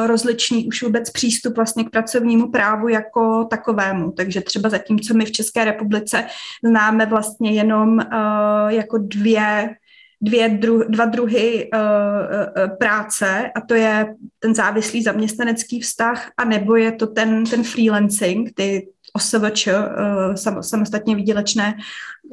rozličný 0.06 0.68
už 0.68 0.82
vůbec 0.82 1.10
přístup 1.10 1.56
vlastně 1.56 1.84
k 1.84 1.90
pracovnímu 1.90 2.50
právu 2.50 2.88
jako 2.88 3.44
takovému. 3.44 4.12
Takže 4.12 4.40
třeba 4.40 4.68
zatímco 4.68 5.14
my 5.14 5.24
v 5.24 5.32
České 5.32 5.64
republice 5.64 6.24
známe 6.64 7.06
vlastně 7.06 7.52
jenom 7.52 7.98
jako 8.68 8.98
dvě 8.98 9.27
dvě 10.20 10.48
dru, 10.48 10.82
dva 10.88 11.04
druhy 11.04 11.70
uh, 11.74 12.76
práce 12.78 13.50
a 13.54 13.60
to 13.60 13.74
je 13.74 14.14
ten 14.38 14.54
závislý 14.54 15.02
zaměstnanecký 15.02 15.80
vztah 15.80 16.30
a 16.36 16.44
nebo 16.44 16.76
je 16.76 16.92
to 16.92 17.06
ten, 17.06 17.44
ten 17.44 17.64
freelancing, 17.64 18.50
ty 18.54 18.88
OSVČ, 19.12 19.66
uh, 19.66 20.34
sam, 20.34 20.62
samostatně 20.62 21.16
výdělečné, 21.16 21.74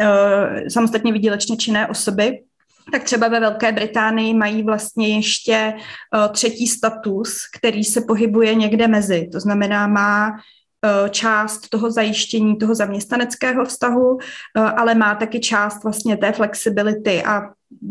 uh, 0.02 0.68
samostatně 0.68 1.14
výdělečně 1.14 1.58
činné 1.58 1.88
osoby, 1.88 2.40
tak 2.92 3.04
třeba 3.04 3.28
ve 3.28 3.40
Velké 3.40 3.72
Británii 3.72 4.34
mají 4.34 4.64
vlastně 4.64 5.16
ještě 5.16 5.74
třetí 6.32 6.68
status, 6.68 7.38
který 7.58 7.84
se 7.84 8.02
pohybuje 8.02 8.56
někde 8.56 8.88
mezi. 8.88 9.30
To 9.32 9.40
znamená, 9.40 9.88
má 9.88 10.32
část 11.10 11.70
toho 11.70 11.92
zajištění 11.92 12.58
toho 12.58 12.76
zaměstnaneckého 12.76 13.66
vztahu, 13.66 14.10
uh, 14.10 14.20
ale 14.56 14.96
má 14.96 15.16
taky 15.16 15.40
část 15.40 15.84
vlastně 15.84 16.18
té 16.18 16.32
flexibility 16.32 17.24
a 17.24 17.42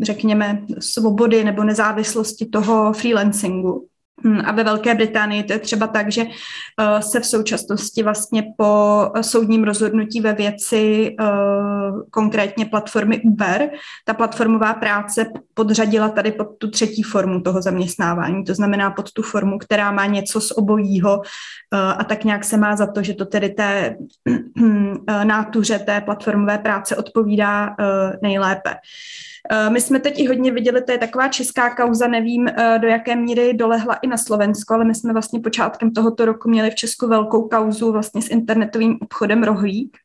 řekněme 0.01 0.61
svobody 0.79 1.43
nebo 1.43 1.63
nezávislosti 1.63 2.45
toho 2.45 2.93
freelancingu. 2.93 3.87
Hm, 4.23 4.41
a 4.45 4.51
ve 4.51 4.63
Velké 4.63 4.95
Británii 4.95 5.43
to 5.43 5.53
je 5.53 5.59
třeba 5.59 5.87
tak, 5.87 6.11
že 6.11 6.21
eh, 6.21 7.01
se 7.01 7.19
v 7.19 7.25
současnosti 7.25 8.03
vlastně 8.03 8.43
po 8.57 9.11
soudním 9.21 9.63
rozhodnutí 9.63 10.21
ve 10.21 10.33
věci 10.33 11.15
eh, 11.19 11.25
konkrétně 12.11 12.65
platformy 12.65 13.21
Uber, 13.21 13.69
ta 14.05 14.13
platformová 14.13 14.73
práce 14.73 15.25
podřadila 15.53 16.09
tady 16.09 16.31
pod 16.31 16.47
tu 16.57 16.69
třetí 16.69 17.03
formu 17.03 17.41
toho 17.41 17.61
zaměstnávání, 17.61 18.43
to 18.43 18.53
znamená 18.53 18.91
pod 18.91 19.11
tu 19.11 19.21
formu, 19.21 19.57
která 19.57 19.91
má 19.91 20.05
něco 20.05 20.41
z 20.41 20.51
obojího 20.51 21.21
eh, 21.73 21.77
a 21.77 22.03
tak 22.03 22.23
nějak 22.23 22.43
se 22.43 22.57
má 22.57 22.75
za 22.75 22.87
to, 22.87 23.03
že 23.03 23.13
to 23.13 23.25
tedy 23.25 23.49
té 23.49 23.95
nátuře 25.23 25.79
té 25.79 26.01
platformové 26.01 26.57
práce 26.57 26.95
odpovídá 26.95 27.75
nejlépe. 28.21 28.75
Eh, 29.51 29.69
my 29.69 29.81
jsme 29.81 29.99
teď 29.99 30.19
i 30.19 30.27
hodně 30.27 30.51
viděli, 30.51 30.81
to 30.81 30.91
je 30.91 30.97
taková 30.97 31.27
česká 31.27 31.75
kauza, 31.75 32.07
nevím, 32.07 32.47
eh, 32.47 32.79
do 32.79 32.87
jaké 32.87 33.15
míry 33.15 33.53
dolehla 33.53 33.93
i 33.93 34.07
na 34.07 34.17
Slovensko, 34.17 34.73
ale 34.73 34.85
my 34.85 34.95
jsme 34.95 35.13
vlastně 35.13 35.39
počátkem 35.39 35.91
tohoto 35.91 36.25
roku 36.25 36.49
měli 36.49 36.71
v 36.71 36.75
Česku 36.75 37.07
velkou 37.07 37.47
kauzu 37.47 37.91
vlastně 37.91 38.21
s 38.21 38.29
internetovým 38.29 38.97
obchodem 39.01 39.43
Rohlík, 39.43 39.97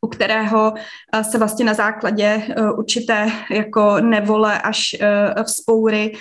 u 0.00 0.08
kterého 0.08 0.74
eh, 1.14 1.24
se 1.24 1.38
vlastně 1.38 1.64
na 1.64 1.74
základě 1.74 2.42
určité 2.76 3.30
jako 3.50 4.00
nevole 4.00 4.60
až 4.60 4.96
vzpoury 5.44 6.12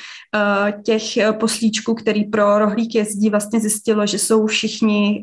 těch 0.86 1.04
poslíčků, 1.40 1.96
který 1.96 2.24
pro 2.24 2.60
rohlík 2.60 2.96
jezdí, 2.96 3.30
vlastně 3.30 3.60
zjistilo, 3.60 4.06
že 4.06 4.20
jsou 4.20 4.48
všichni 4.48 5.22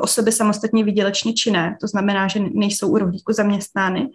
osoby 0.00 0.32
samostatně 0.32 0.84
vydělečně 0.84 1.32
činné, 1.32 1.76
to 1.80 1.86
znamená, 1.86 2.28
že 2.28 2.40
nejsou 2.54 2.88
u 2.88 2.98
rohlíku 2.98 3.32
zaměstnány, 3.32 4.08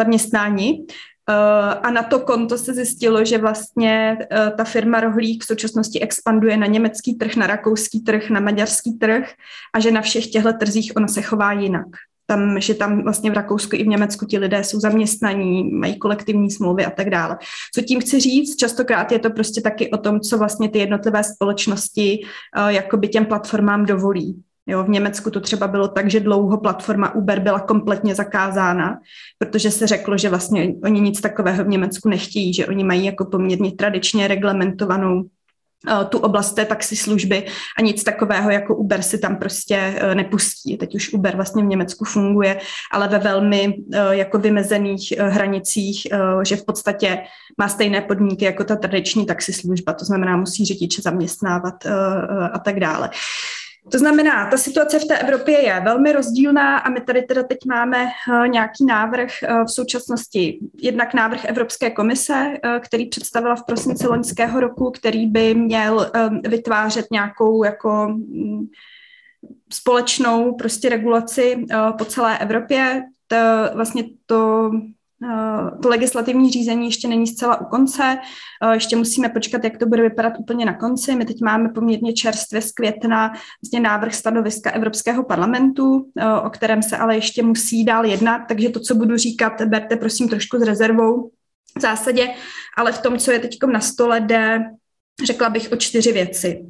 zaměstnáni. 0.00 0.84
Eh, 1.30 1.74
a 1.82 1.90
na 1.90 2.02
to 2.02 2.20
konto 2.20 2.58
se 2.58 2.74
zjistilo, 2.74 3.24
že 3.24 3.38
vlastně 3.38 4.18
eh, 4.20 4.52
ta 4.56 4.64
firma 4.64 5.00
Rohlík 5.00 5.42
v 5.42 5.46
současnosti 5.46 6.00
expanduje 6.00 6.56
na 6.56 6.66
německý 6.66 7.14
trh, 7.14 7.36
na 7.36 7.46
rakouský 7.46 8.00
trh, 8.00 8.30
na 8.30 8.40
maďarský 8.40 8.92
trh 8.92 9.30
a 9.74 9.80
že 9.80 9.90
na 9.90 10.00
všech 10.00 10.26
těchto 10.26 10.52
trzích 10.52 10.92
ona 10.96 11.08
se 11.08 11.22
chová 11.22 11.52
jinak. 11.52 11.86
Tam, 12.26 12.60
že 12.60 12.74
tam 12.74 13.02
vlastně 13.02 13.30
v 13.30 13.34
Rakousku 13.34 13.76
i 13.76 13.84
v 13.84 13.86
Německu 13.86 14.26
ti 14.26 14.38
lidé 14.38 14.64
jsou 14.64 14.80
zaměstnaní, 14.80 15.70
mají 15.70 15.98
kolektivní 15.98 16.50
smlouvy 16.50 16.84
a 16.84 16.90
tak 16.90 17.10
dále. 17.10 17.38
Co 17.74 17.82
tím 17.82 18.00
chci 18.00 18.20
říct, 18.20 18.56
častokrát 18.56 19.12
je 19.12 19.18
to 19.18 19.30
prostě 19.30 19.60
taky 19.60 19.90
o 19.90 19.98
tom, 19.98 20.20
co 20.20 20.38
vlastně 20.38 20.68
ty 20.68 20.78
jednotlivé 20.78 21.24
společnosti 21.24 22.22
uh, 22.56 22.68
jakoby 22.68 23.08
těm 23.08 23.26
platformám 23.26 23.86
dovolí. 23.86 24.42
Jo, 24.66 24.84
v 24.84 24.88
Německu 24.88 25.30
to 25.30 25.40
třeba 25.40 25.66
bylo 25.66 25.88
tak, 25.88 26.10
že 26.10 26.20
dlouho 26.20 26.58
platforma 26.58 27.14
Uber 27.14 27.40
byla 27.40 27.60
kompletně 27.60 28.14
zakázána, 28.14 28.98
protože 29.38 29.70
se 29.70 29.86
řeklo, 29.86 30.18
že 30.18 30.28
vlastně 30.28 30.74
oni 30.84 31.00
nic 31.00 31.20
takového 31.20 31.64
v 31.64 31.68
Německu 31.68 32.08
nechtějí, 32.08 32.54
že 32.54 32.66
oni 32.66 32.84
mají 32.84 33.04
jako 33.04 33.24
poměrně 33.24 33.72
tradičně 33.72 34.28
reglementovanou 34.28 35.22
eh, 35.22 36.04
tu 36.04 36.18
oblast 36.18 36.52
té 36.52 36.64
taxislužby 36.64 37.46
a 37.78 37.82
nic 37.82 38.04
takového 38.04 38.50
jako 38.50 38.76
Uber 38.76 39.02
si 39.02 39.18
tam 39.18 39.36
prostě 39.36 39.76
eh, 39.76 40.14
nepustí. 40.14 40.76
Teď 40.76 40.94
už 40.94 41.12
Uber 41.12 41.36
vlastně 41.36 41.62
v 41.62 41.66
Německu 41.66 42.04
funguje, 42.04 42.60
ale 42.92 43.08
ve 43.08 43.18
velmi 43.18 43.74
eh, 43.92 44.16
jako 44.16 44.38
vymezených 44.38 45.12
hranicích, 45.18 46.06
že 46.42 46.56
v 46.56 46.64
podstatě 46.64 47.18
má 47.58 47.68
stejné 47.68 48.00
podmínky 48.00 48.44
jako 48.44 48.64
ta 48.64 48.76
tradiční 48.76 49.26
taxislužba, 49.26 49.92
to 49.92 50.04
znamená 50.04 50.36
musí 50.36 50.64
řidiče 50.64 51.02
zaměstnávat 51.02 51.86
a 52.52 52.58
tak 52.58 52.80
dále. 52.80 53.10
To 53.90 53.98
znamená, 53.98 54.50
ta 54.50 54.56
situace 54.56 54.98
v 54.98 55.04
té 55.04 55.18
Evropě 55.18 55.60
je 55.60 55.80
velmi 55.80 56.12
rozdílná 56.12 56.78
a 56.78 56.90
my 56.90 57.00
tady 57.00 57.22
teda 57.22 57.42
teď 57.42 57.58
máme 57.66 58.06
eh, 58.06 58.48
nějaký 58.48 58.84
návrh 58.84 59.42
eh, 59.42 59.64
v 59.64 59.70
současnosti, 59.70 60.58
jednak 60.82 61.14
návrh 61.14 61.44
Evropské 61.44 61.90
komise, 61.90 62.54
eh, 62.62 62.80
který 62.80 63.06
představila 63.06 63.56
v 63.56 63.64
prosinci 63.66 64.06
loňského 64.06 64.60
roku, 64.60 64.90
který 64.90 65.26
by 65.26 65.54
měl 65.54 66.10
vytvářet 66.48 67.06
nějakou 67.12 67.64
jako 67.64 68.08
mm, 68.08 68.66
společnou 69.72 70.54
prostě 70.54 70.88
regulaci 70.88 71.66
po 71.98 72.04
celé 72.04 72.38
Evropě. 72.38 73.02
To, 73.26 73.36
vlastně 73.74 74.04
to 74.26 74.70
to 75.82 75.88
legislativní 75.88 76.50
řízení 76.50 76.86
ještě 76.86 77.08
není 77.08 77.26
zcela 77.26 77.60
u 77.60 77.64
konce, 77.64 78.18
eh, 78.62 78.74
ještě 78.74 78.96
musíme 78.96 79.28
počkat, 79.28 79.64
jak 79.64 79.78
to 79.78 79.86
bude 79.86 80.02
vypadat 80.02 80.32
úplně 80.38 80.64
na 80.64 80.74
konci. 80.74 81.14
My 81.14 81.24
teď 81.24 81.40
máme 81.40 81.68
poměrně 81.68 82.12
čerstvě 82.12 82.62
z 82.62 82.72
května 82.72 83.32
vlastně 83.62 83.80
návrh 83.80 84.14
stanoviska 84.14 84.70
Evropského 84.70 85.24
parlamentu, 85.24 86.06
eh, 86.18 86.32
o 86.34 86.50
kterém 86.50 86.82
se 86.82 86.96
ale 86.96 87.14
ještě 87.14 87.42
musí 87.42 87.84
dál 87.84 88.04
jednat, 88.04 88.42
takže 88.48 88.68
to, 88.68 88.80
co 88.80 88.94
budu 88.94 89.16
říkat, 89.16 89.62
berte 89.62 89.96
prosím 89.96 90.28
trošku 90.28 90.58
s 90.58 90.62
rezervou 90.62 91.30
v 91.78 91.80
zásadě, 91.80 92.28
ale 92.76 92.92
v 92.92 92.98
tom, 92.98 93.18
co 93.18 93.32
je 93.32 93.38
teď 93.38 93.58
na 93.72 93.80
stole, 93.80 94.20
jde 94.20 94.60
Řekla 95.24 95.50
bych 95.50 95.72
o 95.72 95.76
čtyři 95.76 96.12
věci. 96.12 96.66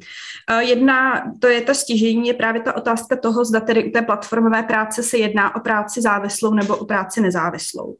Jedna, 0.59 1.23
to 1.41 1.47
je 1.47 1.61
ta 1.61 1.73
stěžení, 1.73 2.27
je 2.27 2.33
právě 2.33 2.61
ta 2.61 2.75
otázka 2.75 3.15
toho, 3.15 3.45
zda 3.45 3.59
tedy 3.59 3.85
u 3.85 3.91
té 3.91 4.01
platformové 4.01 4.63
práce 4.63 5.03
se 5.03 5.17
jedná 5.17 5.55
o 5.55 5.59
práci 5.59 6.01
závislou 6.01 6.53
nebo 6.53 6.77
o 6.77 6.85
práci 6.85 7.21
nezávislou. 7.21 7.95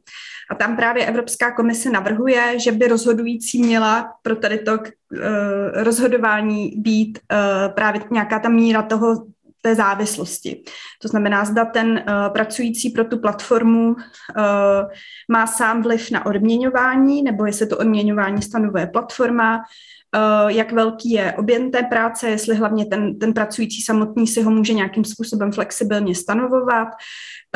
A 0.50 0.54
tam 0.54 0.76
právě 0.76 1.06
Evropská 1.06 1.52
komise 1.52 1.90
navrhuje, 1.90 2.58
že 2.58 2.72
by 2.72 2.88
rozhodující 2.88 3.62
měla 3.62 4.12
pro 4.22 4.36
tady 4.36 4.58
to 4.58 4.72
uh, 4.72 4.88
rozhodování 5.74 6.72
být 6.76 7.18
uh, 7.32 7.74
právě 7.74 8.00
nějaká 8.10 8.38
ta 8.38 8.48
míra 8.48 8.82
toho 8.82 9.26
té 9.62 9.74
závislosti. 9.74 10.62
To 11.02 11.08
znamená, 11.08 11.44
zda 11.44 11.64
ten 11.64 11.90
uh, 11.90 12.32
pracující 12.32 12.90
pro 12.90 13.04
tu 13.04 13.18
platformu 13.18 13.88
uh, 13.88 13.96
má 15.32 15.46
sám 15.46 15.82
vliv 15.82 16.10
na 16.10 16.26
odměňování, 16.26 17.22
nebo 17.22 17.46
jestli 17.46 17.66
to 17.66 17.78
odměňování 17.78 18.42
stanovuje 18.42 18.86
platforma, 18.86 19.56
uh, 19.56 20.50
jak 20.50 20.72
velký 20.72 21.10
je 21.10 21.32
objem 21.32 21.70
té 21.70 21.82
práce, 21.82 22.28
jestli 22.28 22.54
hlavně 22.54 22.86
ten, 22.86 23.18
ten 23.18 23.32
pracující 23.32 23.82
samotný 23.82 24.26
si 24.26 24.42
ho 24.42 24.50
může 24.50 24.72
nějakým 24.72 25.04
způsobem 25.04 25.52
flexibilně 25.52 26.14
stanovovat, 26.14 26.88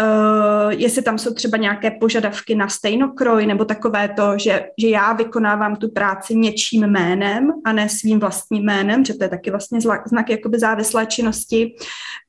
Uh, 0.00 0.70
jestli 0.72 1.02
tam 1.02 1.18
jsou 1.18 1.34
třeba 1.34 1.56
nějaké 1.56 1.90
požadavky 1.90 2.54
na 2.54 2.68
stejnokroj 2.68 3.46
nebo 3.46 3.64
takové 3.64 4.08
to, 4.08 4.38
že, 4.38 4.66
že 4.78 4.88
já 4.88 5.12
vykonávám 5.12 5.76
tu 5.76 5.90
práci 5.90 6.36
něčím 6.36 6.86
jménem 6.86 7.52
a 7.64 7.72
ne 7.72 7.88
svým 7.88 8.20
vlastním 8.20 8.64
jménem, 8.64 9.04
že 9.04 9.14
to 9.14 9.24
je 9.24 9.28
taky 9.28 9.50
vlastně 9.50 9.80
znak, 10.06 10.30
jakoby 10.30 10.58
závislé 10.58 11.06
činnosti. 11.06 11.74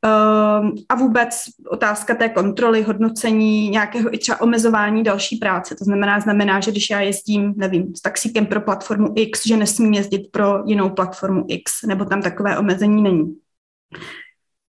Uh, 0.06 0.70
a 0.90 0.96
vůbec 0.96 1.44
otázka 1.70 2.16
té 2.16 2.30
kontroly, 2.30 2.82
hodnocení, 2.82 3.70
nějakého 3.70 4.14
i 4.14 4.18
třeba 4.18 4.42
omezování 4.42 5.04
další 5.04 5.36
práce. 5.38 5.76
To 5.76 5.84
znamená, 5.84 6.20
znamená, 6.20 6.60
že 6.60 6.72
když 6.72 6.90
já 6.90 7.02
jezdím, 7.02 7.54
nevím, 7.58 7.96
s 7.96 8.02
taxíkem 8.02 8.46
pro 8.46 8.62
platformu 8.62 9.14
X, 9.16 9.48
že 9.48 9.58
nesmím 9.58 9.94
jezdit 9.94 10.32
pro 10.32 10.64
jinou 10.66 10.90
platformu 10.90 11.46
X, 11.48 11.84
nebo 11.88 12.06
tam 12.06 12.22
takové 12.22 12.58
omezení 12.58 13.02
není. 13.02 13.36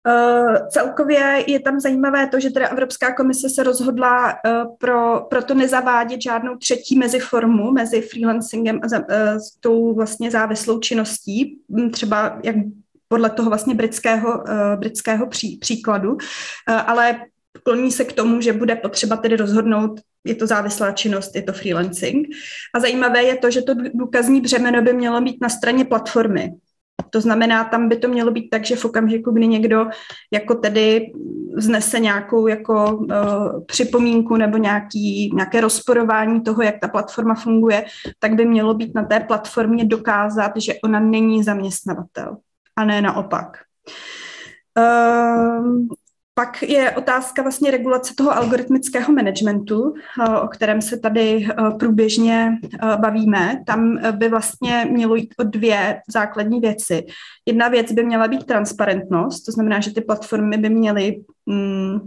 Uh, 0.07 0.67
celkově 0.69 1.43
je 1.47 1.59
tam 1.59 1.79
zajímavé 1.79 2.27
to, 2.27 2.39
že 2.39 2.49
teda 2.49 2.67
Evropská 2.67 3.15
komise 3.15 3.49
se 3.49 3.63
rozhodla 3.63 4.33
uh, 4.33 4.75
pro, 4.77 5.21
pro 5.29 5.43
to 5.43 5.53
nezavádět 5.53 6.21
žádnou 6.21 6.57
třetí 6.57 6.97
meziformu 6.97 7.71
mezi 7.71 8.01
freelancingem 8.01 8.79
a 8.83 8.87
za, 8.87 8.99
uh, 8.99 9.05
s 9.37 9.59
tou 9.59 9.95
vlastně 9.95 10.31
závislou 10.31 10.79
činností, 10.79 11.59
hm, 11.69 11.89
třeba 11.89 12.39
jak 12.43 12.55
podle 13.07 13.29
toho 13.29 13.49
vlastně 13.49 13.75
britského, 13.75 14.43
britského 14.75 15.27
pří, 15.27 15.57
příkladu, 15.57 16.17
ale 16.87 17.19
kloní 17.63 17.91
se 17.91 18.05
k 18.05 18.13
tomu, 18.13 18.41
že 18.41 18.53
bude 18.53 18.75
potřeba 18.75 19.17
tedy 19.17 19.35
rozhodnout, 19.35 20.01
je 20.23 20.35
to 20.35 20.47
závislá 20.47 20.91
činnost, 20.91 21.35
je 21.35 21.41
to 21.41 21.53
freelancing. 21.53 22.27
A 22.75 22.79
zajímavé 22.79 23.23
je 23.23 23.37
to, 23.37 23.51
že 23.51 23.61
to 23.61 23.73
důkazní 23.93 24.41
břemeno 24.41 24.81
by 24.81 24.93
mělo 24.93 25.21
být 25.21 25.37
na 25.41 25.49
straně 25.49 25.85
platformy. 25.85 26.53
To 27.09 27.21
znamená, 27.21 27.63
tam 27.63 27.89
by 27.89 27.95
to 27.95 28.07
mělo 28.07 28.31
být 28.31 28.49
tak, 28.49 28.65
že 28.65 28.75
v 28.75 28.85
okamžiku, 28.85 29.31
kdy 29.31 29.47
někdo 29.47 29.85
jako 30.31 30.55
tedy 30.55 31.11
vznese 31.55 31.99
nějakou 31.99 32.47
jako 32.47 32.95
uh, 32.95 33.63
připomínku 33.65 34.37
nebo 34.37 34.57
nějaký, 34.57 35.31
nějaké 35.33 35.61
rozporování 35.61 36.41
toho, 36.41 36.61
jak 36.61 36.79
ta 36.79 36.87
platforma 36.87 37.35
funguje, 37.35 37.85
tak 38.19 38.33
by 38.33 38.45
mělo 38.45 38.73
být 38.73 38.95
na 38.95 39.03
té 39.03 39.19
platformě 39.19 39.85
dokázat, 39.85 40.51
že 40.55 40.73
ona 40.83 40.99
není 40.99 41.43
zaměstnavatel 41.43 42.37
a 42.75 42.85
ne 42.85 43.01
naopak. 43.01 43.57
Uh, 44.77 45.87
pak 46.33 46.63
je 46.63 46.91
otázka 46.91 47.41
vlastně 47.41 47.71
regulace 47.71 48.13
toho 48.17 48.31
algoritmického 48.31 49.13
managementu, 49.13 49.93
eh, 49.95 50.39
o 50.39 50.47
kterém 50.47 50.81
se 50.81 50.99
tady 50.99 51.47
eh, 51.49 51.71
průběžně 51.79 52.57
eh, 52.63 52.97
bavíme. 52.97 53.63
Tam 53.67 53.97
by 54.11 54.29
vlastně 54.29 54.87
mělo 54.91 55.15
jít 55.15 55.33
o 55.37 55.43
dvě 55.43 56.01
základní 56.07 56.59
věci. 56.59 57.05
Jedna 57.45 57.67
věc 57.67 57.91
by 57.91 58.03
měla 58.03 58.27
být 58.27 58.45
transparentnost, 58.45 59.45
to 59.45 59.51
znamená, 59.51 59.79
že 59.79 59.93
ty 59.93 60.01
platformy 60.01 60.57
by 60.57 60.69
měly 60.69 61.23
mm, 61.45 61.99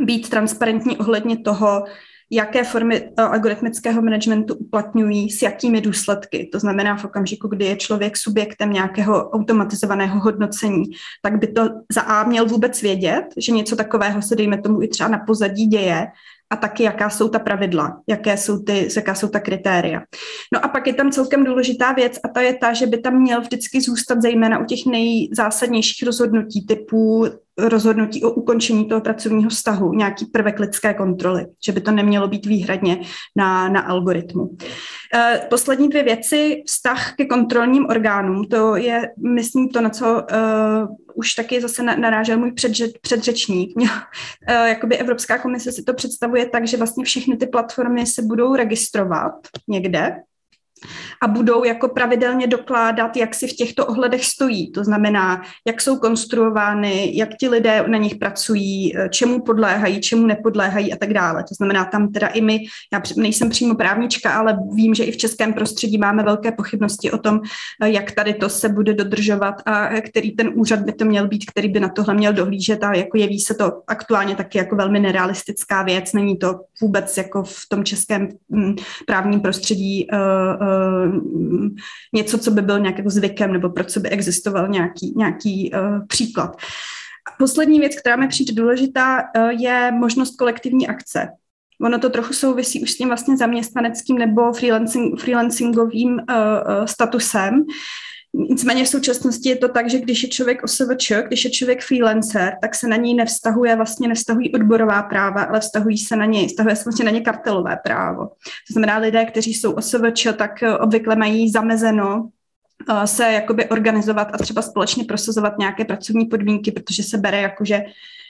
být 0.00 0.28
transparentní 0.28 0.96
ohledně 0.96 1.38
toho, 1.38 1.84
jaké 2.32 2.64
formy 2.64 3.10
eh, 3.18 3.22
algoritmického 3.22 4.02
managementu 4.02 4.54
uplatňují, 4.54 5.30
s 5.30 5.42
jakými 5.42 5.80
důsledky. 5.80 6.48
To 6.52 6.58
znamená 6.58 6.96
v 6.96 7.04
okamžiku, 7.04 7.48
kdy 7.48 7.64
je 7.64 7.76
člověk 7.76 8.16
subjektem 8.16 8.72
nějakého 8.72 9.30
automatizovaného 9.30 10.20
hodnocení, 10.20 10.84
tak 11.22 11.38
by 11.38 11.46
to 11.46 11.62
za 11.92 12.00
A 12.00 12.24
měl 12.24 12.46
vůbec 12.46 12.82
vědět, 12.82 13.24
že 13.36 13.52
něco 13.52 13.76
takového 13.76 14.22
se, 14.22 14.36
dejme 14.36 14.60
tomu, 14.60 14.82
i 14.82 14.88
třeba 14.88 15.08
na 15.08 15.18
pozadí 15.18 15.66
děje 15.66 16.06
a 16.52 16.56
taky 16.56 16.82
jaká 16.82 17.10
jsou 17.10 17.28
ta 17.28 17.38
pravidla, 17.38 18.00
jaké 18.08 18.36
jsou 18.36 18.58
ty, 18.58 18.88
jaká 18.96 19.14
jsou 19.14 19.28
ta 19.28 19.40
kritéria. 19.40 20.02
No 20.54 20.64
a 20.64 20.68
pak 20.68 20.86
je 20.86 20.94
tam 20.94 21.10
celkem 21.10 21.44
důležitá 21.44 21.92
věc 21.92 22.18
a 22.24 22.28
ta 22.28 22.40
je 22.40 22.54
ta, 22.54 22.72
že 22.72 22.86
by 22.86 22.98
tam 22.98 23.14
měl 23.14 23.40
vždycky 23.40 23.80
zůstat 23.80 24.22
zejména 24.22 24.58
u 24.58 24.64
těch 24.64 24.86
nejzásadnějších 24.86 26.06
rozhodnutí 26.06 26.66
typu 26.66 27.26
rozhodnutí 27.58 28.24
o 28.24 28.30
ukončení 28.30 28.88
toho 28.88 29.00
pracovního 29.00 29.50
vztahu, 29.50 29.92
nějaký 29.92 30.26
prvek 30.26 30.60
lidské 30.60 30.94
kontroly, 30.94 31.46
že 31.66 31.72
by 31.72 31.80
to 31.80 31.90
nemělo 31.90 32.28
být 32.28 32.46
výhradně 32.46 33.00
na, 33.36 33.68
na 33.68 33.80
algoritmu. 33.80 34.56
E, 35.14 35.46
poslední 35.50 35.88
dvě 35.88 36.02
věci, 36.02 36.62
vztah 36.66 37.16
ke 37.16 37.24
kontrolním 37.24 37.86
orgánům, 37.86 38.44
to 38.44 38.76
je, 38.76 39.02
myslím, 39.34 39.68
to, 39.68 39.80
na 39.80 39.90
co 39.90 40.14
uh, 40.14 40.96
už 41.14 41.34
taky 41.34 41.60
zase 41.60 41.82
narážel 41.82 42.38
můj 42.38 42.52
předře, 42.52 42.86
předřečník. 43.00 43.72
uh, 43.76 43.88
jakoby 44.66 44.96
Evropská 44.96 45.38
komise 45.38 45.72
si 45.72 45.82
to 45.82 45.94
představuje 45.94 46.46
tak, 46.46 46.66
že 46.66 46.76
vlastně 46.76 47.04
všechny 47.04 47.36
ty 47.36 47.46
platformy 47.46 48.06
se 48.06 48.22
budou 48.22 48.54
registrovat 48.54 49.32
někde, 49.68 50.16
a 51.22 51.28
budou 51.28 51.64
jako 51.64 51.88
pravidelně 51.88 52.46
dokládat, 52.46 53.16
jak 53.16 53.34
si 53.34 53.46
v 53.46 53.52
těchto 53.52 53.86
ohledech 53.86 54.24
stojí. 54.24 54.72
To 54.72 54.84
znamená, 54.84 55.42
jak 55.66 55.80
jsou 55.80 55.98
konstruovány, 55.98 57.12
jak 57.14 57.28
ti 57.40 57.48
lidé 57.48 57.84
na 57.88 57.98
nich 57.98 58.16
pracují, 58.16 58.96
eh, 58.96 59.08
čemu 59.08 59.40
podléhají, 59.40 60.00
čemu 60.00 60.26
nepodléhají 60.26 60.92
a 60.92 60.96
tak 60.96 61.12
dále. 61.12 61.44
To 61.48 61.54
znamená, 61.54 61.84
tam 61.84 62.12
teda 62.12 62.26
i 62.26 62.40
my, 62.40 62.58
já 62.92 63.02
nejsem 63.16 63.50
přímo 63.50 63.74
právnička, 63.74 64.32
ale 64.32 64.58
vím, 64.74 64.94
že 64.94 65.04
i 65.04 65.12
v 65.12 65.16
českém 65.16 65.52
prostředí 65.52 65.98
máme 65.98 66.22
velké 66.22 66.52
pochybnosti 66.52 67.10
o 67.10 67.18
tom, 67.18 67.40
eh, 67.82 67.90
jak 67.90 68.10
tady 68.12 68.34
to 68.34 68.48
se 68.48 68.68
bude 68.68 68.94
dodržovat 68.94 69.62
a 69.66 70.00
který 70.00 70.30
ten 70.30 70.50
úřad 70.54 70.80
by 70.80 70.92
to 70.92 71.04
měl 71.04 71.28
být, 71.28 71.50
který 71.50 71.68
by 71.68 71.80
na 71.80 71.88
tohle 71.88 72.14
měl 72.14 72.32
dohlížet 72.32 72.84
a 72.84 72.94
jako 72.94 73.18
jeví 73.18 73.40
se 73.40 73.54
to 73.54 73.82
aktuálně 73.86 74.36
taky 74.36 74.58
jako 74.58 74.76
velmi 74.76 75.00
nerealistická 75.00 75.82
věc. 75.82 76.12
Není 76.12 76.38
to 76.38 76.60
vůbec 76.82 77.16
jako 77.16 77.42
v 77.42 77.60
tom 77.68 77.84
českém 77.84 78.28
mm, 78.48 78.74
právním 79.06 79.40
prostředí 79.40 80.06
uh, 80.12 80.18
uh, 80.18 81.68
něco, 82.14 82.38
co 82.38 82.50
by 82.50 82.62
byl 82.62 82.80
nějakým 82.80 83.10
zvykem 83.10 83.52
nebo 83.52 83.70
pro 83.70 83.84
co 83.84 84.00
by 84.00 84.08
existoval 84.08 84.68
nějaký, 84.68 85.14
nějaký 85.16 85.72
uh, 85.74 86.06
příklad. 86.06 86.56
Poslední 87.38 87.80
věc, 87.80 87.96
která 88.00 88.16
mi 88.16 88.28
přijde 88.28 88.52
důležitá, 88.52 89.22
je 89.50 89.92
možnost 89.92 90.36
kolektivní 90.36 90.88
akce. 90.88 91.28
Ono 91.82 91.98
to 91.98 92.10
trochu 92.10 92.32
souvisí 92.32 92.82
už 92.82 92.90
s 92.90 92.96
tím 92.96 93.08
vlastně 93.08 93.36
zaměstnaneckým 93.36 94.18
nebo 94.18 94.52
freelancing, 94.52 95.20
freelancingovým 95.20 96.12
uh, 96.12 96.84
statusem, 96.84 97.64
Nicméně 98.34 98.84
v 98.84 98.88
současnosti 98.88 99.48
je 99.48 99.56
to 99.56 99.68
tak, 99.68 99.90
že 99.90 100.00
když 100.00 100.22
je 100.22 100.28
člověk 100.28 100.64
OSVČ, 100.64 101.12
když 101.26 101.44
je 101.44 101.50
člověk 101.50 101.82
freelancer, 101.82 102.56
tak 102.62 102.74
se 102.74 102.88
na 102.88 102.96
něj 102.96 103.14
nevztahuje, 103.14 103.76
vlastně 103.76 104.08
nevztahují 104.08 104.52
odborová 104.52 105.02
práva, 105.02 105.42
ale 105.42 105.60
vztahují 105.60 105.98
se 105.98 106.16
na 106.16 106.24
něj, 106.24 106.48
vztahuje 106.48 106.76
se 106.76 106.84
vlastně 106.84 107.04
na 107.04 107.10
ně 107.10 107.20
kartelové 107.20 107.78
právo. 107.84 108.26
To 108.68 108.72
znamená, 108.72 108.98
lidé, 108.98 109.24
kteří 109.24 109.54
jsou 109.54 109.72
OSVČ, 109.72 110.26
tak 110.36 110.62
eh, 110.62 110.78
obvykle 110.78 111.16
mají 111.16 111.50
zamezeno 111.50 112.28
eh, 112.90 113.06
se 113.06 113.32
jakoby 113.32 113.68
organizovat 113.68 114.28
a 114.32 114.38
třeba 114.38 114.62
společně 114.62 115.04
prosazovat 115.04 115.58
nějaké 115.58 115.84
pracovní 115.84 116.26
podmínky, 116.26 116.72
protože 116.72 117.02
se 117.02 117.18
bere 117.18 117.40
jako, 117.40 117.64
že 117.64 117.82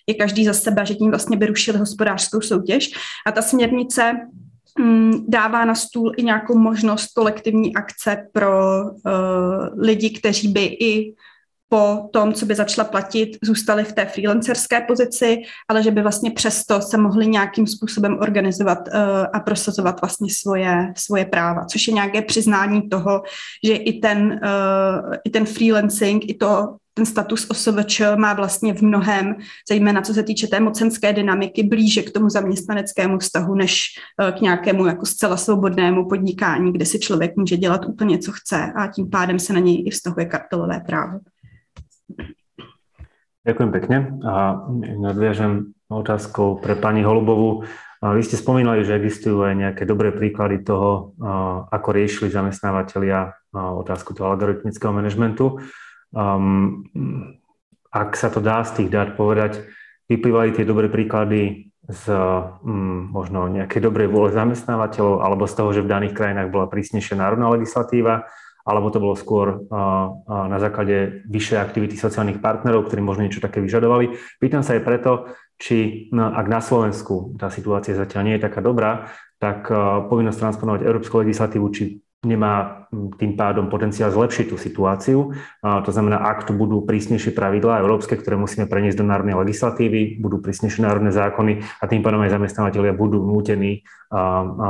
je 0.06 0.14
každý 0.14 0.44
za 0.44 0.54
sebe, 0.54 0.86
že 0.86 0.94
tím 0.94 1.10
vlastně 1.10 1.36
by 1.36 1.46
rušili 1.46 1.78
hospodářskou 1.78 2.40
soutěž. 2.40 2.90
A 3.26 3.32
ta 3.32 3.42
směrnice 3.42 4.12
dává 5.28 5.64
na 5.64 5.74
stůl 5.74 6.12
i 6.16 6.22
nějakou 6.22 6.58
možnost 6.58 7.06
kolektivní 7.14 7.74
akce 7.74 8.26
pro 8.32 8.82
uh, 8.84 8.92
lidi, 9.78 10.10
kteří 10.10 10.48
by 10.48 10.64
i 10.64 11.14
po 11.68 12.08
tom, 12.12 12.32
co 12.32 12.46
by 12.46 12.54
začala 12.54 12.88
platit, 12.88 13.38
zůstali 13.42 13.84
v 13.84 13.92
té 13.92 14.06
freelancerské 14.06 14.80
pozici, 14.80 15.42
ale 15.68 15.82
že 15.82 15.90
by 15.90 16.02
vlastně 16.02 16.30
přesto 16.30 16.80
se 16.80 16.96
mohli 16.96 17.26
nějakým 17.26 17.66
způsobem 17.66 18.18
organizovat 18.20 18.78
uh, 18.78 19.26
a 19.32 19.40
prosazovat 19.40 20.00
vlastně 20.00 20.28
svoje, 20.30 20.92
svoje 20.96 21.24
práva, 21.24 21.64
což 21.64 21.88
je 21.88 21.94
nějaké 21.94 22.22
přiznání 22.22 22.88
toho, 22.88 23.22
že 23.64 23.74
i 23.74 24.00
ten, 24.00 24.40
uh, 24.44 25.14
i 25.24 25.30
ten 25.30 25.44
freelancing, 25.44 26.30
i 26.30 26.34
to 26.34 26.76
ten 26.94 27.06
status 27.06 27.50
OSVČ 27.50 28.02
má 28.16 28.34
vlastně 28.34 28.74
v 28.74 28.82
mnohem, 28.82 29.36
zejména 29.68 30.00
co 30.02 30.14
se 30.14 30.22
týče 30.22 30.46
té 30.46 30.60
mocenské 30.60 31.12
dynamiky, 31.12 31.62
blíže 31.62 32.02
k 32.02 32.12
tomu 32.12 32.28
zaměstnaneckému 32.30 33.18
vztahu, 33.18 33.54
než 33.54 33.84
eh, 34.20 34.32
k 34.32 34.40
nějakému 34.40 34.86
jako 34.86 35.06
zcela 35.06 35.36
svobodnému 35.36 36.08
podnikání, 36.08 36.72
kde 36.72 36.84
si 36.84 36.98
člověk 36.98 37.36
může 37.36 37.56
dělat 37.56 37.84
úplně, 37.84 38.18
co 38.18 38.32
chce 38.32 38.72
a 38.76 38.86
tím 38.86 39.10
pádem 39.10 39.38
se 39.38 39.52
na 39.52 39.60
něj 39.60 39.84
i 39.86 39.90
vztahuje 39.90 40.26
kartelové 40.26 40.80
právo. 40.86 41.18
Ďakujem 43.42 43.70
pekne 43.74 43.98
a 44.22 44.62
nadviažem 45.02 45.74
otázkou 45.90 46.62
pre 46.62 46.78
pani 46.78 47.02
Holubovu. 47.02 47.66
Vy 47.98 48.22
ste 48.22 48.38
spomínali, 48.38 48.86
že 48.86 48.94
existujú 48.94 49.42
aj 49.42 49.54
nejaké 49.58 49.82
dobré 49.82 50.14
príklady 50.14 50.62
toho, 50.62 51.18
ako 51.66 51.88
riešili 51.90 52.30
zamestnávateľia 52.30 53.34
otázku 53.54 54.14
toho 54.14 54.30
algoritmického 54.30 54.94
manažmentu. 54.94 55.58
Um, 56.12 56.84
ak 57.92 58.16
sa 58.16 58.32
to 58.32 58.40
dá 58.40 58.64
z 58.64 58.84
tých 58.84 58.88
dát 58.92 59.16
povedať, 59.16 59.64
vyplývali 60.08 60.52
tie 60.52 60.64
dobré 60.68 60.92
príklady 60.92 61.72
z 61.88 62.04
um, 62.08 63.10
možno 63.10 63.48
nejakej 63.50 63.80
dobrej 63.82 64.08
vôle 64.08 64.30
zamestnávateľov 64.30 65.24
alebo 65.24 65.44
z 65.48 65.54
toho, 65.56 65.70
že 65.74 65.84
v 65.84 65.92
daných 65.92 66.14
krajinách 66.16 66.52
bola 66.52 66.70
prísnejšia 66.70 67.18
národná 67.18 67.50
legislatíva, 67.50 68.28
alebo 68.62 68.94
to 68.94 69.02
bolo 69.02 69.18
skôr 69.18 69.46
uh, 69.48 69.58
uh, 69.58 70.46
na 70.46 70.62
základe 70.62 71.26
vyššej 71.26 71.58
aktivity 71.58 71.98
sociálnych 71.98 72.38
partnerov, 72.38 72.86
ktorí 72.86 73.02
možno 73.02 73.26
niečo 73.26 73.42
také 73.42 73.58
vyžadovali. 73.58 74.14
Pýtam 74.38 74.62
sa 74.62 74.78
aj 74.78 74.82
preto, 74.86 75.32
či 75.58 76.08
no, 76.14 76.30
ak 76.30 76.46
na 76.46 76.62
Slovensku 76.62 77.34
tá 77.34 77.50
situácia 77.50 77.98
zatiaľ 77.98 78.22
nie 78.30 78.34
je 78.38 78.46
taká 78.46 78.62
dobrá, 78.62 79.10
tak 79.42 79.66
uh, 79.66 80.06
povinnosť 80.06 80.38
transponovať 80.38 80.86
európsku 80.86 81.18
legislatívu, 81.18 81.66
či 81.74 81.98
nemá 82.22 82.86
tým 83.18 83.34
pádom 83.34 83.66
potenciál 83.66 84.14
zlepšiť 84.14 84.54
tú 84.54 84.56
situáciu. 84.60 85.34
To 85.58 85.90
znamená, 85.90 86.22
ak 86.22 86.46
tu 86.46 86.54
budú 86.54 86.86
prísnejšie 86.86 87.34
pravidlá 87.34 87.82
európske, 87.82 88.14
ktoré 88.14 88.38
musíme 88.38 88.70
preniesť 88.70 89.02
do 89.02 89.08
národnej 89.10 89.34
legislatívy, 89.34 90.22
budú 90.22 90.38
prísnejšie 90.38 90.86
národné 90.86 91.10
zákony 91.10 91.66
a 91.82 91.84
tým 91.90 92.04
pádom 92.04 92.22
aj 92.22 92.38
zamestnávateľia 92.38 92.94
budú 92.94 93.26
nútení 93.26 93.82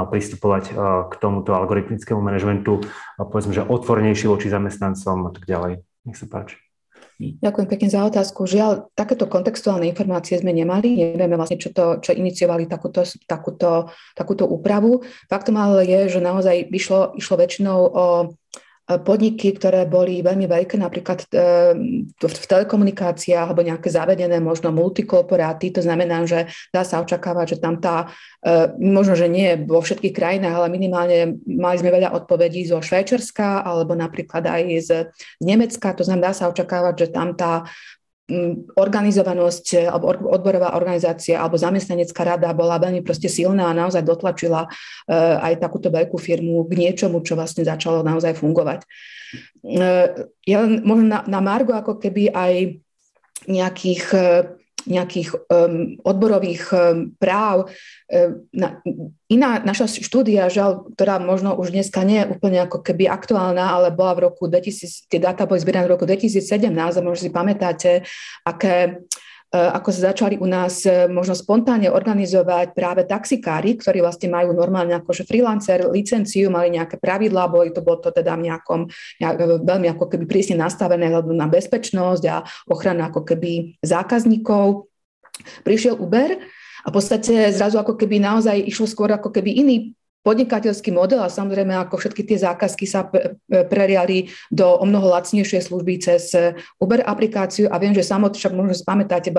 pristupovať 0.08 0.72
k 1.10 1.14
tomuto 1.20 1.52
algoritmickému 1.52 2.22
manažmentu, 2.22 2.88
povedzme, 3.18 3.52
že 3.52 3.66
otvornejšie 3.66 4.30
voči 4.30 4.46
zamestnancom 4.48 5.28
a 5.28 5.30
tak 5.34 5.44
ďalej. 5.44 5.82
Nech 6.08 6.16
sa 6.16 6.30
páči. 6.30 6.61
Ďakujem 7.38 7.68
pekne 7.70 7.88
za 7.88 8.00
otázku. 8.02 8.48
Žiaľ, 8.48 8.90
takéto 8.98 9.30
kontextuálne 9.30 9.86
informácie 9.86 10.40
sme 10.40 10.50
nemali. 10.50 10.98
Nevieme 10.98 11.38
vlastne, 11.38 11.60
čo, 11.60 11.70
to, 11.70 12.02
čo 12.02 12.10
iniciovali 12.10 12.66
takúto, 12.66 13.06
takúto, 13.24 13.92
takúto 14.18 14.44
úpravu. 14.50 15.06
Faktom 15.30 15.54
ale 15.54 15.86
je, 15.86 16.18
že 16.18 16.20
naozaj 16.20 16.66
išlo, 16.72 17.14
išlo 17.14 17.34
väčšinou 17.38 17.78
o 17.78 18.04
podniky, 18.82 19.54
ktoré 19.54 19.86
boli 19.86 20.20
veľmi 20.20 20.50
veľké, 20.50 20.74
napríklad 20.74 21.22
e, 21.30 21.36
v 22.18 22.46
telekomunikáciách 22.50 23.46
alebo 23.46 23.62
nejaké 23.62 23.88
zavedené 23.88 24.42
možno 24.42 24.74
multikorporáty, 24.74 25.70
to 25.70 25.80
znamená, 25.80 26.26
že 26.26 26.50
dá 26.74 26.82
sa 26.82 26.98
očakávať, 26.98 27.56
že 27.56 27.58
tam 27.62 27.78
tá, 27.78 28.10
e, 28.42 28.74
možno, 28.82 29.14
že 29.14 29.30
nie 29.30 29.54
vo 29.62 29.78
všetkých 29.78 30.10
krajinách, 30.10 30.54
ale 30.58 30.68
minimálne 30.74 31.38
mali 31.46 31.76
sme 31.78 31.94
veľa 31.94 32.10
odpovedí 32.10 32.66
zo 32.66 32.82
Švajčarska 32.82 33.62
alebo 33.62 33.94
napríklad 33.94 34.44
aj 34.50 34.62
z 34.82 34.90
Nemecka, 35.38 35.94
to 35.94 36.02
znamená, 36.02 36.30
dá 36.30 36.32
sa 36.34 36.50
očakávať, 36.50 37.06
že 37.06 37.08
tam 37.14 37.38
tá 37.38 37.62
organizovanosť 38.76 39.88
alebo 39.88 40.14
odborová 40.30 40.76
organizácia 40.78 41.36
alebo 41.36 41.60
zamestnanecká 41.60 42.22
rada 42.24 42.48
bola 42.56 42.80
veľmi 42.80 43.04
proste 43.04 43.28
silná 43.28 43.68
a 43.68 43.76
naozaj 43.76 44.02
dotlačila 44.06 44.68
aj 45.42 45.60
takúto 45.60 45.92
veľkú 45.92 46.16
firmu 46.16 46.64
k 46.70 46.72
niečomu, 46.88 47.20
čo 47.20 47.36
vlastne 47.36 47.66
začalo 47.66 48.00
naozaj 48.00 48.38
fungovať. 48.38 48.86
Ja 50.46 50.58
možno 50.64 51.06
na, 51.08 51.20
na 51.28 51.40
Margo 51.40 51.72
ako 51.76 51.98
keby 52.00 52.32
aj 52.32 52.82
nejakých 53.48 54.02
nejakých 54.86 55.34
um, 55.48 55.96
odborových 56.02 56.62
um, 56.72 56.78
práv. 57.16 57.70
Na, 58.52 58.84
iná 59.32 59.56
naša 59.64 59.88
štúdia, 59.88 60.52
žal, 60.52 60.84
ktorá 60.92 61.16
možno 61.16 61.56
už 61.56 61.72
dneska 61.72 62.04
nie 62.04 62.20
je 62.20 62.30
úplne 62.36 62.60
ako 62.60 62.84
keby 62.84 63.08
aktuálna, 63.08 63.72
ale 63.72 63.88
bola 63.88 64.12
v 64.20 64.28
roku 64.28 64.52
2000, 64.52 65.08
tie 65.08 65.16
dáta 65.16 65.48
boli 65.48 65.64
zbierané 65.64 65.88
v 65.88 65.94
roku 65.96 66.04
2017 66.04 66.68
a 66.68 67.00
možno 67.00 67.20
si 67.24 67.32
pamätáte, 67.32 68.04
aké 68.44 68.72
E, 68.74 69.31
ako 69.52 69.92
sa 69.92 70.16
začali 70.16 70.40
u 70.40 70.48
nás 70.48 70.88
e, 70.88 71.04
možno 71.12 71.36
spontánne 71.36 71.92
organizovať 71.92 72.72
práve 72.72 73.04
taxikári, 73.04 73.76
ktorí 73.76 74.00
vlastne 74.00 74.32
majú 74.32 74.56
normálne 74.56 74.96
akože 74.96 75.28
freelancer, 75.28 75.84
licenciu, 75.92 76.48
mali 76.48 76.72
nejaké 76.72 76.96
pravidlá, 76.96 77.52
boli 77.52 77.68
to, 77.68 77.84
bolo 77.84 78.00
to 78.00 78.16
teda 78.16 78.32
nejakom, 78.32 78.88
nejak, 79.20 79.36
e, 79.36 79.44
veľmi 79.60 79.92
ako 79.92 80.08
keby 80.08 80.24
prísne 80.24 80.56
nastavené 80.56 81.12
na 81.12 81.46
bezpečnosť 81.52 82.24
a 82.32 82.40
ochranu 82.72 83.04
ako 83.04 83.28
keby 83.28 83.76
zákazníkov. 83.84 84.88
Prišiel 85.68 86.00
Uber 86.00 86.40
a 86.82 86.86
v 86.88 86.94
podstate 86.96 87.52
zrazu 87.52 87.76
ako 87.76 88.00
keby 88.00 88.24
naozaj 88.24 88.56
išlo 88.56 88.88
skôr 88.88 89.12
ako 89.12 89.28
keby 89.28 89.52
iný 89.52 89.92
podnikateľský 90.22 90.94
model 90.94 91.20
a 91.22 91.30
samozrejme 91.30 91.74
ako 91.74 91.98
všetky 91.98 92.22
tie 92.22 92.38
zákazky 92.38 92.86
sa 92.86 93.10
preriali 93.50 94.30
do 94.48 94.78
o 94.78 94.86
mnoho 94.86 95.10
lacnejšej 95.18 95.66
služby 95.66 95.98
cez 95.98 96.30
Uber 96.78 97.02
aplikáciu 97.02 97.66
a 97.66 97.76
viem, 97.82 97.90
že 97.90 98.06
samotne, 98.06 98.38
však 98.38 98.54
možno 98.54 98.74
si 98.74 98.86
pamätáte, 98.86 99.34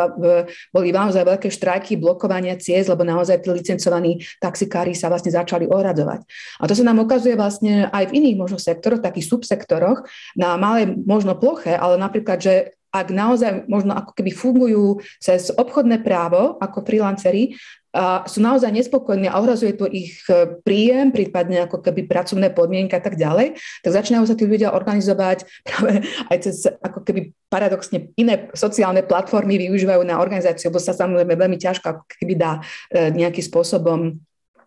boli 0.75 0.89
naozaj 0.91 1.23
veľké 1.23 1.47
štrajky, 1.47 1.95
blokovania 1.95 2.59
ciest, 2.59 2.91
lebo 2.91 3.07
naozaj 3.07 3.41
tí 3.41 3.49
licencovaní 3.49 4.19
taxikári 4.43 4.91
sa 4.91 5.07
vlastne 5.07 5.31
začali 5.31 5.65
ohradovať. 5.71 6.27
A 6.59 6.67
to 6.67 6.75
sa 6.75 6.83
nám 6.83 6.99
ukazuje 6.99 7.39
vlastne 7.39 7.87
aj 7.87 8.11
v 8.11 8.15
iných 8.19 8.37
možno 8.37 8.59
sektoroch, 8.59 8.99
takých 8.99 9.31
subsektoroch, 9.31 10.03
na 10.35 10.59
malej 10.59 10.99
možno 11.07 11.39
ploche, 11.39 11.71
ale 11.71 11.95
napríklad, 11.95 12.43
že 12.43 12.75
ak 12.93 13.09
naozaj 13.09 13.65
možno 13.65 13.97
ako 13.97 14.13
keby 14.13 14.29
fungujú 14.29 15.01
cez 15.17 15.49
obchodné 15.49 16.05
právo 16.05 16.61
ako 16.61 16.85
freelanceri, 16.85 17.57
a 17.93 18.25
sú 18.25 18.41
naozaj 18.41 18.73
nespokojní 18.73 19.29
a 19.29 19.37
ohrazuje 19.37 19.77
to 19.77 19.85
ich 19.85 20.17
e, 20.25 20.57
príjem, 20.65 21.13
prípadne 21.13 21.69
ako 21.69 21.77
keby 21.77 22.09
pracovné 22.09 22.49
podmienky 22.49 22.97
a 22.97 23.03
tak 23.05 23.13
ďalej, 23.13 23.53
tak 23.85 23.91
začínajú 23.93 24.25
sa 24.25 24.33
tí 24.33 24.49
ľudia 24.49 24.73
organizovať 24.73 25.45
práve 25.61 26.01
aj 26.33 26.37
cez 26.41 26.65
ako 26.65 27.05
keby 27.05 27.37
paradoxne 27.53 28.09
iné 28.17 28.49
sociálne 28.57 29.05
platformy 29.05 29.61
využívajú 29.69 30.01
na 30.09 30.17
organizáciu, 30.17 30.73
lebo 30.73 30.81
sa 30.81 30.97
samozrejme 30.97 31.37
veľmi 31.37 31.57
ťažko 31.61 31.85
ako 31.85 32.03
keby 32.17 32.33
dá 32.33 32.57
e, 32.89 33.13
nejakým 33.13 33.45
spôsobom 33.45 34.17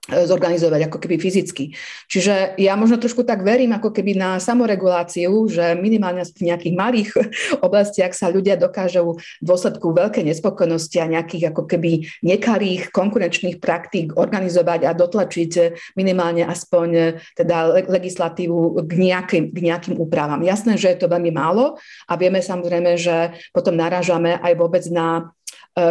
zorganizovať 0.06 0.86
ako 0.86 0.98
keby 1.02 1.18
fyzicky. 1.18 1.74
Čiže 2.06 2.54
ja 2.62 2.78
možno 2.78 3.02
trošku 3.02 3.26
tak 3.26 3.42
verím 3.42 3.74
ako 3.74 3.90
keby 3.90 4.14
na 4.14 4.30
samoreguláciu, 4.38 5.50
že 5.50 5.74
minimálne 5.74 6.22
v 6.22 6.46
nejakých 6.46 6.74
malých 6.78 7.08
oblastiach 7.66 8.14
sa 8.14 8.30
ľudia 8.30 8.54
dokážu 8.54 9.18
v 9.18 9.44
dôsledku 9.44 9.90
veľkej 9.90 10.22
nespokojnosti 10.30 10.98
a 11.02 11.10
nejakých 11.10 11.50
ako 11.50 11.66
keby 11.66 12.06
nekalých 12.22 12.94
konkurenčných 12.94 13.58
praktík 13.58 14.14
organizovať 14.14 14.86
a 14.86 14.94
dotlačiť 14.94 15.52
minimálne 15.98 16.46
aspoň 16.46 16.88
e, 16.94 17.04
teda 17.34 17.82
legislatívu 17.90 18.86
k 18.86 18.92
nejakým, 18.94 19.44
k 19.50 19.58
nejakým 19.58 19.94
úpravám. 19.98 20.46
Jasné, 20.46 20.78
že 20.78 20.94
je 20.94 20.98
to 21.02 21.10
veľmi 21.10 21.34
málo 21.34 21.82
a 22.06 22.14
vieme 22.14 22.38
samozrejme, 22.38 22.94
že 22.94 23.34
potom 23.50 23.74
narážame 23.74 24.38
aj 24.38 24.52
vôbec 24.54 24.86
na 24.86 25.34
E, 25.35 25.35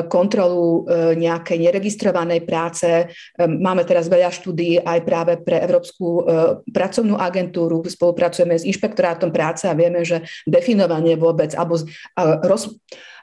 kontrolu 0.09 0.81
e, 0.89 1.13
nejakej 1.13 1.61
neregistrovanej 1.61 2.41
práce. 2.41 2.89
E, 2.89 3.05
máme 3.45 3.85
teraz 3.85 4.09
veľa 4.09 4.33
štúdí 4.33 4.81
aj 4.81 4.99
práve 5.05 5.37
pre 5.37 5.61
Európsku 5.61 6.25
pracovnú 6.73 7.15
agentúru. 7.21 7.85
Spolupracujeme 7.85 8.57
s 8.57 8.65
inšpektorátom 8.65 9.29
práce 9.29 9.69
a 9.69 9.77
vieme, 9.77 10.01
že 10.01 10.25
definovanie 10.49 11.13
vôbec 11.15 11.53
alebo 11.53 11.77
roz, 12.43 12.73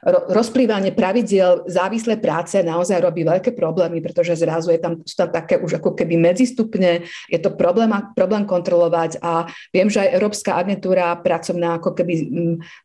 rozplývanie 0.05 0.91
pravidiel 0.91 1.63
závislé 1.65 2.19
práce 2.19 2.59
naozaj 2.59 2.99
robí 2.99 3.23
veľké 3.23 3.55
problémy, 3.55 4.03
pretože 4.03 4.35
zrazu 4.35 4.75
je 4.75 4.79
tam, 4.79 4.93
sú 5.03 5.15
tam 5.15 5.31
také 5.31 5.55
už 5.59 5.79
ako 5.79 5.95
keby 5.95 6.19
medzistupne, 6.19 7.07
je 7.31 7.39
to 7.39 7.55
problém, 7.55 7.91
problém 8.11 8.43
kontrolovať 8.43 9.23
a 9.23 9.47
viem, 9.71 9.87
že 9.87 10.03
aj 10.03 10.13
Európska 10.19 10.59
agentúra 10.59 11.15
pracovná 11.19 11.79
ako 11.79 11.95
keby 11.95 12.13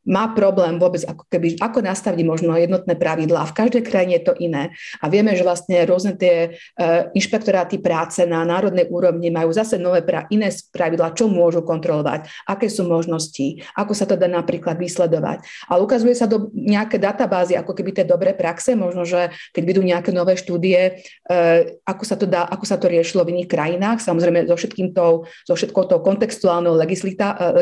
má 0.06 0.30
problém 0.32 0.78
vôbec 0.78 1.02
ako 1.04 1.26
keby, 1.26 1.58
ako 1.58 1.82
nastaviť 1.82 2.22
možno 2.22 2.54
jednotné 2.54 2.94
pravidlá. 2.94 3.50
V 3.50 3.56
každej 3.56 3.82
krajine 3.82 4.22
je 4.22 4.24
to 4.24 4.34
iné. 4.38 4.70
A 5.02 5.10
vieme, 5.10 5.34
že 5.34 5.42
vlastne 5.42 5.82
rôzne 5.84 6.14
tie 6.14 6.54
uh, 6.54 7.10
inšpektoráty 7.12 7.82
práce 7.82 8.22
na 8.22 8.46
národnej 8.46 8.86
úrovni 8.86 9.32
majú 9.34 9.50
zase 9.50 9.76
nové 9.80 10.06
pra, 10.06 10.30
iné 10.30 10.50
pravidlá, 10.70 11.16
čo 11.18 11.26
môžu 11.26 11.66
kontrolovať, 11.66 12.30
aké 12.46 12.70
sú 12.70 12.86
možnosti, 12.86 13.62
ako 13.74 13.92
sa 13.92 14.06
to 14.06 14.14
dá 14.14 14.30
napríklad 14.30 14.78
vysledovať. 14.78 15.42
Ale 15.66 15.82
ukazuje 15.82 16.14
sa 16.14 16.30
do 16.30 16.50
nejaké 16.54 17.00
databázy, 17.08 17.56
ako 17.56 17.72
keby 17.72 17.96
tie 17.96 18.04
dobré 18.04 18.36
praxe, 18.36 18.76
možno, 18.76 19.08
že 19.08 19.32
keď 19.56 19.62
budú 19.64 19.80
nejaké 19.80 20.10
nové 20.12 20.36
štúdie, 20.36 21.00
eh, 21.00 21.80
ako 21.88 22.04
sa 22.04 22.16
to 22.20 22.28
dá, 22.28 22.44
ako 22.44 22.64
sa 22.68 22.76
to 22.76 22.92
riešilo 22.92 23.24
v 23.24 23.40
iných 23.40 23.48
krajinách, 23.48 24.04
samozrejme 24.04 24.44
so 24.44 24.56
všetkým 24.60 24.92
tou, 24.92 25.24
so 25.48 25.54
všetkou 25.56 25.88
tou 25.88 25.98
kontextuálnou 26.04 26.76
eh, 26.76 26.80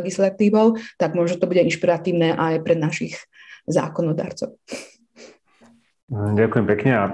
legislatívou, 0.03 0.75
tak 0.99 1.15
možno 1.15 1.39
to 1.39 1.47
bude 1.47 1.63
inšpiratívne 1.63 2.35
aj 2.35 2.67
pre 2.67 2.75
našich 2.75 3.15
zákonodarcov. 3.71 4.59
Ďakujem 6.07 6.67
pekne. 6.71 6.93
A, 6.95 7.05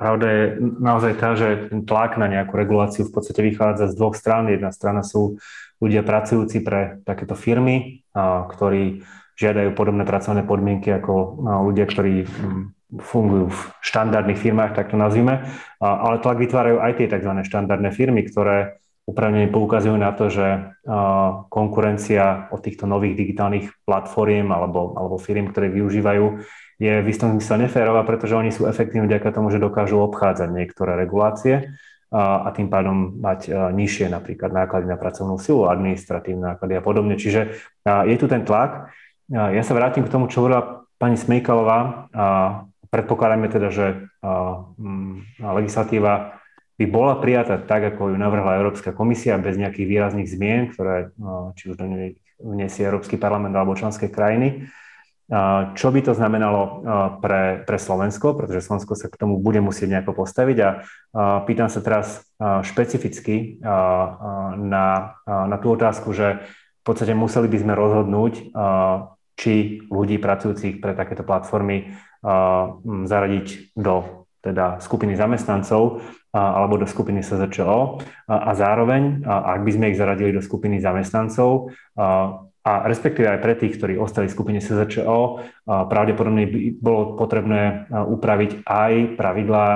pravda 0.00 0.26
je 0.26 0.42
naozaj 0.80 1.12
tá, 1.20 1.36
že 1.36 1.68
ten 1.68 1.84
tlak 1.84 2.16
na 2.16 2.24
nejakú 2.24 2.56
reguláciu 2.56 3.04
v 3.04 3.12
podstate 3.12 3.44
vychádza 3.44 3.92
z 3.92 3.96
dvoch 4.00 4.16
strán. 4.16 4.48
Jedna 4.48 4.72
strana 4.72 5.04
sú 5.04 5.36
ľudia 5.78 6.00
pracujúci 6.00 6.64
pre 6.64 7.04
takéto 7.04 7.36
firmy, 7.36 8.00
ktorí 8.16 9.04
žiadajú 9.34 9.74
podobné 9.74 10.06
pracovné 10.06 10.46
podmienky 10.46 10.94
ako 10.94 11.42
ľudia, 11.66 11.86
ktorí 11.90 12.26
fungujú 12.94 13.50
v 13.50 13.60
štandardných 13.82 14.38
firmách, 14.38 14.78
tak 14.78 14.94
to 14.94 14.96
nazvime, 14.96 15.50
ale 15.82 16.22
tlak 16.22 16.38
vytvárajú 16.38 16.78
aj 16.78 16.92
tie 16.94 17.10
tzv. 17.10 17.32
štandardné 17.42 17.90
firmy, 17.90 18.22
ktoré 18.22 18.78
upravnene 19.04 19.50
poukazujú 19.50 19.98
na 19.98 20.14
to, 20.14 20.30
že 20.30 20.72
konkurencia 21.50 22.48
od 22.54 22.62
týchto 22.62 22.86
nových 22.86 23.18
digitálnych 23.18 23.84
platform 23.84 24.54
alebo, 24.54 24.94
alebo 24.96 25.18
firm, 25.18 25.50
ktoré 25.50 25.68
využívajú, 25.74 26.40
je 26.78 27.02
v 27.02 27.06
istom 27.06 27.34
zmysle 27.34 27.68
neférová, 27.68 28.06
pretože 28.06 28.34
oni 28.38 28.54
sú 28.54 28.64
efektívni 28.64 29.06
vďaka 29.10 29.34
tomu, 29.34 29.50
že 29.50 29.62
dokážu 29.62 29.98
obchádzať 29.98 30.48
niektoré 30.54 30.94
regulácie 30.96 31.74
a 32.14 32.46
tým 32.54 32.70
pádom 32.70 33.18
mať 33.18 33.50
nižšie 33.74 34.06
napríklad 34.06 34.54
náklady 34.54 34.86
na 34.86 34.94
pracovnú 34.94 35.34
silu, 35.36 35.66
administratívne 35.66 36.54
náklady 36.54 36.78
a 36.78 36.82
podobne. 36.82 37.18
Čiže 37.18 37.58
je 37.84 38.16
tu 38.16 38.26
ten 38.30 38.46
tlak 38.46 38.94
ja 39.30 39.62
sa 39.64 39.72
vrátim 39.72 40.04
k 40.04 40.12
tomu, 40.12 40.28
čo 40.28 40.44
hovorila 40.44 40.84
pani 41.00 41.16
Smejkalová. 41.16 42.10
Predpokladáme 42.92 43.50
teda, 43.50 43.68
že 43.74 43.86
mm, 44.20 45.40
legislatíva 45.42 46.38
by 46.74 46.86
bola 46.90 47.18
prijatá 47.22 47.58
tak, 47.62 47.94
ako 47.94 48.14
ju 48.14 48.16
navrhla 48.18 48.58
Európska 48.58 48.90
komisia, 48.90 49.38
bez 49.38 49.54
nejakých 49.54 49.86
výrazných 49.86 50.28
zmien, 50.30 50.62
ktoré 50.74 51.14
či 51.54 51.70
už 51.70 51.78
do 51.78 51.86
nej 51.86 52.18
vniesie 52.42 52.82
Európsky 52.82 53.14
parlament 53.14 53.54
alebo 53.54 53.78
členské 53.78 54.10
krajiny. 54.10 54.66
Čo 55.74 55.88
by 55.88 56.00
to 56.04 56.12
znamenalo 56.12 56.84
pre, 57.24 57.64
pre 57.64 57.78
Slovensko, 57.80 58.36
pretože 58.36 58.60
Slovensko 58.60 58.92
sa 58.92 59.08
k 59.08 59.16
tomu 59.16 59.40
bude 59.40 59.62
musieť 59.62 59.96
nejako 59.96 60.20
postaviť 60.20 60.58
a 60.60 60.68
pýtam 61.48 61.72
sa 61.72 61.80
teraz 61.80 62.28
špecificky 62.42 63.62
na, 64.60 65.16
na 65.24 65.56
tú 65.62 65.72
otázku, 65.72 66.12
že 66.12 66.44
v 66.44 66.82
podstate 66.84 67.16
museli 67.16 67.48
by 67.48 67.58
sme 67.64 67.72
rozhodnúť, 67.72 68.52
či 69.34 69.82
ľudí 69.90 70.22
pracujúcich 70.22 70.78
pre 70.78 70.94
takéto 70.94 71.26
platformy 71.26 71.90
zaradiť 73.06 73.76
do 73.76 74.26
teda 74.44 74.78
skupiny 74.80 75.16
zamestnancov 75.16 76.04
alebo 76.34 76.76
do 76.76 76.84
skupiny 76.84 77.24
SZČO 77.24 77.98
a 78.28 78.50
zároveň, 78.52 79.24
ak 79.24 79.60
by 79.64 79.70
sme 79.72 79.86
ich 79.92 80.00
zaradili 80.00 80.36
do 80.36 80.44
skupiny 80.44 80.82
zamestnancov, 80.82 81.72
a 82.64 82.88
respektíve 82.88 83.28
aj 83.28 83.44
pre 83.44 83.54
tých, 83.60 83.76
ktorí 83.76 84.00
ostali 84.00 84.24
v 84.24 84.32
skupine 84.32 84.56
SZČO, 84.56 85.44
pravdepodobne 85.68 86.48
by 86.48 86.58
bolo 86.80 87.12
potrebné 87.12 87.92
upraviť 87.92 88.64
aj 88.64 89.20
pravidlá, 89.20 89.66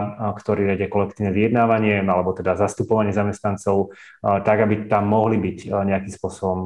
ktoré 0.41 0.72
riadia 0.72 0.89
kolektívne 0.89 1.28
vyjednávanie 1.36 2.01
alebo 2.01 2.32
teda 2.32 2.57
zastupovanie 2.57 3.12
zamestnancov, 3.12 3.93
tak 4.24 4.64
aby 4.64 4.89
tam 4.89 5.05
mohli 5.05 5.36
byť 5.36 5.68
nejakým 5.68 6.12
spôsobom 6.16 6.59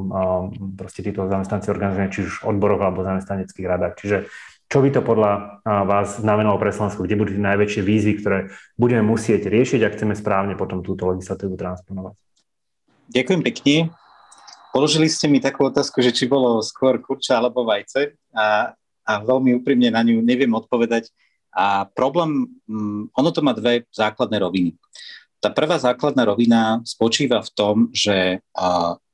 proste 0.79 1.03
títo 1.03 1.27
zamestnanci 1.27 1.67
organizovaní, 1.67 2.07
či 2.15 2.23
už 2.23 2.47
odborov 2.47 2.79
alebo 2.79 3.03
zamestnaneckých 3.03 3.67
radách. 3.67 3.99
Čiže 3.99 4.17
čo 4.71 4.79
by 4.79 4.89
to 4.95 5.03
podľa 5.03 5.61
vás 5.67 6.23
znamenalo 6.23 6.55
pre 6.55 6.71
Slovensko, 6.71 7.03
kde 7.03 7.19
budú 7.19 7.35
najväčšie 7.35 7.83
výzvy, 7.83 8.13
ktoré 8.23 8.47
budeme 8.79 9.03
musieť 9.03 9.51
riešiť, 9.51 9.83
ak 9.83 9.99
chceme 9.99 10.15
správne 10.15 10.55
potom 10.55 10.79
túto 10.81 11.03
legislatívu 11.11 11.59
transponovať? 11.59 12.15
Ďakujem 13.11 13.41
pekne. 13.43 13.75
Položili 14.73 15.05
ste 15.05 15.29
mi 15.29 15.37
takú 15.37 15.69
otázku, 15.69 16.01
že 16.01 16.09
či 16.09 16.25
bolo 16.25 16.57
skôr 16.65 16.97
kurča 16.97 17.37
alebo 17.37 17.61
vajce. 17.61 18.17
A 18.33 18.73
a 19.03 19.19
veľmi 19.19 19.59
úprimne 19.59 19.91
na 19.91 20.01
ňu 20.01 20.23
neviem 20.23 20.51
odpovedať. 20.55 21.11
A 21.53 21.85
problém, 21.85 22.49
mm, 22.65 23.13
ono 23.13 23.29
to 23.29 23.45
má 23.45 23.53
dve 23.53 23.85
základné 23.93 24.41
roviny. 24.41 24.71
Tá 25.37 25.51
prvá 25.51 25.75
základná 25.77 26.23
rovina 26.23 26.79
spočíva 26.87 27.43
v 27.43 27.51
tom, 27.51 27.75
že 27.91 28.39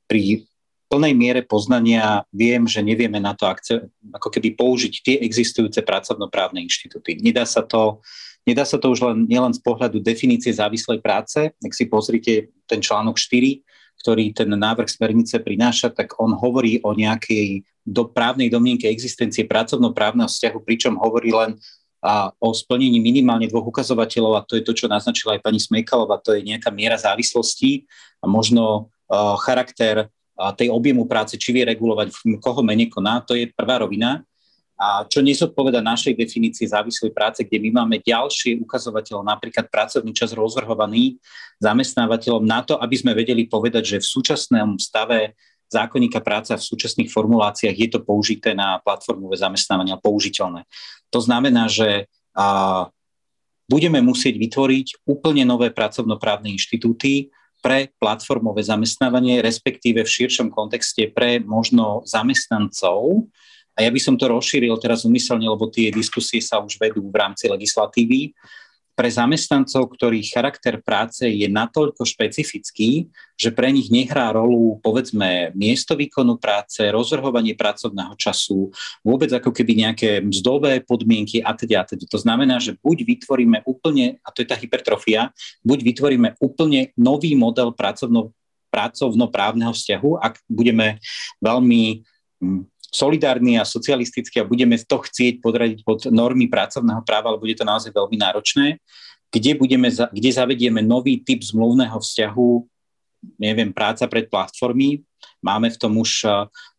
pri 0.06 0.46
plnej 0.86 1.10
miere 1.10 1.42
poznania 1.42 2.22
viem, 2.30 2.70
že 2.70 2.86
nevieme 2.86 3.18
na 3.18 3.34
to 3.34 3.50
ako 3.50 4.28
keby 4.30 4.54
použiť 4.54 4.94
tie 5.02 5.16
existujúce 5.26 5.82
pracovnoprávne 5.82 6.62
inštitúty. 6.62 7.18
Nedá 7.18 7.42
sa 7.42 7.66
to, 7.66 7.98
nedá 8.46 8.62
sa 8.62 8.78
to 8.78 8.94
už 8.94 9.02
len, 9.10 9.26
nielen 9.26 9.50
z 9.50 9.58
pohľadu 9.58 9.98
definície 9.98 10.54
závislej 10.54 11.02
práce, 11.02 11.50
ak 11.50 11.72
si 11.74 11.90
pozrite 11.90 12.54
ten 12.70 12.78
článok 12.78 13.18
4, 13.18 13.58
ktorý 14.00 14.32
ten 14.32 14.48
návrh 14.48 14.88
smernice 14.88 15.38
prináša, 15.44 15.92
tak 15.92 16.16
on 16.16 16.32
hovorí 16.32 16.80
o 16.80 16.96
nejakej 16.96 17.62
do 17.84 18.08
právnej 18.08 18.48
domnienke 18.48 18.88
existencie 18.88 19.44
pracovnoprávneho 19.44 20.28
vzťahu, 20.28 20.58
pričom 20.64 20.96
hovorí 20.96 21.32
len 21.32 21.60
a 22.00 22.32
o 22.40 22.56
splnení 22.56 22.96
minimálne 22.96 23.44
dvoch 23.44 23.68
ukazovateľov, 23.68 24.40
a 24.40 24.44
to 24.48 24.56
je 24.56 24.64
to, 24.64 24.72
čo 24.72 24.88
naznačila 24.88 25.36
aj 25.36 25.44
pani 25.44 25.60
Smejkalová, 25.60 26.16
to 26.24 26.32
je 26.32 26.40
nejaká 26.40 26.72
miera 26.72 26.96
závislosti 26.96 27.84
a 28.20 28.26
možno 28.26 28.88
uh, 28.88 29.36
charakter 29.36 30.08
uh, 30.08 30.52
tej 30.56 30.72
objemu 30.72 31.04
práce, 31.04 31.36
či 31.36 31.52
vie 31.52 31.68
regulovať, 31.68 32.40
koho 32.40 32.64
menej 32.64 32.88
koná, 32.88 33.20
to 33.20 33.36
je 33.36 33.52
prvá 33.52 33.84
rovina. 33.84 34.24
A 34.80 35.04
čo 35.04 35.20
nezodpoveda 35.20 35.84
našej 35.84 36.16
definícii 36.16 36.64
závislej 36.64 37.12
práce, 37.12 37.44
kde 37.44 37.60
my 37.68 37.84
máme 37.84 38.00
ďalšie 38.00 38.64
ukazovateľ, 38.64 39.20
napríklad 39.20 39.68
pracovný 39.68 40.16
čas 40.16 40.32
rozvrhovaný 40.32 41.20
zamestnávateľom 41.60 42.48
na 42.48 42.64
to, 42.64 42.80
aby 42.80 42.96
sme 42.96 43.12
vedeli 43.12 43.44
povedať, 43.44 43.84
že 43.84 43.96
v 44.00 44.08
súčasnom 44.08 44.80
stave 44.80 45.36
zákonníka 45.68 46.24
práce 46.24 46.50
v 46.56 46.64
súčasných 46.64 47.12
formuláciách 47.12 47.76
je 47.76 47.88
to 47.92 48.00
použité 48.00 48.56
na 48.56 48.80
platformové 48.80 49.36
zamestnávania 49.36 50.00
použiteľné. 50.00 50.64
To 51.12 51.20
znamená, 51.20 51.68
že 51.68 52.08
a, 52.34 52.88
budeme 53.70 54.02
musieť 54.02 54.34
vytvoriť 54.34 55.06
úplne 55.06 55.46
nové 55.46 55.70
pracovnoprávne 55.70 56.50
inštitúty 56.50 57.30
pre 57.60 57.92
platformové 58.02 58.66
zamestnávanie, 58.66 59.44
respektíve 59.44 60.02
v 60.02 60.10
širšom 60.10 60.50
kontexte 60.50 61.06
pre 61.12 61.38
možno 61.38 62.02
zamestnancov. 62.02 63.30
A 63.78 63.86
ja 63.86 63.90
by 63.90 64.00
som 64.02 64.14
to 64.18 64.28
rozšíril 64.28 64.76
teraz 64.82 65.06
umyselne, 65.06 65.46
lebo 65.46 65.70
tie 65.70 65.88
diskusie 65.94 66.42
sa 66.42 66.58
už 66.58 66.76
vedú 66.76 67.06
v 67.06 67.16
rámci 67.16 67.46
legislatívy 67.48 68.34
pre 69.00 69.08
zamestnancov, 69.08 69.96
ktorých 69.96 70.28
charakter 70.28 70.76
práce 70.76 71.24
je 71.24 71.48
natoľko 71.48 72.04
špecifický, 72.04 73.08
že 73.32 73.48
pre 73.48 73.72
nich 73.72 73.88
nehrá 73.88 74.28
rolu, 74.28 74.76
povedzme, 74.84 75.56
miesto 75.56 75.96
výkonu 75.96 76.36
práce, 76.36 76.84
rozvrhovanie 76.84 77.56
pracovného 77.56 78.12
času, 78.20 78.68
vôbec 79.00 79.32
ako 79.32 79.56
keby 79.56 79.88
nejaké 79.88 80.20
mzdové 80.20 80.84
podmienky 80.84 81.40
a 81.40 81.56
teda, 81.56 81.80
a 81.80 81.84
teda. 81.88 82.04
To 82.12 82.20
znamená, 82.20 82.60
že 82.60 82.76
buď 82.76 83.08
vytvoríme 83.08 83.64
úplne, 83.64 84.20
a 84.20 84.28
to 84.36 84.44
je 84.44 84.48
tá 84.52 84.56
hypertrofia, 84.60 85.32
buď 85.64 85.78
vytvoríme 85.80 86.28
úplne 86.36 86.92
nový 87.00 87.32
model 87.32 87.72
pracovno, 87.72 88.36
pracovnoprávneho 88.68 89.72
vzťahu, 89.72 90.20
ak 90.20 90.44
budeme 90.44 91.00
veľmi 91.40 92.04
solidárny 92.90 93.56
a 93.56 93.64
socialistický 93.64 94.42
a 94.42 94.48
budeme 94.48 94.74
to 94.76 94.98
chcieť 94.98 95.38
podradiť 95.38 95.78
pod 95.86 96.10
normy 96.10 96.50
pracovného 96.50 97.06
práva, 97.06 97.30
ale 97.30 97.38
bude 97.38 97.54
to 97.54 97.64
naozaj 97.64 97.94
veľmi 97.94 98.18
náročné, 98.18 98.82
kde, 99.30 99.54
budeme, 99.54 99.88
kde 99.88 100.30
zavedieme 100.34 100.82
nový 100.82 101.22
typ 101.22 101.40
zmluvného 101.40 101.94
vzťahu, 101.94 102.50
neviem, 103.38 103.72
práca 103.72 104.08
pred 104.08 104.28
platformy, 104.28 105.04
Máme 105.40 105.72
v 105.72 105.80
tom 105.80 105.96
už 105.96 106.28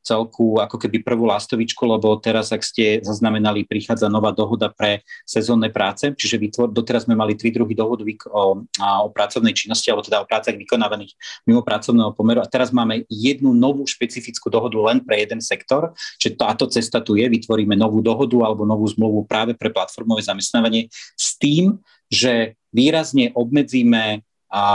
celku 0.02 0.58
ako 0.58 0.82
keby 0.82 1.06
prvú 1.06 1.30
lastovičku, 1.30 1.86
lebo 1.86 2.18
teraz, 2.18 2.50
ak 2.50 2.66
ste 2.66 3.02
zaznamenali, 3.06 3.70
prichádza 3.70 4.10
nová 4.10 4.34
dohoda 4.34 4.70
pre 4.74 5.06
sezónne 5.30 5.70
práce, 5.70 6.10
čiže 6.18 6.42
vytvor, 6.42 6.74
doteraz 6.74 7.06
sme 7.06 7.14
mali 7.14 7.38
tri 7.38 7.54
druhy 7.54 7.78
dohod 7.78 8.02
o, 8.02 8.66
o 8.66 9.08
pracovnej 9.14 9.54
činnosti, 9.54 9.94
alebo 9.94 10.06
teda 10.06 10.26
o 10.26 10.30
prácach 10.30 10.58
vykonávaných 10.58 11.14
mimo 11.46 11.62
pracovného 11.62 12.18
pomeru. 12.18 12.42
A 12.42 12.50
teraz 12.50 12.74
máme 12.74 13.06
jednu 13.10 13.54
novú 13.54 13.86
špecifickú 13.86 14.50
dohodu 14.50 14.78
len 14.90 15.06
pre 15.06 15.22
jeden 15.22 15.42
sektor, 15.42 15.94
čiže 16.18 16.38
táto 16.38 16.66
cesta 16.66 16.98
tu 16.98 17.14
je, 17.18 17.30
vytvoríme 17.30 17.78
novú 17.78 18.02
dohodu 18.02 18.42
alebo 18.42 18.66
novú 18.66 18.90
zmluvu 18.90 19.30
práve 19.30 19.54
pre 19.54 19.70
platformové 19.70 20.26
zamestnávanie 20.26 20.90
s 21.14 21.38
tým, 21.38 21.78
že 22.10 22.58
výrazne 22.74 23.30
obmedzíme 23.38 24.26
a 24.50 24.66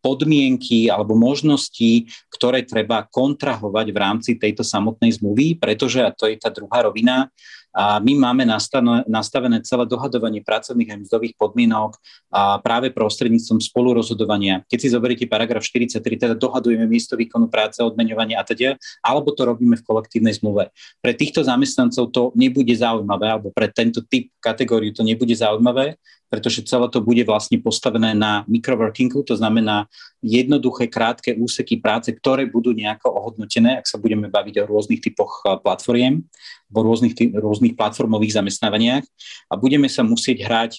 podmienky 0.00 0.90
alebo 0.90 1.18
možnosti, 1.18 2.06
ktoré 2.30 2.62
treba 2.62 3.06
kontrahovať 3.06 3.86
v 3.90 3.98
rámci 3.98 4.30
tejto 4.38 4.62
samotnej 4.62 5.16
zmluvy, 5.18 5.58
pretože, 5.58 6.02
a 6.02 6.14
to 6.14 6.30
je 6.30 6.38
tá 6.38 6.48
druhá 6.50 6.86
rovina, 6.86 7.28
a 7.78 8.00
my 8.00 8.16
máme 8.16 8.42
nastavené 9.06 9.60
celé 9.62 9.84
dohadovanie 9.86 10.42
pracovných 10.42 10.88
a 10.88 10.98
mzdových 10.98 11.36
podmienok 11.36 12.00
a 12.32 12.58
práve 12.58 12.90
prostredníctvom 12.90 13.60
spolurozhodovania. 13.60 14.64
Keď 14.66 14.78
si 14.82 14.88
zoberiete 14.90 15.30
paragraf 15.30 15.62
43, 15.62 16.00
teda 16.00 16.34
dohadujeme 16.34 16.88
miesto 16.88 17.14
výkonu 17.14 17.46
práce, 17.46 17.78
odmeňovanie 17.78 18.34
a 18.34 18.42
teda, 18.42 18.74
alebo 19.04 19.30
to 19.30 19.46
robíme 19.46 19.78
v 19.78 19.84
kolektívnej 19.84 20.34
zmluve. 20.40 20.72
Pre 20.98 21.12
týchto 21.12 21.44
zamestnancov 21.44 22.10
to 22.10 22.32
nebude 22.34 22.72
zaujímavé, 22.72 23.30
alebo 23.30 23.54
pre 23.54 23.70
tento 23.70 24.02
typ 24.02 24.32
kategóriu 24.40 24.90
to 24.90 25.04
nebude 25.06 25.36
zaujímavé, 25.36 26.00
pretože 26.28 26.64
celé 26.68 26.86
to 26.92 27.00
bude 27.00 27.24
vlastne 27.24 27.56
postavené 27.58 28.12
na 28.12 28.44
microworkingu, 28.44 29.24
to 29.24 29.34
znamená 29.34 29.88
jednoduché, 30.20 30.86
krátke 30.92 31.32
úseky 31.34 31.80
práce, 31.80 32.12
ktoré 32.12 32.44
budú 32.44 32.76
nejako 32.76 33.08
ohodnotené, 33.16 33.80
ak 33.80 33.88
sa 33.88 33.96
budeme 33.96 34.28
baviť 34.28 34.64
o 34.64 34.68
rôznych 34.68 35.00
typoch 35.00 35.42
eh, 35.48 35.56
platformiem, 35.56 36.24
o 36.68 36.80
rôznych, 36.84 37.16
rôznych 37.32 37.74
platformových 37.74 38.44
zamestnávaniach. 38.44 39.04
A 39.48 39.54
budeme 39.56 39.88
sa 39.88 40.04
musieť 40.04 40.44
hrať 40.44 40.72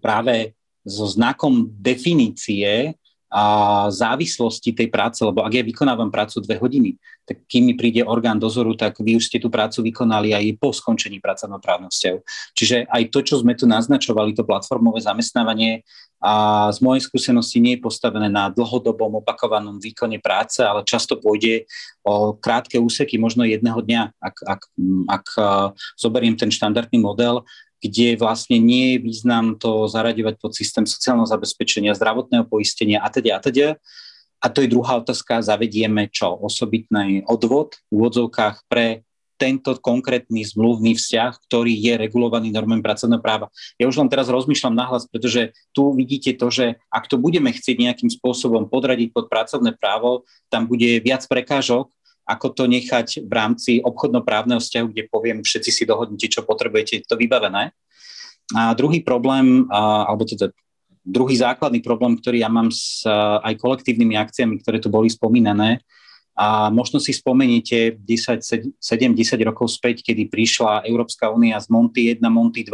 práve 0.00 0.52
so 0.84 1.08
znakom 1.08 1.70
definície 1.78 2.96
a 3.32 3.42
závislosti 3.88 4.76
tej 4.76 4.92
práce, 4.92 5.24
lebo 5.24 5.40
ak 5.40 5.56
ja 5.56 5.64
vykonávam 5.64 6.12
prácu 6.12 6.44
dve 6.44 6.60
hodiny, 6.60 7.00
tak 7.24 7.40
kým 7.48 7.72
mi 7.72 7.74
príde 7.74 8.04
orgán 8.04 8.36
dozoru, 8.36 8.76
tak 8.76 9.00
vy 9.00 9.16
už 9.16 9.32
ste 9.32 9.40
tú 9.40 9.48
prácu 9.48 9.88
vykonali 9.88 10.36
aj 10.36 10.60
po 10.60 10.68
skončení 10.68 11.16
pracovnoprávneho 11.16 11.88
vzťahu. 11.88 12.18
Čiže 12.52 12.76
aj 12.92 13.02
to, 13.08 13.18
čo 13.24 13.40
sme 13.40 13.56
tu 13.56 13.64
naznačovali, 13.64 14.36
to 14.36 14.44
platformové 14.44 15.00
zamestnávanie 15.00 15.80
a 16.22 16.68
z 16.70 16.78
mojej 16.84 17.02
skúsenosti 17.08 17.58
nie 17.58 17.80
je 17.80 17.84
postavené 17.88 18.28
na 18.28 18.52
dlhodobom 18.52 19.24
opakovanom 19.24 19.80
výkone 19.80 20.20
práce, 20.20 20.62
ale 20.62 20.86
často 20.86 21.18
pôjde 21.18 21.66
o 22.04 22.36
krátke 22.36 22.76
úseky, 22.78 23.16
možno 23.16 23.48
jedného 23.48 23.80
dňa, 23.80 24.02
ak, 24.20 24.36
ak, 24.44 24.60
ak 25.08 25.24
zoberiem 25.98 26.36
ten 26.38 26.52
štandardný 26.52 27.00
model, 27.00 27.42
kde 27.82 28.14
vlastne 28.14 28.62
nie 28.62 28.94
je 28.94 29.02
význam 29.02 29.58
to 29.58 29.90
zaraďovať 29.90 30.38
pod 30.38 30.54
systém 30.54 30.86
sociálneho 30.86 31.26
zabezpečenia, 31.26 31.98
zdravotného 31.98 32.46
poistenia 32.46 33.02
a 33.02 33.10
teda 33.10 33.36
a 33.36 33.40
teda. 33.42 33.68
A 34.42 34.46
to 34.50 34.62
je 34.62 34.70
druhá 34.70 35.02
otázka, 35.02 35.42
zavedieme 35.42 36.06
čo? 36.10 36.34
Osobitný 36.34 37.26
odvod 37.26 37.78
v 37.90 37.98
úvodzovkách 37.98 38.66
pre 38.70 39.06
tento 39.42 39.74
konkrétny 39.74 40.46
zmluvný 40.46 40.94
vzťah, 40.94 41.34
ktorý 41.50 41.74
je 41.74 41.98
regulovaný 41.98 42.54
normami 42.54 42.78
pracovného 42.78 43.18
práva. 43.18 43.50
Ja 43.74 43.90
už 43.90 43.98
len 43.98 44.06
teraz 44.06 44.30
rozmýšľam 44.30 44.78
nahlas, 44.78 45.10
pretože 45.10 45.50
tu 45.74 45.90
vidíte 45.98 46.38
to, 46.38 46.46
že 46.46 46.78
ak 46.86 47.10
to 47.10 47.18
budeme 47.18 47.50
chcieť 47.50 47.74
nejakým 47.74 48.06
spôsobom 48.06 48.70
podradiť 48.70 49.10
pod 49.10 49.26
pracovné 49.26 49.74
právo, 49.74 50.22
tam 50.46 50.70
bude 50.70 51.02
viac 51.02 51.26
prekážok, 51.26 51.90
ako 52.22 52.46
to 52.54 52.64
nechať 52.70 53.26
v 53.26 53.32
rámci 53.32 53.70
obchodnoprávneho 53.82 54.62
vzťahu, 54.62 54.86
kde 54.94 55.02
poviem, 55.10 55.38
všetci 55.42 55.70
si 55.70 55.82
dohodnite, 55.82 56.30
čo 56.30 56.46
potrebujete, 56.46 57.02
to 57.06 57.18
vybavené. 57.18 57.74
A 58.54 58.74
druhý 58.78 59.02
problém, 59.02 59.66
alebo 59.72 60.22
teda 60.22 60.54
druhý 61.02 61.34
základný 61.34 61.82
problém, 61.82 62.14
ktorý 62.14 62.46
ja 62.46 62.50
mám 62.52 62.70
s 62.70 63.02
aj 63.42 63.58
kolektívnymi 63.58 64.14
akciami, 64.14 64.62
ktoré 64.62 64.78
tu 64.78 64.86
boli 64.86 65.10
spomínané, 65.10 65.82
a 66.32 66.72
možno 66.72 66.96
si 66.96 67.12
spomeniete 67.12 68.00
7-10 68.08 68.80
rokov 69.44 69.68
späť, 69.68 70.00
kedy 70.00 70.32
prišla 70.32 70.88
Európska 70.88 71.28
únia 71.28 71.60
z 71.60 71.68
Monty 71.68 72.08
1, 72.08 72.24
Monty 72.32 72.64
2, 72.64 72.72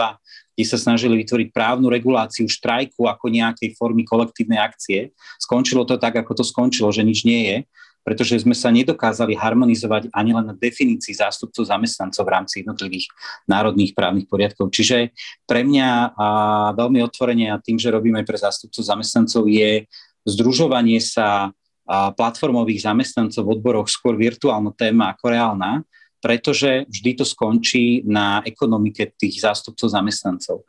kde 0.55 0.62
sa 0.62 0.78
snažili 0.78 1.18
vytvoriť 1.26 1.51
právnu 1.51 1.90
reguláciu 1.90 2.46
štrajku 2.46 3.11
ako 3.11 3.26
nejakej 3.26 3.74
formy 3.74 4.07
kolektívnej 4.07 4.62
akcie. 4.62 5.11
Skončilo 5.42 5.82
to 5.82 5.99
tak, 5.99 6.14
ako 6.14 6.38
to 6.38 6.44
skončilo, 6.46 6.94
že 6.94 7.03
nič 7.03 7.26
nie 7.26 7.51
je 7.51 7.57
pretože 8.03 8.40
sme 8.40 8.57
sa 8.57 8.72
nedokázali 8.72 9.36
harmonizovať 9.36 10.09
ani 10.16 10.32
len 10.32 10.49
na 10.49 10.57
definícii 10.57 11.12
zástupcov 11.12 11.68
zamestnancov 11.68 12.24
v 12.24 12.32
rámci 12.32 12.55
jednotlivých 12.64 13.07
národných 13.44 13.92
právnych 13.92 14.26
poriadkov. 14.26 14.72
Čiže 14.72 15.12
pre 15.44 15.61
mňa 15.62 16.16
a 16.16 16.28
veľmi 16.72 17.05
otvorene 17.05 17.53
a 17.53 17.61
tým, 17.61 17.76
že 17.76 17.92
robíme 17.92 18.24
pre 18.24 18.40
zástupcov 18.40 18.80
zamestnancov, 18.80 19.44
je 19.44 19.84
združovanie 20.24 21.01
sa 21.05 21.53
platformových 21.88 22.84
zamestnancov 22.84 23.44
v 23.44 23.53
odboroch 23.57 23.88
skôr 23.88 24.12
virtuálna 24.16 24.76
téma 24.76 25.16
ako 25.16 25.24
reálna, 25.32 25.72
pretože 26.20 26.84
vždy 26.90 27.22
to 27.22 27.24
skončí 27.24 28.05
na 28.05 28.44
ekonomike 28.44 29.14
tých 29.16 29.40
zástupcov 29.40 29.88
zamestnancov 29.88 30.68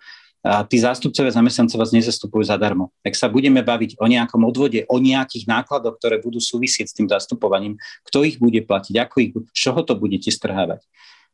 a 0.49 0.65
tí 0.65 0.81
zástupcovia 0.81 1.29
zamestnancov 1.29 1.77
vás 1.77 1.93
nezastupujú 1.93 2.49
zadarmo. 2.49 2.89
Ak 3.05 3.13
sa 3.13 3.29
budeme 3.29 3.61
baviť 3.61 4.01
o 4.01 4.09
nejakom 4.09 4.41
odvode, 4.49 4.81
o 4.89 4.97
nejakých 4.97 5.45
nákladoch, 5.45 6.01
ktoré 6.01 6.17
budú 6.17 6.41
súvisieť 6.41 6.89
s 6.89 6.97
tým 6.97 7.05
zastupovaním, 7.05 7.77
kto 8.09 8.25
ich 8.25 8.41
bude 8.41 8.57
platiť, 8.65 8.97
ako 8.97 9.15
ich, 9.21 9.31
z 9.37 9.59
čoho 9.69 9.85
to 9.85 9.93
budete 9.93 10.33
strhávať. 10.33 10.81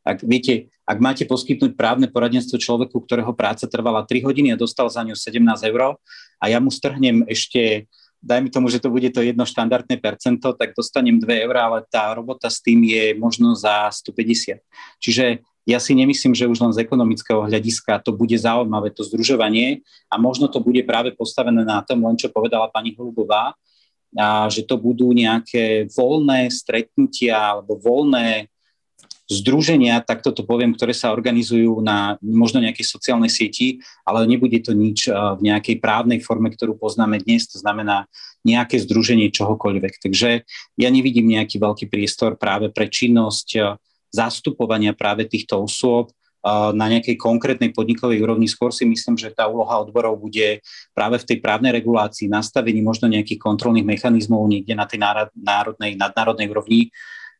Ak, 0.04 0.20
viete, 0.20 0.68
ak 0.84 1.00
máte 1.00 1.24
poskytnúť 1.24 1.80
právne 1.80 2.12
poradenstvo 2.12 2.60
človeku, 2.60 3.08
ktorého 3.08 3.32
práca 3.32 3.64
trvala 3.64 4.04
3 4.04 4.20
hodiny 4.20 4.52
a 4.52 4.60
dostal 4.60 4.86
za 4.92 5.00
ňu 5.00 5.16
17 5.16 5.42
eur 5.64 5.96
a 6.36 6.44
ja 6.46 6.60
mu 6.60 6.68
strhnem 6.68 7.24
ešte 7.24 7.88
dajme 8.20 8.50
tomu, 8.50 8.66
že 8.68 8.82
to 8.82 8.90
bude 8.90 9.06
to 9.14 9.22
jedno 9.22 9.46
štandardné 9.46 10.02
percento, 10.02 10.52
tak 10.52 10.74
dostanem 10.74 11.16
2 11.22 11.46
eurá, 11.46 11.70
ale 11.70 11.78
tá 11.86 12.10
robota 12.12 12.50
s 12.50 12.58
tým 12.58 12.82
je 12.84 13.14
možno 13.14 13.54
za 13.54 13.86
150. 13.88 14.60
Čiže 14.98 15.46
ja 15.66 15.82
si 15.82 15.98
nemyslím, 15.98 16.32
že 16.32 16.46
už 16.46 16.62
len 16.62 16.72
z 16.72 16.86
ekonomického 16.86 17.50
hľadiska 17.50 17.98
to 18.06 18.14
bude 18.14 18.38
zaujímavé, 18.38 18.94
to 18.94 19.02
združovanie 19.02 19.82
a 20.06 20.14
možno 20.14 20.46
to 20.46 20.62
bude 20.62 20.80
práve 20.86 21.10
postavené 21.18 21.66
na 21.66 21.82
tom, 21.82 22.06
len 22.06 22.14
čo 22.14 22.30
povedala 22.30 22.70
pani 22.70 22.94
Holubová, 22.94 23.52
a 24.16 24.48
že 24.48 24.64
to 24.64 24.78
budú 24.80 25.10
nejaké 25.12 25.90
voľné 25.92 26.48
stretnutia 26.48 27.36
alebo 27.52 27.76
voľné 27.76 28.48
združenia, 29.26 29.98
tak 30.06 30.22
toto 30.22 30.46
poviem, 30.46 30.70
ktoré 30.70 30.94
sa 30.94 31.10
organizujú 31.10 31.82
na 31.82 32.14
možno 32.22 32.62
nejakej 32.62 32.86
sociálnej 32.86 33.26
sieti, 33.26 33.82
ale 34.06 34.22
nebude 34.22 34.62
to 34.62 34.70
nič 34.70 35.10
v 35.10 35.40
nejakej 35.42 35.82
právnej 35.82 36.22
forme, 36.22 36.46
ktorú 36.54 36.78
poznáme 36.78 37.18
dnes, 37.18 37.50
to 37.50 37.58
znamená 37.58 38.06
nejaké 38.46 38.78
združenie 38.78 39.34
čohokoľvek. 39.34 39.98
Takže 39.98 40.46
ja 40.78 40.88
nevidím 40.94 41.34
nejaký 41.34 41.58
veľký 41.58 41.90
priestor 41.90 42.38
práve 42.38 42.70
pre 42.70 42.86
činnosť 42.86 43.76
zastupovania 44.16 44.96
práve 44.96 45.28
týchto 45.28 45.60
osôb 45.60 46.08
na 46.72 46.86
nejakej 46.86 47.18
konkrétnej 47.18 47.74
podnikovej 47.74 48.22
úrovni. 48.22 48.46
Skôr 48.46 48.70
si 48.70 48.86
myslím, 48.86 49.18
že 49.18 49.34
tá 49.34 49.50
úloha 49.50 49.82
odborov 49.82 50.14
bude 50.14 50.62
práve 50.94 51.18
v 51.18 51.26
tej 51.26 51.38
právnej 51.42 51.74
regulácii, 51.74 52.30
nastavení 52.30 52.78
možno 52.86 53.10
nejakých 53.10 53.42
kontrolných 53.42 53.82
mechanizmov 53.82 54.46
niekde 54.46 54.78
na 54.78 54.86
tej 54.86 55.02
národnej, 55.34 55.98
nadnárodnej 55.98 56.46
úrovni, 56.46 56.94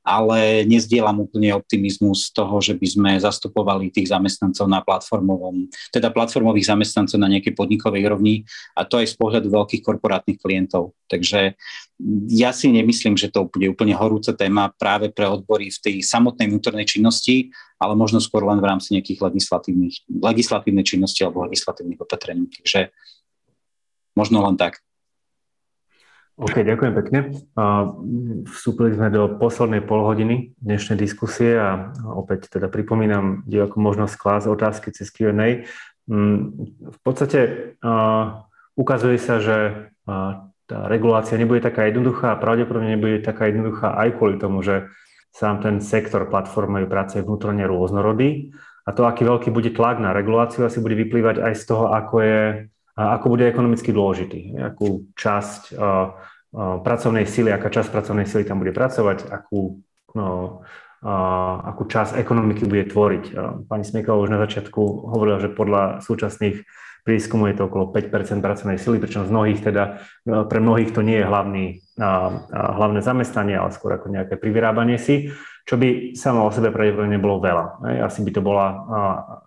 ale 0.07 0.63
nezdielam 0.63 1.19
úplne 1.19 1.51
optimizmus 1.51 2.31
z 2.31 2.39
toho, 2.39 2.63
že 2.63 2.79
by 2.79 2.87
sme 2.87 3.11
zastupovali 3.19 3.91
tých 3.91 4.15
zamestnancov 4.15 4.71
na 4.71 4.79
platformovom, 4.79 5.67
teda 5.91 6.15
platformových 6.15 6.71
zamestnancov 6.71 7.19
na 7.19 7.27
nejakej 7.27 7.59
podnikovej 7.59 8.07
rovni 8.07 8.47
a 8.79 8.87
to 8.87 9.03
aj 9.03 9.11
z 9.11 9.15
pohľadu 9.19 9.51
veľkých 9.51 9.83
korporátnych 9.83 10.39
klientov. 10.39 10.95
Takže 11.11 11.59
ja 12.31 12.55
si 12.55 12.71
nemyslím, 12.71 13.19
že 13.19 13.35
to 13.35 13.51
bude 13.51 13.67
úplne 13.67 13.99
horúca 13.99 14.31
téma 14.31 14.71
práve 14.79 15.11
pre 15.11 15.27
odbory 15.27 15.75
v 15.75 15.83
tej 15.83 15.97
samotnej 16.07 16.55
vnútornej 16.55 16.87
činnosti, 16.87 17.51
ale 17.83 17.99
možno 17.99 18.23
skôr 18.23 18.47
len 18.47 18.63
v 18.63 18.69
rámci 18.71 18.95
nejakých 18.95 19.27
legislatívnych, 19.27 20.07
legislatívnej 20.23 20.87
činnosti 20.87 21.27
alebo 21.27 21.43
legislatívnych 21.51 21.99
opatrení. 21.99 22.47
Takže 22.47 22.95
možno 24.15 24.47
len 24.47 24.55
tak. 24.55 24.86
OK, 26.37 26.61
ďakujem 26.61 26.93
pekne. 26.93 27.20
Vstúpili 28.53 28.93
sme 28.93 29.09
do 29.09 29.41
poslednej 29.41 29.80
polhodiny 29.80 30.53
dnešnej 30.61 31.01
diskusie 31.01 31.57
a 31.57 31.97
opäť 32.12 32.53
teda 32.53 32.68
pripomínam 32.68 33.41
divákom 33.49 33.80
možnosť 33.80 34.14
klásť 34.20 34.47
otázky 34.53 34.93
cez 34.93 35.09
Q&A. 35.09 35.64
Mm, 36.05 36.68
v 36.93 36.99
podstate 37.01 37.72
ukazuje 38.76 39.16
sa, 39.16 39.41
že 39.41 39.89
tá 40.66 40.78
regulácia 40.93 41.41
nebude 41.41 41.64
taká 41.64 41.89
jednoduchá 41.89 42.37
a 42.37 42.41
pravdepodobne 42.41 43.01
nebude 43.01 43.24
taká 43.24 43.49
jednoduchá 43.49 43.97
aj 43.97 44.20
kvôli 44.20 44.37
tomu, 44.37 44.61
že 44.61 44.93
sám 45.32 45.64
ten 45.64 45.80
sektor 45.80 46.28
platformovej 46.28 46.84
práce 46.84 47.16
je 47.16 47.24
vnútorne 47.24 47.64
rôznorodý 47.64 48.53
a 48.84 48.93
to, 48.93 49.09
aký 49.09 49.24
veľký 49.24 49.49
bude 49.49 49.72
tlak 49.72 50.05
na 50.05 50.12
reguláciu, 50.12 50.68
asi 50.68 50.84
bude 50.84 51.01
vyplývať 51.01 51.41
aj 51.41 51.55
z 51.59 51.64
toho, 51.64 51.97
ako 51.97 52.14
je 52.20 52.41
ako 52.97 53.27
bude 53.29 53.45
ekonomicky 53.45 53.93
dôležitý, 53.93 54.57
akú 54.57 55.13
časť 55.13 55.77
pracovnej 56.57 57.29
sily, 57.29 57.53
aká 57.53 57.69
časť 57.69 57.93
pracovnej 57.93 58.25
sily 58.25 58.49
tam 58.49 58.65
bude 58.65 58.73
pracovať, 58.73 59.29
akú, 59.29 59.85
no, 60.17 60.65
akú 61.61 61.85
časť 61.85 62.17
ekonomiky 62.17 62.65
bude 62.65 62.89
tvoriť. 62.89 63.25
Pani 63.69 63.85
Smieková 63.85 64.25
už 64.25 64.33
na 64.33 64.41
začiatku 64.41 64.81
hovorila, 65.13 65.37
že 65.37 65.53
podľa 65.53 66.01
súčasných 66.01 66.65
prieskumov 67.05 67.53
je 67.53 67.57
to 67.61 67.71
okolo 67.71 67.95
5% 67.95 68.43
pracovnej 68.43 68.83
sily, 68.83 68.99
pričom 68.99 69.29
z 69.29 69.31
mnohých 69.31 69.61
teda, 69.63 70.03
pre 70.27 70.59
mnohých 70.59 70.91
to 70.91 71.05
nie 71.07 71.21
je 71.21 71.29
hlavný, 71.29 71.85
hlavné 72.51 73.05
zamestnanie, 73.05 73.55
ale 73.55 73.71
skôr 73.71 73.95
ako 73.95 74.11
nejaké 74.11 74.35
privyrábanie 74.41 74.99
si, 74.99 75.31
čo 75.69 75.79
by 75.79 76.19
samo 76.19 76.49
o 76.49 76.51
sebe 76.51 76.75
pravdepodobne 76.75 77.15
nebolo 77.15 77.39
veľa. 77.39 77.85
Asi 78.03 78.27
by 78.27 78.31
to 78.35 78.43
bola, 78.43 78.67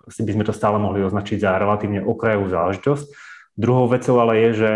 asi 0.07 0.23
by 0.23 0.31
sme 0.37 0.43
to 0.47 0.55
stále 0.55 0.79
mohli 0.79 1.03
označiť 1.03 1.41
za 1.41 1.59
relatívne 1.59 1.99
okrajovú 1.99 2.47
záležitosť, 2.47 3.07
Druhou 3.59 3.91
vecou 3.91 4.23
ale 4.23 4.39
je, 4.39 4.49
že 4.55 4.71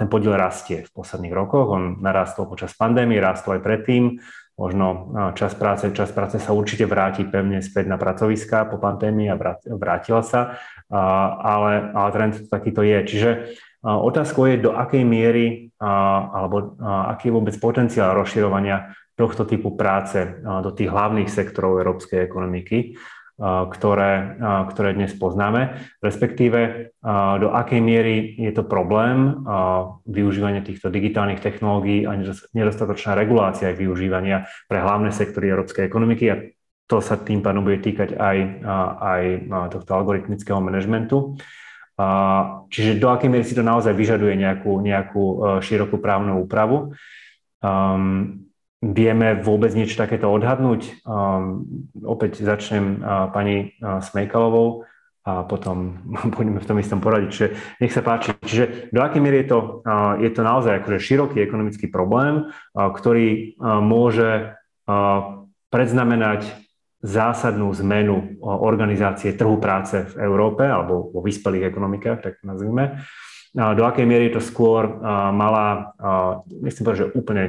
ten 0.00 0.08
podiel 0.08 0.32
rastie 0.32 0.88
v 0.88 0.90
posledných 0.96 1.36
rokoch. 1.36 1.76
On 1.76 2.00
narastol 2.00 2.48
počas 2.48 2.72
pandémie, 2.72 3.20
rástol 3.20 3.60
aj 3.60 3.62
predtým. 3.68 4.16
Možno 4.56 5.12
čas 5.36 5.52
práce, 5.52 5.92
čas 5.92 6.08
práce 6.08 6.40
sa 6.40 6.56
určite 6.56 6.88
vráti 6.88 7.28
pevne 7.28 7.60
späť 7.60 7.84
na 7.84 8.00
pracoviská 8.00 8.64
po 8.64 8.80
pandémii 8.80 9.28
a 9.28 9.36
vrátila 9.66 10.24
sa, 10.24 10.56
ale, 11.42 11.92
ale 11.92 12.08
trend 12.16 12.34
takýto 12.48 12.80
je. 12.80 12.98
Čiže 13.04 13.30
otázkou 13.84 14.48
je, 14.48 14.62
do 14.62 14.72
akej 14.72 15.04
miery 15.04 15.68
alebo 15.76 16.80
aký 16.80 17.28
je 17.28 17.36
vôbec 17.36 17.54
potenciál 17.60 18.16
rozširovania 18.16 18.94
tohto 19.20 19.44
typu 19.44 19.76
práce 19.76 20.40
do 20.42 20.72
tých 20.72 20.88
hlavných 20.88 21.28
sektorov 21.28 21.76
európskej 21.84 22.24
ekonomiky 22.24 22.96
ktoré, 23.40 24.38
ktoré 24.70 24.94
dnes 24.94 25.10
poznáme, 25.18 25.82
respektíve 25.98 26.94
do 27.42 27.48
akej 27.50 27.80
miery 27.82 28.38
je 28.38 28.54
to 28.54 28.62
problém 28.62 29.42
využívania 30.06 30.62
týchto 30.62 30.86
digitálnych 30.86 31.42
technológií 31.42 32.06
a 32.06 32.14
nedostatočná 32.54 33.18
regulácia 33.18 33.74
ich 33.74 33.82
využívania 33.82 34.46
pre 34.70 34.78
hlavné 34.78 35.10
sektory 35.10 35.50
európskej 35.50 35.82
ekonomiky 35.82 36.24
a 36.30 36.36
to 36.86 37.02
sa 37.02 37.18
tým 37.18 37.42
pádom 37.42 37.66
bude 37.66 37.82
týkať 37.82 38.14
aj, 38.14 38.38
aj 39.02 39.22
tohto 39.72 39.90
algoritmického 39.98 40.60
manažmentu. 40.62 41.34
Čiže 42.70 43.02
do 43.02 43.08
akej 43.10 43.30
miery 43.30 43.42
si 43.46 43.58
to 43.58 43.66
naozaj 43.66 43.98
vyžaduje 43.98 44.38
nejakú, 44.38 44.78
nejakú 44.78 45.24
širokú 45.58 45.98
právnu 45.98 46.38
úpravu. 46.42 46.94
Um, 47.64 48.43
Vieme 48.84 49.40
vôbec 49.40 49.72
niečo 49.72 49.96
takéto 49.96 50.28
odhadnúť? 50.28 51.00
Um, 51.08 51.64
opäť 52.04 52.44
začnem 52.44 53.00
uh, 53.00 53.32
pani 53.32 53.72
uh, 53.80 54.04
Smejkalovou 54.04 54.84
a 55.24 55.48
potom 55.48 56.04
budeme 56.36 56.60
v 56.60 56.68
tom 56.68 56.76
istom 56.76 57.00
poradiť. 57.00 57.30
Čiže 57.32 57.48
nech 57.80 57.96
sa 57.96 58.04
páči. 58.04 58.36
Čiže 58.44 58.92
do 58.92 59.00
akej 59.00 59.24
miery 59.24 59.48
je 59.48 59.56
to, 59.56 59.80
uh, 59.88 60.20
je 60.20 60.28
to 60.28 60.44
naozaj 60.44 60.84
akože 60.84 61.00
široký 61.00 61.40
ekonomický 61.40 61.88
problém, 61.88 62.52
uh, 62.52 62.92
ktorý 62.92 63.56
uh, 63.56 63.80
môže 63.80 64.52
uh, 64.52 65.48
predznamenať 65.72 66.44
zásadnú 67.04 67.68
zmenu 67.84 68.40
organizácie 68.40 69.36
trhu 69.36 69.60
práce 69.60 70.08
v 70.16 70.24
Európe 70.24 70.64
alebo 70.64 71.12
vo 71.12 71.20
vyspelých 71.20 71.68
ekonomikách, 71.68 72.18
tak 72.24 72.34
nazvime. 72.40 73.04
Do 73.54 73.86
akej 73.86 74.02
miery 74.02 74.34
je 74.34 74.42
to 74.42 74.42
skôr 74.42 74.98
malá, 75.30 75.94
nechcem 76.58 76.82
povedať, 76.82 77.00
že 77.06 77.12
úplne 77.14 77.44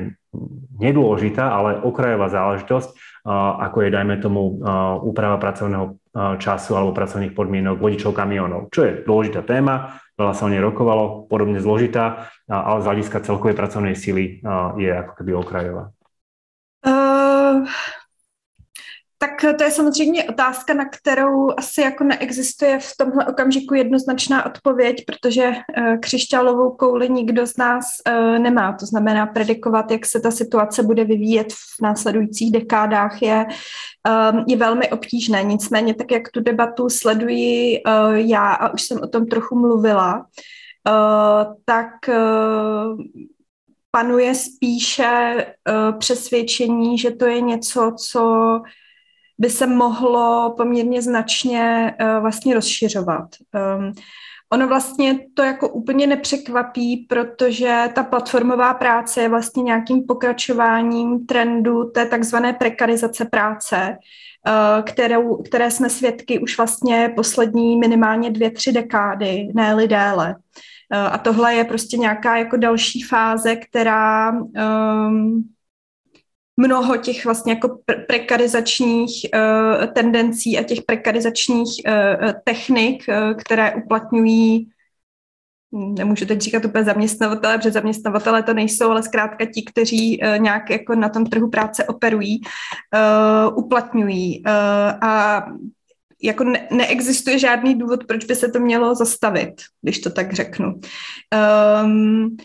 nedôležitá, 0.78 1.50
ale 1.50 1.82
okrajová 1.82 2.30
záležitosť, 2.30 2.90
ako 3.26 3.78
je, 3.82 3.90
dajme 3.90 4.22
tomu, 4.22 4.62
úprava 5.02 5.42
pracovného 5.42 5.98
času 6.38 6.78
alebo 6.78 6.94
pracovných 6.94 7.34
podmienok 7.34 7.82
vodičov 7.82 8.14
kamionov, 8.14 8.70
čo 8.70 8.86
je 8.86 9.02
dôležitá 9.02 9.42
téma, 9.50 9.98
veľa 10.14 10.34
sa 10.38 10.46
o 10.46 10.52
nej 10.54 10.62
rokovalo, 10.62 11.26
podobne 11.26 11.58
zložitá, 11.58 12.30
ale 12.46 12.86
z 12.86 12.88
hľadiska 12.88 13.26
celkovej 13.26 13.58
pracovnej 13.58 13.98
sily 13.98 14.46
je 14.78 14.92
ako 14.94 15.12
keby 15.18 15.32
okrajová. 15.34 15.90
Uh, 16.86 17.66
tak 19.18 19.58
to 19.58 19.64
je 19.64 19.72
samozřejmě 19.72 20.24
otázka, 20.24 20.74
na 20.74 20.86
kterou 20.86 21.50
asi 21.58 21.82
jako 21.82 22.04
neexistuje 22.04 22.80
v 22.80 22.94
tomhle 22.98 23.26
okamžiku 23.26 23.74
jednoznačná 23.74 24.46
odpověď, 24.46 25.04
protože 25.06 25.50
uh, 25.50 25.98
křišťálovou 26.00 26.72
kouli 26.72 27.10
nikdo 27.10 27.48
z 27.48 27.58
nás 27.58 27.86
uh, 28.08 28.40
nemá. 28.40 28.74
To 28.74 28.86
znamená, 28.86 29.26
predikovat, 29.26 29.92
jak 29.92 30.06
se 30.06 30.20
ta 30.20 30.32
situace 30.32 30.84
bude 30.84 31.04
vyvíjet 31.04 31.54
v 31.54 31.82
následujících 31.82 32.52
dekádách 32.52 33.22
je, 33.22 33.46
um, 34.32 34.46
je 34.48 34.58
velmi 34.58 34.90
obtížné. 34.90 35.44
Nicméně, 35.44 35.94
tak 35.94 36.12
jak 36.12 36.30
tu 36.32 36.40
debatu 36.40 36.90
sleduji 36.90 37.84
uh, 37.84 38.14
já 38.14 38.54
a 38.54 38.74
už 38.74 38.82
jsem 38.82 39.00
o 39.02 39.08
tom 39.08 39.26
trochu 39.26 39.60
mluvila, 39.60 40.26
tak 41.66 41.90
panuje 43.92 44.36
spíše 44.36 45.46
přesvědčení, 46.00 46.98
že 46.98 47.12
to 47.12 47.26
je 47.26 47.42
něco, 47.42 47.92
co 47.98 48.62
by 49.38 49.50
se 49.50 49.68
mohlo 49.68 50.54
poměrně 50.58 51.02
značně 51.02 51.96
uh, 52.02 52.22
vlastně 52.22 52.54
rozšiřovat. 52.54 53.30
Um, 53.78 53.94
ono 54.54 54.68
vlastně 54.68 55.20
to 55.34 55.44
jako 55.44 55.70
úplně 55.70 56.08
nepřekvapí, 56.08 57.06
protože 57.10 57.90
ta 57.94 58.04
platformová 58.04 58.74
práce 58.74 59.22
je 59.22 59.30
vlastně 59.30 59.64
nějakým 59.64 60.04
pokračováním 60.04 61.26
trendu 61.26 61.84
té 61.84 62.06
takzvané 62.06 62.54
prekarizace 62.54 63.26
práce, 63.26 63.98
uh, 63.98 64.84
kterou, 64.84 65.44
které 65.44 65.72
jsme 65.72 65.90
svědky 65.90 66.40
už 66.40 66.58
vlastně 66.58 67.14
poslední 67.16 67.78
minimálně 67.78 68.30
dvě, 68.30 68.52
tři 68.52 68.72
dekády, 68.72 69.48
ne 69.56 69.88
déle. 69.88 70.36
Uh, 70.94 71.14
a 71.14 71.18
tohle 71.18 71.56
je 71.56 71.64
prostě 71.64 71.98
nějaká 71.98 72.38
jako 72.38 72.58
další 72.58 73.02
fáze, 73.02 73.56
která 73.56 74.32
um, 74.32 75.55
mnoho 76.58 76.98
těch 76.98 77.26
vlastně 77.26 77.54
jako 77.54 77.80
prekarizačních 78.08 79.26
uh, 79.34 79.86
tendencí 79.86 80.60
a 80.60 80.64
těch 80.64 80.82
prekarizačních 80.82 81.70
uh, 81.88 82.32
technik, 82.44 83.04
uh, 83.10 83.38
které 83.38 83.76
uplatňují 83.76 84.70
nemůžu 85.72 86.26
teď 86.26 86.42
říkat 86.42 86.66
úplně 86.66 86.84
zaměstnavatele, 86.84 87.58
protože 87.58 87.72
zaměstnavatele 87.72 88.44
to 88.44 88.54
nejsou, 88.54 88.90
ale 88.90 89.04
zkrátka 89.04 89.46
ti, 89.46 89.64
kteří 89.64 90.20
nějak 90.38 90.70
jako 90.70 90.96
na 90.96 91.10
tom 91.10 91.26
trhu 91.26 91.50
práce 91.50 91.84
operují, 91.84 92.42
uplatňují. 93.56 94.44
A 95.02 95.44
jako 96.24 96.44
ne, 96.44 96.68
neexistuje 96.72 97.40
žádný 97.40 97.76
důvod, 97.80 98.04
proč 98.08 98.26
by 98.26 98.36
se 98.36 98.48
to 98.48 98.60
mělo 98.60 98.96
zastavit, 98.96 99.54
když 99.82 100.00
to 100.00 100.10
tak 100.10 100.34
řeknu. 100.34 100.80
Um, 101.84 102.38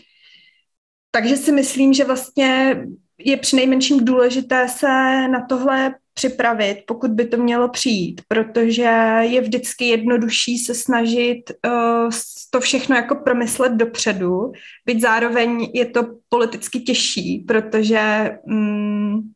takže 1.11 1.37
si 1.37 1.51
myslím, 1.51 1.93
že 1.93 2.05
vlastně 2.05 2.83
je 3.25 3.37
přinejmenším 3.37 4.05
důležité 4.05 4.67
se 4.67 4.87
na 5.27 5.45
tohle 5.49 5.95
připravit, 6.13 6.83
pokud 6.87 7.11
by 7.11 7.25
to 7.25 7.37
mělo 7.37 7.69
přijít, 7.69 8.21
protože 8.27 8.91
je 9.21 9.41
vždycky 9.41 9.85
jednodušší 9.85 10.57
se 10.57 10.75
snažit 10.75 11.43
uh, 11.65 12.09
to 12.49 12.59
všechno 12.59 12.95
jako 12.95 13.15
promyslet 13.15 13.71
dopředu, 13.73 14.51
byť 14.85 15.01
zároveň 15.01 15.71
je 15.73 15.85
to 15.85 16.01
politicky 16.29 16.79
těžší, 16.79 17.39
protože 17.47 18.29
um, 18.43 19.31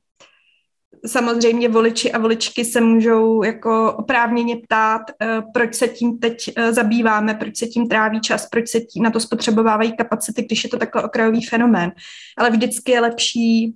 samozřejmě 1.05 1.69
voliči 1.69 2.11
a 2.11 2.19
voličky 2.19 2.65
se 2.65 2.81
můžou 2.81 3.43
jako 3.43 3.93
oprávněně 3.93 4.55
ptát, 4.55 5.01
uh, 5.01 5.51
proč 5.53 5.75
se 5.75 5.87
tím 5.87 6.17
teď 6.17 6.37
uh, 6.57 6.63
zabýváme, 6.71 7.33
proč 7.33 7.57
se 7.57 7.67
tím 7.67 7.87
tráví 7.87 8.21
čas, 8.21 8.47
proč 8.49 8.69
se 8.69 8.79
tím 8.79 9.03
na 9.03 9.11
to 9.11 9.19
spotřebovávají 9.19 9.97
kapacity, 9.97 10.41
když 10.41 10.63
je 10.63 10.69
to 10.69 10.77
takhle 10.77 11.03
okrajový 11.03 11.45
fenomén. 11.45 11.91
Ale 12.37 12.49
vždycky 12.49 12.91
je 12.91 13.01
lepší 13.01 13.75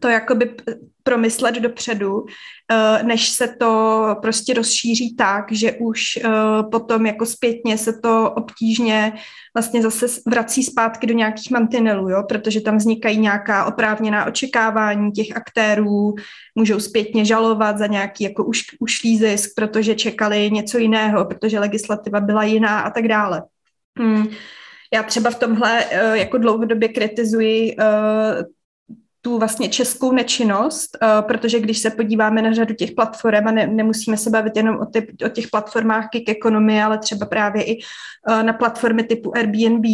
to 0.00 0.08
jakoby 0.08 0.54
promyslet 1.02 1.54
dopředu, 1.54 2.26
eh, 2.70 3.02
než 3.02 3.28
se 3.28 3.48
to 3.48 4.16
prostě 4.22 4.54
rozšíří 4.54 5.16
tak, 5.16 5.52
že 5.52 5.72
už 5.72 6.16
eh, 6.16 6.30
potom 6.70 7.06
jako 7.06 7.26
zpětně 7.26 7.78
se 7.78 7.92
to 7.92 8.30
obtížně 8.30 9.12
vlastně 9.54 9.82
zase 9.82 10.06
vrací 10.26 10.62
zpátky 10.62 11.06
do 11.06 11.14
nějakých 11.14 11.50
mantinelů, 11.50 12.08
jo? 12.08 12.22
protože 12.28 12.60
tam 12.60 12.76
vznikají 12.76 13.18
nějaká 13.18 13.64
oprávněná 13.64 14.24
očekávání 14.24 15.12
těch 15.12 15.36
aktérů, 15.36 16.14
můžou 16.54 16.80
zpětně 16.80 17.24
žalovat 17.24 17.78
za 17.78 17.86
nějaký 17.86 18.24
jako 18.24 18.44
už, 18.44 18.62
ušlý 18.80 19.18
zisk, 19.18 19.50
protože 19.56 19.94
čekali 19.94 20.50
něco 20.50 20.78
jiného, 20.78 21.24
protože 21.24 21.60
legislativa 21.60 22.20
byla 22.20 22.44
jiná 22.44 22.80
a 22.80 22.90
tak 22.90 23.08
dále. 23.08 23.42
Hmm. 23.98 24.26
Já 24.94 25.02
třeba 25.02 25.30
v 25.30 25.38
tomhle 25.38 25.84
eh, 25.90 26.18
jako 26.18 26.38
dlouhodobě 26.38 26.88
kritizuji 26.88 27.76
tu 29.20 29.38
vlastně 29.38 29.68
českou 29.68 30.12
nečinnost, 30.12 30.98
uh, 31.02 31.26
protože 31.26 31.60
když 31.60 31.78
se 31.78 31.90
podíváme 31.90 32.42
na 32.42 32.52
řadu 32.52 32.74
těch 32.74 32.92
platform 32.92 33.48
a 33.48 33.50
ne, 33.50 33.66
nemusíme 33.66 34.16
se 34.16 34.30
bavit 34.30 34.56
jenom 34.56 34.76
o, 34.76 34.86
ty, 34.86 35.14
o 35.26 35.28
těch 35.28 35.48
platformách 35.48 36.08
gig 36.12 36.28
ekonomie, 36.28 36.84
ale 36.84 36.98
třeba 36.98 37.26
právě 37.26 37.64
i 37.64 37.78
uh, 38.28 38.42
na 38.42 38.52
platformy 38.52 39.02
typu 39.02 39.36
Airbnb, 39.36 39.84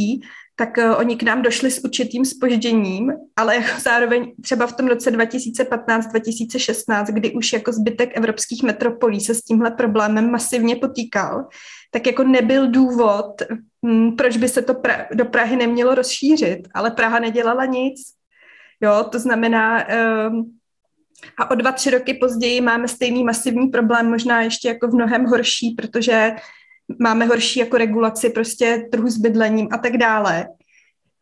tak 0.57 0.77
uh, 0.79 0.99
oni 0.99 1.17
k 1.17 1.23
nám 1.23 1.43
došli 1.43 1.71
s 1.71 1.85
určitým 1.85 2.25
spožděním, 2.25 3.13
ale 3.37 3.57
jako 3.57 3.81
zároveň 3.81 4.33
třeba 4.43 4.67
v 4.67 4.73
tom 4.73 4.87
roce 4.87 5.11
2015-2016, 5.11 7.05
kdy 7.13 7.33
už 7.33 7.53
jako 7.53 7.73
zbytek 7.73 8.17
evropských 8.17 8.63
metropolí 8.63 9.21
se 9.21 9.35
s 9.35 9.43
tímhle 9.43 9.71
problémem 9.71 10.31
masivně 10.31 10.77
potýkal, 10.77 11.49
tak 11.91 12.07
jako 12.07 12.25
nebyl 12.25 12.71
důvod, 12.71 13.43
hm, 13.87 14.17
proč 14.17 14.37
by 14.37 14.49
se 14.49 14.63
to 14.63 14.73
pra- 14.73 15.07
do 15.15 15.25
Prahy 15.25 15.57
nemělo 15.57 15.95
rozšířit, 15.95 16.69
ale 16.75 16.91
Praha 16.91 17.19
nedělala 17.19 17.65
nic. 17.65 18.15
Jo, 18.85 19.05
to 19.13 19.19
znamená, 19.19 19.87
um, 20.29 20.59
a 21.39 21.51
o 21.51 21.55
dva, 21.55 21.73
tři 21.73 21.91
roky 21.91 22.15
později 22.15 22.61
máme 22.61 22.89
stejný 22.89 23.25
masivní 23.25 23.69
problém, 23.69 24.11
možná 24.11 24.43
ještě 24.43 24.69
jako 24.69 24.89
v 24.89 24.95
mnohem 24.95 25.25
horší, 25.25 25.71
protože 25.71 26.33
máme 27.01 27.25
horší 27.25 27.61
jako 27.61 27.77
regulaci 27.77 28.31
prostě 28.31 28.89
trhu 28.93 29.09
s 29.09 29.19
bydlením 29.19 29.69
a 29.73 29.79
tak 29.79 29.97
dále 29.97 30.49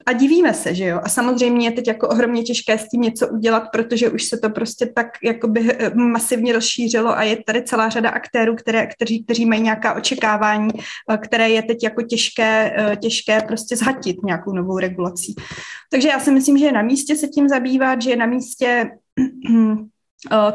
a 0.07 0.13
divíme 0.13 0.55
se, 0.55 0.75
že 0.75 0.85
jo. 0.85 1.01
A 1.03 1.09
samozřejmě 1.09 1.67
je 1.67 1.73
teď 1.73 1.89
jako 1.89 2.09
ohromně 2.09 2.43
těžké 2.43 2.79
s 2.79 2.89
tím 2.89 3.01
něco 3.01 3.29
udělat, 3.29 3.69
protože 3.73 4.11
už 4.11 4.25
se 4.25 4.39
to 4.39 4.51
prostě 4.51 4.87
tak 4.87 5.07
jakoby 5.23 5.77
eh, 5.79 5.95
masivně 5.95 6.53
rozšířilo 6.53 7.19
a 7.19 7.23
je 7.23 7.37
tady 7.47 7.63
celá 7.63 7.89
řada 7.89 8.11
aktérů, 8.11 8.57
které, 8.57 8.87
kteří, 8.87 9.25
kteří 9.25 9.47
mají 9.47 9.63
nějaká 9.63 9.95
očekávání, 9.95 10.71
eh, 11.11 11.19
které 11.19 11.51
je 11.51 11.63
teď 11.63 11.83
jako 11.83 12.03
těžké, 12.03 12.75
eh, 12.77 12.97
těžké 12.97 13.41
prostě 13.41 13.77
zhatit 13.77 14.17
nějakou 14.25 14.53
novou 14.53 14.79
regulací. 14.79 15.35
Takže 15.91 16.09
já 16.09 16.21
si 16.21 16.31
myslím, 16.31 16.59
že 16.59 16.65
je 16.65 16.73
na 16.73 16.83
místě 16.83 17.17
se 17.17 17.29
tím 17.29 17.49
zabývat, 17.49 18.03
že 18.03 18.11
je 18.11 18.17
na 18.17 18.27
místě 18.27 18.91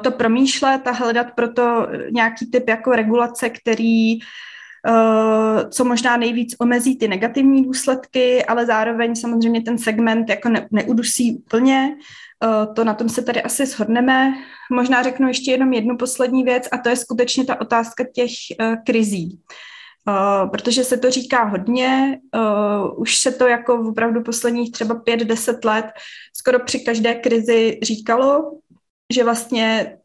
to 0.01 0.11
promýšlet 0.11 0.87
a 0.87 0.91
hledat 0.91 1.27
proto 1.35 1.87
nějaký 2.11 2.51
typ 2.51 2.69
jako 2.69 2.91
regulace, 2.91 3.49
který 3.49 4.19
Eh, 4.19 4.21
co 5.69 5.85
možná 5.85 6.17
nejvíc 6.17 6.55
omezí 6.59 6.97
ty 6.97 7.07
negativní 7.07 7.63
důsledky, 7.63 8.45
ale 8.45 8.65
zároveň 8.65 9.15
samozřejmě 9.15 9.61
ten 9.61 9.77
segment 9.77 10.29
jako 10.29 10.49
ne, 10.49 10.67
neudusí 10.71 11.35
úplně. 11.35 11.97
Eh, 12.43 12.67
to 12.73 12.83
na 12.83 12.93
tom 12.93 13.09
se 13.09 13.21
tady 13.21 13.43
asi 13.43 13.65
shodneme. 13.65 14.33
Možná 14.71 15.03
řeknu 15.03 15.27
ještě 15.27 15.51
jenom 15.51 15.73
jednu 15.73 15.97
poslední 15.97 16.43
věc 16.43 16.67
a 16.71 16.77
to 16.77 16.89
je 16.89 16.95
skutečně 16.95 17.45
ta 17.45 17.61
otázka 17.61 18.03
těch 18.13 18.31
uh, 18.61 18.75
krizí. 18.85 19.39
Uh, 20.07 20.49
protože 20.49 20.83
se 20.83 20.97
to 20.97 21.11
říká 21.11 21.43
hodně, 21.43 22.19
uh, 22.35 23.01
už 23.01 23.17
se 23.17 23.31
to 23.31 23.47
jako 23.47 23.89
opravdu 23.89 24.23
posledních 24.23 24.71
třeba 24.71 24.95
pět, 24.95 25.19
deset 25.19 25.65
let 25.65 25.85
skoro 26.37 26.59
při 26.59 26.79
každé 26.79 27.15
krizi 27.15 27.79
říkalo, 27.83 28.51
že 29.13 29.23
vlastně 29.23 29.97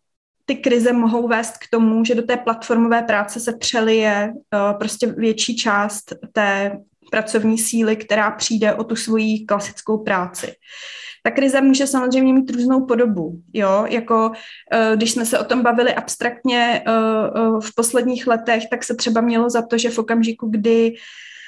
ty 0.47 0.57
krize 0.57 0.93
mohou 0.93 1.29
vést 1.29 1.59
k 1.59 1.71
tomu, 1.71 2.05
že 2.05 2.15
do 2.15 2.23
té 2.23 2.37
platformové 2.37 3.03
práce 3.03 3.41
se 3.41 3.57
přelije 3.57 4.33
uh, 4.35 4.79
prostě 4.79 5.07
větší 5.07 5.57
část 5.57 6.13
té 6.33 6.79
pracovní 7.11 7.59
síly, 7.59 7.97
která 7.97 8.31
přijde 8.31 8.75
o 8.75 8.85
tu 8.85 8.97
svoji 8.97 9.45
klasickou 9.47 9.99
práci. 9.99 10.55
Ta 11.23 11.31
krize 11.31 11.61
může 11.61 11.87
samozřejmě 11.87 12.33
mít 12.33 12.51
různou 12.51 12.87
podobu, 12.87 13.41
jo, 13.53 13.85
jako 13.89 14.29
uh, 14.29 14.97
když 14.97 15.13
jsme 15.13 15.27
se 15.27 15.39
o 15.39 15.45
tom 15.45 15.63
bavili 15.63 15.95
abstraktně 15.95 16.85
uh, 16.87 17.61
v 17.61 17.75
posledních 17.75 18.27
letech, 18.27 18.63
tak 18.71 18.85
se 18.85 18.95
třeba 18.95 19.21
mělo 19.21 19.51
za 19.51 19.63
to, 19.63 19.79
že 19.79 19.91
v 19.91 19.99
okamžiku, 19.99 20.49
kdy 20.51 20.95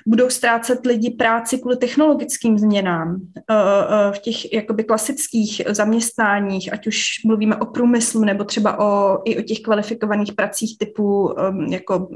budou 0.06 0.30
ztrácet 0.30 0.86
lidi 0.86 1.10
práci 1.10 1.58
kvůli 1.58 1.76
technologickým 1.76 2.58
změnám 2.58 3.20
eh, 3.36 3.42
eh, 3.50 4.12
v 4.12 4.18
těch 4.18 4.52
jakoby 4.52 4.84
klasických 4.84 5.62
zaměstnáních, 5.68 6.72
ať 6.72 6.86
už 6.86 7.04
mluvíme 7.24 7.56
o 7.56 7.66
průmyslu 7.66 8.24
nebo 8.24 8.44
třeba 8.44 8.78
o, 8.78 9.18
i 9.24 9.38
o 9.38 9.42
těch 9.42 9.60
kvalifikovaných 9.60 10.32
pracích 10.32 10.78
typu 10.78 11.34
jako 11.70 12.08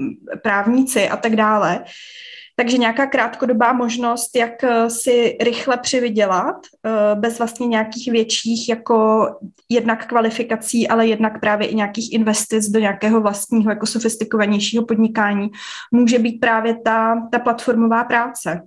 právníci 0.43 1.09
a 1.09 1.17
tak 1.17 1.37
dále, 1.37 1.85
takže 2.59 2.79
nějaká 2.79 3.07
krátkodobá 3.07 3.73
možnost, 3.73 4.37
jak 4.37 4.65
eh, 4.65 4.91
si 4.91 5.37
rychle 5.41 5.77
přivydělat, 5.77 6.57
eh, 6.87 6.91
bez 7.15 7.39
vlastně 7.39 7.67
nějakých 7.67 8.13
větších 8.13 8.69
jako 8.69 9.27
jednak 9.69 10.07
kvalifikací, 10.07 10.89
ale 10.89 11.07
jednak 11.07 11.41
právě 11.41 11.69
i 11.69 11.75
nějakých 11.75 12.13
investic 12.13 12.69
do 12.69 12.81
nějakého 12.81 13.21
vlastního 13.21 13.71
jako 13.71 13.87
sofistikovanějšího 13.87 14.85
podnikání, 14.85 15.51
může 15.93 16.19
být 16.19 16.41
právě 16.41 16.75
ta, 16.85 17.29
ta 17.33 17.39
platformová 17.39 18.05
práce. 18.05 18.63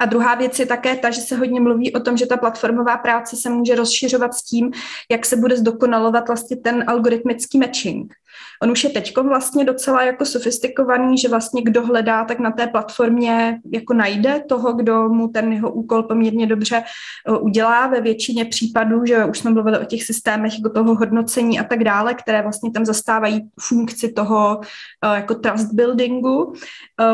A 0.00 0.06
druhá 0.06 0.34
věc 0.34 0.58
je 0.58 0.66
také 0.66 0.96
ta, 0.96 1.10
že 1.10 1.20
se 1.20 1.36
hodně 1.36 1.60
mluví 1.60 1.92
o 1.92 2.00
tom, 2.00 2.16
že 2.16 2.26
ta 2.26 2.36
platformová 2.36 2.96
práce 2.96 3.36
se 3.36 3.50
může 3.50 3.74
rozšiřovat 3.74 4.34
s 4.34 4.44
tím, 4.44 4.70
jak 5.10 5.26
se 5.26 5.36
bude 5.36 5.56
zdokonalovat 5.56 6.28
vlastně 6.28 6.56
ten 6.56 6.84
algoritmický 6.86 7.58
matching. 7.58 8.14
On 8.62 8.70
už 8.70 8.84
je 8.84 8.90
teď 8.90 9.16
vlastně 9.18 9.64
docela 9.64 10.02
jako 10.02 10.24
sofistikovaný, 10.24 11.18
že 11.18 11.28
vlastně 11.28 11.62
kdo 11.62 11.86
hledá, 11.86 12.24
tak 12.24 12.38
na 12.38 12.50
té 12.50 12.66
platformě 12.66 13.60
jako 13.72 13.94
najde 13.94 14.42
toho, 14.48 14.72
kdo 14.72 15.08
mu 15.08 15.28
ten 15.28 15.52
jeho 15.52 15.72
úkol 15.72 16.02
poměrně 16.02 16.46
dobře 16.46 16.82
eh, 17.28 17.38
udělá 17.38 17.86
ve 17.86 18.00
většině 18.00 18.44
případů, 18.44 19.06
že 19.06 19.24
už 19.24 19.38
jsme 19.38 19.50
mluvili 19.50 19.78
o 19.78 19.84
těch 19.84 20.04
systémech 20.04 20.52
jako 20.58 20.70
toho 20.70 20.94
hodnocení 20.94 21.60
a 21.60 21.64
tak 21.64 21.84
dále, 21.84 22.14
které 22.14 22.42
vlastně 22.42 22.70
tam 22.70 22.84
zastávají 22.84 23.40
funkci 23.60 24.12
toho 24.12 24.60
eh, 25.04 25.16
jako 25.16 25.34
trust 25.34 25.72
buildingu, 25.72 26.52
eh, 27.00 27.04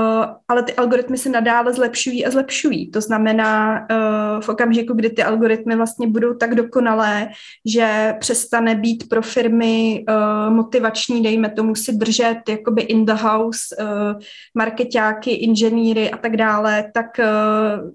ale 0.48 0.62
ty 0.62 0.74
algoritmy 0.74 1.18
se 1.18 1.28
nadále 1.28 1.72
zlepšují 1.72 2.26
a 2.26 2.30
zlepšují. 2.30 2.90
To 2.90 3.00
znamená 3.00 3.86
v 4.40 4.48
okamžiku, 4.48 4.94
kdy 4.94 5.10
ty 5.10 5.22
algoritmy 5.22 5.76
vlastně 5.76 6.06
budou 6.06 6.34
tak 6.34 6.54
dokonalé, 6.54 7.28
že 7.66 8.14
přestane 8.20 8.74
být 8.74 9.08
pro 9.08 9.22
firmy 9.22 10.04
motivační, 10.48 11.09
dejme 11.10 11.50
tomu 11.50 11.74
si 11.74 11.92
držet 11.92 12.38
jakoby 12.48 12.82
in 12.82 13.06
the 13.06 13.12
house 13.12 13.76
uh, 13.80 14.20
marketáky, 14.54 15.30
inženýry 15.30 16.10
a 16.10 16.16
tak 16.16 16.36
dále, 16.36 16.90
tak 16.94 17.06
uh, 17.18 17.90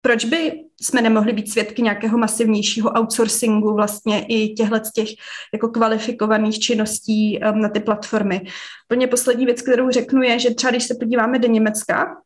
proč 0.00 0.24
by 0.24 0.52
jsme 0.82 1.02
nemohli 1.02 1.32
být 1.32 1.50
svědky 1.50 1.82
nějakého 1.82 2.18
masivnějšího 2.18 2.90
outsourcingu 2.90 3.74
vlastně 3.74 4.26
i 4.26 4.48
těchto 4.48 4.78
těch 4.94 5.08
jako 5.52 5.68
kvalifikovaných 5.68 6.58
činností 6.58 7.40
um, 7.52 7.60
na 7.60 7.68
ty 7.68 7.80
platformy. 7.80 8.40
Plně 8.88 9.06
poslední 9.06 9.46
věc, 9.46 9.62
kterou 9.62 9.90
řeknu, 9.90 10.22
je, 10.22 10.38
že 10.38 10.54
třeba 10.54 10.70
když 10.70 10.84
se 10.84 10.94
podíváme 10.94 11.38
do 11.38 11.48
Německa, 11.48 12.16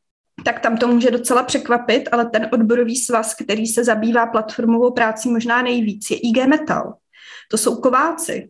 tak 0.44 0.60
tam 0.60 0.76
to 0.76 0.88
může 0.88 1.10
docela 1.10 1.42
překvapit, 1.42 2.08
ale 2.12 2.30
ten 2.30 2.48
odborový 2.52 2.96
svaz, 2.96 3.34
který 3.34 3.66
se 3.66 3.84
zabývá 3.84 4.26
platformovou 4.26 4.92
práci 4.92 5.28
možná 5.28 5.62
nejvíc, 5.62 6.10
je 6.10 6.16
IG 6.16 6.46
Metal. 6.46 6.94
to 7.50 7.58
jsou 7.58 7.76
kováci. 7.80 8.48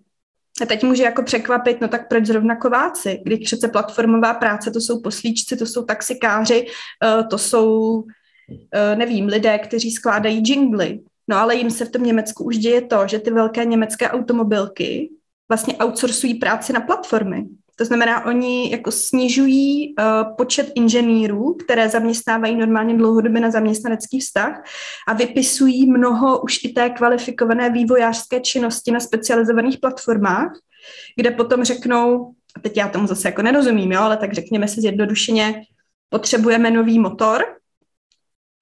A 0.62 0.66
teď 0.66 0.82
může 0.82 1.02
jako 1.02 1.22
překvapit, 1.22 1.80
no 1.80 1.88
tak 1.88 2.08
proč 2.08 2.26
zrovna 2.26 2.56
kováci, 2.56 3.20
když 3.24 3.40
přece 3.44 3.68
platformová 3.68 4.34
práce, 4.34 4.70
to 4.70 4.80
jsou 4.80 5.00
poslíčci, 5.00 5.56
to 5.56 5.66
jsou 5.66 5.84
taxikáři, 5.84 6.66
eh, 7.04 7.24
to 7.30 7.38
jsou, 7.38 8.02
eh, 8.74 8.96
nevím, 8.96 9.26
lidé, 9.26 9.58
kteří 9.58 9.90
skládají 9.90 10.42
jingly. 10.46 11.00
No 11.28 11.36
ale 11.36 11.54
jim 11.54 11.70
se 11.70 11.84
v 11.84 11.90
tom 11.90 12.02
Německu 12.02 12.44
už 12.44 12.58
děje 12.58 12.82
to, 12.82 13.06
že 13.06 13.18
ty 13.18 13.30
velké 13.30 13.64
německé 13.64 14.10
automobilky 14.10 15.10
vlastně 15.48 15.74
outsourcují 15.84 16.34
práci 16.34 16.72
na 16.72 16.80
platformy. 16.80 17.46
To 17.78 17.84
znamená, 17.84 18.24
oni 18.26 18.70
jako 18.70 18.90
snižují 18.90 19.94
uh, 19.98 20.36
počet 20.36 20.72
inženýrů, 20.74 21.54
které 21.54 21.88
zaměstnávají 21.88 22.56
normálně 22.56 22.94
dlouhodobě 22.94 23.40
na 23.40 23.50
zaměstnanecký 23.50 24.20
vztah 24.20 24.62
a 25.08 25.12
vypisují 25.12 25.90
mnoho 25.90 26.40
už 26.40 26.64
i 26.64 26.68
té 26.68 26.90
kvalifikované 26.90 27.70
vývojářské 27.70 28.40
činnosti 28.40 28.90
na 28.90 29.00
specializovaných 29.00 29.78
platformách, 29.78 30.52
kde 31.16 31.30
potom 31.30 31.64
řeknou, 31.64 32.32
teď 32.62 32.76
já 32.76 32.88
tomu 32.88 33.06
zase 33.06 33.28
jako 33.28 33.42
nerozumím, 33.42 33.92
jo, 33.92 34.00
ale 34.00 34.16
tak 34.16 34.32
řekněme 34.32 34.68
si 34.68 34.80
zjednodušeně, 34.80 35.62
potřebujeme 36.08 36.70
nový 36.70 36.98
motor, 36.98 37.55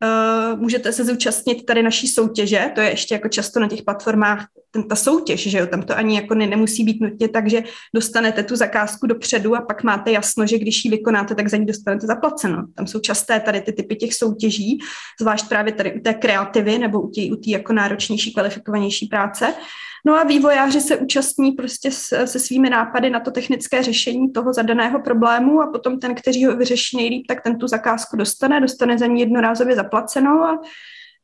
Uh, 0.03 0.61
můžete 0.61 0.93
se 0.93 1.05
zúčastnit 1.05 1.67
tady 1.67 1.83
naší 1.83 2.09
soutěže, 2.09 2.71
to 2.75 2.81
je 2.81 2.91
ještě 2.91 3.15
jako 3.15 3.29
často 3.29 3.61
na 3.61 3.69
těch 3.69 3.83
platformách 3.83 4.47
ten, 4.71 4.89
ta 4.89 4.97
soutěž, 4.97 5.43
že 5.49 5.59
jo, 5.59 5.67
tam 5.67 5.83
to 5.83 5.97
ani 5.97 6.17
jako 6.17 6.35
ne, 6.35 6.47
nemusí 6.47 6.85
být 6.85 7.01
nutně 7.01 7.29
tak, 7.29 7.51
že 7.51 7.63
dostanete 7.95 8.43
tu 8.43 8.57
zakázku 8.57 9.07
dopředu 9.07 9.57
a 9.57 9.61
pak 9.61 9.83
máte 9.83 10.13
jasno, 10.13 10.47
že 10.47 10.59
když 10.59 10.85
ji 10.85 10.91
vykonáte, 10.91 11.35
tak 11.35 11.49
za 11.49 11.57
ní 11.57 11.67
dostanete 11.67 12.07
zaplaceno. 12.07 12.67
Tam 12.77 12.87
jsou 12.87 13.01
časté 13.01 13.41
tady 13.41 13.61
ty 13.61 13.73
typy 13.73 13.97
těch 13.97 14.15
soutěží, 14.15 14.79
zvlášť 15.21 15.49
právě 15.49 15.73
tady 15.73 15.95
u 15.95 16.01
té 16.01 16.15
kreativy 16.15 16.79
nebo 16.79 17.01
u 17.03 17.11
té 17.11 17.51
jako 17.51 17.73
náročnější, 17.73 18.33
kvalifikovanější 18.33 19.07
práce. 19.07 19.55
No 20.07 20.15
a 20.15 20.25
vývojáři 20.25 20.81
se 20.81 20.97
účastní 20.97 21.53
prostě 21.53 21.91
se 21.91 22.27
svými 22.27 22.71
nápady 22.71 23.11
na 23.11 23.21
to 23.21 23.31
technické 23.31 23.83
řešení 23.83 24.33
toho 24.33 24.53
zadaného 24.53 25.03
problému 25.03 25.63
a 25.63 25.71
potom 25.71 26.01
ten, 26.01 26.15
který 26.15 26.45
ho 26.45 26.57
vyřeší 26.57 26.97
nejlíp, 26.97 27.27
tak 27.29 27.43
ten 27.43 27.59
tu 27.59 27.69
zakázku 27.69 28.17
dostane, 28.17 28.61
dostane 28.61 28.99
za 28.99 29.07
ní 29.07 29.21
jednorázově 29.21 29.77
zaplaceno 29.77 30.45
a 30.45 30.63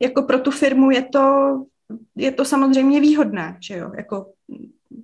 jako 0.01 0.23
pro 0.23 0.39
tu 0.39 0.51
firmu 0.51 0.91
je 0.91 1.01
to, 1.01 1.55
je 2.15 2.31
to 2.31 2.45
samozřejmě 2.45 2.99
výhodné, 2.99 3.57
že 3.61 3.77
jo, 3.77 3.91
jako 3.97 4.25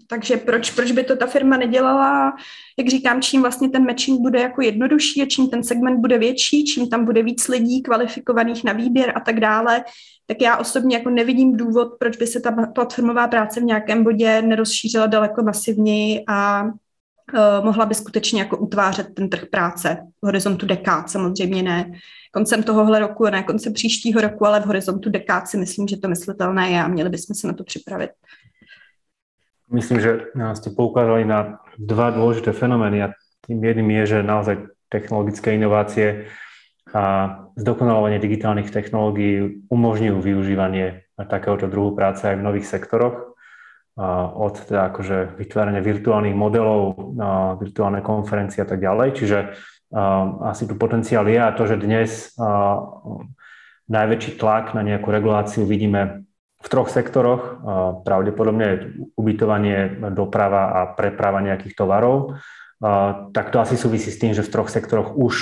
takže 0.07 0.37
proč, 0.37 0.71
proč 0.71 0.91
by 0.91 1.03
to 1.03 1.15
ta 1.15 1.25
firma 1.25 1.57
nedělala? 1.57 2.33
Jak 2.77 2.89
říkám, 2.89 3.21
čím 3.21 3.41
vlastně 3.41 3.69
ten 3.69 3.85
matching 3.85 4.21
bude 4.21 4.41
jako 4.41 4.61
jednodušší 4.61 5.21
a 5.21 5.25
čím 5.25 5.49
ten 5.49 5.63
segment 5.63 5.99
bude 5.99 6.17
větší, 6.17 6.65
čím 6.65 6.89
tam 6.89 7.05
bude 7.05 7.23
víc 7.23 7.47
lidí 7.47 7.81
kvalifikovaných 7.81 8.63
na 8.63 8.73
výběr 8.73 9.13
a 9.15 9.19
tak 9.19 9.39
dále, 9.39 9.83
tak 10.25 10.41
já 10.41 10.57
osobně 10.57 10.97
jako 10.97 11.09
nevidím 11.09 11.57
důvod, 11.57 11.87
proč 11.99 12.17
by 12.17 12.27
se 12.27 12.39
ta 12.39 12.51
platformová 12.51 13.27
práce 13.27 13.59
v 13.59 13.63
nějakém 13.63 14.03
bodě 14.03 14.41
nerozšířila 14.41 15.07
daleko 15.07 15.43
masivněji 15.43 16.23
a 16.27 16.63
uh, 16.63 17.65
mohla 17.65 17.85
by 17.85 17.95
skutečně 17.95 18.41
jako 18.41 18.57
utvářet 18.57 19.07
ten 19.13 19.29
trh 19.29 19.45
práce 19.51 19.97
v 20.21 20.25
horizontu 20.25 20.65
dekád, 20.65 21.09
samozřejmě 21.09 21.63
ne 21.63 21.91
koncem 22.31 22.63
tohohle 22.63 22.99
roku, 22.99 23.25
ne 23.25 23.43
koncem 23.43 23.73
příštího 23.73 24.21
roku, 24.21 24.45
ale 24.45 24.59
v 24.59 24.65
horizontu 24.65 25.09
dekád 25.09 25.47
si 25.47 25.57
myslím, 25.57 25.87
že 25.87 25.97
to 25.97 26.07
myslitelné 26.07 26.71
je 26.71 26.83
a 26.83 26.87
měli 26.87 27.09
bychom 27.09 27.35
se 27.35 27.47
na 27.47 27.53
to 27.53 27.63
připravit. 27.63 28.09
Myslím, 29.67 29.99
že 29.99 30.31
ste 30.55 30.69
poukázali 30.71 31.27
na 31.27 31.59
dva 31.75 32.15
dôležité 32.15 32.55
fenomény 32.55 33.03
a 33.03 33.13
tým 33.43 33.59
jedným 33.59 33.91
je, 34.03 34.03
že 34.15 34.19
naozaj 34.23 34.71
technologické 34.87 35.59
inovácie 35.59 36.31
a 36.95 37.35
zdokonalovanie 37.59 38.23
digitálnych 38.23 38.71
technológií 38.71 39.63
umožňujú 39.67 40.17
využívanie 40.23 41.03
takéhoto 41.19 41.67
druhu 41.67 41.91
práce 41.91 42.23
aj 42.23 42.39
v 42.39 42.45
nových 42.47 42.67
sektoroch. 42.71 43.35
Od 44.37 44.55
teda 44.55 44.93
akože 44.93 45.35
vytvárania 45.41 45.81
virtuálnych 45.81 46.37
modelov, 46.37 46.95
virtuálne 47.57 47.99
konferencie 48.05 48.61
a 48.63 48.67
tak 48.69 48.79
ďalej. 48.79 49.09
Čiže 49.19 49.37
asi 50.47 50.63
tu 50.69 50.77
potenciál 50.77 51.27
je 51.27 51.39
a 51.41 51.51
to, 51.51 51.65
že 51.65 51.81
dnes 51.81 52.31
najväčší 53.87 54.37
tlak 54.37 54.77
na 54.77 54.85
nejakú 54.85 55.11
reguláciu 55.11 55.65
vidíme 55.65 56.26
v 56.57 56.67
troch 56.67 56.89
sektoroch. 56.89 57.61
Pravdepodobne 58.01 58.97
ubytovanie, 59.13 60.09
doprava 60.11 60.63
a 60.73 60.79
preprava 60.93 61.41
nejakých 61.43 61.77
tovarov. 61.77 62.39
Tak 63.33 63.49
to 63.49 63.57
asi 63.61 63.77
súvisí 63.77 64.13
s 64.13 64.21
tým, 64.21 64.33
že 64.33 64.45
v 64.45 64.53
troch 64.53 64.69
sektoroch 64.69 65.17
už 65.17 65.35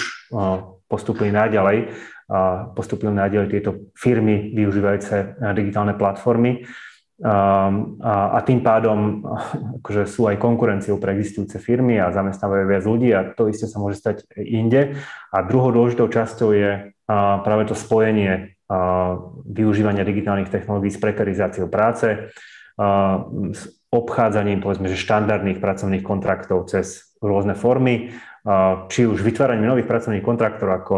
postupili 0.86 1.32
naďalej, 1.32 1.92
postupili 2.78 3.12
naďalej 3.12 3.48
tieto 3.52 3.72
firmy 3.96 4.54
využívajúce 4.56 5.42
digitálne 5.56 5.98
platformy 5.98 6.64
a, 7.24 7.72
a 8.36 8.40
tým 8.44 8.60
pádom 8.60 9.24
akože 9.80 10.04
sú 10.04 10.28
aj 10.28 10.36
konkurenciou 10.36 11.00
pre 11.00 11.16
existujúce 11.16 11.56
firmy 11.64 11.96
a 11.96 12.12
zamestnávajú 12.12 12.64
viac 12.68 12.84
ľudí 12.84 13.10
a 13.16 13.32
to 13.32 13.48
isté 13.48 13.72
sa 13.72 13.80
môže 13.80 14.04
stať 14.04 14.28
inde. 14.36 15.00
A 15.32 15.38
druhou 15.48 15.72
dôležitou 15.72 16.12
časťou 16.12 16.50
je 16.52 16.92
práve 17.08 17.64
to 17.70 17.76
spojenie 17.78 18.55
využívania 19.46 20.08
digitálnych 20.08 20.50
technológií 20.50 20.90
s 20.90 21.02
prekarizáciou 21.02 21.70
práce, 21.70 22.34
s 23.52 23.62
obchádzaním 23.94 24.60
povedzme, 24.60 24.92
že 24.92 25.00
štandardných 25.00 25.64
pracovných 25.64 26.04
kontraktov 26.04 26.68
cez 26.68 27.16
rôzne 27.24 27.56
formy 27.56 28.12
či 28.94 29.10
už 29.10 29.26
vytváraním 29.26 29.74
nových 29.74 29.90
pracovných 29.90 30.22
kontraktov 30.22 30.70
ako, 30.70 30.96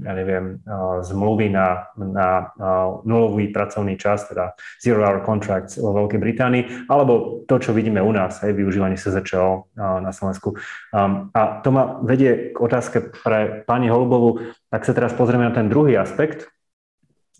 ja 0.00 0.12
neviem, 0.16 0.64
zmluvy 1.04 1.52
na, 1.52 1.92
na 1.92 2.56
nulový 3.04 3.52
pracovný 3.52 4.00
čas, 4.00 4.24
teda 4.32 4.56
zero 4.80 5.04
hour 5.04 5.20
contracts 5.28 5.76
vo 5.76 5.92
Veľkej 5.92 6.16
Británii, 6.16 6.62
alebo 6.88 7.44
to, 7.44 7.60
čo 7.60 7.76
vidíme 7.76 8.00
u 8.00 8.16
nás, 8.16 8.40
aj 8.40 8.56
využívanie 8.56 8.96
SZČO 8.96 9.76
na 9.76 10.08
Slovensku. 10.08 10.56
A 11.36 11.60
to 11.60 11.68
ma 11.68 12.00
vedie 12.00 12.56
k 12.56 12.56
otázke 12.56 13.12
pre 13.12 13.68
pani 13.68 13.92
Holubovu, 13.92 14.40
tak 14.72 14.88
sa 14.88 14.96
teraz 14.96 15.12
pozrieme 15.12 15.44
na 15.44 15.52
ten 15.52 15.68
druhý 15.68 16.00
aspekt, 16.00 16.48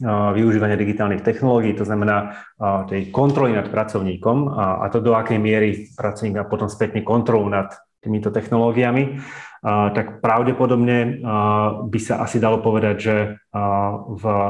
využívania 0.06 0.78
digitálnych 0.78 1.26
technológií, 1.26 1.74
to 1.74 1.82
znamená 1.82 2.38
tej 2.86 3.10
kontroly 3.10 3.54
nad 3.54 3.66
pracovníkom 3.66 4.46
a, 4.54 4.86
to 4.94 5.02
do 5.02 5.18
akej 5.18 5.42
miery 5.42 5.90
pracovník 5.98 6.38
má 6.38 6.46
potom 6.46 6.70
spätne 6.70 7.02
kontrolu 7.02 7.50
nad 7.50 7.74
týmito 7.98 8.30
technológiami, 8.30 9.18
tak 9.66 10.22
pravdepodobne 10.22 11.18
by 11.90 11.98
sa 11.98 12.22
asi 12.22 12.38
dalo 12.38 12.62
povedať, 12.62 12.96
že 13.02 13.16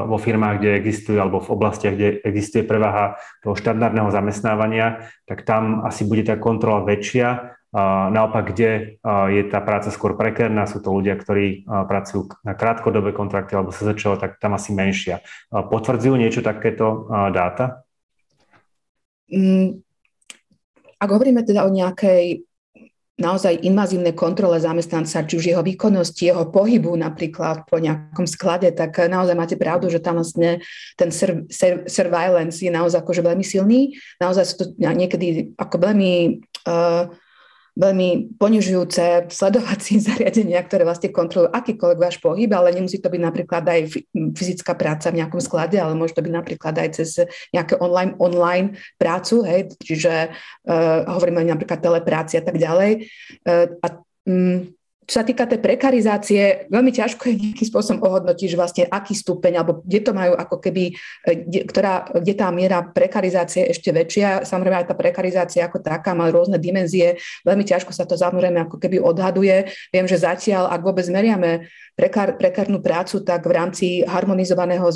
vo 0.05 0.17
firmách, 0.21 0.61
kde 0.61 0.77
existujú, 0.77 1.17
alebo 1.17 1.41
v 1.41 1.49
oblastiach, 1.49 1.97
kde 1.97 2.21
existuje 2.21 2.61
prevaha 2.61 3.17
toho 3.41 3.57
štandardného 3.57 4.13
zamestnávania, 4.13 5.09
tak 5.25 5.49
tam 5.49 5.81
asi 5.81 6.05
bude 6.05 6.29
tá 6.29 6.37
kontrola 6.37 6.85
väčšia. 6.85 7.57
Naopak, 7.75 8.49
kde 8.49 8.97
je 9.05 9.43
tá 9.45 9.61
práca 9.61 9.93
skôr 9.93 10.17
prekérna, 10.17 10.65
sú 10.65 10.81
to 10.81 10.89
ľudia, 10.89 11.13
ktorí 11.13 11.69
pracujú 11.69 12.33
na 12.41 12.57
krátkodobé 12.57 13.13
kontrakty 13.13 13.53
alebo 13.53 13.69
sa 13.69 13.85
začalo, 13.85 14.17
tak 14.17 14.41
tam 14.41 14.57
asi 14.57 14.73
menšia. 14.73 15.21
Potvrdzujú 15.53 16.17
niečo 16.17 16.41
takéto 16.41 17.05
dáta? 17.29 17.85
Mm, 19.29 19.85
ak 20.97 21.09
hovoríme 21.13 21.45
teda 21.45 21.63
o 21.63 21.69
nejakej 21.69 22.49
naozaj 23.19 23.67
invazívne 23.67 24.15
kontrole 24.15 24.57
zamestnanca, 24.63 25.27
či 25.27 25.35
už 25.35 25.45
jeho 25.51 25.61
výkonnosti, 25.61 26.31
jeho 26.31 26.47
pohybu 26.47 26.95
napríklad 26.95 27.67
po 27.67 27.77
nejakom 27.77 28.23
sklade, 28.23 28.71
tak 28.71 28.95
naozaj 28.95 29.35
máte 29.35 29.55
pravdu, 29.59 29.91
že 29.91 29.99
tam 29.99 30.23
vlastne 30.23 30.63
ten 30.95 31.11
sur, 31.11 31.43
sur, 31.51 31.83
surveillance 31.85 32.63
je 32.63 32.71
naozaj 32.71 33.03
akože 33.03 33.21
veľmi 33.21 33.43
silný. 33.43 33.99
Naozaj 34.23 34.43
sú 34.47 34.55
to 34.57 34.65
niekedy 34.79 35.51
ako 35.59 35.75
veľmi 35.83 36.11
uh, 36.63 37.11
veľmi 37.79 38.35
ponižujúce 38.35 39.31
sledovací 39.31 39.97
zariadenia, 40.07 40.59
ktoré 40.67 40.83
vlastne 40.83 41.15
kontrolujú 41.15 41.55
akýkoľvek 41.55 41.99
váš 41.99 42.19
pohyb, 42.19 42.51
ale 42.51 42.75
nemusí 42.75 42.99
to 42.99 43.07
byť 43.07 43.21
napríklad 43.23 43.63
aj 43.63 43.81
fyzická 44.35 44.75
práca 44.75 45.07
v 45.09 45.23
nejakom 45.23 45.39
sklade, 45.39 45.79
ale 45.79 45.95
môže 45.95 46.11
to 46.11 46.21
byť 46.21 46.33
napríklad 46.35 46.75
aj 46.75 46.89
cez 46.99 47.23
nejaké 47.55 47.79
online, 47.79 48.19
online 48.19 48.67
prácu, 48.99 49.47
hej, 49.47 49.71
čiže 49.79 50.35
uh, 50.67 51.07
hovoríme 51.07 51.47
napríklad 51.47 51.79
telepráci 51.79 52.37
a 52.37 52.43
tak 52.43 52.59
ďalej. 52.59 53.07
Uh, 53.47 53.71
a 53.79 53.87
um, 54.27 54.67
čo 55.09 55.17
sa 55.17 55.25
týka 55.25 55.49
tej 55.49 55.57
prekarizácie, 55.57 56.69
veľmi 56.69 56.93
ťažko 56.93 57.33
je 57.33 57.41
nejakým 57.41 57.65
spôsobom 57.65 58.05
ohodnotiť, 58.05 58.45
že 58.53 58.59
vlastne 58.61 58.83
aký 58.85 59.17
stupeň, 59.17 59.57
alebo 59.57 59.81
kde 59.81 60.05
to 60.05 60.11
majú 60.13 60.37
ako 60.37 60.61
keby, 60.61 60.93
kde, 61.25 61.65
ktorá, 61.65 62.13
kde 62.13 62.33
tá 62.37 62.53
miera 62.53 62.85
prekarizácie 62.85 63.65
je 63.65 63.73
ešte 63.73 63.89
väčšia. 63.89 64.45
Samozrejme 64.45 64.85
aj 64.85 64.87
tá 64.93 64.95
prekarizácia 64.95 65.65
ako 65.65 65.81
taká 65.81 66.13
má 66.13 66.29
rôzne 66.29 66.61
dimenzie. 66.61 67.17
Veľmi 67.41 67.65
ťažko 67.65 67.89
sa 67.89 68.05
to 68.05 68.13
samozrejme 68.13 68.69
ako 68.69 68.77
keby 68.77 69.01
odhaduje. 69.01 69.73
Viem, 69.89 70.05
že 70.05 70.21
zatiaľ, 70.21 70.69
ak 70.69 70.85
vôbec 70.85 71.09
meriame 71.09 71.65
prekár, 71.99 72.39
prekárnu 72.39 72.79
prácu, 72.79 73.19
tak 73.27 73.43
v 73.43 73.51
rámci 73.59 73.85
harmonizovaného 74.07 74.87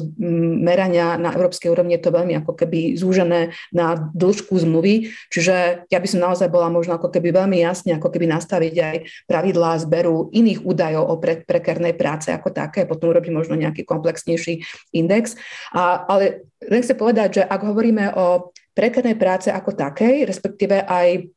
merania 0.64 1.20
na 1.20 1.36
európskej 1.36 1.68
úrovni 1.68 2.00
je 2.00 2.08
to 2.08 2.16
veľmi 2.16 2.40
ako 2.40 2.56
keby 2.56 2.96
zúžené 2.96 3.52
na 3.76 4.08
dĺžku 4.16 4.56
zmluvy. 4.56 5.12
Čiže 5.28 5.84
ja 5.92 6.00
by 6.00 6.08
som 6.08 6.24
naozaj 6.24 6.48
bola 6.48 6.72
možno 6.72 6.96
ako 6.96 7.12
keby 7.12 7.36
veľmi 7.36 7.60
jasne 7.60 8.00
ako 8.00 8.08
keby 8.08 8.32
nastaviť 8.32 8.76
aj 8.80 8.96
pravidlá 9.28 9.84
zberu 9.84 10.32
iných 10.32 10.64
údajov 10.64 11.04
o 11.04 11.20
pre, 11.20 11.44
prekernej 11.44 12.00
práce 12.00 12.32
ako 12.32 12.56
také, 12.56 12.88
potom 12.88 13.12
urobiť 13.12 13.36
možno 13.36 13.60
nejaký 13.60 13.84
komplexnejší 13.84 14.64
index. 14.96 15.36
A, 15.76 16.08
ale 16.08 16.48
len 16.64 16.80
chcem 16.80 16.96
povedať, 16.96 17.30
že 17.36 17.44
ak 17.44 17.68
hovoríme 17.68 18.16
o 18.16 18.56
prekernej 18.72 19.20
práce 19.20 19.52
ako 19.52 19.76
takej, 19.76 20.24
respektíve 20.24 20.88
aj 20.88 21.28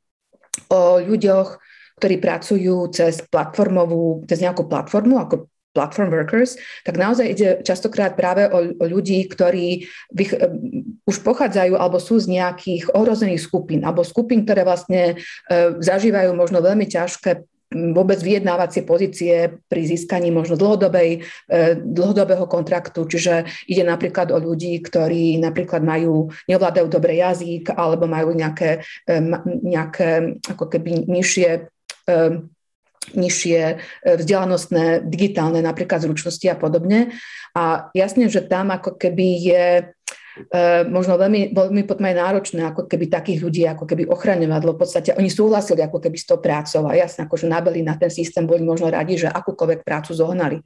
o 0.70 1.02
ľuďoch, 1.02 1.59
ktorí 1.97 2.20
pracujú 2.20 2.93
cez 2.93 3.24
platformovú, 3.24 4.28
cez 4.28 4.38
nejakú 4.44 4.68
platformu, 4.68 5.16
ako 5.16 5.48
platform 5.77 6.09
workers, 6.09 6.57
tak 6.89 6.97
naozaj 6.97 7.27
ide 7.28 7.48
častokrát 7.61 8.16
práve 8.16 8.48
o, 8.48 8.73
o 8.81 8.85
ľudí, 8.89 9.28
ktorí 9.28 9.85
vych, 10.16 10.32
už 11.05 11.16
pochádzajú 11.20 11.77
alebo 11.77 12.01
sú 12.01 12.16
z 12.16 12.32
nejakých 12.40 12.97
ohrozených 12.97 13.44
skupín, 13.44 13.85
alebo 13.85 14.01
skupín, 14.01 14.48
ktoré 14.48 14.65
vlastne 14.65 15.20
e, 15.20 15.55
zažívajú 15.85 16.32
možno 16.32 16.65
veľmi 16.65 16.89
ťažké 16.89 17.44
vôbec 17.66 18.23
vyjednávacie 18.23 18.86
pozície 18.86 19.59
pri 19.66 19.82
získaní 19.85 20.31
možno 20.31 20.55
dlhodobej, 20.55 21.20
e, 21.51 21.59
dlhodobého 21.77 22.47
kontraktu. 22.47 23.05
Čiže 23.05 23.66
ide 23.66 23.82
napríklad 23.82 24.31
o 24.31 24.39
ľudí, 24.39 24.78
ktorí 24.81 25.36
napríklad 25.43 25.82
majú, 25.82 26.31
neovládajú 26.47 26.86
dobre 26.89 27.19
jazyk 27.19 27.74
alebo 27.74 28.07
majú 28.07 28.32
nejaké, 28.32 28.86
nejaké 29.66 30.39
ako 30.47 30.65
keby 30.70 31.11
nižšie 31.11 31.69
nižšie 33.15 33.61
vzdelanostné, 34.03 35.07
digitálne 35.07 35.62
napríklad 35.62 36.03
zručnosti 36.03 36.47
a 36.51 36.59
podobne. 36.59 37.15
A 37.55 37.93
jasne, 37.95 38.27
že 38.27 38.43
tam 38.43 38.74
ako 38.74 38.99
keby 38.99 39.27
je 39.47 39.65
E, 40.37 40.85
možno 40.85 41.16
veľmi, 41.16 41.57
veľmi 41.57 41.89
potom 41.89 42.05
aj 42.05 42.16
náročné, 42.20 42.61
ako 42.69 42.85
keby 42.85 43.09
takých 43.09 43.41
ľudí, 43.41 43.65
ako 43.65 43.89
keby 43.89 44.05
ochraňovať, 44.05 44.61
lebo 44.69 44.77
v 44.77 44.83
podstate 44.85 45.16
oni 45.16 45.33
súhlasili 45.33 45.81
ako 45.81 45.97
keby 45.97 46.16
s 46.20 46.28
tou 46.28 46.37
prácou 46.37 46.85
a 46.85 46.93
jasne, 46.93 47.24
akože 47.24 47.49
nabeli 47.49 47.81
na 47.81 47.97
ten 47.97 48.12
systém, 48.12 48.45
boli 48.45 48.61
možno 48.61 48.93
radi, 48.93 49.16
že 49.16 49.33
akúkoľvek 49.33 49.81
prácu 49.81 50.12
zohnali. 50.12 50.61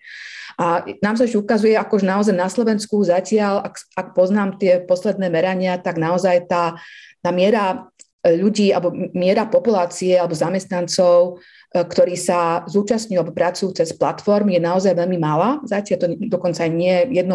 A 0.58 0.82
nám 0.98 1.14
sa 1.14 1.22
ešte 1.22 1.38
ukazuje, 1.38 1.78
akože 1.78 2.02
naozaj 2.02 2.34
na 2.34 2.50
Slovensku 2.50 2.98
zatiaľ, 3.06 3.62
ak, 3.62 3.74
ak 3.94 4.06
poznám 4.18 4.58
tie 4.58 4.82
posledné 4.82 5.30
merania, 5.30 5.78
tak 5.78 6.02
naozaj 6.02 6.50
tá, 6.50 6.74
tá 7.22 7.30
miera 7.30 7.86
ľudí 8.26 8.74
alebo 8.74 8.92
miera 9.14 9.48
populácie 9.48 10.18
alebo 10.18 10.34
zamestnancov, 10.34 11.38
e, 11.38 11.59
ktorí 11.70 12.18
sa 12.18 12.66
zúčastňujú 12.66 13.18
alebo 13.22 13.34
pracujú 13.34 13.70
cez 13.78 13.94
platform, 13.94 14.50
je 14.50 14.60
naozaj 14.62 14.92
veľmi 14.94 15.18
malá. 15.22 15.62
Zatiaľ 15.62 15.96
to 16.02 16.06
dokonca 16.26 16.66
nie 16.66 17.06
1% 17.06 17.30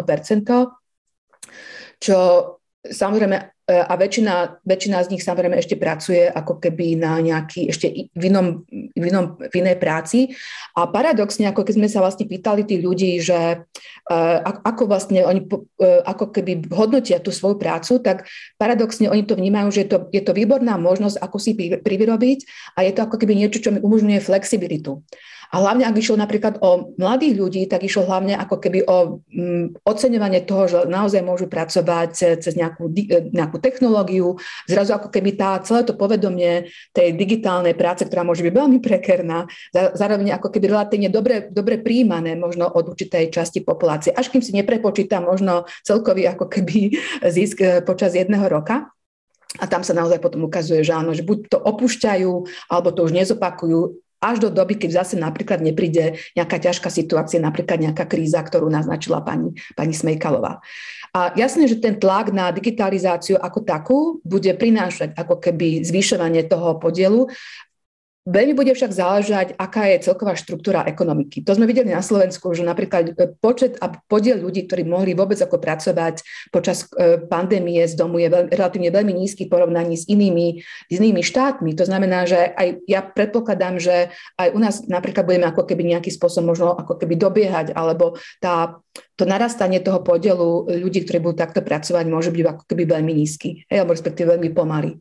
čo 1.99 2.17
samozrejme 2.83 3.37
e, 3.39 3.45
a 3.65 3.97
väčšina, 3.97 4.61
väčšina 4.61 5.01
z 5.01 5.09
nich 5.09 5.25
samozrejme 5.25 5.57
ešte 5.57 5.73
pracuje 5.73 6.29
ako 6.29 6.61
keby 6.61 7.01
na 7.01 7.17
nejaký, 7.17 7.73
ešte 7.73 8.13
v, 8.13 8.23
inom, 8.29 8.61
v, 8.69 9.03
inom, 9.09 9.41
v 9.41 9.53
inej 9.57 9.81
práci. 9.81 10.37
A 10.77 10.85
paradoxne, 10.85 11.49
ako 11.49 11.65
keď 11.65 11.73
sme 11.81 11.89
sa 11.89 12.05
vlastne 12.05 12.29
pýtali 12.29 12.61
tých 12.61 12.85
ľudí, 12.85 13.17
že 13.17 13.65
uh, 13.65 14.37
ako 14.61 14.85
vlastne 14.85 15.25
oni 15.25 15.49
uh, 15.49 16.05
ako 16.05 16.29
keby 16.29 16.69
hodnotia 16.69 17.17
tú 17.17 17.33
svoju 17.33 17.57
prácu, 17.57 17.97
tak 18.05 18.29
paradoxne 18.61 19.09
oni 19.09 19.25
to 19.25 19.33
vnímajú, 19.33 19.73
že 19.73 19.81
je 19.85 19.89
to, 19.89 19.99
je 20.13 20.21
to 20.21 20.37
výborná 20.37 20.77
možnosť, 20.77 21.17
ako 21.17 21.37
si 21.41 21.57
privyrobiť 21.57 22.39
a 22.77 22.85
je 22.85 22.93
to 22.93 23.01
ako 23.01 23.17
keby 23.17 23.33
niečo, 23.33 23.65
čo 23.65 23.73
mi 23.73 23.81
umožňuje 23.81 24.21
flexibilitu. 24.21 25.01
A 25.51 25.61
hlavne, 25.61 25.85
ak 25.85 25.97
išlo 25.97 26.17
napríklad 26.17 26.61
o 26.63 26.95
mladých 26.97 27.33
ľudí, 27.37 27.61
tak 27.69 27.85
išlo 27.85 28.07
hlavne 28.07 28.33
ako 28.37 28.55
keby 28.57 28.79
o 28.87 29.21
mm, 29.29 29.85
oceňovanie 29.85 30.45
toho, 30.47 30.63
že 30.65 30.77
naozaj 30.89 31.21
môžu 31.21 31.45
pracovať 31.45 32.41
cez 32.41 32.53
nejakú, 32.57 32.89
e, 32.89 33.29
nejakú 33.29 33.61
technológiu. 33.61 34.37
Zrazu 34.65 34.97
ako 34.97 35.13
keby 35.13 35.37
tá, 35.37 35.59
celé 35.61 35.85
to 35.85 35.93
povedomie 35.93 36.69
tej 36.95 37.13
digitálnej 37.13 37.77
práce, 37.77 38.07
ktorá 38.07 38.25
môže 38.25 38.41
byť 38.41 38.53
veľmi 38.53 38.79
prekerná, 38.81 39.45
zároveň 39.73 40.37
ako 40.37 40.49
keby 40.49 40.65
relatívne 40.71 41.09
dobre, 41.11 41.49
dobre 41.51 41.81
príjmané 41.81 42.33
možno 42.37 42.69
od 42.69 42.95
určitej 42.95 43.29
časti 43.29 43.61
populácie, 43.61 44.13
až 44.13 44.31
kým 44.31 44.41
si 44.41 44.55
neprepočíta 44.55 45.19
možno 45.21 45.67
celkový 45.83 46.29
ako 46.29 46.49
keby 46.49 46.95
zisk 47.35 47.61
e, 47.61 47.81
počas 47.83 48.15
jedného 48.15 48.45
roka. 48.47 48.89
A 49.55 49.71
tam 49.71 49.87
sa 49.87 49.95
naozaj 49.95 50.19
potom 50.19 50.43
ukazuje, 50.43 50.83
že 50.83 50.91
áno, 50.91 51.15
že 51.15 51.23
buď 51.23 51.47
to 51.47 51.57
opúšťajú, 51.63 52.31
alebo 52.67 52.91
to 52.91 53.07
už 53.07 53.15
nezopakujú 53.15 54.04
až 54.25 54.41
do 54.41 54.49
doby, 54.49 54.81
keď 54.81 55.05
zase 55.05 55.15
napríklad 55.21 55.61
nepríde 55.61 56.17
nejaká 56.33 56.57
ťažká 56.57 56.89
situácia, 56.89 57.37
napríklad 57.37 57.77
nejaká 57.77 58.09
kríza, 58.09 58.41
ktorú 58.41 58.67
naznačila 58.73 59.21
pani, 59.21 59.53
pani 59.77 59.93
Smejkalová. 59.93 60.65
A 61.15 61.31
jasné, 61.39 61.71
že 61.71 61.79
ten 61.79 61.95
tlak 61.95 62.35
na 62.35 62.51
digitalizáciu 62.51 63.39
ako 63.39 63.59
takú 63.63 63.99
bude 64.27 64.51
prinášať 64.51 65.15
ako 65.15 65.39
keby 65.39 65.79
zvyšovanie 65.87 66.43
toho 66.43 66.75
podielu 66.75 67.31
Veľmi 68.25 68.57
bude 68.57 68.73
však 68.73 68.89
záležať, 68.89 69.47
aká 69.53 69.85
je 69.85 70.01
celková 70.01 70.33
štruktúra 70.33 70.81
ekonomiky. 70.89 71.45
To 71.45 71.53
sme 71.53 71.69
videli 71.69 71.93
na 71.93 72.01
Slovensku, 72.01 72.57
že 72.57 72.65
napríklad 72.65 73.13
e, 73.13 73.29
počet 73.37 73.77
a 73.77 73.93
podiel 73.93 74.41
ľudí, 74.41 74.65
ktorí 74.65 74.81
mohli 74.81 75.13
vôbec 75.13 75.37
ako 75.37 75.61
pracovať 75.61 76.25
počas 76.49 76.89
e, 76.97 77.21
pandémie 77.21 77.85
z 77.85 77.93
domu 77.93 78.17
je 78.17 78.33
veľ, 78.33 78.49
relatívne 78.49 78.89
veľmi 78.89 79.13
nízky 79.13 79.45
v 79.45 79.53
porovnaní 79.53 79.93
s 79.93 80.09
inými, 80.09 80.57
s 80.89 80.93
inými 80.97 81.21
štátmi. 81.21 81.77
To 81.77 81.85
znamená, 81.85 82.25
že 82.25 82.49
aj 82.49 82.81
ja 82.89 83.05
predpokladám, 83.05 83.77
že 83.77 84.09
aj 84.41 84.57
u 84.57 84.59
nás 84.59 84.81
napríklad 84.89 85.29
budeme 85.29 85.45
ako 85.45 85.61
keby 85.61 85.85
nejaký 85.93 86.09
spôsob 86.09 86.49
možno 86.49 86.73
ako 86.73 86.97
keby 86.97 87.21
dobiehať, 87.21 87.77
alebo 87.77 88.17
tá, 88.41 88.81
to 89.15 89.23
narastanie 89.23 89.79
toho 89.83 90.03
podielu 90.03 90.67
ľudí, 90.83 91.03
ktorí 91.03 91.19
budú 91.23 91.35
takto 91.39 91.63
pracovať, 91.63 92.05
môže 92.07 92.31
byť 92.31 92.43
ako 92.43 92.63
keby 92.67 92.83
veľmi 92.87 93.13
nízky, 93.15 93.63
alebo 93.67 93.95
respektíve 93.95 94.35
veľmi 94.35 94.51
pomalý. 94.51 94.99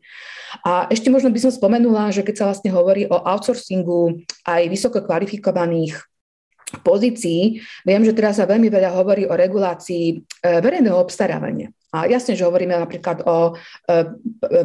A 0.63 0.87
ešte 0.87 1.11
možno 1.11 1.35
by 1.35 1.41
som 1.43 1.53
spomenula, 1.55 2.15
že 2.15 2.23
keď 2.23 2.35
sa 2.39 2.47
vlastne 2.51 2.71
hovorí 2.71 3.11
o 3.11 3.17
outsourcingu 3.19 4.23
aj 4.47 4.63
vysoko 4.71 5.03
kvalifikovaných 5.03 5.99
pozícií, 6.83 7.63
viem, 7.87 8.03
že 8.03 8.17
teraz 8.17 8.39
sa 8.39 8.47
veľmi 8.47 8.71
veľa 8.71 8.95
hovorí 8.99 9.27
o 9.27 9.35
regulácii 9.35 10.05
e, 10.11 10.15
verejného 10.59 10.99
obstarávania. 10.99 11.71
A 11.95 12.11
jasne, 12.11 12.35
že 12.35 12.43
hovoríme 12.43 12.75
napríklad 12.75 13.23
o 13.23 13.55
e, 13.55 14.03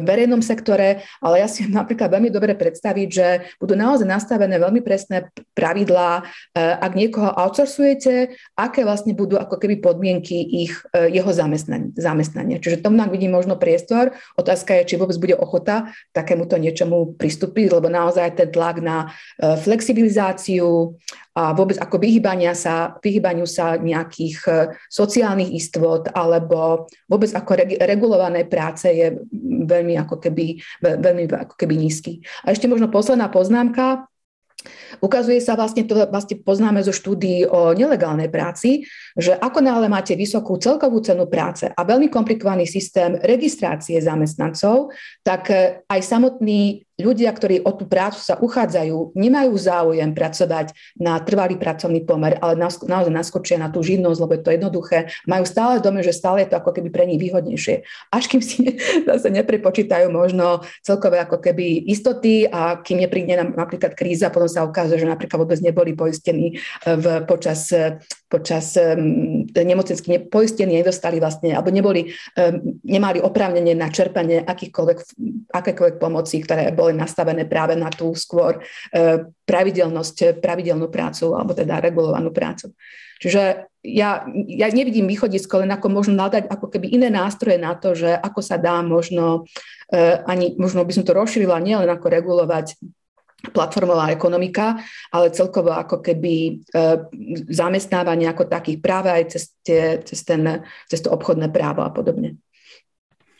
verejnom 0.02 0.42
sektore, 0.42 1.06
ale 1.22 1.38
ja 1.38 1.46
si 1.46 1.62
napríklad 1.70 2.10
veľmi 2.10 2.34
dobre 2.34 2.58
predstaviť, 2.58 3.08
že 3.08 3.26
budú 3.62 3.78
naozaj 3.78 4.10
nastavené 4.10 4.58
veľmi 4.58 4.82
presné 4.82 5.30
pravidlá, 5.54 6.10
e, 6.18 6.58
ak 6.58 6.92
niekoho 6.98 7.30
outsourcujete, 7.30 8.34
aké 8.58 8.82
vlastne 8.82 9.14
budú 9.14 9.38
ako 9.38 9.62
keby 9.62 9.78
podmienky 9.78 10.66
ich, 10.66 10.74
e, 10.90 11.14
jeho 11.14 11.30
zamestnania. 11.30 12.58
Čiže 12.58 12.82
tomu 12.82 12.98
vidím 13.06 13.30
možno 13.30 13.54
priestor. 13.54 14.10
Otázka 14.34 14.82
je, 14.82 14.90
či 14.90 14.98
vôbec 14.98 15.14
bude 15.22 15.38
ochota 15.38 15.94
takémuto 16.10 16.58
niečomu 16.58 17.14
pristúpiť, 17.14 17.70
lebo 17.70 17.86
naozaj 17.86 18.34
ten 18.36 18.50
tlak 18.50 18.82
na 18.82 19.14
flexibilizáciu 19.40 20.98
a 21.30 21.54
vôbec 21.54 21.78
ako 21.78 22.02
vyhýbania 22.02 22.58
sa, 22.58 22.98
vyhýbaniu 22.98 23.46
sa 23.46 23.78
nejakých 23.78 24.42
sociálnych 24.90 25.54
istôt 25.54 26.10
alebo 26.10 26.90
vôbec 27.06 27.30
ako 27.30 27.70
regulované 27.78 28.50
práce 28.50 28.90
je 28.90 29.14
veľmi 29.66 29.94
ako 29.94 30.18
keby, 30.18 30.58
veľmi 30.82 31.30
ako 31.30 31.54
keby 31.54 31.74
nízky. 31.78 32.18
A 32.42 32.50
ešte 32.50 32.66
možno 32.66 32.90
posledná 32.90 33.30
poznámka, 33.30 34.10
Ukazuje 35.00 35.40
sa 35.40 35.56
vlastne, 35.56 35.88
to 35.88 35.96
vlastne 35.96 36.36
poznáme 36.44 36.84
zo 36.84 36.92
štúdií 36.92 37.48
o 37.48 37.72
nelegálnej 37.72 38.28
práci, 38.28 38.84
že 39.16 39.32
ako 39.32 39.64
náhle 39.64 39.88
máte 39.88 40.12
vysokú 40.12 40.60
celkovú 40.60 41.00
cenu 41.00 41.24
práce 41.24 41.64
a 41.64 41.80
veľmi 41.80 42.12
komplikovaný 42.12 42.68
systém 42.68 43.16
registrácie 43.24 43.96
zamestnancov, 43.96 44.92
tak 45.24 45.48
aj 45.88 46.00
samotný 46.04 46.84
ľudia, 47.00 47.32
ktorí 47.32 47.64
o 47.64 47.72
tú 47.74 47.88
prácu 47.88 48.20
sa 48.20 48.36
uchádzajú, 48.36 49.16
nemajú 49.16 49.52
záujem 49.56 50.12
pracovať 50.12 50.72
na 51.00 51.18
trvalý 51.20 51.56
pracovný 51.56 52.04
pomer, 52.04 52.36
ale 52.38 52.60
naozaj 52.60 53.12
naskočia 53.12 53.56
na 53.56 53.72
tú 53.72 53.80
živnosť, 53.80 54.18
lebo 54.20 54.32
je 54.36 54.42
to 54.44 54.54
jednoduché. 54.54 54.98
Majú 55.24 55.44
stále 55.48 55.82
dome, 55.82 56.04
že 56.04 56.14
stále 56.14 56.44
je 56.44 56.52
to 56.52 56.60
ako 56.60 56.76
keby 56.76 56.88
pre 56.92 57.04
nich 57.08 57.20
výhodnejšie. 57.20 57.82
Až 58.12 58.24
kým 58.28 58.42
si 58.44 58.76
zase 59.08 59.28
neprepočítajú 59.32 60.12
možno 60.12 60.62
celkové 60.84 61.20
ako 61.24 61.40
keby 61.40 61.88
istoty 61.88 62.44
a 62.46 62.78
kým 62.78 63.02
nepríde 63.02 63.34
napríklad 63.56 63.96
kríza, 63.96 64.28
potom 64.28 64.48
sa 64.48 64.66
ukáže, 64.66 65.00
že 65.00 65.08
napríklad 65.08 65.42
vôbec 65.42 65.58
neboli 65.64 65.96
poistení 65.96 66.60
v, 66.84 67.04
počas, 67.24 67.72
počas 68.30 68.74
um, 68.78 69.46
nemocensky 69.50 70.30
poistení, 70.30 70.80
nedostali 70.80 71.18
vlastne, 71.18 71.54
alebo 71.54 71.72
neboli, 71.72 72.10
um, 72.38 72.78
nemali 72.84 73.18
oprávnenie 73.22 73.74
na 73.74 73.90
čerpanie 73.90 74.42
akýchkoľvek, 74.44 74.98
akékoľvek 75.50 75.96
pomoci, 75.98 76.42
ktoré 76.42 76.70
boli 76.74 76.89
boli 76.90 76.98
nastavené 76.98 77.46
práve 77.46 77.78
na 77.78 77.86
tú 77.86 78.10
skôr 78.18 78.58
e, 78.58 79.22
pravidelnosť, 79.46 80.42
pravidelnú 80.42 80.90
prácu 80.90 81.30
alebo 81.38 81.54
teda 81.54 81.78
regulovanú 81.78 82.34
prácu. 82.34 82.74
Čiže 83.22 83.70
ja, 83.84 84.26
ja 84.48 84.66
nevidím 84.72 85.06
východisko, 85.06 85.62
len 85.62 85.70
ako 85.70 85.86
možno 85.92 86.18
nadať 86.18 86.50
ako 86.50 86.66
keby 86.72 86.90
iné 86.90 87.08
nástroje 87.12 87.60
na 87.60 87.76
to, 87.78 87.94
že 87.94 88.10
ako 88.10 88.40
sa 88.42 88.58
dá 88.58 88.82
možno, 88.82 89.46
e, 89.92 90.18
ani 90.26 90.58
možno 90.58 90.82
by 90.82 90.92
som 90.92 91.06
to 91.06 91.14
rozšírila, 91.14 91.62
nielen 91.62 91.86
ako 91.86 92.10
regulovať 92.10 92.80
platformová 93.40 94.12
ekonomika, 94.12 94.84
ale 95.08 95.32
celkovo 95.32 95.72
ako 95.72 96.04
keby 96.04 96.34
e, 96.44 96.80
zamestnávanie 97.48 98.28
ako 98.28 98.52
takých 98.52 98.84
práve 98.84 99.08
aj 99.08 99.24
cez, 99.32 99.56
tie, 99.64 100.00
cez, 100.04 100.20
ten, 100.28 100.64
cez 100.90 101.00
to 101.00 101.08
obchodné 101.08 101.48
právo 101.48 101.80
a 101.80 101.88
podobne. 101.88 102.36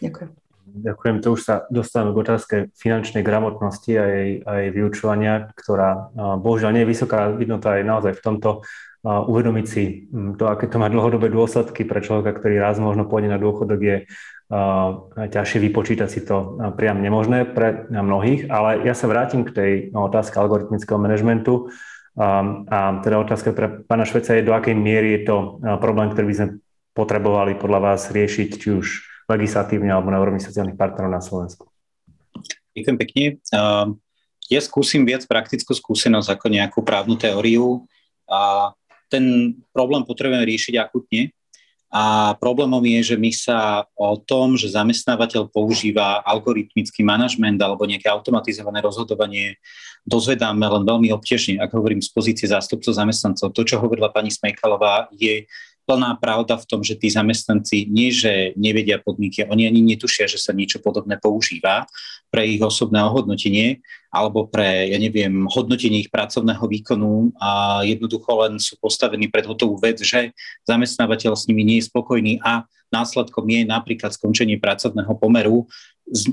Ďakujem. 0.00 0.49
Ďakujem, 0.70 1.16
to 1.18 1.34
už 1.34 1.40
sa 1.42 1.54
dostávame 1.66 2.14
k 2.14 2.22
otázke 2.22 2.56
finančnej 2.78 3.26
gramotnosti 3.26 3.92
a 3.98 4.04
jej, 4.06 4.30
aj 4.46 4.62
vyučovania, 4.70 5.50
ktorá 5.58 6.14
bohužiaľ 6.14 6.70
nie 6.70 6.82
je 6.86 6.90
vysoká, 6.94 7.34
vidno 7.34 7.58
to 7.58 7.74
aj 7.74 7.82
naozaj 7.82 8.12
v 8.14 8.22
tomto 8.22 8.62
uvedomiť 9.02 9.66
si 9.66 10.06
to, 10.36 10.44
aké 10.46 10.68
to 10.68 10.76
má 10.76 10.92
dlhodobé 10.92 11.32
dôsledky 11.32 11.88
pre 11.88 12.04
človeka, 12.04 12.36
ktorý 12.36 12.60
raz 12.60 12.76
možno 12.78 13.08
pôjde 13.08 13.32
na 13.32 13.40
dôchodok, 13.40 13.80
je 13.80 13.96
ťažšie 15.16 15.58
vypočítať 15.58 16.08
si 16.10 16.20
to 16.22 16.60
priam 16.76 17.00
nemožné 17.00 17.48
pre 17.48 17.88
mnohých, 17.90 18.46
ale 18.52 18.84
ja 18.84 18.92
sa 18.92 19.08
vrátim 19.08 19.42
k 19.42 19.54
tej 19.56 19.70
otázke 19.96 20.36
algoritmického 20.38 21.00
manažmentu. 21.00 21.72
A 22.68 23.00
teda 23.00 23.22
otázka 23.22 23.56
pre 23.56 23.86
pána 23.88 24.04
Šveca 24.04 24.36
je, 24.36 24.44
do 24.44 24.52
akej 24.52 24.76
miery 24.76 25.16
je 25.16 25.32
to 25.32 25.36
problém, 25.80 26.12
ktorý 26.12 26.26
by 26.28 26.36
sme 26.36 26.48
potrebovali 26.92 27.56
podľa 27.56 27.80
vás 27.80 28.10
riešiť, 28.12 28.48
či 28.58 28.68
už 28.74 28.86
legislatívne 29.30 29.94
alebo 29.94 30.10
na 30.10 30.18
úrovni 30.18 30.42
sociálnych 30.42 30.74
partnerov 30.74 31.10
na 31.14 31.22
Slovensku. 31.22 31.70
Ďakujem 32.74 32.98
pekne. 32.98 33.24
Ja 34.50 34.60
skúsim 34.62 35.06
viac 35.06 35.22
praktickú 35.30 35.70
skúsenosť 35.70 36.34
ako 36.34 36.46
nejakú 36.50 36.80
právnu 36.82 37.14
teóriu. 37.14 37.86
A 38.26 38.74
ten 39.06 39.54
problém 39.70 40.02
potrebujeme 40.02 40.42
riešiť 40.42 40.74
akutne. 40.78 41.30
A 41.90 42.38
problémom 42.38 42.78
je, 42.86 43.14
že 43.14 43.16
my 43.18 43.34
sa 43.34 43.82
o 43.98 44.14
tom, 44.14 44.54
že 44.54 44.70
zamestnávateľ 44.70 45.50
používa 45.50 46.22
algoritmický 46.22 47.02
manažment 47.02 47.58
alebo 47.58 47.82
nejaké 47.82 48.06
automatizované 48.06 48.78
rozhodovanie, 48.78 49.58
dozvedáme 50.06 50.62
len 50.62 50.86
veľmi 50.86 51.10
obťažne, 51.10 51.58
ak 51.58 51.74
hovorím 51.74 51.98
z 51.98 52.14
pozície 52.14 52.46
zástupcov 52.46 52.94
zamestnancov. 52.94 53.50
To, 53.50 53.62
čo 53.66 53.82
hovorila 53.82 54.14
pani 54.14 54.30
Smejkalová, 54.30 55.10
je 55.10 55.50
plná 55.90 56.22
pravda 56.22 56.54
v 56.54 56.68
tom, 56.70 56.86
že 56.86 56.94
tí 56.94 57.10
zamestnanci 57.10 57.90
nie, 57.90 58.14
že 58.14 58.54
nevedia 58.54 59.02
podmienky, 59.02 59.42
oni 59.50 59.66
ani 59.66 59.82
netušia, 59.82 60.30
že 60.30 60.38
sa 60.38 60.54
niečo 60.54 60.78
podobné 60.78 61.18
používa 61.18 61.90
pre 62.30 62.46
ich 62.46 62.62
osobné 62.62 63.02
ohodnotenie 63.02 63.82
alebo 64.14 64.46
pre, 64.46 64.86
ja 64.94 64.98
neviem, 65.02 65.50
hodnotenie 65.50 66.06
ich 66.06 66.10
pracovného 66.14 66.62
výkonu 66.62 67.34
a 67.42 67.82
jednoducho 67.82 68.30
len 68.46 68.62
sú 68.62 68.78
postavení 68.78 69.26
pred 69.26 69.50
hotovú 69.50 69.82
vec, 69.82 69.98
že 69.98 70.30
zamestnávateľ 70.62 71.34
s 71.34 71.50
nimi 71.50 71.66
nie 71.66 71.82
je 71.82 71.90
spokojný 71.90 72.38
a 72.46 72.62
následkom 72.94 73.42
je 73.50 73.66
napríklad 73.66 74.14
skončenie 74.14 74.62
pracovného 74.62 75.10
pomeru 75.18 75.66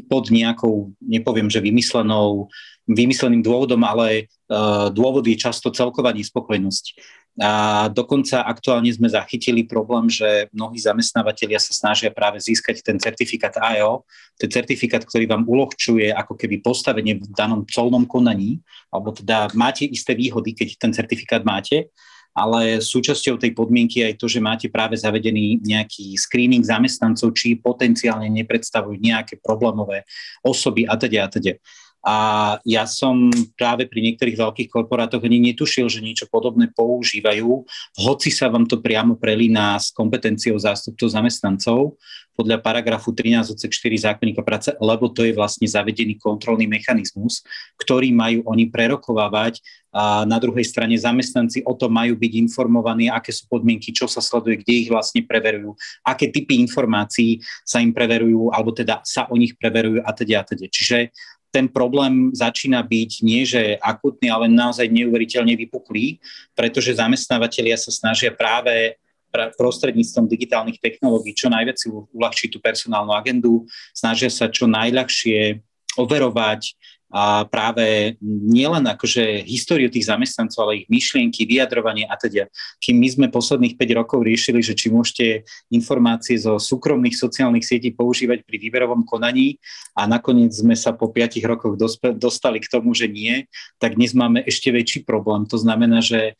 pod 0.05 0.29
nejakou, 0.29 0.93
nepoviem, 1.01 1.49
že 1.49 1.61
vymyslenou, 1.61 2.49
vymysleným 2.89 3.45
dôvodom, 3.45 3.81
ale 3.85 4.25
uh, 4.49 4.89
dôvod 4.89 5.25
je 5.25 5.37
často 5.37 5.69
celková 5.69 6.13
nespokojnosť. 6.17 6.97
A 7.37 7.85
dokonca 7.93 8.41
aktuálne 8.41 8.89
sme 8.89 9.05
zachytili 9.13 9.61
problém, 9.61 10.09
že 10.09 10.49
mnohí 10.49 10.81
zamestnávateľia 10.81 11.61
sa 11.61 11.69
snažia 11.69 12.09
práve 12.09 12.41
získať 12.41 12.81
ten 12.81 12.97
certifikát 12.97 13.53
AEO, 13.61 14.01
ten 14.41 14.49
certifikát, 14.49 15.05
ktorý 15.05 15.29
vám 15.29 15.45
uľahčuje 15.45 16.09
ako 16.17 16.33
keby 16.33 16.65
postavenie 16.65 17.21
v 17.21 17.29
danom 17.37 17.61
colnom 17.69 18.09
konaní, 18.09 18.57
alebo 18.89 19.13
teda 19.13 19.53
máte 19.53 19.85
isté 19.85 20.17
výhody, 20.17 20.57
keď 20.57 20.81
ten 20.81 20.91
certifikát 20.97 21.45
máte, 21.45 21.93
ale 22.37 22.81
súčasťou 22.81 23.41
tej 23.41 23.53
podmienky 23.57 24.01
je 24.01 24.13
aj 24.13 24.15
to, 24.21 24.29
že 24.29 24.41
máte 24.41 24.69
práve 24.69 24.93
zavedený 24.93 25.61
nejaký 25.61 26.13
screening 26.17 26.61
zamestnancov, 26.61 27.33
či 27.33 27.57
potenciálne 27.57 28.29
nepredstavujú 28.29 28.97
nejaké 28.97 29.41
problémové 29.41 30.05
osoby 30.45 30.85
a 30.85 30.93
teda 30.97 31.25
a 31.25 31.29
teda. 31.33 31.57
A 32.05 32.15
ja 32.63 32.85
som 32.87 33.27
práve 33.57 33.89
pri 33.89 33.99
niektorých 33.99 34.37
veľkých 34.37 34.69
korporátoch 34.71 35.23
ani 35.25 35.41
netušil, 35.51 35.89
že 35.89 36.05
niečo 36.05 36.29
podobné 36.29 36.69
používajú, 36.71 37.65
hoci 37.99 38.29
sa 38.31 38.47
vám 38.47 38.69
to 38.69 38.79
priamo 38.79 39.17
prelína 39.17 39.75
s 39.75 39.91
kompetenciou 39.91 40.55
zástupcov 40.55 41.09
zamestnancov 41.09 41.97
podľa 42.37 42.61
paragrafu 42.61 43.09
13 43.09 43.57
odsek 43.57 43.73
4 43.73 44.13
zákonníka 44.13 44.45
práce, 44.45 44.69
lebo 44.77 45.09
to 45.09 45.25
je 45.25 45.33
vlastne 45.33 45.65
zavedený 45.65 46.21
kontrolný 46.21 46.69
mechanizmus, 46.69 47.41
ktorý 47.81 48.13
majú 48.13 48.45
oni 48.45 48.69
prerokovávať 48.69 49.57
a 49.89 50.21
na 50.29 50.37
druhej 50.37 50.61
strane 50.61 50.93
zamestnanci 50.93 51.65
o 51.65 51.73
tom 51.73 51.97
majú 51.97 52.13
byť 52.13 52.33
informovaní, 52.37 53.09
aké 53.09 53.33
sú 53.33 53.49
podmienky, 53.49 53.89
čo 53.89 54.05
sa 54.05 54.21
sleduje, 54.21 54.61
kde 54.61 54.85
ich 54.85 54.89
vlastne 54.93 55.25
preverujú, 55.25 55.73
aké 56.05 56.29
typy 56.29 56.61
informácií 56.61 57.41
sa 57.65 57.81
im 57.81 57.89
preverujú, 57.89 58.53
alebo 58.53 58.69
teda 58.69 59.01
sa 59.01 59.25
o 59.25 59.35
nich 59.35 59.57
preverujú 59.57 60.05
a 60.05 60.13
teda 60.13 60.35
a 60.37 60.43
teda. 60.45 60.69
Čiže 60.69 61.09
ten 61.51 61.71
problém 61.71 62.29
začína 62.35 62.83
byť 62.83 63.11
nie, 63.23 63.47
že 63.47 63.79
akutný, 63.79 64.27
ale 64.29 64.51
naozaj 64.51 64.91
neuveriteľne 64.91 65.55
vypuklý, 65.55 66.19
pretože 66.53 66.99
zamestnávateľia 66.99 67.79
sa 67.79 67.91
snažia 67.91 68.35
práve 68.35 68.99
prostredníctvom 69.31 70.25
digitálnych 70.25 70.79
technológií 70.79 71.35
čo 71.35 71.51
najviac 71.51 71.77
uľahčiť 72.15 72.49
tú 72.51 72.59
personálnu 72.63 73.13
agendu, 73.13 73.67
snažia 73.91 74.31
sa 74.31 74.47
čo 74.47 74.65
najľahšie 74.65 75.61
overovať 75.97 76.77
a 77.07 77.47
práve 77.47 78.19
nielen 78.23 78.83
akože 78.83 79.47
históriu 79.47 79.87
tých 79.87 80.11
zamestnancov, 80.11 80.67
ale 80.67 80.83
ich 80.83 80.87
myšlienky, 80.91 81.47
vyjadrovanie 81.47 82.03
a 82.03 82.19
teda. 82.19 82.51
Kým 82.83 82.99
my 82.99 83.07
sme 83.07 83.27
posledných 83.31 83.79
5 83.79 83.99
rokov 83.99 84.27
riešili, 84.27 84.59
že 84.59 84.75
či 84.75 84.91
môžete 84.91 85.47
informácie 85.71 86.35
zo 86.35 86.59
súkromných 86.59 87.15
sociálnych 87.15 87.63
sietí 87.63 87.95
používať 87.95 88.43
pri 88.43 88.59
výberovom 88.59 89.07
konaní 89.07 89.55
a 89.95 90.03
nakoniec 90.03 90.51
sme 90.51 90.75
sa 90.75 90.91
po 90.91 91.07
5 91.07 91.39
rokoch 91.47 91.79
dostali 92.19 92.59
k 92.59 92.67
tomu, 92.67 92.91
že 92.91 93.07
nie, 93.07 93.47
tak 93.79 93.95
dnes 93.95 94.11
máme 94.11 94.43
ešte 94.43 94.67
väčší 94.75 95.07
problém. 95.07 95.47
To 95.47 95.55
znamená, 95.55 96.03
že 96.03 96.35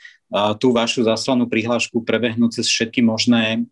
tú 0.59 0.75
vašu 0.75 1.07
zaslanú 1.07 1.47
prihlášku 1.47 2.03
prebehnú 2.03 2.51
cez 2.51 2.67
všetky 2.67 2.99
možné, 2.99 3.63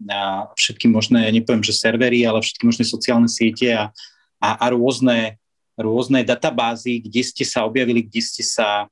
všetky 0.55 0.87
možné, 0.87 1.27
ja 1.27 1.31
nepoviem, 1.35 1.59
že 1.59 1.75
servery, 1.75 2.23
ale 2.23 2.39
všetky 2.39 2.63
možné 2.63 2.87
sociálne 2.87 3.27
siete 3.27 3.75
a, 3.75 3.91
a, 4.39 4.49
a 4.63 4.65
rôzne 4.71 5.35
rôzne 5.75 6.23
databázy, 6.23 7.03
kde 7.03 7.21
ste 7.23 7.43
sa 7.43 7.67
objavili, 7.67 8.03
kde 8.03 8.21
ste 8.23 8.43
sa, 8.43 8.87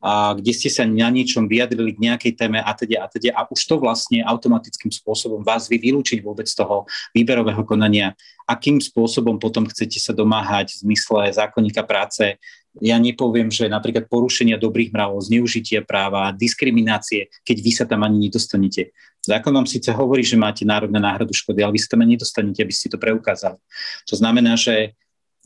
a, 0.00 0.36
kde 0.36 0.52
ste 0.52 0.68
sa 0.68 0.84
na 0.84 1.08
niečom 1.08 1.48
vyjadrili 1.48 1.96
k 1.96 2.02
nejakej 2.12 2.32
téme 2.36 2.60
a 2.60 2.70
teda 2.76 3.04
a 3.04 3.06
teda 3.08 3.32
a 3.32 3.48
už 3.48 3.60
to 3.64 3.80
vlastne 3.80 4.20
automatickým 4.20 4.92
spôsobom 4.92 5.40
vás 5.40 5.66
vy 5.66 5.80
vylúčiť 5.80 6.20
vôbec 6.20 6.46
toho 6.52 6.84
výberového 7.16 7.64
konania. 7.64 8.12
Akým 8.44 8.78
spôsobom 8.78 9.40
potom 9.40 9.66
chcete 9.66 9.98
sa 9.98 10.12
domáhať 10.12 10.76
v 10.76 10.92
zmysle 10.92 11.34
zákonníka 11.34 11.82
práce, 11.82 12.38
ja 12.76 13.00
nepoviem, 13.00 13.48
že 13.48 13.72
napríklad 13.72 14.04
porušenia 14.04 14.60
dobrých 14.60 14.92
mravov, 14.92 15.24
zneužitie 15.24 15.80
práva, 15.80 16.28
diskriminácie, 16.36 17.32
keď 17.40 17.56
vy 17.64 17.72
sa 17.72 17.84
tam 17.88 18.04
ani 18.04 18.28
nedostanete. 18.28 18.92
Zákon 19.24 19.50
vám 19.50 19.66
síce 19.66 19.90
hovorí, 19.90 20.22
že 20.22 20.38
máte 20.38 20.62
národné 20.62 21.00
náhradu 21.00 21.34
škody, 21.34 21.64
ale 21.64 21.74
vy 21.74 21.80
sa 21.82 21.96
tam 21.96 22.04
ani 22.04 22.14
nedostanete, 22.14 22.62
aby 22.62 22.70
ste 22.70 22.92
to 22.92 23.00
preukázali. 23.00 23.58
To 24.06 24.14
znamená, 24.14 24.54
že 24.54 24.94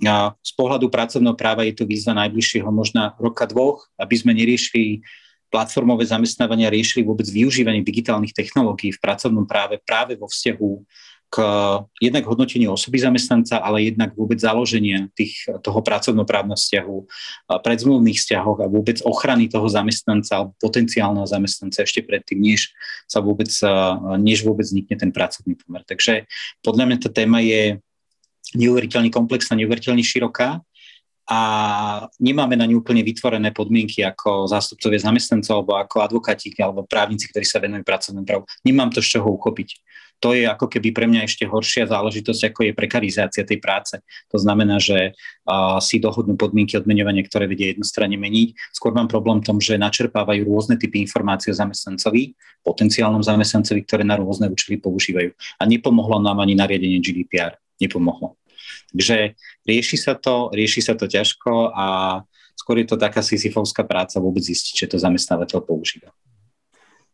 a 0.08 0.32
z 0.40 0.52
pohľadu 0.56 0.88
pracovného 0.88 1.36
práva 1.36 1.66
je 1.68 1.76
to 1.76 1.84
výzva 1.84 2.16
najbližšieho 2.16 2.68
možná 2.72 3.12
roka 3.20 3.44
dvoch, 3.44 3.88
aby 4.00 4.14
sme 4.16 4.32
neriešili 4.32 5.04
platformové 5.50 6.06
zamestnávania, 6.06 6.70
riešili 6.70 7.02
vôbec 7.02 7.26
využívanie 7.26 7.82
digitálnych 7.82 8.32
technológií 8.32 8.94
v 8.94 9.02
pracovnom 9.02 9.44
práve 9.44 9.82
práve 9.82 10.14
vo 10.14 10.30
vzťahu 10.30 10.70
k 11.30 11.36
jednak 12.02 12.26
hodnoteniu 12.26 12.74
osoby 12.74 12.98
zamestnanca, 12.98 13.62
ale 13.62 13.86
jednak 13.86 14.18
vôbec 14.18 14.42
založenia 14.42 15.06
tých, 15.14 15.46
toho 15.62 15.78
pracovnoprávneho 15.78 16.58
vzťahu, 16.58 16.96
predzmluvných 17.62 18.18
vzťahov 18.18 18.58
a 18.58 18.66
vôbec 18.66 18.98
ochrany 19.06 19.46
toho 19.46 19.70
zamestnanca 19.70 20.42
alebo 20.42 20.58
potenciálneho 20.58 21.22
zamestnanca 21.30 21.86
ešte 21.86 22.02
predtým, 22.02 22.42
než 22.42 22.74
sa 23.06 23.22
vôbec, 23.22 23.50
než 24.18 24.42
vôbec 24.42 24.66
vznikne 24.66 24.98
ten 24.98 25.14
pracovný 25.14 25.54
pomer. 25.54 25.86
Takže 25.86 26.26
podľa 26.66 26.84
mňa 26.90 26.96
tá 26.98 27.10
téma 27.14 27.38
je 27.46 27.78
neuveriteľne 28.56 29.10
komplexná, 29.12 29.58
neuveriteľne 29.58 30.02
široká 30.02 30.62
a 31.30 31.40
nemáme 32.18 32.58
na 32.58 32.66
ňu 32.66 32.82
úplne 32.82 33.06
vytvorené 33.06 33.54
podmienky 33.54 34.02
ako 34.02 34.50
zástupcovia 34.50 34.98
zamestnancov 34.98 35.62
alebo 35.62 35.78
ako 35.78 35.96
advokáti 36.02 36.50
alebo 36.58 36.82
právnici, 36.82 37.30
ktorí 37.30 37.46
sa 37.46 37.62
venujú 37.62 37.86
pracovnému 37.86 38.26
právu. 38.26 38.44
Nemám 38.66 38.90
to 38.90 38.98
z 38.98 39.14
čoho 39.18 39.30
uchopiť. 39.38 39.78
To 40.20 40.36
je 40.36 40.44
ako 40.44 40.68
keby 40.68 40.92
pre 40.92 41.08
mňa 41.08 41.24
ešte 41.24 41.48
horšia 41.48 41.88
záležitosť, 41.88 42.52
ako 42.52 42.60
je 42.68 42.72
prekarizácia 42.76 43.40
tej 43.40 43.56
práce. 43.56 43.96
To 44.28 44.36
znamená, 44.36 44.76
že 44.76 45.16
uh, 45.16 45.80
si 45.80 45.96
dohodnú 45.96 46.36
podmienky 46.36 46.76
odmeňovania, 46.76 47.24
ktoré 47.24 47.48
vedia 47.48 47.72
jednostranne 47.72 48.20
meniť. 48.20 48.52
Skôr 48.76 48.92
mám 48.92 49.08
problém 49.08 49.40
v 49.40 49.48
tom, 49.48 49.58
že 49.64 49.80
načerpávajú 49.80 50.44
rôzne 50.44 50.76
typy 50.76 51.00
informácií 51.08 51.54
o 51.54 51.56
zamestnancovi, 51.56 52.36
potenciálnom 52.60 53.24
zamestnancovi, 53.24 53.80
ktoré 53.88 54.04
na 54.04 54.20
rôzne 54.20 54.52
účely 54.52 54.76
používajú. 54.76 55.32
A 55.56 55.62
nepomohlo 55.64 56.20
nám 56.20 56.44
ani 56.44 56.52
nariadenie 56.52 57.00
GDPR. 57.00 57.56
Nepomohlo. 57.80 58.39
Takže 58.90 59.38
rieši 59.64 59.96
sa 59.96 60.18
to, 60.18 60.50
rieši 60.50 60.82
sa 60.82 60.94
to 60.98 61.06
ťažko 61.06 61.70
a 61.70 61.86
skôr 62.58 62.82
je 62.82 62.90
to 62.90 63.00
taká 63.00 63.24
sisyfovská 63.24 63.86
práca 63.88 64.20
vôbec 64.20 64.44
zistiť, 64.44 64.74
že 64.74 64.90
to 64.92 64.96
zamestnávateľ 64.98 65.64
používa. 65.64 66.12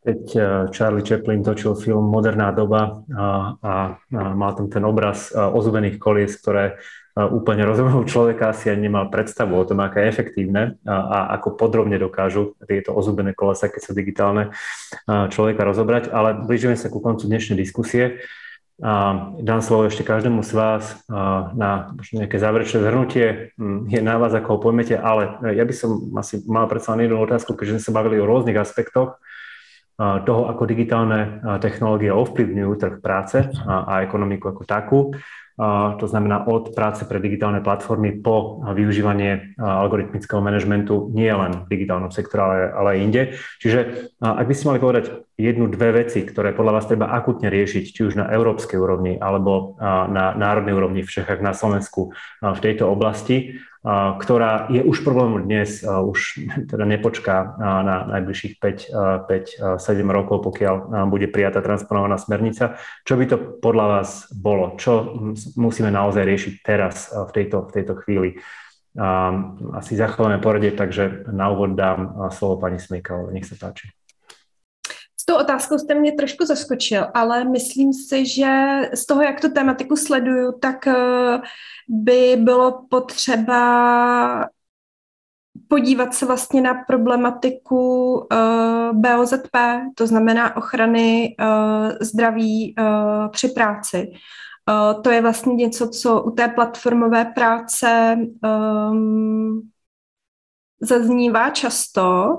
Keď 0.06 0.22
eh, 0.38 0.44
Charlie 0.70 1.02
Chaplin 1.02 1.42
točil 1.42 1.74
film 1.74 2.06
Moderná 2.06 2.54
doba 2.54 3.02
a, 3.10 3.58
a, 3.58 3.74
a 3.98 4.22
mal 4.38 4.54
tam 4.54 4.70
ten 4.70 4.86
obraz 4.86 5.34
eh, 5.34 5.42
ozubených 5.42 5.98
kolies, 5.98 6.38
ktoré 6.38 6.78
eh, 6.78 7.26
úplne 7.26 7.66
rozumejú 7.66 8.06
človeka 8.06 8.54
asi 8.54 8.70
ani 8.70 8.86
nemal 8.86 9.10
predstavu 9.10 9.58
o 9.58 9.66
tom, 9.66 9.82
aké 9.82 10.06
je 10.06 10.10
efektívne 10.14 10.78
a, 10.86 10.94
a 10.94 11.18
ako 11.34 11.58
podrobne 11.58 11.98
dokážu 11.98 12.54
tieto 12.70 12.94
ozubené 12.94 13.34
kolesa, 13.34 13.66
keď 13.66 13.82
sú 13.82 13.92
digitálne, 13.98 14.54
človeka 15.06 15.66
rozobrať. 15.66 16.14
Ale 16.14 16.46
blížime 16.46 16.78
sa 16.78 16.86
ku 16.86 17.02
koncu 17.02 17.26
dnešnej 17.26 17.58
diskusie. 17.58 18.22
Dám 19.40 19.64
slovo 19.64 19.88
ešte 19.88 20.04
každému 20.04 20.44
z 20.44 20.52
vás 20.52 21.00
na 21.56 21.96
nejaké 22.12 22.36
záverečné 22.36 22.84
zhrnutie. 22.84 23.56
Hm, 23.56 23.88
je 23.88 24.00
na 24.04 24.20
vás, 24.20 24.36
ako 24.36 24.60
ho 24.60 24.62
pojmete, 24.68 25.00
ale 25.00 25.40
ja 25.56 25.64
by 25.64 25.72
som 25.72 26.12
asi 26.12 26.44
mal 26.44 26.68
predsa 26.68 26.92
len 26.92 27.08
jednu 27.08 27.16
otázku, 27.16 27.56
keďže 27.56 27.80
sme 27.80 27.84
sa 27.88 27.96
bavili 27.96 28.20
o 28.20 28.28
rôznych 28.28 28.60
aspektoch. 28.60 29.16
toho, 29.96 30.52
ako 30.52 30.68
digitálne 30.68 31.40
technológie 31.56 32.12
ovplyvňujú 32.12 32.72
trh 32.76 32.96
práce 33.00 33.48
a 33.64 34.04
ekonomiku 34.04 34.52
ako 34.52 34.62
takú 34.68 34.98
to 35.96 36.04
znamená 36.04 36.44
od 36.44 36.76
práce 36.76 37.08
pre 37.08 37.16
digitálne 37.16 37.64
platformy 37.64 38.20
po 38.20 38.60
využívanie 38.76 39.56
algoritmického 39.56 40.44
manažmentu 40.44 41.08
nie 41.16 41.32
len 41.32 41.64
v 41.64 41.70
digitálnom 41.72 42.12
sektore, 42.12 42.40
ale, 42.44 42.58
ale 42.76 42.88
aj 42.92 42.98
inde. 43.00 43.22
Čiže 43.64 43.78
ak 44.20 44.44
by 44.44 44.52
ste 44.52 44.68
mali 44.68 44.80
povedať 44.84 45.04
jednu, 45.40 45.72
dve 45.72 46.04
veci, 46.04 46.28
ktoré 46.28 46.52
podľa 46.52 46.76
vás 46.76 46.84
treba 46.84 47.08
akutne 47.08 47.48
riešiť, 47.48 47.84
či 47.88 48.00
už 48.04 48.20
na 48.20 48.28
európskej 48.28 48.76
úrovni 48.76 49.16
alebo 49.16 49.80
na 50.12 50.36
národnej 50.36 50.76
úrovni 50.76 51.00
v 51.00 51.12
Čechách, 51.12 51.40
na 51.40 51.56
Slovensku 51.56 52.12
v 52.44 52.60
tejto 52.60 52.92
oblasti, 52.92 53.56
ktorá 53.94 54.66
je 54.66 54.82
už 54.82 55.06
problémom 55.06 55.46
dnes, 55.46 55.86
už 55.86 56.42
teda 56.66 56.82
nepočká 56.82 57.54
na 57.62 58.02
najbližších 58.18 58.58
5-7 58.58 59.78
rokov, 60.10 60.42
pokiaľ 60.42 61.06
bude 61.06 61.30
prijatá 61.30 61.62
transponovaná 61.62 62.18
smernica. 62.18 62.82
Čo 63.06 63.14
by 63.14 63.24
to 63.30 63.36
podľa 63.62 63.86
vás 63.86 64.26
bolo? 64.34 64.74
Čo 64.74 65.14
musíme 65.54 65.94
naozaj 65.94 66.26
riešiť 66.26 66.54
teraz 66.66 67.14
v 67.14 67.30
tejto, 67.30 67.70
v 67.70 67.70
tejto 67.78 67.94
chvíli? 68.02 68.42
Asi 69.76 69.92
zachováme 69.94 70.42
poradie, 70.42 70.74
takže 70.74 71.30
na 71.30 71.54
úvod 71.54 71.78
dám 71.78 72.32
slovo 72.34 72.58
pani 72.58 72.82
Smejkalovej. 72.82 73.38
Nech 73.38 73.46
sa 73.46 73.54
páči 73.54 73.92
tou 75.28 75.36
otázkou 75.36 75.78
jste 75.78 75.94
mě 75.94 76.12
trošku 76.12 76.46
zaskočil, 76.46 77.06
ale 77.14 77.44
myslím 77.44 77.92
si, 77.92 78.26
že 78.26 78.80
z 78.94 79.06
toho, 79.06 79.22
jak 79.22 79.40
tu 79.40 79.52
tématiku 79.52 79.96
sleduju, 79.96 80.58
tak 80.58 80.86
eh, 80.86 81.40
by 81.88 82.36
bylo 82.40 82.86
potřeba 82.90 84.48
podívat 85.68 86.14
se 86.14 86.26
vlastně 86.26 86.60
na 86.60 86.74
problematiku 86.74 88.12
uh, 88.14 88.26
eh, 88.32 88.92
BOZP, 88.92 89.56
to 89.94 90.06
znamená 90.06 90.56
ochrany 90.56 91.36
uh, 91.40 91.92
zdraví 92.00 92.74
uh, 92.78 93.28
při 93.30 93.48
práci. 93.48 94.12
Uh, 94.70 95.02
to 95.02 95.10
je 95.10 95.22
vlastně 95.22 95.54
něco, 95.54 95.88
co 95.88 96.22
u 96.22 96.30
té 96.30 96.48
platformové 96.48 97.24
práce 97.24 98.18
um, 98.90 99.70
zaznívá 100.80 101.50
často, 101.50 102.36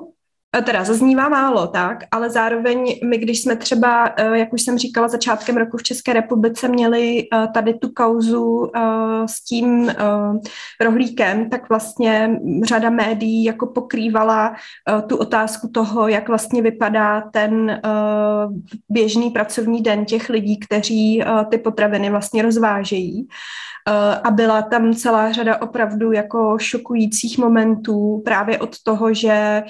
teda 0.61 0.83
zaznívá 0.83 1.29
málo, 1.29 1.67
tak, 1.67 2.03
ale 2.11 2.29
zároveň 2.29 2.99
my, 3.03 3.17
když 3.17 3.41
jsme 3.41 3.55
třeba, 3.55 4.13
eh, 4.17 4.37
jak 4.37 4.53
už 4.53 4.61
jsem 4.61 4.77
říkala, 4.77 5.07
začátkem 5.07 5.57
roku 5.57 5.77
v 5.77 5.83
České 5.83 6.13
republice 6.13 6.67
měli 6.67 7.27
eh, 7.33 7.47
tady 7.53 7.73
tu 7.73 7.89
kauzu 7.89 8.71
s 9.25 9.43
tím 9.43 9.91
rohlíkem, 10.81 11.49
tak 11.49 11.69
vlastně 11.69 12.39
řada 12.63 12.89
médií 12.89 13.43
jako 13.43 13.67
pokrývala 13.67 14.55
tu 15.07 15.17
otázku 15.17 15.67
toho, 15.67 16.07
jak 16.07 16.27
vlastně 16.27 16.61
vypadá 16.61 17.21
ten 17.21 17.81
běžný 18.89 19.29
pracovní 19.29 19.81
den 19.81 20.05
těch 20.05 20.29
lidí, 20.29 20.59
kteří 20.59 21.23
ty 21.49 21.57
potraviny 21.57 22.09
vlastně 22.09 22.41
rozvážejí. 22.41 23.27
A 24.23 24.31
byla 24.31 24.61
tam 24.61 24.93
celá 24.93 25.31
řada 25.31 25.61
opravdu 25.61 26.11
jako 26.11 26.57
šokujících 26.59 27.37
momentů 27.37 28.21
právě 28.25 28.59
od 28.59 28.83
toho, 28.83 29.13
že 29.13 29.63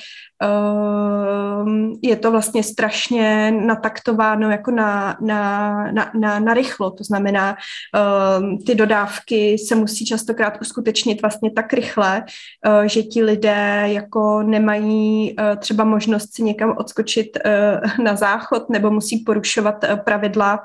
Ehm, 0.43 1.93
je 2.01 2.15
to 2.15 2.31
vlastně 2.31 2.63
strašně 2.63 3.51
nataktováno 3.51 4.51
jako 4.51 4.71
na, 4.71 5.17
na, 5.21 5.91
na, 5.91 6.11
na, 6.13 6.39
na 6.39 6.53
rychlo, 6.53 6.91
to 6.91 7.03
znamená, 7.03 7.57
ehm, 7.95 8.57
ty 8.57 8.75
dodávky 8.75 9.57
se 9.57 9.75
musí 9.75 10.05
častokrát 10.05 10.57
uskutečnit 10.61 11.21
vlastně 11.21 11.51
tak 11.51 11.73
rychle, 11.73 12.23
eh, 12.65 12.89
že 12.89 13.03
ti 13.03 13.23
lidé 13.23 13.83
jako 13.85 14.43
nemají 14.43 15.35
eh, 15.39 15.55
třeba 15.55 15.83
možnost 15.83 16.35
si 16.35 16.43
někam 16.43 16.75
odskočit 16.77 17.37
eh, 17.45 17.81
na 18.03 18.15
záchod 18.15 18.69
nebo 18.69 18.91
musí 18.91 19.19
porušovat 19.19 19.85
pravidla 20.03 20.59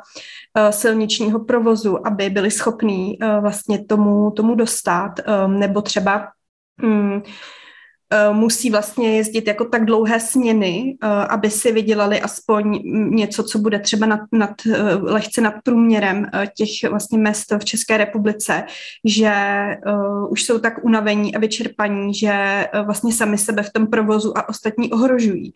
silničního 0.71 1.45
provozu, 1.45 2.07
aby 2.07 2.31
byli 2.31 2.51
schopní 2.51 3.19
vlastně 3.43 3.85
tomu, 3.85 4.31
tomu 4.31 4.55
dostat, 4.55 5.13
ehm, 5.25 5.59
nebo 5.59 5.83
třeba 5.83 6.29
Eh, 6.85 7.21
musí 8.33 8.71
vlastně 8.71 9.17
jezdit 9.17 9.47
jako 9.47 9.65
tak 9.65 9.85
dlouhé 9.85 10.21
směny, 10.21 10.97
eh, 11.03 11.07
aby 11.09 11.51
si 11.51 11.73
vydělali 11.73 12.21
aspoň 12.21 12.81
něco, 13.15 13.43
co 13.43 13.59
bude 13.59 13.79
třeba 13.79 14.07
nad, 14.07 14.21
nad, 14.33 14.51
eh, 14.67 14.95
lehce 14.95 15.41
nad 15.41 15.55
průměrem 15.65 16.27
těch 16.57 16.91
vlastně 16.91 17.19
mest 17.19 17.53
v 17.53 17.65
České 17.65 17.97
republice, 17.97 18.65
že 19.05 19.33
už 20.29 20.45
jsou 20.45 20.59
tak 20.59 20.85
unavení 20.85 21.37
a 21.37 21.39
vyčerpaní, 21.39 22.15
že 22.15 22.67
vlastně 22.85 23.13
sami 23.13 23.39
sebe 23.39 23.63
v 23.63 23.73
tom 23.73 23.87
provozu 23.87 24.39
a 24.39 24.49
ostatní 24.49 24.93
ohrožují. 24.93 25.53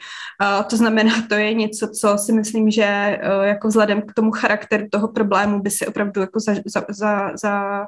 To 0.71 0.77
znamená, 0.77 1.13
to 1.29 1.35
je 1.35 1.55
něco, 1.55 1.89
co 1.89 2.19
si 2.19 2.33
myslím, 2.33 2.71
že 2.71 3.19
jako 3.43 3.69
vzhledem 3.69 4.03
k 4.03 4.15
tomu 4.15 4.31
charakteru 4.31 4.87
toho 4.91 5.09
problému 5.09 5.61
by 5.61 5.71
si 5.71 5.87
opravdu 5.87 6.21
jako 6.21 6.41
za, 6.41 6.55
za, 6.67 6.85
za, 6.89 7.31
za 7.37 7.87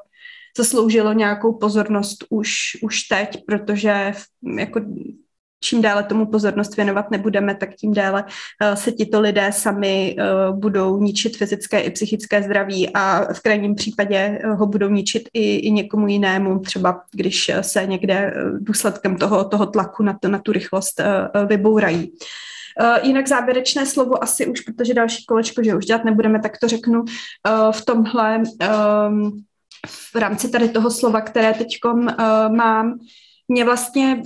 zasloužilo 0.59 1.12
nějakou 1.12 1.52
pozornost 1.52 2.24
už, 2.30 2.52
už 2.82 3.02
teď, 3.02 3.44
protože 3.47 4.12
jako 4.59 4.80
čím 5.60 5.82
dále 5.82 6.02
tomu 6.02 6.26
pozornost 6.26 6.76
věnovat 6.76 7.10
nebudeme, 7.10 7.55
tak 7.55 7.74
tím 7.74 7.94
dále 7.94 8.24
uh, 8.24 8.74
se 8.74 8.93
tito 8.93 9.20
lidé 9.20 9.52
sami 9.52 10.16
uh, 10.18 10.59
budou 10.59 11.01
ničit 11.01 11.36
fyzické 11.36 11.80
i 11.80 11.90
psychické 11.90 12.43
zdraví 12.43 12.90
a 12.94 13.32
v 13.32 13.40
krajním 13.40 13.74
případě 13.74 14.40
uh, 14.44 14.59
ho 14.59 14.66
budou 14.66 14.89
ničit 14.89 15.28
i, 15.35 15.56
i 15.56 15.70
někomu 15.70 16.09
jinému, 16.09 16.59
třeba 16.59 17.02
když 17.12 17.51
se 17.60 17.86
někde 17.86 18.35
důsledkem 18.59 19.16
toho, 19.16 19.44
toho 19.44 19.66
tlaku 19.66 20.02
na, 20.02 20.18
to, 20.22 20.28
na 20.28 20.39
tu 20.39 20.52
rychlost 20.52 21.01
vybourají. 21.47 22.12
Jinak 23.02 23.28
závěrečné 23.28 23.86
slovo 23.86 24.22
asi 24.22 24.47
už, 24.47 24.60
protože 24.60 24.94
další 24.94 25.24
kolečko, 25.26 25.62
že 25.62 25.74
už 25.74 25.85
dělat 25.85 26.05
nebudeme, 26.05 26.40
tak 26.40 26.59
to 26.59 26.68
řeknu 26.68 27.05
v 27.70 27.85
tomhle 27.85 28.43
um, 29.09 29.43
v 29.89 30.15
rámci 30.15 30.51
tady 30.51 30.69
toho 30.69 30.90
slova, 30.90 31.20
které 31.20 31.55
teď 31.55 31.78
uh, 31.85 32.06
mám, 32.56 32.98
mě 33.48 33.65
vlastně, 33.65 34.23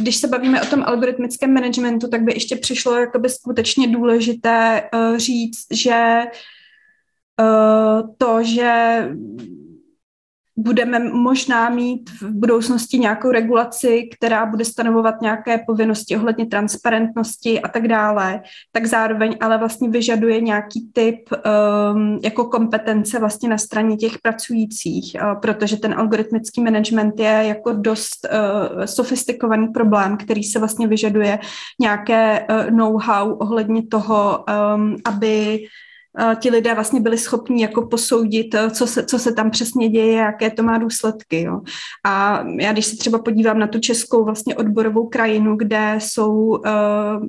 když 0.00 0.16
se 0.16 0.28
bavíme 0.28 0.62
o 0.62 0.66
tom 0.66 0.82
algoritmickém 0.82 1.54
managementu, 1.54 2.08
tak 2.08 2.22
by 2.22 2.32
ještě 2.32 2.56
přišlo 2.56 2.98
jakoby 2.98 3.28
skutečně 3.28 3.88
důležité 3.88 4.90
uh, 4.94 5.16
říct, 5.16 5.66
že 5.70 6.24
uh, 7.40 8.14
to, 8.18 8.42
že 8.42 9.02
budeme 10.56 10.98
možná 10.98 11.68
mít 11.68 12.10
v 12.10 12.22
budoucnosti 12.22 12.98
nějakou 12.98 13.30
regulaci, 13.30 14.08
která 14.16 14.46
bude 14.46 14.64
stanovovat 14.64 15.20
nějaké 15.20 15.58
povinnosti 15.66 16.16
ohledně 16.16 16.46
transparentnosti 16.46 17.60
a 17.60 17.68
tak 17.68 17.88
dále, 17.88 18.42
tak 18.72 18.86
zároveň 18.86 19.36
ale 19.40 19.58
vlastně 19.58 19.88
vyžaduje 19.88 20.40
nějaký 20.40 20.90
typ 20.92 21.30
um, 21.94 22.20
jako 22.24 22.44
kompetence 22.44 23.18
vlastně 23.18 23.48
na 23.48 23.58
straně 23.58 23.96
těch 23.96 24.18
pracujících, 24.18 25.16
uh, 25.22 25.40
protože 25.40 25.76
ten 25.76 25.94
algoritmický 25.94 26.62
management 26.62 27.20
je 27.20 27.42
jako 27.46 27.72
dost 27.72 28.28
uh, 28.32 28.84
sofistikovaný 28.84 29.68
problém, 29.68 30.16
který 30.16 30.42
se 30.42 30.58
vlastně 30.58 30.86
vyžaduje 30.86 31.38
nějaké 31.80 32.46
uh, 32.50 32.70
know-how 32.70 33.36
ohledně 33.36 33.86
toho, 33.86 34.44
um, 34.74 34.96
aby 35.04 35.66
ti 36.40 36.50
lidé 36.50 36.74
vlastně 36.74 37.00
byli 37.00 37.18
schopni 37.18 37.62
jako 37.62 37.86
posoudit, 37.86 38.54
eh, 38.54 38.70
co 38.70 38.86
se, 38.86 39.04
co 39.04 39.18
se 39.18 39.32
tam 39.32 39.50
přesně 39.50 39.88
děje, 39.88 40.12
jaké 40.12 40.50
to 40.50 40.62
má 40.62 40.78
důsledky. 40.78 41.42
Jo. 41.42 41.60
A 42.04 42.44
já 42.60 42.72
když 42.72 42.86
se 42.86 42.96
třeba 42.96 43.18
podívám 43.18 43.58
na 43.58 43.66
tu 43.66 43.78
českou 43.80 44.24
vlastně 44.24 44.56
odborovou 44.56 45.08
krajinu, 45.08 45.56
kde 45.56 45.94
jsou 45.98 46.34
uh, 46.36 46.60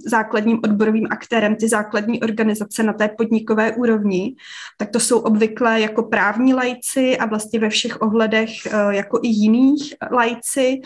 základním 0.05 0.59
odborovým 0.63 1.07
aktérem 1.09 1.55
ty 1.55 1.67
základní 1.67 2.21
organizace 2.21 2.83
na 2.83 2.93
té 2.93 3.07
podnikové 3.07 3.71
úrovni, 3.71 4.35
tak 4.77 4.89
to 4.89 4.99
jsou 4.99 5.19
obvykle 5.19 5.81
jako 5.81 6.03
právní 6.03 6.53
lajci 6.53 7.17
a 7.17 7.25
vlastně 7.25 7.59
ve 7.59 7.69
všech 7.69 8.01
ohledech 8.01 8.49
uh, 8.65 8.93
jako 8.93 9.19
i 9.23 9.27
jiných 9.27 9.93
lajci, 10.11 10.81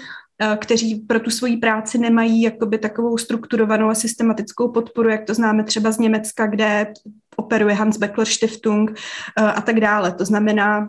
kteří 0.58 0.96
pro 0.96 1.20
tu 1.20 1.30
svoji 1.30 1.58
práci 1.58 1.98
nemají 1.98 2.42
jakoby 2.42 2.78
takovou 2.78 3.18
strukturovanou 3.18 3.90
a 3.90 3.96
systematickou 3.96 4.72
podporu, 4.72 5.10
jak 5.10 5.26
to 5.26 5.34
známe 5.34 5.64
třeba 5.64 5.92
z 5.92 5.98
Německa, 5.98 6.48
kde 6.48 6.94
operuje 7.36 7.76
Hans 7.76 7.98
Beckler 7.98 8.28
Stiftung 8.28 8.92
a 9.38 9.62
tak 9.62 9.80
dále. 9.80 10.12
To 10.12 10.26
znamená, 10.26 10.88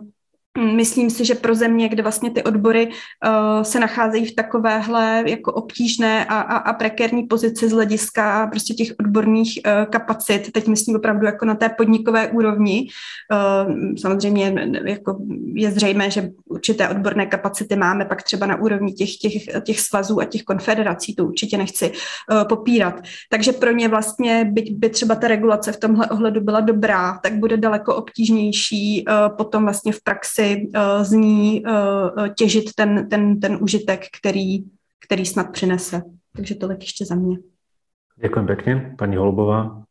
Myslím 0.57 1.09
si, 1.09 1.25
že 1.25 1.35
pro 1.35 1.55
země, 1.55 1.89
kde 1.89 2.03
vlastně 2.03 2.31
ty 2.31 2.43
odbory 2.43 2.87
uh, 2.87 3.63
se 3.63 3.79
nacházejí 3.79 4.25
v 4.25 4.35
takovéhle 4.35 5.23
jako 5.27 5.53
obtížné 5.53 6.25
a, 6.25 6.39
a, 6.39 6.57
a 6.57 6.73
prekérní 6.73 7.23
pozici 7.23 7.69
z 7.69 7.71
hlediska 7.71 8.47
prostě 8.47 8.73
těch 8.73 8.93
odborných 8.99 9.59
uh, 9.65 9.91
kapacit, 9.91 10.51
teď 10.51 10.67
myslím 10.67 10.95
opravdu 10.95 11.25
jako 11.25 11.45
na 11.45 11.55
té 11.55 11.69
podnikové 11.69 12.27
úrovni. 12.27 12.87
Uh, 13.31 13.95
samozřejmě 14.01 14.69
jako 14.85 15.17
je 15.53 15.71
zřejmé, 15.71 16.11
že 16.11 16.29
určité 16.45 16.89
odborné 16.89 17.25
kapacity 17.25 17.75
máme 17.75 18.05
pak 18.05 18.23
třeba 18.23 18.45
na 18.45 18.61
úrovni 18.61 18.93
těch, 18.93 19.17
těch, 19.17 19.63
těch 19.63 19.79
svazů 19.79 20.19
a 20.19 20.25
těch 20.25 20.43
konfederací, 20.43 21.15
to 21.15 21.25
určitě 21.25 21.57
nechci 21.57 21.91
uh, 21.91 22.43
popírat. 22.47 23.01
Takže 23.29 23.51
pro 23.51 23.71
ně 23.71 23.87
vlastně, 23.87 24.45
byť 24.51 24.75
by 24.77 24.89
třeba 24.89 25.15
ta 25.15 25.27
regulace 25.27 25.71
v 25.71 25.79
tomhle 25.79 26.07
ohledu 26.07 26.41
byla 26.41 26.59
dobrá, 26.59 27.19
tak 27.23 27.33
bude 27.33 27.57
daleko 27.57 27.95
obtížnější 27.95 29.05
uh, 29.07 29.37
potom 29.37 29.63
vlastně 29.63 29.91
v 29.91 30.03
praxi 30.03 30.42
si 30.43 30.67
uh, 30.75 31.03
z 31.03 31.11
ní 31.11 31.63
uh, 31.65 32.27
těžit 32.27 32.73
ten, 32.75 33.09
ten, 33.09 33.39
ten 33.39 33.57
užitek, 33.61 34.05
který, 34.19 34.63
který 35.05 35.25
snad 35.25 35.51
přinese. 35.51 36.01
Takže 36.35 36.55
tolik 36.55 36.81
ještě 36.81 37.05
za 37.05 37.15
mě. 37.15 37.37
Ďakujem 38.17 38.47
pekne. 38.47 38.95
Pani 38.97 39.15
Holubová, 39.15 39.83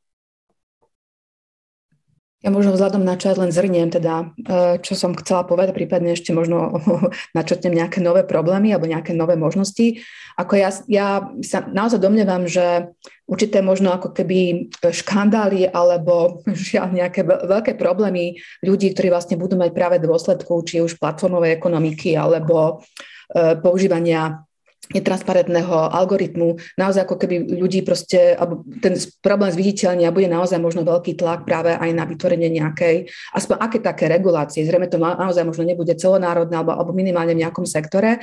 Ja 2.42 2.50
možno 2.50 2.74
vzhľadom 2.74 3.06
na 3.06 3.14
čas 3.14 3.38
len 3.38 3.54
zrniem 3.54 3.86
teda, 3.86 4.34
e, 4.34 4.82
čo 4.82 4.98
som 4.98 5.14
chcela 5.14 5.46
povedať, 5.46 5.78
prípadne 5.78 6.18
ešte 6.18 6.34
možno 6.34 6.74
načrtnem 7.38 7.70
nejaké 7.70 8.02
nové 8.02 8.26
problémy 8.26 8.74
alebo 8.74 8.90
nejaké 8.90 9.14
nové 9.14 9.38
možnosti. 9.38 10.02
Ako 10.34 10.58
ja, 10.58 10.74
ja 10.90 11.30
sa 11.46 11.62
naozaj 11.62 12.02
domnievam, 12.02 12.50
že 12.50 12.90
určité 13.30 13.62
možno 13.62 13.94
ako 13.94 14.10
keby 14.10 14.74
škandály 14.82 15.70
alebo 15.70 16.42
žiaľ 16.70 16.90
nejaké 16.90 17.22
veľké 17.22 17.78
problémy 17.78 18.42
ľudí, 18.66 18.90
ktorí 18.90 19.14
vlastne 19.14 19.38
budú 19.38 19.54
mať 19.54 19.70
práve 19.70 20.02
dôsledku 20.02 20.66
či 20.66 20.82
už 20.82 20.98
platformovej 20.98 21.54
ekonomiky 21.54 22.18
alebo 22.18 22.82
e, 23.30 23.54
používania 23.62 24.42
netransparentného 24.90 25.94
algoritmu, 25.94 26.58
naozaj 26.74 27.06
ako 27.06 27.16
keby 27.22 27.54
ľudí 27.54 27.86
proste, 27.86 28.34
alebo 28.34 28.66
ten 28.82 28.98
problém 29.22 29.54
zviditeľnia 29.54 30.10
bude 30.10 30.26
naozaj 30.26 30.58
možno 30.58 30.82
veľký 30.82 31.14
tlak 31.14 31.46
práve 31.46 31.70
aj 31.78 31.90
na 31.94 32.02
vytvorenie 32.02 32.50
nejakej, 32.50 33.06
aspoň 33.32 33.56
aké 33.62 33.78
také 33.78 34.04
regulácie. 34.10 34.66
Zrejme 34.66 34.90
to 34.90 34.98
naozaj 34.98 35.46
možno 35.46 35.62
nebude 35.62 35.94
celonárodné 35.94 36.58
alebo, 36.58 36.74
alebo 36.74 36.90
minimálne 36.90 37.32
v 37.38 37.46
nejakom 37.46 37.62
sektore. 37.62 38.18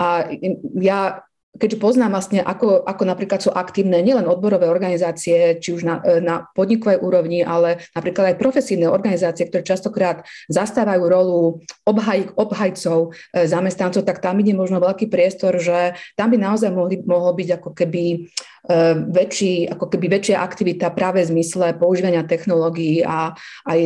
A 0.00 0.32
ja 0.80 1.27
keďže 1.58 1.82
poznám 1.82 2.14
vlastne, 2.14 2.40
ako, 2.40 2.86
ako 2.86 3.02
napríklad 3.04 3.42
sú 3.42 3.50
aktívne 3.50 3.98
nielen 4.00 4.24
odborové 4.30 4.70
organizácie, 4.70 5.58
či 5.58 5.74
už 5.74 5.82
na, 5.82 5.98
e, 6.06 6.22
na 6.22 6.46
podnikovej 6.54 7.02
úrovni, 7.02 7.42
ale 7.42 7.82
napríklad 7.92 8.32
aj 8.34 8.40
profesívne 8.40 8.86
organizácie, 8.86 9.50
ktoré 9.50 9.66
častokrát 9.66 10.22
zastávajú 10.46 11.02
rolu 11.04 11.40
obhaj, 11.84 12.30
obhajcov 12.38 13.12
e, 13.34 13.44
zamestnancov, 13.44 14.06
tak 14.06 14.22
tam 14.22 14.38
ide 14.38 14.54
možno 14.54 14.78
veľký 14.78 15.10
priestor, 15.10 15.58
že 15.58 15.98
tam 16.14 16.30
by 16.30 16.38
naozaj 16.38 16.70
mohli, 16.70 17.02
mohol 17.02 17.34
byť 17.34 17.48
ako 17.58 17.70
keby 17.74 18.30
E, 18.57 18.57
väčší, 19.08 19.70
ako 19.70 19.86
keby 19.86 20.18
väčšia 20.18 20.42
aktivita 20.42 20.90
práve 20.92 21.22
v 21.24 21.30
zmysle 21.38 21.78
používania 21.78 22.26
technológií 22.26 23.06
a 23.06 23.32
aj 23.64 23.80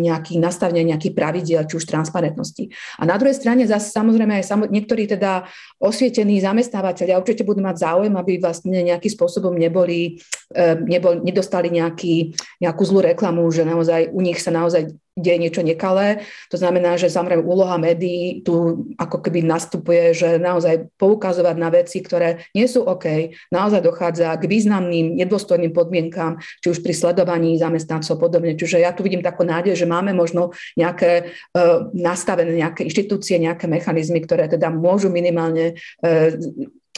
nejaký 0.00 0.40
nastavenia 0.40 0.82
nejakých 0.94 1.14
pravidiel, 1.14 1.62
či 1.68 1.76
už 1.76 1.84
transparentnosti. 1.84 2.72
A 2.98 3.02
na 3.04 3.20
druhej 3.20 3.36
strane 3.36 3.68
zase 3.68 3.92
samozrejme 3.92 4.40
aj 4.40 4.44
samo, 4.44 4.64
niektorí 4.66 5.06
teda 5.06 5.46
osvietení 5.78 6.40
zamestnávateľia 6.40 7.20
určite 7.20 7.46
budú 7.46 7.62
mať 7.62 7.84
záujem, 7.84 8.14
aby 8.16 8.40
vlastne 8.40 8.80
nejakým 8.80 9.12
spôsobom 9.12 9.54
neboli, 9.54 10.18
e, 10.50 10.64
nebol, 10.82 11.20
nedostali 11.20 11.68
nejaký, 11.70 12.34
nejakú 12.64 12.82
zlú 12.82 13.04
reklamu, 13.04 13.44
že 13.52 13.62
naozaj 13.62 14.10
u 14.10 14.20
nich 14.24 14.40
sa 14.40 14.50
naozaj 14.50 15.03
deje 15.14 15.38
niečo 15.38 15.62
nekalé. 15.62 16.26
To 16.50 16.58
znamená, 16.58 16.98
že 16.98 17.06
samozrejme 17.06 17.46
úloha 17.46 17.78
médií 17.78 18.42
tu 18.42 18.86
ako 18.98 19.22
keby 19.22 19.46
nastupuje, 19.46 20.10
že 20.10 20.42
naozaj 20.42 20.90
poukazovať 20.98 21.56
na 21.56 21.70
veci, 21.70 22.02
ktoré 22.02 22.50
nie 22.50 22.66
sú 22.66 22.82
OK. 22.82 23.30
Naozaj 23.54 23.80
dochádza 23.86 24.34
k 24.34 24.50
významným 24.50 25.14
nedôstojným 25.14 25.70
podmienkám, 25.70 26.42
či 26.58 26.66
už 26.66 26.82
pri 26.82 26.98
sledovaní 26.98 27.54
zamestnancov 27.62 28.18
podobne. 28.18 28.58
Čiže 28.58 28.82
ja 28.82 28.90
tu 28.90 29.06
vidím 29.06 29.22
takú 29.22 29.46
nádej, 29.46 29.78
že 29.78 29.86
máme 29.86 30.10
možno 30.10 30.50
nejaké 30.74 31.30
uh, 31.54 31.86
nastavené 31.94 32.50
nejaké 32.58 32.82
inštitúcie, 32.90 33.38
nejaké 33.38 33.70
mechanizmy, 33.70 34.18
ktoré 34.18 34.50
teda 34.50 34.74
môžu 34.74 35.14
minimálne 35.14 35.78
uh, 36.02 36.34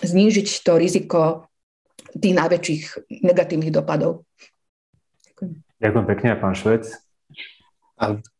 znížiť 0.01 0.65
to 0.65 0.73
riziko 0.81 1.53
tých 2.17 2.33
najväčších 2.33 2.83
negatívnych 3.29 3.77
dopadov. 3.77 4.25
Ďakujem 5.77 6.07
pekne, 6.09 6.29
pán 6.41 6.57
Švec. 6.57 7.06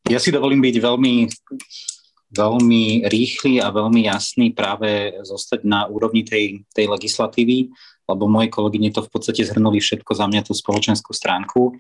Ja 0.07 0.19
si 0.21 0.29
dovolím 0.29 0.61
byť 0.61 0.77
veľmi, 0.85 1.15
veľmi 2.37 2.85
rýchly 3.09 3.59
a 3.65 3.73
veľmi 3.73 4.05
jasný 4.05 4.53
práve 4.53 5.17
zostať 5.25 5.65
na 5.65 5.89
úrovni 5.89 6.23
tej, 6.23 6.63
tej 6.77 6.87
legislatívy, 6.93 7.73
lebo 8.07 8.31
moje 8.31 8.53
kolegyne 8.53 8.93
to 8.93 9.03
v 9.03 9.11
podstate 9.11 9.43
zhrnuli 9.43 9.83
všetko 9.83 10.13
za 10.15 10.29
mňa 10.29 10.47
tú 10.47 10.53
spoločenskú 10.55 11.11
stránku. 11.11 11.75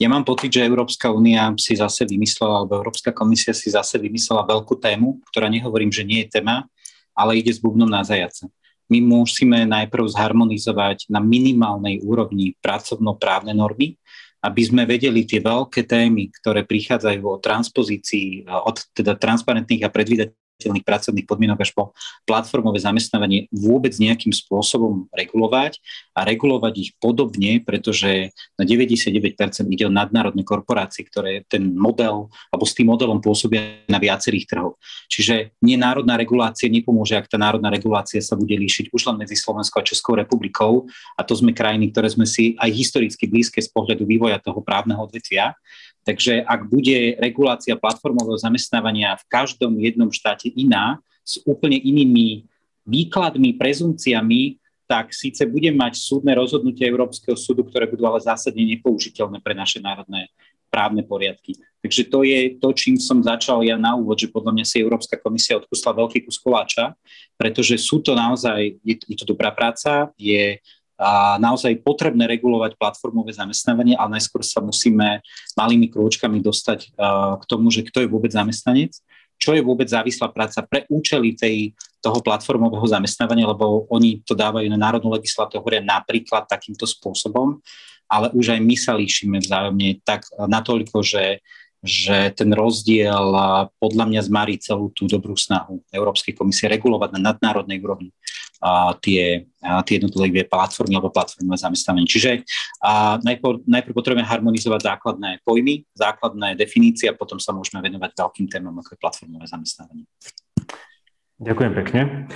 Ja 0.00 0.08
mám 0.08 0.24
pocit, 0.24 0.52
že 0.52 0.64
Európska 0.64 1.12
únia 1.12 1.52
si 1.60 1.76
zase 1.76 2.08
vymyslela, 2.08 2.64
alebo 2.64 2.80
Európska 2.80 3.12
komisia 3.12 3.52
si 3.52 3.68
zase 3.68 4.00
vymyslela 4.00 4.48
veľkú 4.48 4.80
tému, 4.80 5.20
ktorá 5.28 5.48
nehovorím, 5.52 5.92
že 5.92 6.04
nie 6.04 6.24
je 6.24 6.40
téma, 6.40 6.66
ale 7.12 7.36
ide 7.38 7.52
s 7.52 7.60
bubnom 7.60 7.88
na 7.88 8.00
zajace. 8.00 8.48
My 8.90 8.98
musíme 8.98 9.68
najprv 9.70 10.02
zharmonizovať 10.10 11.06
na 11.12 11.22
minimálnej 11.22 12.02
úrovni 12.02 12.58
pracovnoprávne 12.58 13.54
normy, 13.54 13.94
aby 14.40 14.62
sme 14.64 14.88
vedeli 14.88 15.28
tie 15.28 15.44
veľké 15.44 15.84
témy, 15.84 16.32
ktoré 16.40 16.64
prichádzajú 16.64 17.22
o 17.28 17.40
transpozícii, 17.40 18.48
od 18.48 18.76
teda 18.96 19.20
transparentných 19.20 19.84
a 19.84 19.92
predvídateľných 19.92 20.49
udržateľných 20.60 20.84
pracovných 20.84 21.24
podmienok 21.24 21.58
až 21.64 21.72
po 21.72 21.96
platformové 22.28 22.84
zamestnávanie 22.84 23.48
vôbec 23.48 23.96
nejakým 23.96 24.36
spôsobom 24.36 25.08
regulovať 25.16 25.80
a 26.12 26.28
regulovať 26.28 26.74
ich 26.76 26.90
podobne, 27.00 27.64
pretože 27.64 28.36
na 28.60 28.68
99% 28.68 29.24
ide 29.72 29.88
o 29.88 29.92
nadnárodné 29.92 30.44
korporácie, 30.44 31.08
ktoré 31.08 31.48
ten 31.48 31.72
model 31.72 32.28
alebo 32.52 32.64
s 32.68 32.76
tým 32.76 32.92
modelom 32.92 33.24
pôsobia 33.24 33.80
na 33.88 33.96
viacerých 33.96 34.44
trhoch. 34.44 34.76
Čiže 35.08 35.56
nie 35.64 35.80
národná 35.80 36.20
regulácia 36.20 36.68
nepomôže, 36.68 37.16
ak 37.16 37.32
tá 37.32 37.40
národná 37.40 37.72
regulácia 37.72 38.20
sa 38.20 38.36
bude 38.36 38.52
líšiť 38.52 38.92
už 38.92 39.08
len 39.08 39.16
medzi 39.24 39.40
Slovenskou 39.40 39.80
a 39.80 39.88
Českou 39.88 40.20
republikou 40.20 40.84
a 41.16 41.24
to 41.24 41.32
sme 41.32 41.56
krajiny, 41.56 41.88
ktoré 41.88 42.12
sme 42.12 42.28
si 42.28 42.52
aj 42.60 42.68
historicky 42.68 43.24
blízke 43.24 43.64
z 43.64 43.70
pohľadu 43.72 44.04
vývoja 44.04 44.36
toho 44.36 44.60
právneho 44.60 45.00
odvetvia. 45.00 45.56
Takže 46.10 46.42
ak 46.42 46.66
bude 46.66 47.14
regulácia 47.22 47.78
platformového 47.78 48.34
zamestnávania 48.34 49.14
v 49.14 49.24
každom 49.30 49.78
jednom 49.78 50.10
štáte 50.10 50.50
iná, 50.50 50.98
s 51.22 51.38
úplne 51.46 51.78
inými 51.78 52.50
výkladmi, 52.82 53.54
prezumciami, 53.54 54.58
tak 54.90 55.14
síce 55.14 55.46
bude 55.46 55.70
mať 55.70 56.02
súdne 56.02 56.34
rozhodnutie 56.34 56.82
Európskeho 56.82 57.38
súdu, 57.38 57.62
ktoré 57.62 57.86
budú 57.86 58.10
ale 58.10 58.18
zásadne 58.18 58.66
nepoužiteľné 58.74 59.38
pre 59.38 59.54
naše 59.54 59.78
národné 59.78 60.26
právne 60.66 61.06
poriadky. 61.06 61.54
Takže 61.78 62.02
to 62.10 62.26
je 62.26 62.58
to, 62.58 62.68
čím 62.74 62.98
som 62.98 63.22
začal 63.22 63.62
ja 63.62 63.78
na 63.78 63.94
úvod, 63.94 64.18
že 64.18 64.34
podľa 64.34 64.50
mňa 64.50 64.66
si 64.66 64.82
Európska 64.82 65.14
komisia 65.14 65.62
odkusla 65.62 65.94
veľký 65.94 66.26
kus 66.26 66.42
koláča, 66.42 66.98
pretože 67.38 67.78
sú 67.78 68.02
to 68.02 68.18
naozaj, 68.18 68.82
je, 68.82 68.94
je 69.06 69.14
to 69.14 69.30
dobrá 69.30 69.54
práca, 69.54 70.10
je 70.18 70.58
a 71.00 71.40
naozaj 71.40 71.80
potrebné 71.80 72.28
regulovať 72.28 72.76
platformové 72.76 73.32
zamestnávanie, 73.32 73.96
ale 73.96 74.20
najskôr 74.20 74.44
sa 74.44 74.60
musíme 74.60 75.24
malými 75.56 75.88
krôčkami 75.88 76.44
dostať 76.44 76.92
k 77.40 77.44
tomu, 77.48 77.72
že 77.72 77.88
kto 77.88 78.04
je 78.04 78.08
vôbec 78.12 78.28
zamestnanec, 78.28 78.92
čo 79.40 79.56
je 79.56 79.64
vôbec 79.64 79.88
závislá 79.88 80.28
práca 80.28 80.60
pre 80.60 80.84
účely 80.92 81.32
tej, 81.32 81.72
toho 82.04 82.20
platformového 82.20 82.84
zamestnávania, 82.84 83.48
lebo 83.48 83.88
oni 83.88 84.20
to 84.20 84.36
dávajú 84.36 84.68
na 84.68 84.76
národnú 84.76 85.08
legislatívu, 85.16 85.64
hovoria 85.64 85.80
napríklad 85.80 86.44
takýmto 86.44 86.84
spôsobom, 86.84 87.56
ale 88.04 88.28
už 88.36 88.52
aj 88.52 88.60
my 88.60 88.76
sa 88.76 88.92
líšime 88.92 89.40
vzájomne 89.40 90.04
tak 90.04 90.28
natoľko, 90.36 91.00
že 91.00 91.40
že 91.80 92.28
ten 92.36 92.52
rozdiel 92.52 93.32
podľa 93.80 94.04
mňa 94.04 94.20
zmarí 94.28 94.60
celú 94.60 94.92
tú 94.92 95.08
dobrú 95.08 95.32
snahu 95.32 95.80
Európskej 95.88 96.36
komisie 96.36 96.68
regulovať 96.68 97.16
na 97.16 97.32
nadnárodnej 97.32 97.80
úrovni 97.80 98.12
a 98.60 98.92
tie, 99.00 99.48
a 99.64 99.80
tie 99.80 99.96
jednotlivé 99.96 100.44
platformy 100.44 101.00
alebo 101.00 101.08
platformové 101.08 101.56
zamestnávanie. 101.56 102.04
Čiže 102.04 102.44
a 102.84 103.16
najprv, 103.24 103.64
najprv 103.64 103.96
potrebujeme 103.96 104.28
harmonizovať 104.28 104.80
základné 104.84 105.40
pojmy, 105.42 105.88
základné 105.96 106.60
definície 106.60 107.08
a 107.08 107.16
potom 107.16 107.40
sa 107.40 107.56
môžeme 107.56 107.80
venovať 107.80 108.12
veľkým 108.12 108.46
témam, 108.52 108.76
ako 108.76 108.94
je 108.94 108.98
platformové 109.00 109.48
zamestnávanie. 109.48 110.04
Ďakujem 111.40 111.72
pekne. 111.72 112.28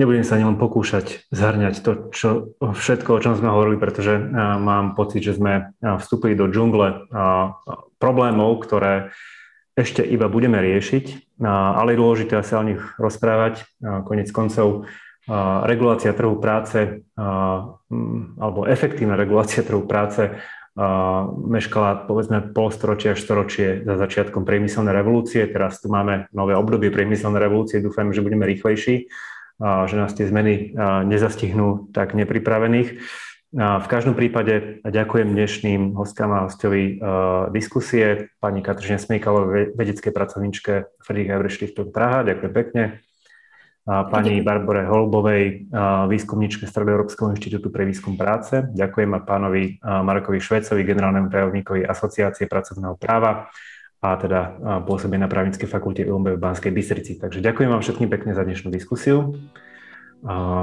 Nebudem 0.00 0.24
sa 0.24 0.40
len 0.40 0.56
pokúšať 0.56 1.28
zhrňať 1.36 1.84
to, 1.84 2.08
čo, 2.16 2.56
všetko, 2.56 3.20
o 3.20 3.20
čom 3.20 3.36
sme 3.36 3.52
hovorili, 3.52 3.76
pretože 3.76 4.16
mám 4.56 4.96
pocit, 4.96 5.20
že 5.20 5.36
sme 5.36 5.76
vstúpili 5.84 6.32
do 6.32 6.48
džungle 6.48 7.12
problémov, 8.00 8.64
ktoré 8.64 9.12
ešte 9.76 10.00
iba 10.00 10.32
budeme 10.32 10.64
riešiť, 10.64 11.36
ale 11.44 11.92
je 11.92 12.00
dôležité 12.00 12.40
sa 12.40 12.64
o 12.64 12.68
nich 12.68 12.80
rozprávať. 12.96 13.68
Konec 14.08 14.32
koncov 14.32 14.88
regulácia 15.66 16.16
trhu 16.16 16.40
práce 16.40 17.04
alebo 18.40 18.64
efektívna 18.64 19.18
regulácia 19.18 19.60
trhu 19.60 19.84
práce 19.84 20.32
meškala 21.50 22.06
povedzme 22.08 22.54
polstoročie 22.54 23.12
až 23.12 23.20
storočie 23.20 23.82
za 23.84 24.00
začiatkom 24.00 24.46
priemyselnej 24.46 24.94
revolúcie. 24.96 25.44
Teraz 25.50 25.82
tu 25.82 25.90
máme 25.92 26.30
nové 26.32 26.56
obdobie 26.56 26.88
priemyselnej 26.94 27.42
revolúcie, 27.42 27.84
dúfam, 27.84 28.08
že 28.14 28.24
budeme 28.24 28.48
rýchlejší, 28.48 29.10
že 29.60 29.94
nás 29.98 30.14
tie 30.16 30.24
zmeny 30.24 30.72
nezastihnú 31.04 31.92
tak 31.92 32.16
nepripravených. 32.16 32.88
V 33.50 33.86
každom 33.90 34.14
prípade 34.14 34.78
ďakujem 34.86 35.34
dnešným 35.34 35.98
hostkám 35.98 36.30
a 36.32 36.46
hostovi 36.46 37.02
diskusie, 37.50 38.30
pani 38.38 38.62
Katrine 38.62 38.96
Smejkalovej, 38.96 39.74
vedeckej 39.74 40.14
pracovníčke 40.14 40.72
Friedrich 41.02 41.34
Eberstichtung 41.34 41.90
Praha. 41.90 42.22
Ďakujem 42.22 42.52
pekne 42.54 43.02
pani 43.90 44.38
Barbore 44.38 44.86
Holubovej, 44.86 45.66
výskumničke 46.06 46.70
Stredoeurópskeho 46.70 47.34
inštitútu 47.34 47.74
pre 47.74 47.82
výskum 47.82 48.14
práce. 48.14 48.62
Ďakujem 48.70 49.10
a 49.18 49.20
pánovi 49.26 49.82
Markovi 49.82 50.38
Švecovi, 50.38 50.86
generálnemu 50.86 51.26
tajomníkovi 51.26 51.82
Asociácie 51.82 52.46
pracovného 52.46 52.94
práva 52.94 53.50
a 54.00 54.16
teda 54.16 54.40
pôsobí 54.86 55.18
na 55.18 55.26
právnickej 55.26 55.68
fakulte 55.68 56.06
UMB 56.06 56.38
v 56.38 56.40
Banskej 56.40 56.72
Bystrici. 56.72 57.18
Takže 57.18 57.42
ďakujem 57.42 57.68
vám 57.68 57.82
všetkým 57.82 58.08
pekne 58.08 58.32
za 58.32 58.46
dnešnú 58.46 58.70
diskusiu. 58.70 59.34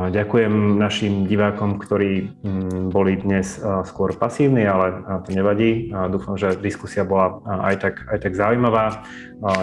Ďakujem 0.07 0.77
našim 0.77 1.25
divákom, 1.25 1.81
ktorí 1.81 2.29
mm, 2.45 2.93
boli 2.93 3.17
dnes 3.17 3.57
skôr 3.89 4.13
pasívni, 4.13 4.61
ale 4.61 5.01
to 5.25 5.34
nevadí. 5.34 5.89
Dúfam, 6.13 6.38
že 6.38 6.53
diskusia 6.61 7.01
bola 7.01 7.41
aj 7.65 7.75
tak, 7.81 7.95
aj 8.05 8.21
tak 8.21 8.38
zaujímavá. 8.38 9.01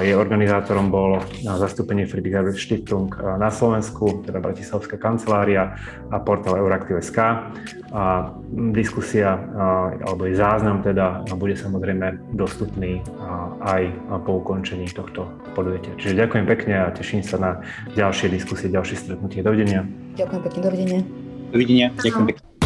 Jej 0.03 0.19
organizátorom 0.19 0.91
bolo 0.91 1.23
zastúpenie 1.47 2.11
Friedrich 2.11 2.59
Stiftung 2.59 3.11
na 3.15 3.55
Slovensku, 3.55 4.27
teda 4.27 4.43
Bratislavská 4.43 4.99
kancelária 4.99 5.79
a 6.11 6.19
portál 6.19 6.59
Euraktiv.sk. 6.59 7.19
Diskusia 8.75 9.39
alebo 10.03 10.27
jej 10.27 10.35
záznam 10.35 10.83
teda 10.83 11.23
bude 11.39 11.55
samozrejme 11.55 12.35
dostupný 12.35 12.99
aj 13.63 13.95
po 14.27 14.43
ukončení 14.43 14.91
tohto 14.91 15.31
podujatia. 15.55 15.95
Čiže 16.03 16.19
ďakujem 16.19 16.47
pekne 16.51 16.75
a 16.83 16.91
teším 16.91 17.23
sa 17.23 17.39
na 17.39 17.51
ďalšie 17.95 18.27
diskusie, 18.27 18.67
ďalšie 18.67 18.99
stretnutie. 18.99 19.39
Dovidenia. 19.39 19.84
Ďakujem 20.15 20.43
pekne, 20.47 20.61
dovidenia. 20.63 21.01
Dovidenia, 21.51 21.87
ďakujem 22.01 22.27
pekne. 22.31 22.64